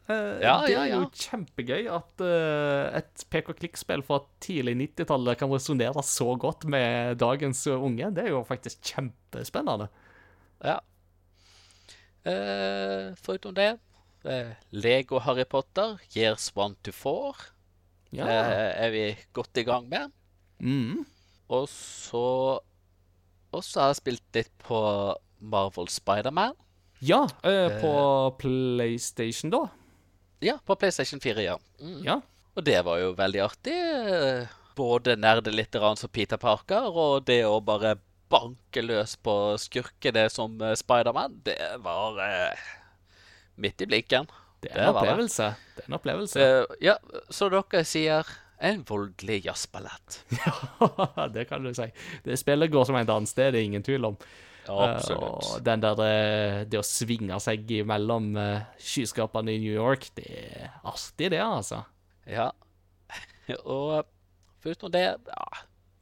Uh, 0.09 0.41
Ja, 0.43 0.55
det 0.65 0.75
er 0.75 0.89
jo 0.91 1.05
kjempegøy 1.13 1.87
at 1.93 2.23
uh, 2.25 2.91
et 2.99 3.25
pek-og-klikk-spill 3.31 4.03
fra 4.05 4.19
tidlig 4.43 4.73
90-tallet 4.81 5.39
kan 5.39 5.51
resonnere 5.53 6.03
så 6.03 6.33
godt 6.41 6.65
med 6.69 7.19
dagens 7.21 7.63
unge. 7.71 8.09
Det 8.15 8.25
er 8.25 8.33
jo 8.33 8.43
faktisk 8.47 8.81
kjempespennende. 8.93 9.89
ja. 10.65 10.79
Uh, 12.21 13.15
foruten 13.17 13.55
det 13.57 13.71
Lego 14.69 15.17
Harry 15.25 15.47
Potter, 15.49 15.95
Years 16.13 16.51
1 16.53 16.75
to 16.85 16.91
4, 16.93 17.47
Ja. 18.11 18.27
eh, 18.27 18.85
er 18.85 18.91
vi 18.93 19.03
godt 19.33 19.57
i 19.61 19.63
gang 19.67 19.87
med. 19.89 20.11
Mm. 20.59 21.05
Og 21.51 21.67
så 21.67 22.23
har 23.81 23.91
jeg 23.91 23.99
spilt 24.01 24.37
litt 24.37 24.51
på 24.63 24.79
Marvel 25.41 25.89
Spiderman. 25.91 26.53
ja 27.01 27.23
eh, 27.43 27.79
på 27.81 27.93
PlayStation, 28.39 29.51
da. 29.51 29.65
Ja, 30.41 30.57
på 30.65 30.75
PlayStation 30.75 31.19
4, 31.21 31.43
ja. 31.43 31.57
Mm. 31.81 32.01
Ja. 32.05 32.19
Og 32.55 32.63
det 32.67 32.79
var 32.85 32.99
jo 32.99 33.13
veldig 33.17 33.41
artig. 33.45 33.75
eh, 33.75 34.47
Både 34.75 35.15
nerde 35.19 35.51
litt 35.51 35.75
som 35.75 36.09
Peter 36.09 36.37
Parker, 36.37 36.87
og 36.91 37.25
det 37.25 37.43
å 37.45 37.59
bare 37.61 37.97
banke 38.31 38.81
løs 38.81 39.17
på 39.19 39.57
skurkene 39.59 40.29
som 40.31 40.55
eh, 40.61 40.75
Spiderman, 40.79 41.41
det 41.43 41.57
var 41.83 42.19
eh, 42.23 42.55
midt 43.57 43.81
i 43.81 43.85
blinken. 43.85 44.27
Det 44.61 44.71
er 44.71 44.77
en 44.77 44.93
var 44.93 45.01
det. 45.01 45.09
opplevelse. 45.09 45.49
Det 45.75 45.83
er 45.83 45.89
en 45.89 45.97
opplevelse. 45.97 46.45
Uh, 46.45 46.77
ja, 46.83 46.95
så 47.33 47.49
dere 47.49 47.83
sier 47.87 48.29
en 48.61 48.85
voldelig 48.87 49.41
jazzballett. 49.47 50.21
Ja, 51.17 51.27
det 51.33 51.47
kan 51.49 51.63
du 51.65 51.73
si. 51.73 51.87
Det 52.23 52.37
spillet 52.39 52.71
går 52.71 52.85
som 52.85 52.97
en 52.99 53.09
dans, 53.09 53.33
det 53.33 53.47
er 53.47 53.55
det 53.55 53.63
ingen 53.65 53.83
tvil 53.85 54.05
om. 54.11 54.17
Ja, 54.67 54.91
Absolutt. 54.91 55.23
og 55.57 55.63
den 55.65 55.81
der 55.81 56.01
eh, 56.05 56.59
Det 56.69 56.77
å 56.77 56.85
svinge 56.85 57.39
seg 57.41 57.65
mellom 57.89 58.35
uh, 58.37 58.61
skyskapene 58.77 59.55
i 59.55 59.61
New 59.63 59.73
York, 59.73 60.11
det 60.17 60.27
er 60.29 60.67
artig, 60.85 61.31
det, 61.33 61.41
altså. 61.41 61.81
Ja. 62.29 62.51
Og 63.65 64.05
foruten 64.61 64.93
det 64.93 65.01
ja, 65.09 65.47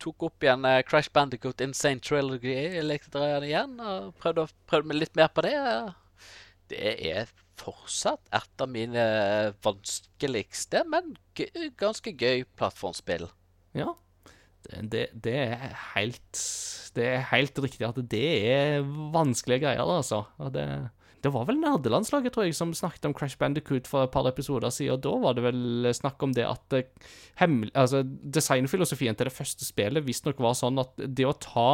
tok 0.04 0.28
opp 0.28 0.44
igjen 0.44 0.68
uh, 0.68 0.82
Crash 0.84 1.12
Bandicoot 1.16 1.64
Insane 1.64 2.04
Trilogy. 2.04 2.52
Jeg 2.52 2.84
likte 2.84 3.16
det 3.16 3.48
igjen 3.48 3.80
og 3.80 4.12
prøvde, 4.20 4.50
prøvde 4.68 5.00
litt 5.00 5.16
mer 5.16 5.32
på 5.32 5.48
det. 5.48 5.56
Det 6.70 6.92
er 7.14 7.32
fortsatt 7.60 8.22
et 8.36 8.64
av 8.64 8.70
mine 8.72 9.06
vanskeligste, 9.66 10.84
men 10.90 11.16
ganske 11.80 12.14
gøy 12.16 12.46
plattformspill. 12.60 13.28
Ja. 13.78 13.94
Det, 14.70 15.08
det, 15.16 15.34
er 15.34 15.76
helt 15.96 16.40
Det 16.96 17.06
er 17.08 17.22
helt 17.32 17.60
riktig 17.64 17.86
at 17.88 18.00
det 18.12 18.26
er 18.52 18.82
vanskelige 19.14 19.64
greier, 19.64 19.88
altså. 19.88 20.26
Det, 20.54 20.66
det 21.24 21.32
var 21.34 21.48
vel 21.50 21.60
nerdelandslaget, 21.60 22.34
tror 22.36 22.48
jeg, 22.48 22.56
som 22.56 22.74
snakket 22.76 23.08
om 23.10 23.16
Crash 23.16 23.40
Bandicoot 23.40 23.88
for 23.88 24.06
et 24.06 24.14
par 24.14 24.28
episoder 24.30 24.72
siden. 24.74 24.98
Og 24.98 25.04
da 25.04 25.16
var 25.24 25.38
det 25.38 25.46
vel 25.48 25.90
snakk 25.96 26.24
om 26.24 26.36
det 26.36 26.46
at 26.48 26.76
eh, 26.78 27.56
altså, 27.74 28.04
designfilosofien 28.06 29.18
til 29.18 29.30
det 29.30 29.36
første 29.36 29.68
spillet 29.68 30.06
visstnok 30.08 30.40
var 30.44 30.58
sånn 30.60 30.80
at 30.84 30.96
det 31.00 31.28
å 31.28 31.38
ta 31.40 31.72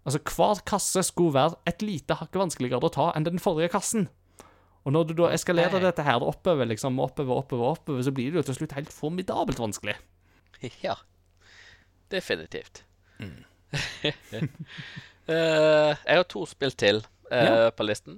Altså, 0.00 0.16
hver 0.32 0.62
kasse 0.64 1.02
skulle 1.04 1.34
være 1.34 1.58
et 1.68 1.82
lite 1.84 2.16
hakk 2.16 2.38
vanskeligere 2.40 2.88
å 2.88 2.92
ta 2.94 3.10
enn 3.12 3.26
den 3.26 3.42
forrige 3.42 3.74
kassen. 3.74 4.06
Og 4.84 4.92
når 4.94 5.08
du 5.10 5.14
da 5.18 5.28
eskalerer 5.34 5.76
Ok. 5.76 5.82
dette 5.84 6.02
her 6.06 6.22
oppover, 6.24 6.64
liksom, 6.70 6.98
oppover, 7.04 7.36
oppover, 7.42 7.74
oppover, 7.76 8.02
så 8.06 8.12
blir 8.16 8.30
det 8.32 8.40
jo 8.40 8.46
til 8.48 8.54
slutt 8.62 8.72
helt 8.78 8.92
formidabelt 8.92 9.58
vanskelig. 9.60 9.96
Ja. 10.84 10.94
Definitivt. 12.10 12.82
Eh, 15.30 15.92
jeg 16.06 16.16
har 16.16 16.24
to 16.26 16.40
spill 16.48 16.72
til 16.74 16.96
uh, 17.30 17.36
Ja. 17.38 17.68
på 17.70 17.84
listen. 17.86 18.16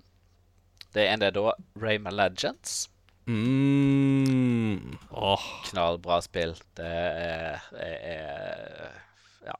Det 0.94 1.02
ene 1.10 1.26
er 1.28 1.34
da 1.36 1.50
Rayman 1.82 2.14
Legends. 2.16 2.88
mm. 3.26 4.96
Oh. 5.10 5.42
knallbra 5.68 6.20
spill. 6.24 6.54
Det 6.78 6.86
er, 6.88 7.60
er, 7.76 7.98
er 8.14 8.96
Ja. 9.44 9.58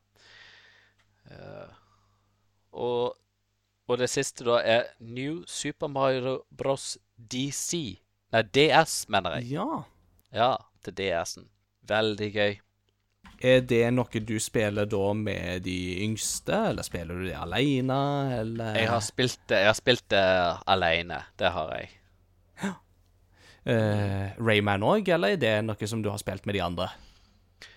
Uh, 1.28 1.68
og, 2.72 3.16
og 3.88 3.98
det 3.98 4.08
siste 4.10 4.46
da 4.46 4.58
er 4.62 4.90
New 5.00 5.42
Super 5.46 5.90
Mario 5.92 6.42
Bros. 6.50 6.96
DC. 7.16 7.98
Nei, 8.32 8.42
DS, 8.42 9.06
mener 9.12 9.38
jeg. 9.38 9.52
Ja. 9.58 9.82
Ja, 10.32 10.52
til 10.84 10.96
DS-en. 10.98 11.48
Veldig 11.88 12.28
gøy. 12.34 12.54
Er 13.42 13.60
det 13.66 13.82
noe 13.90 14.20
du 14.22 14.36
spiller 14.42 14.86
da 14.86 15.02
med 15.18 15.64
de 15.66 15.76
yngste, 16.04 16.54
eller 16.70 16.86
spiller 16.86 17.18
du 17.18 17.26
det 17.26 17.36
alene, 17.38 17.98
eller 18.38 18.78
Jeg 18.78 18.90
har 18.90 19.02
spilt 19.02 19.40
det, 19.50 19.58
jeg 19.64 19.70
har 19.72 19.78
spilt 19.78 20.04
det 20.14 20.24
alene. 20.70 21.18
Det 21.38 21.50
har 21.54 21.72
jeg. 21.74 21.90
eh, 23.66 24.36
Rayman 24.38 24.86
òg, 24.86 25.10
eller 25.10 25.34
er 25.34 25.42
det 25.42 25.54
noe 25.66 25.90
som 25.90 26.02
du 26.02 26.10
har 26.10 26.22
spilt 26.22 26.46
med 26.46 26.54
de 26.58 26.62
andre? 26.62 26.88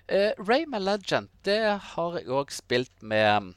Uh, 0.06 0.38
Rayman 0.38 0.86
Legend, 0.86 1.32
det 1.45 1.60
har 1.82 2.18
jeg 2.19 2.30
òg 2.30 2.52
spilt 2.53 3.02
med 3.02 3.56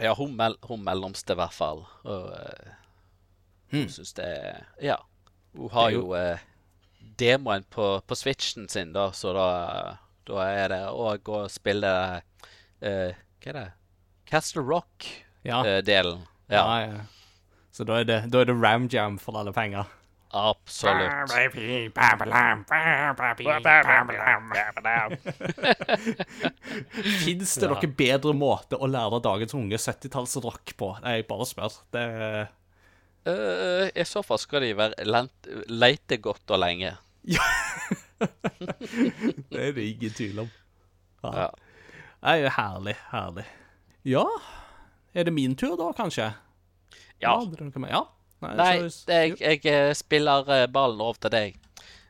Ja, 0.00 0.14
hun, 0.14 0.36
mell 0.38 0.54
hun 0.68 0.84
mellomste, 0.86 1.34
i 1.34 1.38
hvert 1.40 1.54
fall. 1.56 1.84
Og 2.04 2.28
hun 3.72 3.82
Hmm. 3.82 3.88
syns 3.92 4.14
det 4.16 4.24
er 4.24 4.62
Ja. 4.80 4.96
Hun 5.56 5.70
har 5.74 5.90
jo 5.90 6.14
uh, 6.14 6.38
demoen 7.18 7.64
på, 7.70 8.00
på 8.06 8.14
Switchen 8.16 8.68
sin, 8.68 8.92
da, 8.94 9.10
så 9.12 9.32
da, 9.36 9.48
da 10.28 10.44
er 10.48 10.68
det 10.72 10.80
å 10.88 11.10
gå 11.24 11.42
og 11.44 11.50
spille 11.50 11.90
uh, 12.22 13.10
Hva 13.42 13.50
er 13.52 13.52
det? 13.58 13.66
Castle 14.28 14.62
Rock-delen. 14.62 16.24
ja. 16.48 16.62
ja, 16.64 16.80
ja. 16.86 17.00
Så 17.72 17.84
da 17.86 18.00
er 18.00 18.04
det, 18.08 18.18
da 18.32 18.40
er 18.40 18.48
det 18.48 18.56
Ram 18.58 18.88
Jam 18.90 19.18
for 19.22 19.36
alle 19.38 19.52
penger. 19.54 19.86
Absolutt. 20.30 21.30
Fins 27.24 27.54
det 27.56 27.70
noen 27.70 27.94
bedre 27.96 28.34
måte 28.36 28.76
å 28.76 28.86
lære 28.90 29.20
dagens 29.24 29.54
unge 29.56 29.78
70-tallsrock 29.80 30.74
på? 30.78 30.90
Jeg 31.04 31.24
bare 31.30 31.46
spør. 31.48 31.78
Det 31.96 32.04
uh, 33.28 33.86
I 33.88 34.04
så 34.08 34.22
fall 34.26 34.40
skal 34.42 34.66
de 34.66 34.72
være 34.78 35.06
lent, 35.08 35.48
leite 35.72 36.20
godt 36.24 36.54
og 36.54 36.58
lenge. 36.64 36.94
Det 38.18 39.60
er 39.62 39.72
det 39.76 39.84
ingen 39.92 40.14
tvil 40.16 40.40
om. 40.42 40.48
Ja. 41.22 41.48
Nei, 42.24 42.38
herlig, 42.50 42.96
herlig. 43.12 43.44
Ja, 44.08 44.24
er 45.14 45.28
det 45.28 45.34
min 45.34 45.54
tur 45.58 45.76
da, 45.78 45.92
kanskje? 45.96 46.32
Ja. 47.22 47.36
det 47.46 47.60
er 47.60 47.68
noe 47.68 47.82
med- 47.82 47.92
ja. 47.94 48.02
Nei, 48.44 48.54
Nei, 48.54 48.74
jeg, 48.86 49.34
jeg 49.40 49.64
eh, 49.66 49.94
spiller 49.98 50.50
eh, 50.54 50.68
ballen 50.70 51.02
over 51.02 51.18
til 51.24 51.34
deg. 51.34 51.58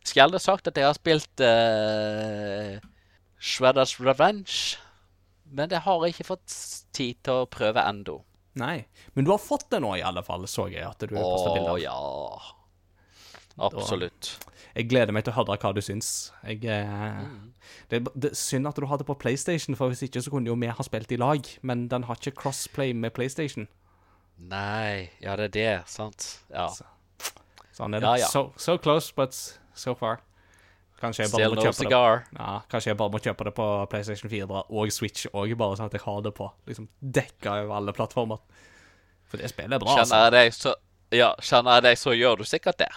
Skulle 0.02 0.26
aldri 0.28 0.40
sagt 0.42 0.68
at 0.68 0.76
jeg 0.76 0.88
har 0.88 0.96
spilt 0.96 1.42
uh, 1.44 2.76
Shredders 3.40 3.96
Revenge, 4.00 4.78
men 5.52 5.68
det 5.68 5.82
har 5.84 6.04
jeg 6.04 6.16
ikke 6.16 6.30
fått 6.30 6.54
tid 6.96 7.18
til 7.24 7.42
å 7.42 7.48
prøve 7.50 7.84
ennå. 7.84 8.20
Nei, 8.58 8.86
men 9.14 9.26
du 9.26 9.32
har 9.34 9.42
fått 9.42 9.68
det 9.72 9.82
nå 9.84 9.92
i 9.98 10.04
alle 10.04 10.24
fall, 10.26 10.46
så 10.50 10.66
jeg 10.72 10.86
at 10.86 11.04
du 11.04 11.12
Å 11.12 11.20
postet 11.20 11.58
bilder. 11.58 11.82
ja. 11.84 11.98
Absolutt. 13.58 14.36
Jeg 14.76 14.86
gleder 14.90 15.14
meg 15.14 15.24
til 15.26 15.34
å 15.34 15.40
høre 15.40 15.56
hva 15.58 15.72
du 15.74 15.80
syns. 15.82 16.30
Jeg, 16.46 16.62
mm. 16.62 17.48
det, 17.90 18.02
det 18.14 18.30
synd 18.38 18.70
at 18.70 18.78
du 18.78 18.86
har 18.86 19.00
det 19.00 19.06
på 19.08 19.16
PlayStation, 19.18 19.74
for 19.78 19.90
hvis 19.90 20.04
ikke 20.06 20.22
så 20.22 20.32
kunne 20.32 20.50
jo 20.50 20.56
vi 20.58 20.70
ha 20.70 20.86
spilt 20.86 21.12
i 21.14 21.18
lag. 21.18 21.42
Men 21.66 21.88
den 21.90 22.06
har 22.06 22.20
ikke 22.20 22.36
crossplay 22.44 22.94
med 22.94 23.14
PlayStation. 23.16 23.66
Nei, 24.38 25.10
ja, 25.22 25.34
det 25.36 25.48
er 25.48 25.54
det, 25.56 25.72
sant? 25.90 26.28
Ja. 26.52 26.68
Sånn 27.74 27.94
er 27.94 28.02
det. 28.02 28.06
Ja, 28.06 28.24
ja. 28.24 28.30
So, 28.30 28.52
so 28.58 28.78
close, 28.78 29.10
but 29.14 29.34
so 29.74 29.94
far. 29.98 30.20
Kanskje 30.98 31.24
jeg 31.24 31.30
bare 31.30 31.44
Still 31.44 31.54
må 31.54 31.58
no 31.60 31.66
kjøpe 31.68 31.84
det. 31.86 32.38
Ja, 32.38 32.54
kanskje 32.70 32.90
jeg 32.90 32.98
bare 32.98 33.14
må 33.14 33.20
kjøpe 33.22 33.46
det 33.46 33.52
på 33.54 33.66
PlayStation 33.90 34.30
4 34.32 34.62
og 34.66 34.90
Switch 34.94 35.28
òg, 35.30 35.52
bare 35.58 35.78
sånn 35.78 35.90
at 35.90 35.94
jeg 35.94 36.02
har 36.02 36.24
det 36.26 36.32
på 36.34 36.48
liksom 36.66 36.88
dekka 37.18 37.54
over 37.62 37.76
alle 37.78 37.94
plattformer. 37.94 38.40
For 39.30 39.38
det 39.38 39.50
spillet 39.52 39.76
er 39.76 39.82
bra, 39.82 39.94
altså. 39.94 40.16
Kjenner 40.16 40.26
jeg 40.26 40.34
deg, 40.38 40.58
så 40.58 40.74
Ja, 41.14 41.28
kjenner 41.40 41.78
jeg 41.78 41.86
deg, 41.86 42.00
så 42.02 42.14
gjør 42.18 42.42
du 42.42 42.48
sikkert 42.48 42.82
det. 42.82 42.90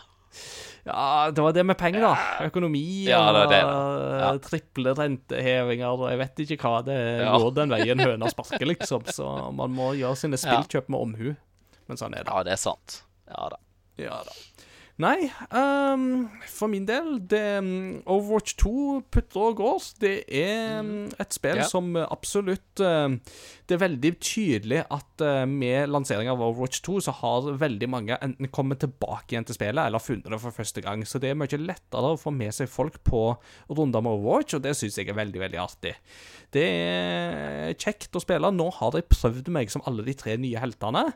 Ja, 0.86 1.30
det 1.32 1.44
var 1.46 1.54
det 1.54 1.64
med 1.66 1.78
penger, 1.78 2.02
da. 2.02 2.16
Økonomi 2.48 3.06
Ja, 3.06 3.20
det 3.46 3.60
og 3.62 3.70
var 3.70 4.20
ja. 4.20 4.30
triple 4.42 4.94
rentehevinger 4.98 5.94
og 5.94 6.08
jeg 6.10 6.18
vet 6.24 6.42
ikke 6.46 6.58
hva. 6.66 6.80
Det 6.86 6.98
Ja. 7.22 7.36
går 7.38 7.54
den 7.60 7.70
veien 7.70 8.00
høna 8.02 8.30
sparker, 8.34 8.66
liksom. 8.66 9.04
Så 9.06 9.54
man 9.54 9.72
må 9.78 9.92
gjøre 9.94 10.18
sine 10.18 10.38
spillkjøp 10.42 10.90
med 10.90 11.00
omhu. 11.00 11.36
Men 11.88 11.98
sånn 11.98 12.14
er 12.18 12.24
det. 12.24 12.32
Ja, 12.34 12.44
det 12.44 12.54
er 12.54 12.62
sant. 12.62 13.04
Ja 13.30 13.50
da. 13.54 13.58
Ja 14.02 14.18
da. 14.26 14.34
Nei, 15.00 15.32
um, 15.56 16.28
for 16.52 16.70
min 16.70 16.84
del 16.86 17.16
det, 17.32 17.62
mm, 17.64 18.04
Overwatch 18.12 18.58
2 18.60 18.72
putter 19.14 19.46
og 19.48 19.56
går. 19.62 19.86
Det 20.02 20.14
er 20.28 20.82
mm, 20.84 21.14
et 21.22 21.38
spill 21.38 21.62
yeah. 21.62 21.70
som 21.70 21.96
absolutt 22.02 22.82
eh, 22.84 23.16
Det 23.66 23.78
er 23.78 23.82
veldig 23.82 24.12
tydelig 24.22 24.82
at 24.92 25.24
eh, 25.26 25.46
med 25.50 25.90
lanseringen 25.90 26.34
av 26.34 26.44
Overwatch 26.44 26.84
2 26.86 27.00
så 27.08 27.16
har 27.22 27.50
veldig 27.62 27.90
mange 27.90 28.18
enten 28.22 28.52
kommet 28.54 28.84
tilbake 28.84 29.34
igjen 29.34 29.48
til 29.48 29.58
spillet 29.58 29.82
eller 29.86 30.04
funnet 30.04 30.30
det 30.30 30.42
for 30.44 30.60
første 30.60 30.84
gang. 30.86 31.06
Så 31.08 31.22
det 31.24 31.32
er 31.32 31.40
mye 31.40 31.62
lettere 31.62 32.14
å 32.14 32.20
få 32.20 32.34
med 32.36 32.54
seg 32.58 32.70
folk 32.70 33.00
på 33.08 33.24
runder 33.72 34.04
med 34.04 34.20
Overwatch, 34.20 34.60
og 34.60 34.66
det 34.68 34.76
syns 34.78 35.00
jeg 35.00 35.10
er 35.10 35.18
veldig, 35.18 35.46
veldig 35.48 35.64
artig. 35.64 35.96
Det 36.52 36.68
er 36.68 37.78
kjekt 37.80 38.16
å 38.18 38.22
spille. 38.22 38.52
Nå 38.52 38.68
har 38.76 39.00
jeg 39.00 39.08
prøvd 39.10 39.50
meg 39.56 39.72
som 39.72 39.84
alle 39.88 40.04
de 40.06 40.16
tre 40.20 40.36
nye 40.42 40.60
heltene. 40.60 41.08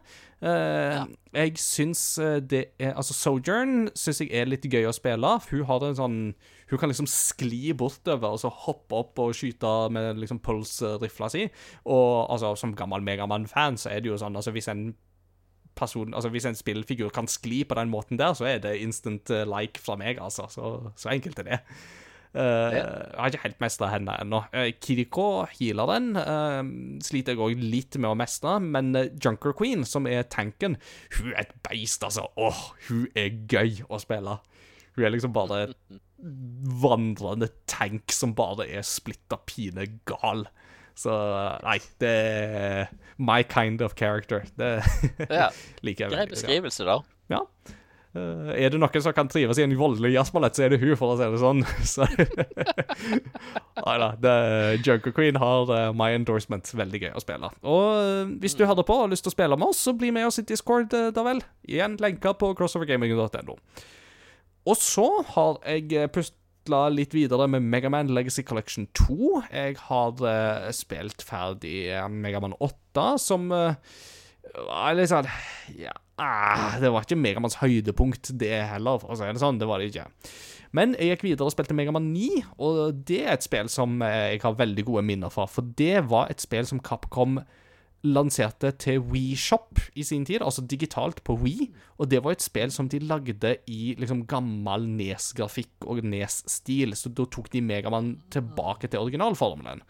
Eh, 0.45 1.03
Jeg 1.35 1.56
syns 1.60 2.02
eh, 2.22 2.38
det 2.43 2.61
er 2.80 2.91
Altså, 2.99 3.15
Sojourn 3.15 3.64
syns 3.97 4.21
jeg 4.23 4.31
er 4.35 4.49
litt 4.49 4.65
gøy 4.65 4.87
å 4.89 4.93
spille. 4.95 5.31
Hun 5.49 5.65
har 5.69 5.85
en 5.87 5.97
sånn 5.97 6.19
Hun 6.69 6.81
kan 6.81 6.89
liksom 6.89 7.07
skli 7.09 7.73
bortover 7.77 8.33
og 8.33 8.41
så 8.41 8.49
hoppe 8.49 8.97
opp 8.97 9.19
og 9.21 9.35
skyte 9.37 9.73
med 9.93 10.21
liksom 10.21 10.41
pulsrifla 10.45 11.29
si. 11.33 11.47
Og 11.85 12.31
altså, 12.33 12.55
som 12.59 12.75
gammel 12.77 13.05
Megamann-fan 13.05 13.77
så 13.77 13.91
er 13.93 14.01
det 14.01 14.13
jo 14.13 14.21
sånn 14.21 14.37
altså 14.37 14.53
hvis 14.55 14.71
en 14.73 14.87
person, 15.75 16.13
altså 16.15 16.29
Hvis 16.31 16.45
en 16.47 16.55
spillfigur 16.55 17.09
kan 17.11 17.27
skli 17.27 17.65
på 17.67 17.75
den 17.75 17.89
måten 17.91 18.19
der, 18.19 18.33
så 18.33 18.45
er 18.47 18.61
det 18.63 18.77
instant 18.79 19.29
eh, 19.29 19.43
like 19.43 19.81
fra 19.83 19.97
meg, 19.99 20.21
altså. 20.23 20.47
Så, 20.47 20.91
så 20.95 21.09
enkelt 21.11 21.39
er 21.39 21.49
det. 21.49 21.59
Eh, 22.36 22.76
Jeg 22.76 23.16
har 23.16 23.32
ikke 23.32 23.44
helt 23.45 23.62
mestra 23.64 23.88
henne 23.94 24.16
ennå. 24.22 24.41
Uh, 24.52 24.68
Kiriko, 24.84 25.28
healer 25.56 25.88
den. 25.94 26.10
sliter 27.06 27.34
jeg 27.36 27.40
òg 27.45 27.62
litt 27.64 27.95
med 27.98 28.10
å 28.12 28.18
mestre, 28.20 28.57
men 28.60 28.91
eh, 28.99 29.10
Junker 29.24 29.53
Queen, 29.56 29.86
som 29.88 30.06
er 30.12 30.24
tanken, 30.28 30.76
hun 31.18 31.32
er 31.34 31.45
et 31.45 31.53
beist, 31.64 32.03
altså. 32.03 32.28
Åh, 32.36 32.60
hun 32.90 33.06
er 33.16 33.32
gøy 33.48 33.80
å 33.88 33.99
spille. 34.03 34.38
Hun 34.95 35.06
er 35.07 35.12
liksom 35.16 35.34
bare 35.36 35.66
vandrende 36.82 37.49
tank 37.70 38.12
som 38.16 38.34
bare 38.36 38.68
er 38.72 38.86
splitta 38.88 39.38
pine 39.48 39.86
gal. 40.07 40.45
Så 40.95 41.12
nei, 41.66 41.78
det 41.99 42.12
er 42.12 42.94
my 43.20 43.41
kind 43.44 43.82
of 43.84 43.95
character. 43.99 44.45
Det 44.56 44.70
Ja. 45.30 45.49
liker 45.84 46.06
jeg 46.06 46.12
Grei 46.12 46.22
veldig 46.22 46.30
godt. 46.30 46.36
beskrivelse, 46.38 46.86
da. 46.88 46.99
Ja. 47.36 47.41
Eh, 48.15 48.51
er 48.63 48.71
det 48.71 48.79
noen 48.79 49.03
som 49.03 49.13
kan 49.15 49.27
trives 49.31 49.59
i 49.59 49.65
en 49.65 49.73
voldelig 49.75 50.13
jazzballett, 50.13 50.55
så 50.55 50.65
er 50.65 50.73
det 50.73 50.79
hun, 50.83 50.93
for 50.99 51.13
å 51.13 51.17
si 51.19 51.27
det 51.33 51.41
sånn. 51.41 51.65
Så 51.93 52.07
Nei 53.85 53.95
da. 53.99 54.35
Junker 54.79 55.11
Queen 55.15 55.39
har 55.41 55.71
uh, 55.71 55.89
my 55.95 56.13
endorsement. 56.15 56.71
Veldig 56.79 57.01
gøy 57.03 57.11
å 57.11 57.23
spille. 57.23 57.51
Og 57.67 57.83
eh, 57.99 58.31
hvis 58.43 58.55
du 58.55 58.63
hører 58.63 58.87
på 58.87 58.95
og 58.95 59.05
har 59.05 59.11
lyst 59.11 59.27
til 59.27 59.33
å 59.33 59.35
spille 59.35 59.59
med 59.59 59.67
oss, 59.67 59.83
så 59.83 59.95
bli 59.97 60.13
med 60.15 60.29
oss 60.29 60.39
i 60.39 60.47
Discord, 60.47 60.95
uh, 60.95 61.11
da 61.15 61.25
vel. 61.27 61.43
Igjen 61.67 61.99
lenka 62.01 62.33
på 62.39 62.53
crossovergaming.no. 62.57 63.59
Og 64.65 64.81
så 64.81 65.09
har 65.35 65.59
jeg 65.67 66.09
pusla 66.15 66.85
litt 66.89 67.13
videre 67.13 67.45
med 67.51 67.67
Megaman 67.67 68.09
Legacy 68.15 68.45
Collection 68.47 68.87
2. 68.97 69.43
Jeg 69.51 69.77
har 69.89 70.23
uh, 70.23 70.71
spilt 70.73 71.21
ferdig 71.27 71.91
Megaman 72.09 72.55
8, 72.63 73.09
som 73.21 73.51
eh, 73.51 73.75
var 74.53 74.95
litt 74.97 75.11
sånn 75.11 75.27
Ja, 75.80 75.95
ah, 76.22 76.76
det 76.81 76.91
var 76.93 77.05
ikke 77.05 77.17
Megamanns 77.19 77.59
høydepunkt, 77.61 78.34
det 78.39 78.53
heller, 78.72 78.99
for 79.01 79.13
å 79.13 79.19
si 79.19 79.27
det 79.27 79.41
sånn. 79.41 79.59
Det 79.61 79.67
var 79.69 79.81
det 79.81 79.91
ikke. 79.91 80.07
Men 80.76 80.95
jeg 80.99 81.13
gikk 81.13 81.27
videre 81.30 81.47
og 81.47 81.53
spilte 81.53 81.76
Megaman 81.77 82.09
9, 82.11 82.41
og 82.63 83.03
det 83.07 83.22
er 83.23 83.35
et 83.35 83.45
spill 83.45 83.69
som 83.72 84.01
eh, 84.03 84.35
jeg 84.35 84.43
har 84.43 84.57
veldig 84.59 84.88
gode 84.88 85.05
minner 85.07 85.31
fra. 85.31 85.47
For 85.47 85.67
det 85.77 86.07
var 86.11 86.31
et 86.31 86.43
spill 86.43 86.67
som 86.67 86.81
Capcom 86.84 87.39
lanserte 88.05 88.69
til 88.77 89.01
WeShop 89.01 89.80
i 89.97 90.03
sin 90.05 90.26
tid, 90.27 90.43
altså 90.45 90.61
digitalt 90.61 91.23
på 91.26 91.38
Wii. 91.41 91.69
Og 91.97 92.09
det 92.11 92.22
var 92.23 92.35
et 92.35 92.43
spill 92.43 92.73
som 92.73 92.89
de 92.91 92.99
lagde 93.01 93.55
i 93.72 93.95
liksom 93.99 94.26
gammel 94.30 94.85
Nes-grafikk 94.99 95.88
og 95.89 96.03
Nes-stil, 96.05 96.93
så 96.97 97.09
da 97.09 97.26
tok 97.31 97.49
de 97.53 97.63
Megaman 97.65 98.15
tilbake 98.34 98.91
til 98.91 99.01
originalformelen. 99.01 99.81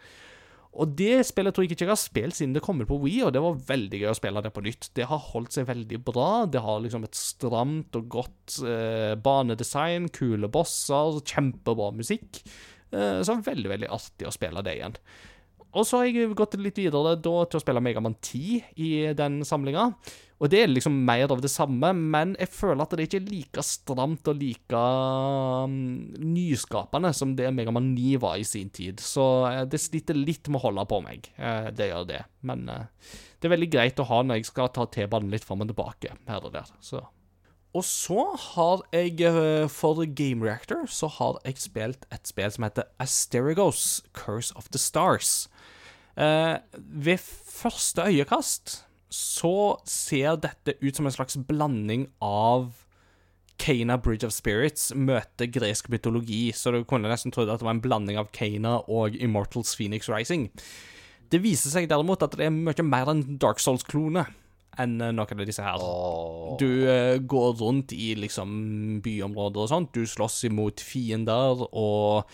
Og 0.76 0.92
det 0.98 1.22
spillet 1.28 1.56
tror 1.56 1.64
jeg 1.64 1.72
ikke 1.72 1.86
jeg 1.86 1.92
har 1.92 2.00
spilt 2.00 2.36
siden 2.36 2.54
det 2.56 2.62
kommer 2.64 2.88
på 2.88 2.98
Wii, 3.00 3.22
og 3.26 3.32
det 3.34 3.42
var 3.44 3.60
veldig 3.68 4.00
gøy 4.02 4.10
å 4.10 4.16
spille 4.18 4.42
det 4.44 4.52
på 4.54 4.64
nytt. 4.66 4.90
Det 4.98 5.08
har 5.10 5.22
holdt 5.32 5.56
seg 5.56 5.68
veldig 5.70 6.00
bra. 6.06 6.30
Det 6.50 6.62
har 6.64 6.82
liksom 6.84 7.06
et 7.06 7.18
stramt 7.18 7.96
og 7.98 8.10
godt 8.12 8.58
eh, 8.68 9.14
banedesign, 9.20 10.10
kule 10.14 10.50
bosser, 10.52 11.22
kjempebra 11.24 11.92
musikk. 11.96 12.42
Eh, 12.92 13.22
så 13.26 13.38
veldig, 13.46 13.72
veldig 13.72 13.90
artig 13.96 14.28
å 14.28 14.34
spille 14.34 14.64
det 14.66 14.76
igjen. 14.78 14.98
Og 15.76 15.84
så 15.84 15.98
har 16.00 16.06
jeg 16.08 16.30
gått 16.38 16.54
litt 16.56 16.78
videre 16.80 17.16
da 17.20 17.32
til 17.44 17.58
å 17.58 17.60
spille 17.60 17.82
Megaman 17.84 18.14
10 18.24 18.78
i 18.80 18.90
den 19.16 19.42
samlinga. 19.44 19.90
Og 20.36 20.50
det 20.52 20.58
er 20.62 20.68
liksom 20.68 20.92
mer 21.08 21.30
av 21.32 21.40
det 21.40 21.48
samme, 21.48 21.90
men 21.96 22.34
jeg 22.36 22.50
føler 22.52 22.82
at 22.84 22.92
det 22.96 23.06
ikke 23.06 23.20
er 23.22 23.28
like 23.30 23.62
stramt 23.64 24.28
og 24.28 24.36
like 24.36 24.80
mm, 25.72 26.16
nyskapende 26.20 27.12
som 27.16 27.32
det 27.38 27.48
Megaman 27.56 27.94
9 27.94 28.18
var 28.20 28.36
i 28.40 28.44
sin 28.44 28.68
tid. 28.68 29.00
Så 29.00 29.24
eh, 29.48 29.62
det 29.68 29.80
sliter 29.80 30.16
litt 30.18 30.48
med 30.52 30.60
å 30.60 30.66
holde 30.68 30.84
på 30.92 31.00
meg. 31.04 31.30
Eh, 31.36 31.70
Det 31.76 31.88
gjør 31.88 32.08
det. 32.08 32.22
Men 32.48 32.68
eh, 32.72 33.12
det 33.40 33.48
er 33.48 33.54
veldig 33.56 33.70
greit 33.72 34.00
å 34.00 34.08
ha 34.10 34.22
når 34.24 34.42
jeg 34.42 34.50
skal 34.50 34.72
ta 34.76 34.84
T-banen 34.92 35.32
litt 35.32 35.44
fram 35.44 35.64
og 35.64 35.72
tilbake 35.72 36.12
her 36.28 36.44
og 36.44 36.52
der. 36.56 36.72
Så 36.84 37.04
og 37.76 37.82
så 37.84 38.22
har 38.40 38.80
jeg, 38.94 39.18
for 39.68 39.98
Game 40.16 40.40
Reactor, 40.46 40.86
så 40.88 41.10
har 41.12 41.36
jeg 41.44 41.58
spilt 41.60 42.06
et 42.14 42.24
spill 42.24 42.48
som 42.54 42.64
heter 42.64 42.86
Asterigos, 43.04 43.98
Curse 44.16 44.54
of 44.56 44.70
the 44.72 44.80
Stars. 44.80 45.42
Eh, 46.16 46.56
ved 46.76 47.20
første 47.20 48.06
øyekast 48.08 48.80
så 49.12 49.76
ser 49.88 50.40
dette 50.40 50.76
ut 50.80 50.96
som 50.96 51.06
en 51.06 51.14
slags 51.14 51.36
blanding 51.48 52.08
av 52.24 52.72
Kana 53.60 53.96
Bridge 53.96 54.26
of 54.26 54.34
Spirits 54.34 54.90
møter 54.94 55.48
gresk 55.48 55.88
mytologi, 55.92 56.50
så 56.52 56.72
du 56.72 56.82
kunne 56.88 57.08
nesten 57.08 57.32
trodd 57.32 57.48
at 57.52 57.62
det 57.62 57.68
var 57.68 57.76
en 57.76 57.84
blanding 57.84 58.18
av 58.20 58.28
Kana 58.36 58.78
og 58.92 59.16
Immortals 59.16 59.72
Phoenix 59.78 60.10
Rising. 60.12 60.50
Det 61.32 61.40
viser 61.42 61.72
seg 61.72 61.88
derimot 61.90 62.22
at 62.22 62.36
det 62.36 62.48
er 62.48 62.54
mye 62.54 62.84
mer 62.86 63.08
enn 63.12 63.24
Dark 63.40 63.62
Souls-klone 63.62 64.26
enn 64.80 64.98
eh, 65.00 65.14
noen 65.14 65.40
av 65.40 65.46
disse 65.48 65.64
her. 65.64 65.84
Du 66.60 66.68
uh, 66.84 67.16
går 67.20 67.56
rundt 67.62 67.94
i 67.96 68.12
liksom 68.18 69.00
byområder 69.04 69.64
og 69.64 69.72
sånt. 69.72 69.96
Du 69.96 70.04
slåss 70.08 70.44
imot 70.50 70.84
fiender 70.84 71.64
og 71.70 72.28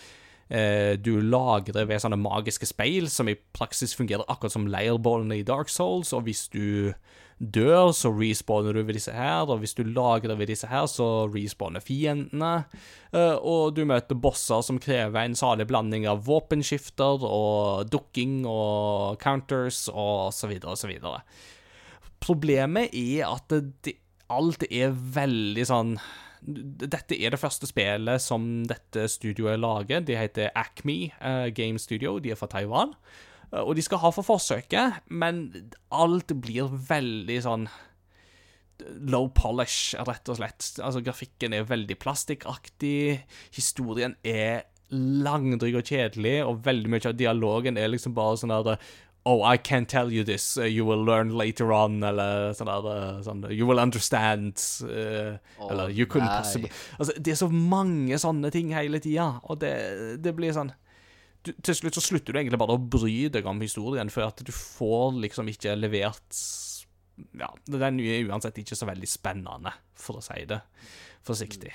du 0.53 1.15
lagrer 1.17 1.87
ved 1.89 2.01
sånne 2.03 2.19
magiske 2.21 2.67
speil, 2.69 3.07
som 3.09 3.25
i 3.31 3.33
praksis 3.57 3.95
fungerer 3.97 4.27
akkurat 4.29 4.53
som 4.53 4.67
leirbålene 4.69 5.39
i 5.39 5.45
Dark 5.47 5.71
Souls, 5.73 6.11
og 6.13 6.27
hvis 6.27 6.43
du 6.53 6.93
dør, 7.43 7.91
så 7.95 8.11
respawner 8.13 8.75
du 8.75 8.81
ved 8.83 8.95
disse 8.97 9.13
her, 9.13 9.47
og 9.49 9.61
hvis 9.61 9.75
du 9.77 9.83
lagrer 9.83 10.35
ved 10.39 10.49
disse 10.51 10.67
her, 10.69 10.85
så 10.89 11.27
respawner 11.31 11.83
fiendene. 11.83 12.65
Eh, 13.13 13.35
og 13.35 13.75
du 13.77 13.83
møter 13.89 14.19
bosser 14.19 14.63
som 14.65 14.79
krever 14.81 15.23
en 15.23 15.37
salig 15.37 15.67
blanding 15.69 16.07
av 16.09 16.23
våpenskifter 16.27 17.25
og 17.27 17.89
dukking 17.91 18.43
og 18.49 19.19
counters 19.23 19.87
og 19.91 20.33
så 20.35 20.49
videre 20.51 20.75
og 20.75 20.81
så 20.81 20.91
videre. 20.91 21.23
Problemet 22.23 22.93
er 22.95 23.27
at 23.27 23.51
det, 23.83 23.97
alt 24.31 24.63
er 24.71 24.93
veldig 24.93 25.65
sånn 25.67 25.97
dette 26.43 27.15
er 27.15 27.33
det 27.33 27.39
første 27.41 27.67
spillet 27.69 28.21
som 28.21 28.63
dette 28.67 29.07
studioet 29.11 29.61
lager. 29.61 30.03
De 30.05 30.17
heter 30.17 30.51
Acme 30.59 31.13
eh, 31.13 31.47
Game 31.55 31.79
Studio. 31.79 32.17
De 32.19 32.33
er 32.33 32.39
fra 32.39 32.49
Taiwan. 32.51 32.93
Eh, 33.53 33.61
og 33.61 33.75
de 33.77 33.85
skal 33.85 34.01
ha 34.03 34.11
for 34.15 34.27
forsøket, 34.27 35.03
men 35.07 35.45
alt 35.93 36.35
blir 36.43 36.71
veldig 36.89 37.39
sånn 37.45 37.67
low 39.07 39.29
polish, 39.31 39.93
rett 40.07 40.29
og 40.29 40.39
slett. 40.39 40.67
Altså, 40.83 41.03
grafikken 41.05 41.55
er 41.55 41.69
veldig 41.69 41.97
plastikkaktig. 42.01 43.21
Historien 43.55 44.17
er 44.27 44.65
langdryg 44.93 45.77
og 45.79 45.87
kjedelig, 45.87 46.37
og 46.45 46.63
veldig 46.65 46.91
mye 46.91 47.09
av 47.09 47.17
dialogen 47.17 47.79
er 47.79 47.91
liksom 47.93 48.15
bare 48.17 48.39
sånn 48.41 48.53
der 48.53 48.81
Oh, 49.25 49.41
I 49.41 49.55
can't 49.55 49.87
tell 49.87 50.11
you 50.11 50.25
this. 50.25 50.57
Uh, 50.57 50.63
you 50.63 50.83
will 50.85 51.03
learn 51.03 51.29
later 51.37 51.71
on. 51.71 52.01
Eller 52.03 52.51
sånn 52.57 52.67
der 52.67 52.87
uh, 52.89 53.21
sånn, 53.23 53.45
You 53.55 53.67
will 53.69 53.79
understand. 53.79 54.59
Uh, 54.83 55.37
oh, 55.59 55.69
eller 55.71 55.93
You 55.95 56.07
couldn't 56.09 56.27
nei. 56.27 56.41
possibly 56.41 56.71
Altså, 56.97 57.15
det 57.15 57.35
er 57.35 57.39
så 57.39 57.47
mange 57.51 58.19
sånne 58.19 58.51
ting 58.51 58.73
hele 58.75 58.99
tida, 59.03 59.29
og 59.47 59.61
det, 59.63 59.71
det 60.23 60.35
blir 60.35 60.51
sånn 60.55 60.73
du, 61.43 61.53
Til 61.63 61.77
slutt 61.77 61.99
så 61.99 62.03
slutter 62.03 62.35
du 62.35 62.41
egentlig 62.41 62.59
bare 62.59 62.75
å 62.75 62.81
bry 62.81 63.29
deg 63.31 63.47
om 63.47 63.63
historien, 63.63 64.11
for 64.11 64.27
at 64.27 64.43
du 64.43 64.51
får 64.55 65.15
liksom 65.23 65.51
ikke 65.51 65.77
levert 65.79 66.43
Ja, 67.39 67.49
den 67.69 68.03
er 68.03 68.27
uansett 68.27 68.59
ikke 68.59 68.75
så 68.79 68.87
veldig 68.89 69.07
spennende, 69.07 69.71
for 69.95 70.19
å 70.19 70.25
si 70.25 70.43
det 70.49 70.59
forsiktig. 71.23 71.71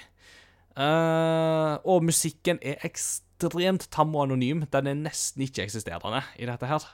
Uh, 0.78 1.80
og 1.88 2.04
musikken 2.04 2.60
er 2.60 2.82
ekstremt 2.86 3.88
tam 3.94 4.12
og 4.14 4.26
anonym. 4.26 4.66
Den 4.70 4.90
er 4.90 4.98
nesten 4.98 5.46
ikke-eksisterende 5.46 6.20
i 6.36 6.46
dette 6.50 6.68
her. 6.68 6.84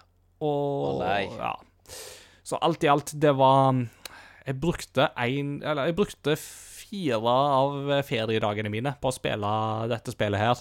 Og 0.43 0.89
Å, 0.89 1.05
nei. 1.05 1.29
ja. 1.31 1.53
Så 2.45 2.59
alt 2.61 2.85
i 2.85 2.91
alt, 2.93 3.13
det 3.21 3.33
var 3.39 3.73
Jeg 4.45 4.59
brukte 4.61 5.07
en 5.17 5.55
Eller 5.63 5.89
jeg 5.89 5.97
brukte 5.97 6.35
fire 6.37 7.21
av 7.25 8.03
feriedagene 8.07 8.71
mine 8.71 8.93
på 9.01 9.11
å 9.11 9.15
spille 9.15 9.49
dette 9.91 10.13
spillet 10.15 10.39
her. 10.39 10.61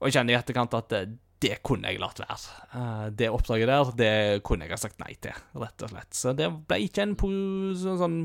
Og 0.00 0.08
jeg 0.08 0.16
kjenner 0.16 0.34
i 0.34 0.38
etterkant 0.40 0.74
at 0.74 0.88
det, 0.90 1.02
det 1.44 1.58
kunne 1.62 1.92
jeg 1.92 2.00
latt 2.02 2.18
være. 2.18 2.56
Eh, 2.74 3.04
det 3.20 3.28
oppdraget 3.30 3.70
der, 3.70 3.92
det 4.00 4.42
kunne 4.48 4.66
jeg 4.66 4.74
ha 4.74 4.80
sagt 4.80 4.98
nei 5.02 5.12
til, 5.22 5.36
rett 5.60 5.84
og 5.86 5.92
slett. 5.92 6.10
Så 6.18 6.32
det 6.34 6.48
ble 6.66 6.80
ikke 6.88 7.04
en 7.04 7.14
po 7.20 7.30
sånn, 7.78 8.00
sånn 8.00 8.18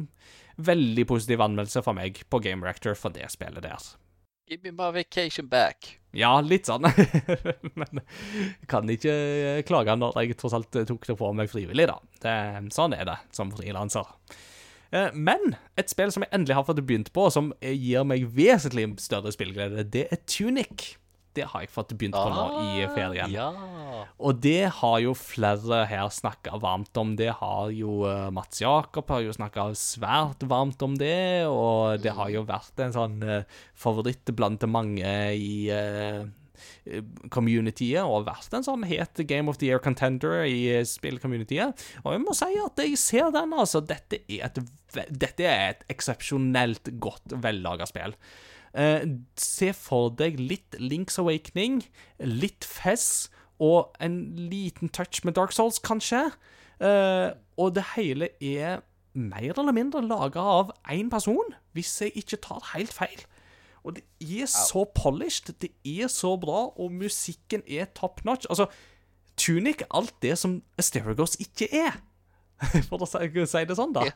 veldig 0.57 1.05
positiv 1.11 1.43
anmeldelse 1.45 1.83
for 1.85 1.97
meg 1.97 2.23
på 2.31 2.41
Game 2.41 2.65
Reactor 2.65 2.97
for 2.97 3.13
det 3.13 3.29
spillet 3.35 3.61
der. 3.67 3.85
Give 4.49 4.63
me 4.63 4.71
my 4.71 4.89
vacation 4.95 5.49
back. 5.51 5.99
Ja, 6.17 6.33
litt 6.41 6.65
sånn. 6.69 6.87
Men 7.79 8.01
jeg 8.01 8.67
kan 8.71 8.89
ikke 8.89 9.13
eh, 9.13 9.63
klage 9.67 9.93
når 9.99 10.17
jeg 10.23 10.37
tross 10.39 10.55
alt 10.57 10.73
tok 10.89 11.05
det 11.05 11.17
på 11.19 11.31
meg 11.37 11.51
frivillig, 11.51 11.87
da. 11.89 11.97
Det, 12.23 12.35
sånn 12.73 12.95
er 12.97 13.05
det 13.09 13.17
som 13.37 13.51
frilanser. 13.53 14.09
Eh, 14.91 15.11
Men 15.13 15.55
et 15.77 15.91
spill 15.93 16.13
som 16.13 16.25
jeg 16.25 16.33
endelig 16.33 16.57
har 16.57 16.65
fått 16.67 16.81
begynt 16.87 17.11
på, 17.15 17.27
som 17.33 17.51
eh, 17.61 17.75
gir 17.75 18.07
meg 18.07 18.25
vesentlig 18.33 18.89
større 19.03 19.33
spillglede, 19.35 19.85
det 19.93 20.07
er 20.13 20.23
Tunic. 20.25 20.95
Det 21.37 21.45
har 21.51 21.63
jeg 21.63 21.71
fått 21.73 21.93
begynt 21.93 22.17
på 22.17 22.29
nå 22.33 22.45
i 22.63 22.87
ferien. 22.95 23.33
Ja. 23.33 23.51
Og 24.17 24.39
det 24.41 24.71
har 24.79 24.97
jo 25.03 25.13
flere 25.17 25.83
her 25.89 26.09
snakka 26.13 26.57
varmt 26.61 26.97
om. 26.97 27.13
Det 27.19 27.29
har 27.39 27.69
jo 27.75 28.01
eh, 28.09 28.29
Mats 28.33 28.61
Jakob 28.63 29.09
har 29.13 29.23
jo 29.25 29.35
snakka 29.35 29.69
svært 29.77 30.45
varmt 30.49 30.81
om 30.85 30.97
det, 30.97 31.45
og 31.49 32.01
det 32.01 32.15
har 32.17 32.33
jo 32.33 32.45
vært 32.47 32.81
en 32.83 32.95
sånn 32.95 33.21
eh, 33.21 33.61
favoritt 33.77 34.33
blant 34.37 34.65
mange 34.69 35.13
i 35.37 35.69
eh, 35.73 36.25
communityet, 37.33 38.01
og 38.01 38.27
vært 38.27 38.57
en 38.57 38.65
sånn 38.65 38.85
het 38.89 39.21
Game 39.29 39.51
of 39.51 39.59
the 39.61 39.69
Year 39.69 39.81
contender 39.83 40.41
i 40.47 40.81
spillcommunityet. 40.87 41.87
Og 42.03 42.15
jeg 42.15 42.23
må 42.23 42.35
si 42.37 42.51
at 42.63 42.83
jeg 42.83 42.99
ser 43.01 43.31
den, 43.35 43.53
altså. 43.53 43.83
Dette 43.85 44.23
er 44.25 44.47
et, 44.49 44.61
dette 45.11 45.45
er 45.45 45.75
et 45.75 45.89
eksepsjonelt 45.93 46.95
godt 47.03 47.37
vellaga 47.43 47.87
spill. 47.89 48.15
Eh, 48.73 49.05
se 49.39 49.71
for 49.73 50.09
deg 50.09 50.39
litt 50.39 50.77
Links 50.79 51.19
Awakening, 51.21 51.83
litt 52.19 52.65
Fez 52.67 53.29
og 53.59 53.95
en 54.03 54.35
liten 54.35 54.89
touch 54.93 55.23
med 55.25 55.37
Dark 55.37 55.55
Souls, 55.55 55.79
kanskje. 55.79 56.27
Eh, 56.81 57.31
og 57.57 57.73
det 57.75 57.85
hele 57.95 58.29
er 58.41 58.83
mer 59.17 59.57
eller 59.57 59.73
mindre 59.73 60.03
laga 60.05 60.43
av 60.59 60.75
én 60.93 61.09
person, 61.09 61.55
hvis 61.73 61.95
jeg 62.01 62.13
ikke 62.21 62.41
tar 62.43 62.71
helt 62.75 62.93
feil. 62.93 63.23
Og 63.87 63.95
det 63.95 64.03
er 64.19 64.45
så 64.51 64.83
polished, 64.95 65.55
det 65.61 65.71
er 65.85 66.09
så 66.11 66.35
bra, 66.37 66.67
og 66.75 66.91
musikken 66.91 67.63
er 67.67 67.87
top 67.95 68.21
notch. 68.25 68.45
Altså, 68.49 68.67
Tunic 69.37 69.83
alt 69.93 70.13
det 70.21 70.37
som 70.37 70.61
Asteragos 70.77 71.37
ikke 71.39 71.69
er. 71.71 72.01
For 72.89 73.03
å 73.03 73.07
si, 73.09 73.27
si 73.45 73.63
det 73.69 73.75
sånn, 73.77 73.93
da. 73.93 74.07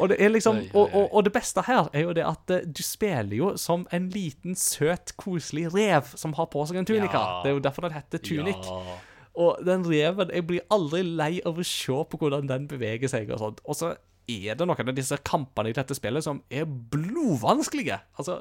Og 0.00 0.10
det 0.10 0.18
er 0.20 0.32
liksom 0.32 0.58
og, 0.74 0.92
og, 0.92 1.06
og 1.16 1.24
det 1.24 1.32
beste 1.32 1.62
her 1.64 1.88
er 1.96 2.04
jo 2.04 2.14
det 2.16 2.24
at 2.26 2.52
eh, 2.52 2.66
du 2.66 2.82
spiller 2.84 3.36
jo 3.36 3.52
som 3.60 3.86
en 3.94 4.08
liten, 4.12 4.56
søt, 4.58 5.14
koselig 5.20 5.70
rev 5.72 6.12
som 6.18 6.34
har 6.36 6.50
på 6.52 6.64
seg 6.68 6.80
en 6.80 6.88
tunika. 6.88 7.20
Ja. 7.20 7.40
Det 7.44 7.52
er 7.52 7.56
jo 7.56 7.64
derfor 7.64 7.86
den 7.86 7.96
heter 7.96 8.22
tunik. 8.24 8.68
Ja. 8.68 8.98
Og 9.40 9.60
den 9.64 9.84
reven 9.86 10.32
Jeg 10.34 10.46
blir 10.48 10.64
aldri 10.74 11.04
lei 11.06 11.34
av 11.46 11.58
å 11.58 11.64
se 11.64 12.00
på 12.10 12.20
hvordan 12.20 12.48
den 12.50 12.66
beveger 12.70 13.10
seg 13.10 13.30
og 13.30 13.40
sånt. 13.40 13.62
Og 13.64 13.78
så 13.78 13.94
er 14.30 14.58
det 14.58 14.66
noen 14.66 14.92
av 14.92 14.96
disse 14.96 15.16
kampene 15.26 15.72
i 15.72 15.76
dette 15.76 15.96
spillet 15.96 16.26
som 16.26 16.42
er 16.52 16.66
blodvanskelige. 16.66 18.00
Altså, 18.20 18.40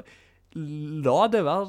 la 0.55 1.27
det 1.31 1.43
være 1.45 1.67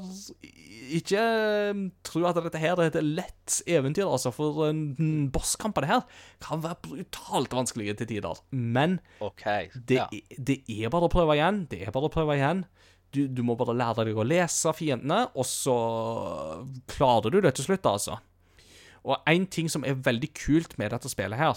Ikke 0.97 1.20
eh, 1.20 1.81
tro 2.07 2.23
at 2.27 2.39
dette 2.43 2.59
her 2.59 2.81
er 2.81 2.89
et 2.89 2.97
lett 3.05 3.59
eventyr, 3.70 4.09
altså, 4.11 4.32
for 4.35 4.65
en 4.69 5.28
bosskampene 5.31 5.86
her 5.86 6.01
kan 6.43 6.62
være 6.65 6.81
brutalt 6.82 7.52
vanskelige 7.55 7.94
til 8.01 8.09
tider. 8.11 8.40
Men 8.51 8.98
okay, 9.23 9.69
det, 9.74 10.01
ja. 10.01 10.09
er- 10.11 10.40
det 10.51 10.57
er 10.66 10.90
bare 10.90 11.07
å 11.07 11.12
prøve 11.12 11.36
igjen. 11.39 11.65
Det 11.70 11.82
er 11.86 11.93
bare 11.94 12.09
å 12.11 12.15
prøve 12.15 12.35
igjen. 12.39 12.65
Du, 13.15 13.24
du 13.27 13.43
må 13.47 13.55
bare 13.59 13.74
lære 13.74 14.05
deg 14.07 14.19
å 14.19 14.27
lese 14.27 14.70
fiendene, 14.74 15.24
og 15.35 15.47
så 15.47 15.77
klarer 16.90 17.31
du 17.35 17.40
det 17.43 17.55
til 17.59 17.66
slutt, 17.70 17.86
altså. 17.90 18.19
Og 19.07 19.16
en 19.31 19.47
ting 19.51 19.70
som 19.73 19.85
er 19.86 19.97
veldig 19.98 20.28
kult 20.36 20.74
med 20.78 20.93
dette 20.93 21.09
spillet 21.09 21.39
her 21.40 21.55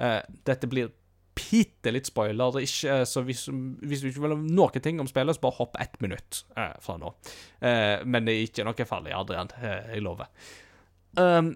uh, 0.00 0.22
Dette 0.48 0.64
blir 0.72 0.88
bitte 1.36 1.92
litt 1.94 2.08
spoiler, 2.08 2.60
ikke, 2.62 2.98
eh, 3.00 3.04
så 3.08 3.24
hvis, 3.26 3.46
hvis 3.82 4.04
du 4.04 4.10
ikke 4.10 4.24
vil 4.24 4.36
ha 4.36 4.40
noen 4.40 4.84
ting 4.84 5.00
om 5.02 5.10
spillet, 5.10 5.36
så 5.36 5.44
bare 5.44 5.58
hopp 5.58 5.78
ett 5.82 5.98
minutt 6.04 6.44
eh, 6.56 6.74
fra 6.84 6.98
nå. 7.00 7.12
Eh, 7.60 8.04
men 8.04 8.28
det 8.28 8.36
er 8.36 8.48
ikke 8.48 8.66
noe 8.68 8.88
farlig, 8.88 9.14
Adrian. 9.16 9.52
Eh, 9.60 9.94
jeg 9.96 10.04
lover. 10.04 10.30
Um, 11.18 11.54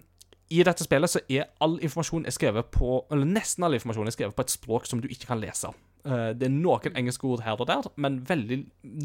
I 0.53 0.63
dette 0.67 0.85
spillet 0.85 1.11
så 1.11 1.23
er 1.33 1.51
all 1.65 1.79
informasjon 1.81 2.27
er 2.29 2.35
skrevet 2.35 2.69
på 2.69 2.99
Eller 3.09 3.25
nesten 3.25 3.65
all 3.65 3.73
informasjon 3.73 4.11
er 4.11 4.13
skrevet 4.13 4.37
på 4.37 4.45
et 4.45 4.53
språk 4.53 4.85
som 4.85 5.01
du 5.01 5.09
ikke 5.09 5.31
kan 5.31 5.41
lese. 5.41 5.73
Eh, 6.07 6.31
det 6.39 6.47
er 6.47 6.55
noen 6.55 6.95
engelske 6.99 7.27
ord 7.27 7.43
her 7.43 7.59
og 7.59 7.67
der, 7.71 7.89
men 7.99 8.21
veldig 8.29 8.61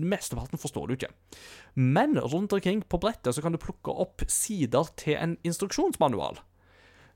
mesteparten 0.05 0.61
forstår 0.61 0.87
du 0.87 0.95
ikke. 0.97 1.09
Men 1.75 2.17
rundt 2.19 2.53
omkring 2.53 2.83
på 2.85 2.99
brettet 3.01 3.35
så 3.35 3.43
kan 3.43 3.55
du 3.55 3.61
plukke 3.61 3.93
opp 4.03 4.25
sider 4.29 4.91
til 4.99 5.17
en 5.17 5.37
instruksjonsmanual. 5.47 6.41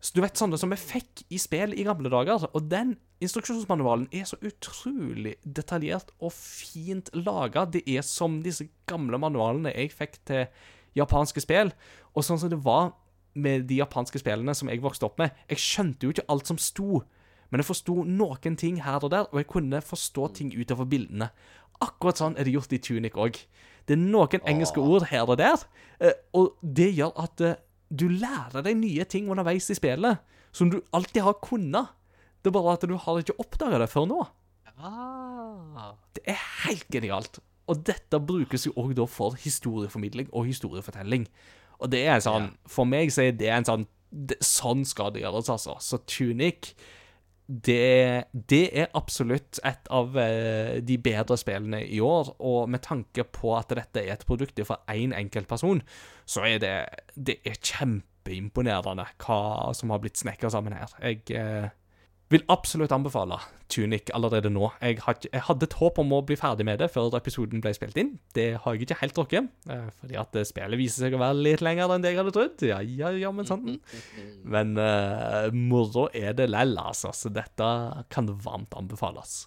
Så 0.02 0.16
du 0.16 0.24
vet 0.24 0.38
sånne 0.38 0.58
som 0.62 0.74
vi 0.74 0.80
fikk 0.80 1.26
i 1.34 1.40
spill 1.42 1.74
i 1.74 1.86
gamle 1.86 2.10
dager, 2.14 2.48
og 2.52 2.70
den 2.72 2.96
instruksjonsmanualen 3.24 4.08
er 4.14 4.26
så 4.28 4.38
utrolig 4.44 5.36
detaljert 5.44 6.12
og 6.20 6.34
fint 6.36 7.10
laga. 7.16 7.66
Det 7.66 7.84
er 7.88 8.04
som 8.06 8.42
disse 8.44 8.68
gamle 8.90 9.20
manualene 9.22 9.74
jeg 9.76 9.94
fikk 9.96 10.20
til 10.28 10.46
japanske 10.96 11.44
spill, 11.44 11.72
og 12.16 12.24
sånn 12.24 12.40
som 12.42 12.52
det 12.52 12.62
var 12.64 12.94
med 13.36 13.68
de 13.70 13.82
japanske 13.82 14.20
spillene 14.22 14.56
som 14.56 14.72
jeg 14.72 14.84
vokste 14.84 15.08
opp 15.08 15.20
med. 15.20 15.36
Jeg 15.52 15.62
skjønte 15.62 16.08
jo 16.08 16.16
ikke 16.16 16.28
alt 16.32 16.52
som 16.52 16.60
sto, 16.62 17.02
men 17.52 17.62
jeg 17.62 17.68
forsto 17.68 17.98
noen 18.08 18.56
ting 18.60 18.80
her 18.84 19.04
og 19.04 19.12
der, 19.12 19.28
og 19.32 19.42
jeg 19.42 19.50
kunne 19.52 19.84
forstå 19.84 20.30
ting 20.40 20.54
utover 20.56 20.88
bildene. 20.90 21.30
Akkurat 21.84 22.22
sånn 22.22 22.38
er 22.40 22.48
det 22.48 22.56
gjort 22.56 22.74
i 22.76 22.80
Tunic 22.80 23.20
òg. 23.20 23.42
Det 23.86 23.98
er 23.98 24.02
noen 24.02 24.48
engelske 24.48 24.82
ord 24.82 25.10
her 25.12 25.28
og 25.28 25.38
der, 25.42 25.60
eh, 26.00 26.16
og 26.34 26.56
det 26.62 26.94
gjør 26.96 27.12
at 27.22 27.44
eh, 27.44 27.60
du 27.92 28.08
lærer 28.10 28.64
deg 28.66 28.80
nye 28.80 29.06
ting 29.06 29.30
underveis 29.30 29.70
i 29.70 29.78
spillet 29.78 30.24
som 30.56 30.72
du 30.72 30.80
alltid 30.96 31.22
har 31.22 31.38
kunnet. 31.44 31.92
Det 32.46 32.52
er 32.52 32.58
bare 32.60 32.76
at 32.78 32.86
du 32.86 32.94
har 33.02 33.18
ikke 33.18 33.40
oppdaga 33.42 33.82
det 33.82 33.90
før 33.90 34.06
nå. 34.12 34.22
Ah. 34.78 35.96
Det 36.14 36.22
er 36.30 36.42
helt 36.66 36.86
genialt. 36.94 37.40
Og 37.66 37.82
dette 37.88 38.20
brukes 38.22 38.68
jo 38.68 38.76
òg 38.78 38.94
da 39.00 39.08
for 39.10 39.34
historieformidling 39.42 40.30
og 40.30 40.46
historiefortelling. 40.52 41.26
Og 41.82 41.90
det 41.90 42.04
er 42.06 42.14
en 42.14 42.24
sånn 42.24 42.46
For 42.72 42.88
meg 42.88 43.10
så 43.12 43.26
er 43.26 43.34
det 43.36 43.50
en 43.52 43.66
sånn 43.68 43.88
det, 44.14 44.38
Sånn 44.46 44.86
skal 44.88 45.10
det 45.16 45.26
gjøres, 45.26 45.50
altså. 45.52 45.74
Så 45.82 46.00
Tunic 46.06 46.76
det, 47.46 48.26
det 48.50 48.72
er 48.74 48.94
absolutt 48.98 49.60
et 49.62 49.90
av 49.94 50.16
eh, 50.18 50.80
de 50.82 50.96
bedre 50.98 51.38
spillene 51.38 51.84
i 51.84 52.00
år, 52.02 52.32
og 52.42 52.72
med 52.74 52.82
tanke 52.82 53.22
på 53.30 53.52
at 53.54 53.70
dette 53.78 54.02
er 54.02 54.16
et 54.16 54.26
produkt 54.26 54.58
for 54.66 54.82
én 54.90 55.14
enkelt 55.14 55.46
person, 55.52 55.84
så 56.26 56.48
er 56.50 56.64
det, 56.64 56.74
det 57.14 57.36
er 57.46 57.60
kjempeimponerende 57.60 59.06
hva 59.22 59.70
som 59.78 59.94
har 59.94 60.02
blitt 60.02 60.18
snekra 60.18 60.50
sammen 60.56 60.74
her. 60.74 60.96
Jeg 61.06 61.22
eh, 61.38 61.70
vil 62.34 62.44
absolutt 62.50 62.94
anbefale 62.96 63.38
Tunic 63.70 64.10
allerede 64.14 64.50
nå. 64.54 64.70
Jeg, 64.82 65.00
hadde 65.04 65.68
et 65.68 65.78
håp 65.80 66.00
om 66.02 66.14
å 66.14 66.22
bli 66.26 66.38
ferdig 66.40 66.66
med 66.68 66.80
det 66.82 66.90
før 66.94 67.14
episoden 67.18 67.62
ble 67.64 67.74
spilt 67.78 67.98
inn. 68.02 68.16
Det 68.38 68.48
har 68.62 68.76
jeg 68.76 68.86
ikke 68.86 69.00
helt 69.02 69.20
rukket, 69.22 69.50
eh, 69.70 69.88
fordi 70.02 70.20
at 70.22 70.38
eh, 70.38 70.48
spillet 70.48 70.80
viser 70.80 71.06
seg 71.06 71.18
å 71.18 71.22
være 71.22 71.42
litt 71.48 71.66
lenger 71.66 71.96
enn 71.96 72.06
det 72.06 72.14
jeg 72.14 72.22
hadde 72.22 72.36
trodd. 72.36 72.66
Ja, 72.66 72.82
ja, 72.82 73.14
ja, 73.14 73.34
men 73.36 73.50
sånn. 73.50 73.78
Men 74.56 74.76
uh, 74.78 75.50
moro 75.54 76.08
er 76.14 76.38
det 76.38 76.48
lell, 76.52 76.78
altså. 76.78 77.14
Så 77.16 77.34
dette 77.34 77.66
kan 78.14 78.30
varmt 78.46 78.78
anbefales. 78.78 79.46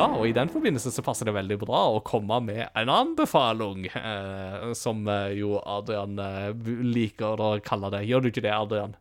Ja, 0.00 0.06
og 0.16 0.24
i 0.28 0.32
den 0.36 0.48
forbindelse 0.52 0.90
så 0.94 1.04
passer 1.04 1.28
det 1.28 1.34
veldig 1.36 1.58
bra 1.60 1.82
å 1.94 2.00
komme 2.06 2.40
med 2.48 2.62
en 2.78 2.90
anbefaling, 2.92 3.86
eh, 3.92 4.70
som 4.78 5.04
eh, 5.12 5.36
jo 5.38 5.58
Adrian 5.60 6.16
eh, 6.18 6.50
liker 6.88 7.40
å 7.40 7.52
kalle 7.64 7.92
det. 7.94 8.02
Gjør 8.08 8.24
du 8.24 8.30
ikke 8.32 8.44
det, 8.48 8.52
Adrian? 8.56 8.96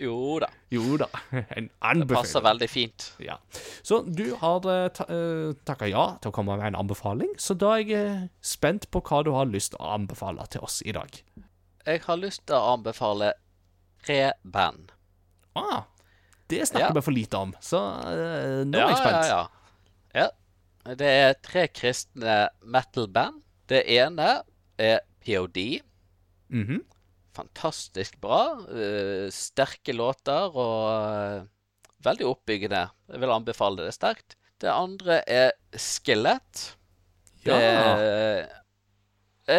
Jo 0.00 0.38
da. 0.40 0.46
Jo 0.72 0.94
da, 1.00 1.08
en 1.34 1.66
anbefaling. 1.84 2.06
Det 2.08 2.16
passer 2.16 2.44
veldig 2.46 2.68
fint. 2.72 3.08
Ja. 3.20 3.34
Så 3.84 3.98
du 4.08 4.30
har 4.40 4.64
eh, 4.72 4.86
ta, 4.96 5.04
takka 5.68 5.90
ja 5.90 6.06
til 6.22 6.32
å 6.32 6.36
komme 6.38 6.56
med 6.56 6.70
en 6.70 6.78
anbefaling, 6.84 7.34
så 7.40 7.56
da 7.60 7.74
er 7.76 7.84
jeg 7.90 8.14
spent 8.40 8.88
på 8.94 9.02
hva 9.10 9.20
du 9.26 9.34
har 9.36 9.48
lyst 9.50 9.74
til 9.74 9.82
å 9.84 9.92
anbefale 9.98 10.46
til 10.52 10.64
oss 10.64 10.80
i 10.88 10.94
dag. 10.96 11.20
Jeg 11.84 12.04
har 12.06 12.20
lyst 12.20 12.46
til 12.48 12.56
å 12.56 12.74
anbefale 12.78 13.34
tre 14.04 14.30
band. 14.44 14.92
Ah, 15.58 15.82
det 16.48 16.64
snakker 16.70 16.88
Ja. 16.88 16.96
vi 16.96 17.02
for 17.04 17.12
lite 17.14 17.36
om, 17.36 17.52
så 17.60 17.80
eh, 18.08 18.60
nå 18.68 18.78
er 18.80 18.88
jeg 18.94 19.00
spent. 19.00 19.16
Ja, 19.16 19.24
ja, 19.28 19.40
ja. 19.44 19.59
Ja. 20.14 20.28
Det 20.96 21.06
er 21.06 21.34
tre 21.44 21.66
kristne 21.68 22.48
metal-band. 22.64 23.42
Det 23.68 23.82
ene 23.92 24.40
er 24.80 25.00
POD. 25.22 25.58
Mhm. 26.50 26.80
Fantastisk 27.36 28.16
bra. 28.20 28.56
Uh, 28.66 29.28
sterke 29.30 29.92
låter 29.94 30.50
og 30.58 30.86
uh, 30.90 31.44
veldig 32.02 32.26
oppbyggende. 32.26 32.80
Jeg 33.12 33.20
vil 33.22 33.30
anbefale 33.36 33.84
det 33.86 33.94
sterkt. 33.94 34.34
Det 34.60 34.68
andre 34.72 35.20
er 35.30 35.52
Skillet. 35.76 36.64
Det 37.44 37.54
Ja. 37.54 37.94
er 37.96 38.48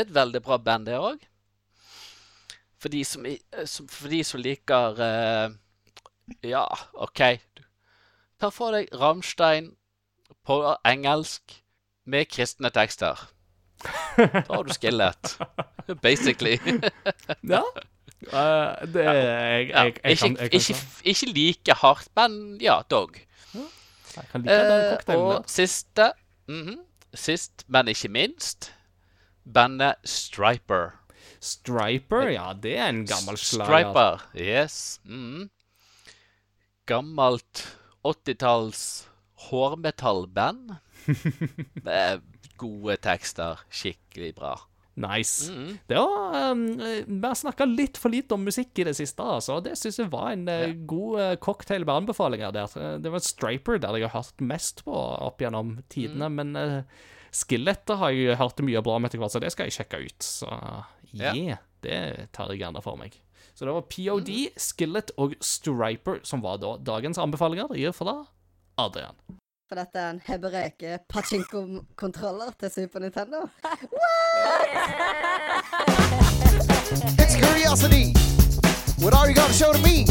et 0.02 0.12
veldig 0.14 0.42
bra 0.46 0.58
band, 0.58 0.86
det 0.86 0.98
òg. 1.00 1.24
For 2.82 2.90
de 2.90 3.04
som, 3.06 3.26
eh, 3.26 3.38
som, 3.66 3.88
for 3.88 4.10
de 4.10 4.24
som 4.26 4.42
liker 4.42 5.00
uh, 5.00 5.54
Ja, 6.44 6.66
OK. 6.94 7.22
Ta 8.42 8.50
for 8.50 8.74
deg 8.76 8.90
Rammstein 8.98 9.72
på 10.46 10.76
engelsk 10.88 11.62
med 12.06 12.30
kristne 12.32 12.72
tekster. 12.74 13.20
Da 14.18 14.44
har 14.50 14.64
du 14.64 14.74
Skillet. 14.74 15.38
Basically. 16.02 16.60
Ja. 17.50 17.64
Uh, 18.22 18.88
det 18.94 19.02
jeg, 19.04 19.16
Ja, 19.16 19.84
jeg, 19.84 19.96
jeg, 20.04 20.12
ikke, 20.12 20.22
kan, 20.22 20.38
jeg, 20.38 20.52
kan, 20.52 20.60
ikke, 20.60 20.76
ikke 21.04 21.26
like 21.34 21.74
hardt, 21.74 22.10
men 22.16 22.62
ja, 22.62 22.82
dog. 22.92 23.18
jeg 24.16 24.24
kan 24.32 24.42
like 24.42 24.54
den 24.54 24.72
Eh, 24.72 24.90
cocktailen 24.92 25.26
og 25.26 25.44
siste, 25.48 26.12
siste 26.48 26.68
-hmm, 26.68 26.80
Sist, 27.14 27.64
men 27.68 27.88
ikke 27.88 28.10
minst, 28.10 28.74
bandet 29.54 29.96
Striper. 30.06 30.92
Striper, 31.42 32.28
ja, 32.28 32.54
det 32.54 32.78
er 32.78 32.90
en 32.90 33.08
gammel 33.08 33.38
slager. 33.38 33.66
Striper, 33.66 34.30
yes. 34.36 35.00
mhm. 35.04 35.50
Gammelt 36.86 37.78
80-talls 38.06 39.11
hårmetallband. 39.50 40.76
Med 41.86 42.22
gode 42.62 42.98
tekster. 43.02 43.60
Skikkelig 43.74 44.36
bra. 44.38 44.56
Nice. 45.02 45.48
Mhm. 45.52 45.78
Det 45.88 45.96
var, 45.98 46.52
um, 46.52 46.66
Vi 46.78 47.22
har 47.24 47.36
snakka 47.40 47.66
litt 47.66 47.98
for 47.98 48.12
lite 48.12 48.36
om 48.36 48.44
musikk 48.46 48.78
i 48.80 48.84
det 48.90 48.94
siste, 48.98 49.24
altså. 49.24 49.62
Det 49.64 49.78
syns 49.80 49.98
jeg 50.02 50.12
var 50.12 50.34
en 50.34 50.44
ja. 50.52 50.68
god 50.86 51.20
uh, 51.22 51.36
cocktail 51.42 51.86
med 51.88 51.96
anbefalinger 52.04 52.52
der. 52.54 52.76
Eh, 52.76 52.98
Det 53.02 53.12
var 53.14 53.24
Striper 53.24 53.80
der 53.80 53.98
jeg 53.98 54.10
har 54.10 54.20
hørt 54.22 54.42
mest 54.44 54.84
på 54.86 54.94
opp 54.94 55.40
gjennom 55.42 55.78
tidene, 55.90 56.28
Mm. 56.30 56.36
men 56.36 56.56
uh, 56.56 56.84
Skilletter 57.32 57.96
har 58.02 58.12
jeg 58.12 58.36
hørt 58.38 58.60
mye 58.68 58.82
bra 58.84 58.98
om 59.00 59.06
etter 59.08 59.18
hvert, 59.22 59.32
så 59.32 59.40
det 59.40 59.54
skal 59.54 59.70
jeg 59.70 59.78
sjekke 59.80 60.04
ut. 60.06 60.20
Så 60.20 60.52
Ja. 61.14 61.56
det 61.82 62.28
tar 62.34 62.52
jeg 62.52 62.60
gjerne 62.60 62.84
for 62.84 62.98
meg. 63.00 63.16
Så 63.56 63.66
det 63.66 63.74
var 63.74 63.88
POD, 63.88 64.28
Mm. 64.28 64.60
Skillet 64.60 65.12
og 65.18 65.36
Striper 65.40 66.20
som 66.24 66.42
var 66.44 66.58
da 66.60 66.76
dagens 66.78 67.18
anbefalinger. 67.18 67.94
For 67.96 68.06
da 68.06 68.26
Adrian. 68.78 69.16
For 69.70 69.76
dette 69.80 70.00
er 70.00 70.10
en 70.10 70.22
hebreke 70.26 71.00
pachinko-kontroller 71.10 72.52
til 72.60 72.72
Super 72.72 73.00
Nintendo. 73.00 73.48
It's 77.22 77.36
curiosity. 77.36 78.14
What 79.04 79.14
are 79.14 79.28
you 79.30 79.36
gonna 79.36 79.54
show 79.54 79.72
to 79.72 79.82
me? 79.82 80.04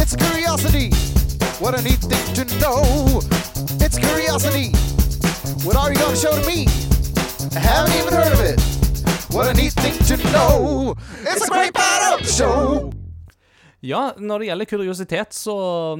It's 0.00 0.14
curiosity. 0.16 0.88
What 1.62 1.74
a 1.78 1.82
neat 1.82 2.02
thing 2.10 2.26
to 2.38 2.44
know. 2.62 2.82
It's 3.84 3.98
curiosity. 3.98 4.68
What 5.66 5.76
are 5.76 5.90
you 5.92 5.98
gonna 5.98 6.16
show 6.16 6.32
to 6.40 6.44
me? 6.46 6.66
I 7.58 7.60
haven't 7.70 7.94
even 8.00 8.12
heard 8.14 8.32
of 8.32 8.40
it. 8.40 8.60
What 9.34 9.46
a 9.48 9.54
neat 9.54 9.72
thing 9.72 9.98
to 10.10 10.16
know. 10.30 10.94
It's 11.30 11.44
a 11.46 11.50
great 11.50 11.74
part 11.74 12.02
of 12.12 12.26
the 12.26 12.32
show. 12.32 12.92
Ja, 13.82 14.12
når 14.14 14.38
det 14.42 14.46
gjelder 14.46 14.68
kuriositet, 14.70 15.34
så 15.34 15.54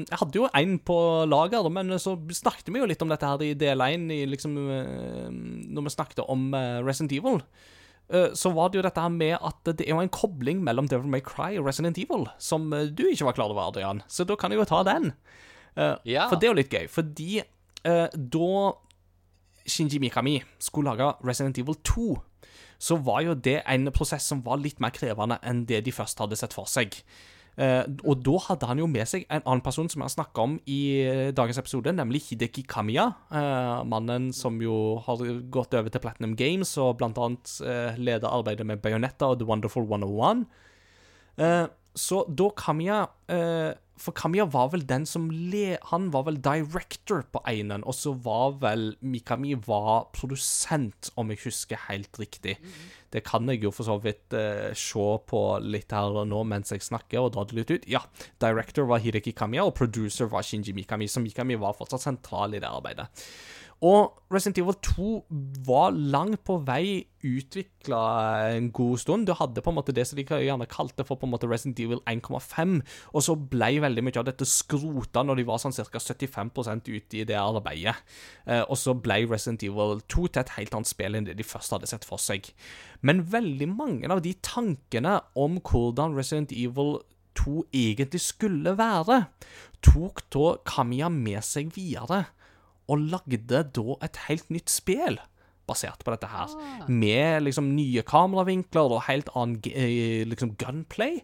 Jeg 0.05 0.19
hadde 0.21 0.39
jo 0.39 0.49
en 0.55 0.77
på 0.79 0.97
lager, 1.27 1.67
men 1.75 1.91
så 1.99 2.15
snakket 2.31 2.71
vi 2.71 2.79
jo 2.79 2.87
litt 2.87 3.03
om 3.03 3.11
dette 3.11 3.27
her 3.27 3.43
i 3.43 3.55
del 3.59 3.83
1 3.83 4.05
i 4.15 4.21
liksom 4.31 4.55
eh, 4.71 5.27
Når 5.75 5.89
vi 5.89 5.95
snakket 5.97 6.23
om 6.29 6.53
eh, 6.55 6.79
Resident 6.87 7.13
Evil. 7.17 7.41
eh, 8.09 8.29
Så 8.39 8.53
var 8.55 8.71
det 8.71 8.79
jo 8.79 8.85
dette 8.87 9.03
her 9.03 9.11
med 9.11 9.35
at 9.41 9.73
det 9.73 9.89
er 9.89 9.97
jo 9.97 10.01
en 10.05 10.13
kobling 10.15 10.63
mellom 10.63 10.87
Devil 10.87 11.11
May 11.11 11.25
Cry 11.27 11.57
og 11.59 11.67
Resident 11.67 11.99
Evil 11.99 12.29
som 12.39 12.71
du 12.71 13.03
ikke 13.09 13.27
var 13.27 13.35
klar 13.35 13.51
over, 13.51 13.67
Adrian. 13.67 14.03
Så 14.07 14.25
da 14.25 14.37
kan 14.39 14.53
jeg 14.55 14.63
jo 14.63 14.69
ta 14.71 14.85
den. 14.87 15.13
Ja. 16.07 16.29
For 16.29 16.37
det 16.39 16.47
er 16.47 16.53
jo 16.53 16.61
litt 16.61 16.71
gøy. 16.73 16.87
Fordi 16.87 17.43
da 17.83 18.53
Shinji 19.67 19.99
Mikami 20.03 20.37
skulle 20.63 20.93
lage 20.93 21.15
Resident 21.27 21.59
Evil 21.59 21.75
2, 21.83 22.07
så 22.83 22.97
var 23.03 23.23
jo 23.27 23.35
det 23.35 23.61
en 23.67 23.91
prosess 23.95 24.27
som 24.27 24.43
var 24.47 24.59
litt 24.63 24.79
mer 24.83 24.91
krevende 24.95 25.39
enn 25.43 25.65
det 25.67 25.85
de 25.87 25.95
først 25.95 26.19
hadde 26.23 26.39
sett 26.39 26.55
for 26.55 26.67
seg. 26.71 26.95
Eh, 27.61 27.83
og 28.09 28.23
da 28.24 28.39
hadde 28.47 28.69
han 28.70 28.81
jo 28.81 28.87
med 28.89 29.05
seg 29.09 29.27
en 29.29 29.43
annen 29.45 29.61
person 29.65 29.91
som 29.93 30.01
jeg 30.05 30.15
snakka 30.15 30.45
om 30.47 30.55
i 30.73 30.81
eh, 31.05 31.33
dagens 31.37 31.61
episode, 31.61 31.93
nemlig 31.93 32.23
Hideki 32.31 32.65
Kamiya. 32.65 33.11
eh, 33.29 33.83
mannen 33.85 34.31
som 34.33 34.57
jo 34.62 35.03
har 35.05 35.20
gått 35.53 35.77
over 35.77 35.93
til 35.93 36.01
Platinum 36.01 36.37
Games 36.39 36.73
og 36.81 36.97
blant 37.03 37.20
annet 37.20 37.53
eh, 37.61 38.01
leder 38.01 38.33
arbeidet 38.33 38.66
med 38.66 38.81
Bayonetta 38.81 39.29
og 39.29 39.39
The 39.43 39.49
Wonderful 39.49 39.85
101. 39.85 40.47
Eh, 41.37 41.66
så 41.98 42.23
da 42.28 42.48
Kamiya 42.56 43.05
uh, 43.32 43.73
For 44.01 44.16
Kamiya 44.16 44.47
var 44.51 44.70
vel 44.73 44.82
den 44.89 45.05
som 45.06 45.28
le... 45.31 45.77
Han 45.90 46.09
var 46.14 46.24
vel 46.27 46.40
director 46.43 47.23
på 47.31 47.43
einen, 47.47 47.85
og 47.86 47.94
så 47.94 48.14
var 48.24 48.56
vel 48.62 48.97
Mikami 49.05 49.52
var 49.66 50.09
produsent, 50.16 51.12
om 51.20 51.31
jeg 51.31 51.43
husker 51.44 51.85
helt 51.86 52.19
riktig. 52.19 52.56
Det 53.12 53.23
kan 53.28 53.47
jeg 53.52 53.62
jo 53.62 53.70
for 53.70 53.86
så 53.86 53.98
vidt 54.02 54.35
uh, 54.35 54.73
se 54.74 55.06
på 55.28 55.43
litt 55.62 55.93
her 55.94 56.19
og 56.24 56.27
nå 56.32 56.43
mens 56.48 56.74
jeg 56.74 56.82
snakker, 56.82 57.20
og 57.20 57.35
dra 57.36 57.47
det 57.47 57.60
litt 57.60 57.74
ut. 57.77 57.89
Ja, 57.94 58.02
director 58.43 58.89
var 58.90 59.05
Hideki 59.05 59.36
Kamiya, 59.39 59.69
og 59.69 59.77
producer 59.78 60.32
var 60.32 60.43
Shinji 60.48 60.74
Mikami, 60.74 61.06
så 61.06 61.23
Mikami 61.23 61.60
var 61.60 61.77
fortsatt 61.78 62.09
sentral 62.09 62.56
i 62.56 62.64
det 62.64 62.73
arbeidet. 62.73 63.06
Og 63.83 64.13
Resident 64.31 64.61
Evil 64.63 64.77
2 64.87 65.07
var 65.67 65.91
langt 65.91 66.45
på 66.47 66.55
vei 66.63 67.03
utvikla 67.27 68.03
en 68.55 68.69
god 68.75 69.01
stund. 69.03 69.27
Du 69.27 69.35
hadde 69.35 69.63
på 69.63 69.73
en 69.73 69.77
måte 69.77 69.95
det 69.95 70.05
som 70.07 70.19
de 70.19 70.25
gjerne 70.25 70.69
kalte 70.71 71.03
for 71.07 71.19
på 71.19 71.27
en 71.27 71.33
måte 71.35 71.49
Resident 71.51 71.81
Evil 71.83 71.99
1,5, 72.07 72.77
og 73.11 73.25
så 73.27 73.35
ble 73.35 73.73
veldig 73.83 74.05
mye 74.07 74.21
av 74.23 74.29
dette 74.29 74.47
skrota 74.47 75.25
når 75.27 75.41
de 75.41 75.47
var 75.51 75.59
sånn 75.63 75.75
ca. 75.75 75.99
75% 75.99 76.91
ute 76.93 77.19
i 77.19 77.27
det 77.27 77.39
arbeidet. 77.39 77.97
Eh, 78.47 78.63
og 78.63 78.79
så 78.79 78.95
ble 78.95 79.25
Resident 79.27 79.65
Evil 79.67 79.99
2 80.07 80.29
til 80.29 80.43
et 80.45 80.55
helt 80.57 80.77
annet 80.79 80.91
spill 80.91 81.19
enn 81.19 81.27
det 81.27 81.35
de 81.41 81.47
først 81.47 81.75
hadde 81.75 81.91
sett 81.91 82.07
for 82.07 82.23
seg. 82.23 82.53
Men 83.03 83.25
veldig 83.35 83.67
mange 83.73 84.11
av 84.15 84.23
de 84.23 84.37
tankene 84.47 85.19
om 85.35 85.59
hvordan 85.59 86.15
Resident 86.15 86.55
Evil 86.55 87.01
2 87.41 87.65
egentlig 87.75 88.23
skulle 88.23 88.77
være, 88.79 89.25
tok 89.83 90.23
da 90.31 90.55
Kamiya 90.69 91.11
med 91.11 91.43
seg 91.43 91.75
videre 91.75 92.29
og 92.91 93.05
lagde 93.13 93.63
da 93.77 93.99
et 94.03 94.25
helt 94.29 94.51
nytt 94.53 94.73
spill 94.73 95.21
basert 95.69 96.03
på 96.05 96.13
dette 96.15 96.29
her. 96.31 96.53
Med 96.91 97.47
liksom 97.47 97.73
nye 97.77 98.03
kameravinkler 98.07 98.97
og 98.97 99.07
helt 99.09 99.31
annen 99.39 99.61
eh, 99.73 100.23
liksom 100.29 100.57
gunplay. 100.61 101.21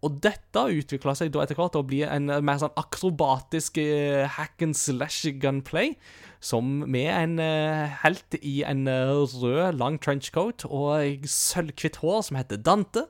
Og 0.00 0.16
dette 0.24 0.62
utvikla 0.80 1.12
seg 1.16 1.32
da 1.32 1.42
etter 1.42 1.58
hvert 1.58 1.74
til 1.74 1.82
å 1.82 1.88
bli 1.88 2.00
en 2.06 2.30
mer 2.44 2.60
sånn 2.62 2.76
akrobatisk 2.80 3.76
eh, 3.82 4.24
hack 4.32 4.62
and 4.64 4.76
slash 4.76 5.28
gunplay, 5.42 5.92
som 6.40 6.86
med 6.88 7.10
en 7.12 7.34
eh, 7.44 7.98
helt 8.00 8.38
i 8.40 8.60
en 8.64 8.86
eh, 8.88 9.12
rød, 9.12 9.76
lang 9.76 9.98
trenchcoat 10.00 10.64
og 10.70 11.26
sølvhvitt 11.28 12.00
hår 12.00 12.24
som 12.30 12.40
heter 12.40 12.62
Dante. 12.64 13.04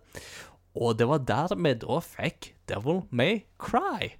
Og 0.75 0.99
det 0.99 1.07
var 1.11 1.23
der 1.27 1.55
vi 1.55 1.77
da 1.79 2.03
fikk 2.03 2.53
Devil 2.71 3.05
May 3.15 3.45
Cry. 3.63 4.17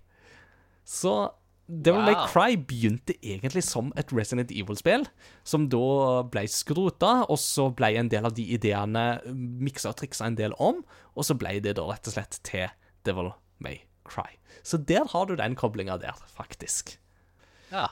Så 0.87 1.33
Devil 1.71 2.03
May 2.03 2.17
Cry 2.27 2.57
begynte 2.59 3.15
egentlig 3.23 3.63
som 3.63 3.93
et 4.01 4.11
Resident 4.15 4.51
Evil-spill, 4.51 5.05
som 5.47 5.69
da 5.71 6.25
ble 6.27 6.43
skrota, 6.51 7.21
og 7.31 7.39
så 7.39 7.69
ble 7.77 7.93
en 8.01 8.11
del 8.11 8.27
av 8.27 8.35
de 8.35 8.47
ideene 8.57 9.05
miksa 9.31 9.93
og 9.93 10.01
triksa 10.01 10.27
en 10.27 10.39
del 10.41 10.57
om, 10.59 10.83
og 11.15 11.27
så 11.29 11.37
ble 11.39 11.61
det 11.63 11.77
da 11.79 11.87
rett 11.87 12.11
og 12.11 12.17
slett 12.17 12.41
til 12.47 12.67
Devil 13.07 13.31
May 13.63 13.85
Cry. 14.09 14.27
Så 14.67 14.81
der 14.83 15.07
har 15.13 15.31
du 15.31 15.37
den 15.39 15.55
koblinga 15.59 16.01
der, 16.03 16.19
faktisk. 16.35 16.97
Ja. 17.71 17.87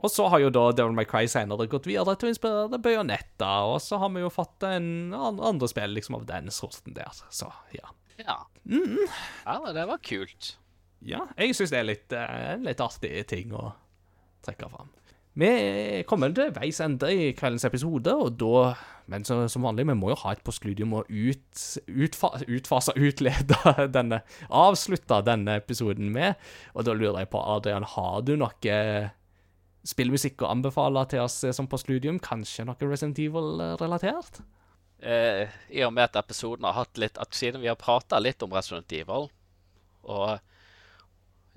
Og 0.00 0.10
så 0.10 0.26
har 0.32 0.42
jo 0.42 0.50
da 0.50 0.70
Devil 0.74 0.96
May 0.96 1.06
Cry 1.06 1.28
senere 1.30 1.68
gått 1.70 1.86
videre 1.86 2.16
til 2.18 2.30
å 2.30 2.34
inspirere 2.34 2.82
Bayonetta, 2.82 3.52
og 3.70 3.78
så 3.84 4.00
har 4.02 4.10
vi 4.14 4.24
jo 4.24 4.32
fått 4.32 4.66
en 4.66 5.14
andre 5.14 5.70
spill 5.70 5.94
liksom 5.94 6.18
av 6.18 6.26
den 6.30 6.50
sorten 6.54 6.98
der, 6.98 7.14
så 7.30 7.52
ja. 7.76 7.94
Ja. 8.20 8.42
Mm. 8.68 8.98
ja, 9.46 9.60
det 9.76 9.86
var 9.88 10.02
kult. 10.04 10.56
Ja, 11.06 11.24
jeg 11.38 11.56
syns 11.56 11.72
det 11.72 11.80
er 11.80 11.88
litt, 11.88 12.12
eh, 12.12 12.56
litt 12.60 12.80
artig 12.84 13.12
ting 13.30 13.54
å 13.56 13.70
trekke 14.44 14.68
fram. 14.72 14.90
Vi 15.40 15.50
kommer 16.10 16.32
til 16.34 16.50
veis 16.52 16.80
ende 16.82 17.08
i 17.14 17.30
kveldens 17.38 17.64
episode, 17.68 18.12
og 18.12 18.34
da 18.40 18.74
Men 19.10 19.24
så, 19.24 19.48
som 19.50 19.64
vanlig, 19.66 19.88
vi 19.88 19.94
må 19.98 20.12
jo 20.12 20.16
ha 20.22 20.30
et 20.30 20.42
postludium 20.46 20.92
og 20.94 21.08
ut, 21.10 21.62
utfa, 21.88 22.28
utfase, 22.46 22.92
utlede 22.94 23.56
denne 23.96 24.20
Avslutte 24.54 25.18
denne 25.26 25.56
episoden 25.58 26.12
med. 26.14 26.38
Og 26.76 26.86
da 26.86 26.94
lurer 26.94 27.18
jeg 27.18 27.30
på, 27.32 27.40
Adrian, 27.42 27.82
har 27.82 28.20
du 28.22 28.36
noe 28.38 28.76
spillmusikk 29.82 30.44
å 30.44 30.52
anbefale 30.52 31.02
til 31.10 31.24
oss 31.24 31.40
eh, 31.42 31.50
som 31.56 31.66
postludium? 31.66 32.20
Kanskje 32.22 32.68
noe 32.68 32.78
Resident 32.86 33.18
Evil-relatert? 33.18 34.42
Eh, 35.02 35.50
I 35.74 35.82
og 35.86 35.94
med 35.96 36.06
at 36.06 36.20
episoden 36.20 36.68
har 36.68 36.76
hatt 36.76 37.00
litt 37.00 37.18
at 37.18 37.34
Siden 37.34 37.64
vi 37.64 37.70
har 37.72 37.80
prata 37.80 38.20
litt 38.22 38.42
om 38.46 38.54
Resident 38.54 38.92
Evil 38.92 39.26
og 40.06 40.38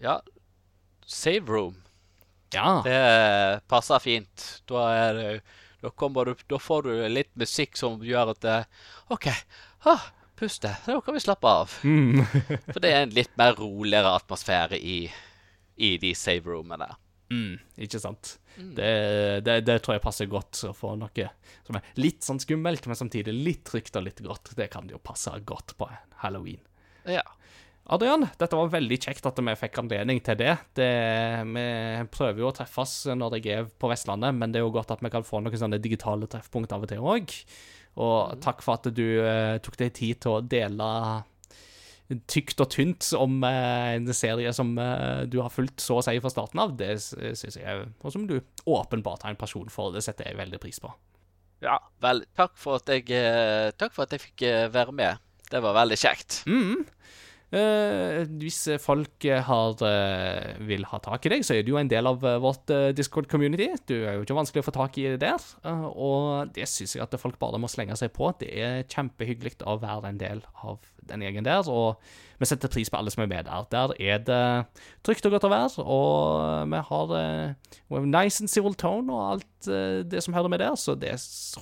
Ja, 0.01 0.21
Save 1.05 1.45
Room. 1.51 1.83
Ja. 2.53 2.81
Det 2.85 3.61
passer 3.67 3.99
fint. 3.99 4.63
Da, 4.65 5.13
det, 5.13 5.41
da, 5.81 6.23
du, 6.23 6.35
da 6.47 6.59
får 6.59 6.83
du 6.83 6.91
litt 7.09 7.31
musikk 7.39 7.77
som 7.77 8.01
gjør 8.05 8.33
at 8.35 8.41
det, 8.45 8.57
OK, 9.13 9.29
ah, 9.89 10.05
puste. 10.39 10.75
Nå 10.87 11.01
kan 11.01 11.17
vi 11.17 11.23
slappe 11.23 11.47
av. 11.49 11.73
Mm. 11.83 12.23
For 12.71 12.79
det 12.83 12.93
er 12.93 13.05
en 13.05 13.15
litt 13.15 13.33
mer 13.39 13.57
roligere 13.59 14.13
atmosfære 14.19 14.79
i, 14.79 14.99
i 15.75 15.95
de 16.01 16.13
save-roomene. 16.17 16.89
Mm, 17.33 17.57
ikke 17.87 18.01
sant. 18.01 18.37
Det, 18.55 18.89
det, 19.41 19.55
det 19.65 19.79
tror 19.81 19.95
jeg 19.95 20.03
passer 20.03 20.29
godt 20.29 20.59
å 20.69 20.75
få 20.77 20.91
noe 20.99 21.29
som 21.65 21.77
er 21.79 21.87
litt 21.97 22.21
sånn 22.21 22.41
skummelt, 22.41 22.85
men 22.85 22.99
samtidig 22.99 23.33
litt 23.33 23.63
trygt 23.65 23.97
og 23.97 24.05
litt 24.05 24.21
godt. 24.21 24.53
Det 24.57 24.67
kan 24.73 24.89
jo 24.91 25.01
passe 25.01 25.33
godt 25.47 25.73
på 25.79 25.87
en 25.89 26.19
halloween. 26.21 26.61
Ja. 27.09 27.23
Adrian, 27.91 28.23
dette 28.39 28.55
var 28.55 28.71
veldig 28.71 28.97
kjekt 29.03 29.25
at 29.27 29.39
vi 29.43 29.55
fikk 29.59 29.81
anledning 29.81 30.21
til 30.23 30.37
det. 30.39 30.53
det. 30.79 30.91
Vi 31.49 31.65
prøver 32.13 32.39
jo 32.39 32.47
å 32.47 32.55
treffes 32.55 32.93
når 33.11 33.35
jeg 33.41 33.57
er 33.57 33.67
på 33.67 33.89
Vestlandet, 33.91 34.31
men 34.37 34.53
det 34.53 34.61
er 34.61 34.63
jo 34.63 34.71
godt 34.75 34.93
at 34.95 35.03
vi 35.03 35.11
kan 35.11 35.25
få 35.27 35.41
noen 35.43 35.59
sånne 35.59 35.81
digitale 35.83 36.29
treffpunkt 36.31 36.71
av 36.71 36.85
og 36.85 36.93
til 36.93 37.03
òg. 37.03 37.35
Og 38.03 38.39
takk 38.41 38.63
for 38.65 38.79
at 38.79 38.87
du 38.95 39.05
eh, 39.21 39.59
tok 39.61 39.75
deg 39.77 39.91
tid 39.99 40.23
til 40.23 40.37
å 40.37 40.41
dele 40.41 40.87
tykt 42.29 42.61
og 42.61 42.71
tynt 42.73 43.07
om 43.17 43.43
eh, 43.47 43.95
en 43.97 44.09
serie 44.15 44.51
som 44.55 44.73
eh, 44.79 45.23
du 45.29 45.39
har 45.41 45.53
fulgt 45.53 45.83
så 45.83 45.99
å 45.99 46.05
si 46.05 46.15
fra 46.21 46.31
starten 46.31 46.61
av. 46.63 46.75
Det 46.79 46.95
syns 47.01 47.57
jeg, 47.59 47.87
og 48.01 48.15
som 48.15 48.25
du 48.29 48.39
åpenbart 48.65 49.25
har 49.25 49.33
en 49.33 49.39
person 49.39 49.69
for. 49.73 49.93
Det 49.95 50.03
setter 50.05 50.29
jeg 50.29 50.39
veldig 50.39 50.61
pris 50.63 50.81
på. 50.83 50.91
ja. 51.63 51.77
Vel, 52.03 52.25
takk 52.35 52.57
for 52.59 52.81
at 52.81 52.89
jeg, 52.91 53.07
eh, 53.15 53.89
for 53.89 54.05
at 54.05 54.15
jeg 54.15 54.25
fikk 54.27 54.47
eh, 54.49 54.67
være 54.73 54.95
med. 54.95 55.21
Det 55.49 55.61
var 55.63 55.77
veldig 55.77 55.99
kjekt. 55.99 56.41
Mm. 56.49 56.83
Eh, 57.53 58.23
hvis 58.41 58.63
folk 58.81 59.25
eh, 59.29 59.43
har, 59.45 59.75
eh, 59.85 60.55
vil 60.65 60.87
ha 60.89 60.97
tak 61.03 61.27
i 61.27 61.35
deg, 61.35 61.43
så 61.45 61.53
er 61.53 61.65
du 61.65 61.73
jo 61.75 61.77
en 61.77 61.91
del 61.91 62.09
av 62.09 62.23
vårt 62.41 62.71
Discord-community. 62.97 63.67
Du 63.85 63.93
er 63.99 64.17
jo 64.17 64.23
ikke 64.25 64.37
vanskelig 64.39 64.63
å 64.63 64.67
få 64.71 64.73
tak 64.73 64.97
i 64.97 65.11
der, 65.21 65.45
og 65.93 66.49
det 66.55 66.65
syns 66.71 66.95
jeg 66.95 67.05
at 67.05 67.13
folk 67.21 67.37
bare 67.41 67.61
må 67.61 67.69
slenge 67.69 67.97
seg 67.99 68.13
på. 68.15 68.31
Det 68.41 68.49
er 68.49 68.87
kjempehyggelig 68.89 69.59
å 69.69 69.77
være 69.83 70.09
en 70.09 70.21
del 70.21 70.41
av 70.65 70.81
den 71.07 71.21
gjengen 71.21 71.45
der, 71.45 71.67
og 71.69 71.99
vi 72.39 72.47
setter 72.47 72.71
pris 72.71 72.89
på 72.89 72.97
alle 72.97 73.11
som 73.13 73.23
er 73.23 73.29
med 73.29 73.45
der. 73.45 73.67
Der 73.71 73.93
er 74.01 74.23
det 74.25 74.41
trygt 75.05 75.27
og 75.27 75.35
godt 75.35 75.45
å 75.47 75.51
være, 75.53 75.85
og 75.85 76.71
vi 76.71 76.81
har 76.89 77.13
uh, 77.13 78.07
nice 78.07 78.41
and 78.41 78.51
civil 78.51 78.73
tone 78.79 79.13
og 79.13 79.35
alt 79.35 79.69
uh, 79.69 80.01
det 80.07 80.23
som 80.25 80.33
hører 80.33 80.51
med 80.51 80.63
der, 80.63 80.73
så 80.79 80.95
det 80.99 81.13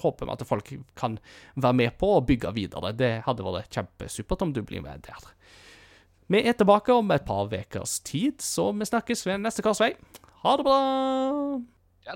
håper 0.02 0.30
vi 0.30 0.36
at 0.38 0.48
folk 0.48 0.72
kan 0.96 1.20
være 1.56 1.80
med 1.84 1.98
på 2.00 2.16
og 2.16 2.30
bygge 2.30 2.54
videre. 2.56 2.94
Det 2.96 3.18
hadde 3.28 3.46
vært 3.46 3.76
kjempesupert 3.76 4.46
om 4.46 4.56
du 4.56 4.64
blir 4.64 4.86
med 4.86 5.04
der. 5.10 5.32
Vi 6.32 6.40
er 6.48 6.54
tilbake 6.56 6.94
om 6.96 7.10
et 7.12 7.26
par 7.28 7.50
ukers 7.52 7.98
tid, 8.08 8.40
så 8.40 8.70
vi 8.72 8.86
snakkes 8.88 9.26
ved 9.28 9.42
neste 9.44 9.66
korsvei. 9.66 9.92
Ha 10.46 10.54
det 10.56 10.64
bra! 10.64 10.78
Ja, 12.08 12.16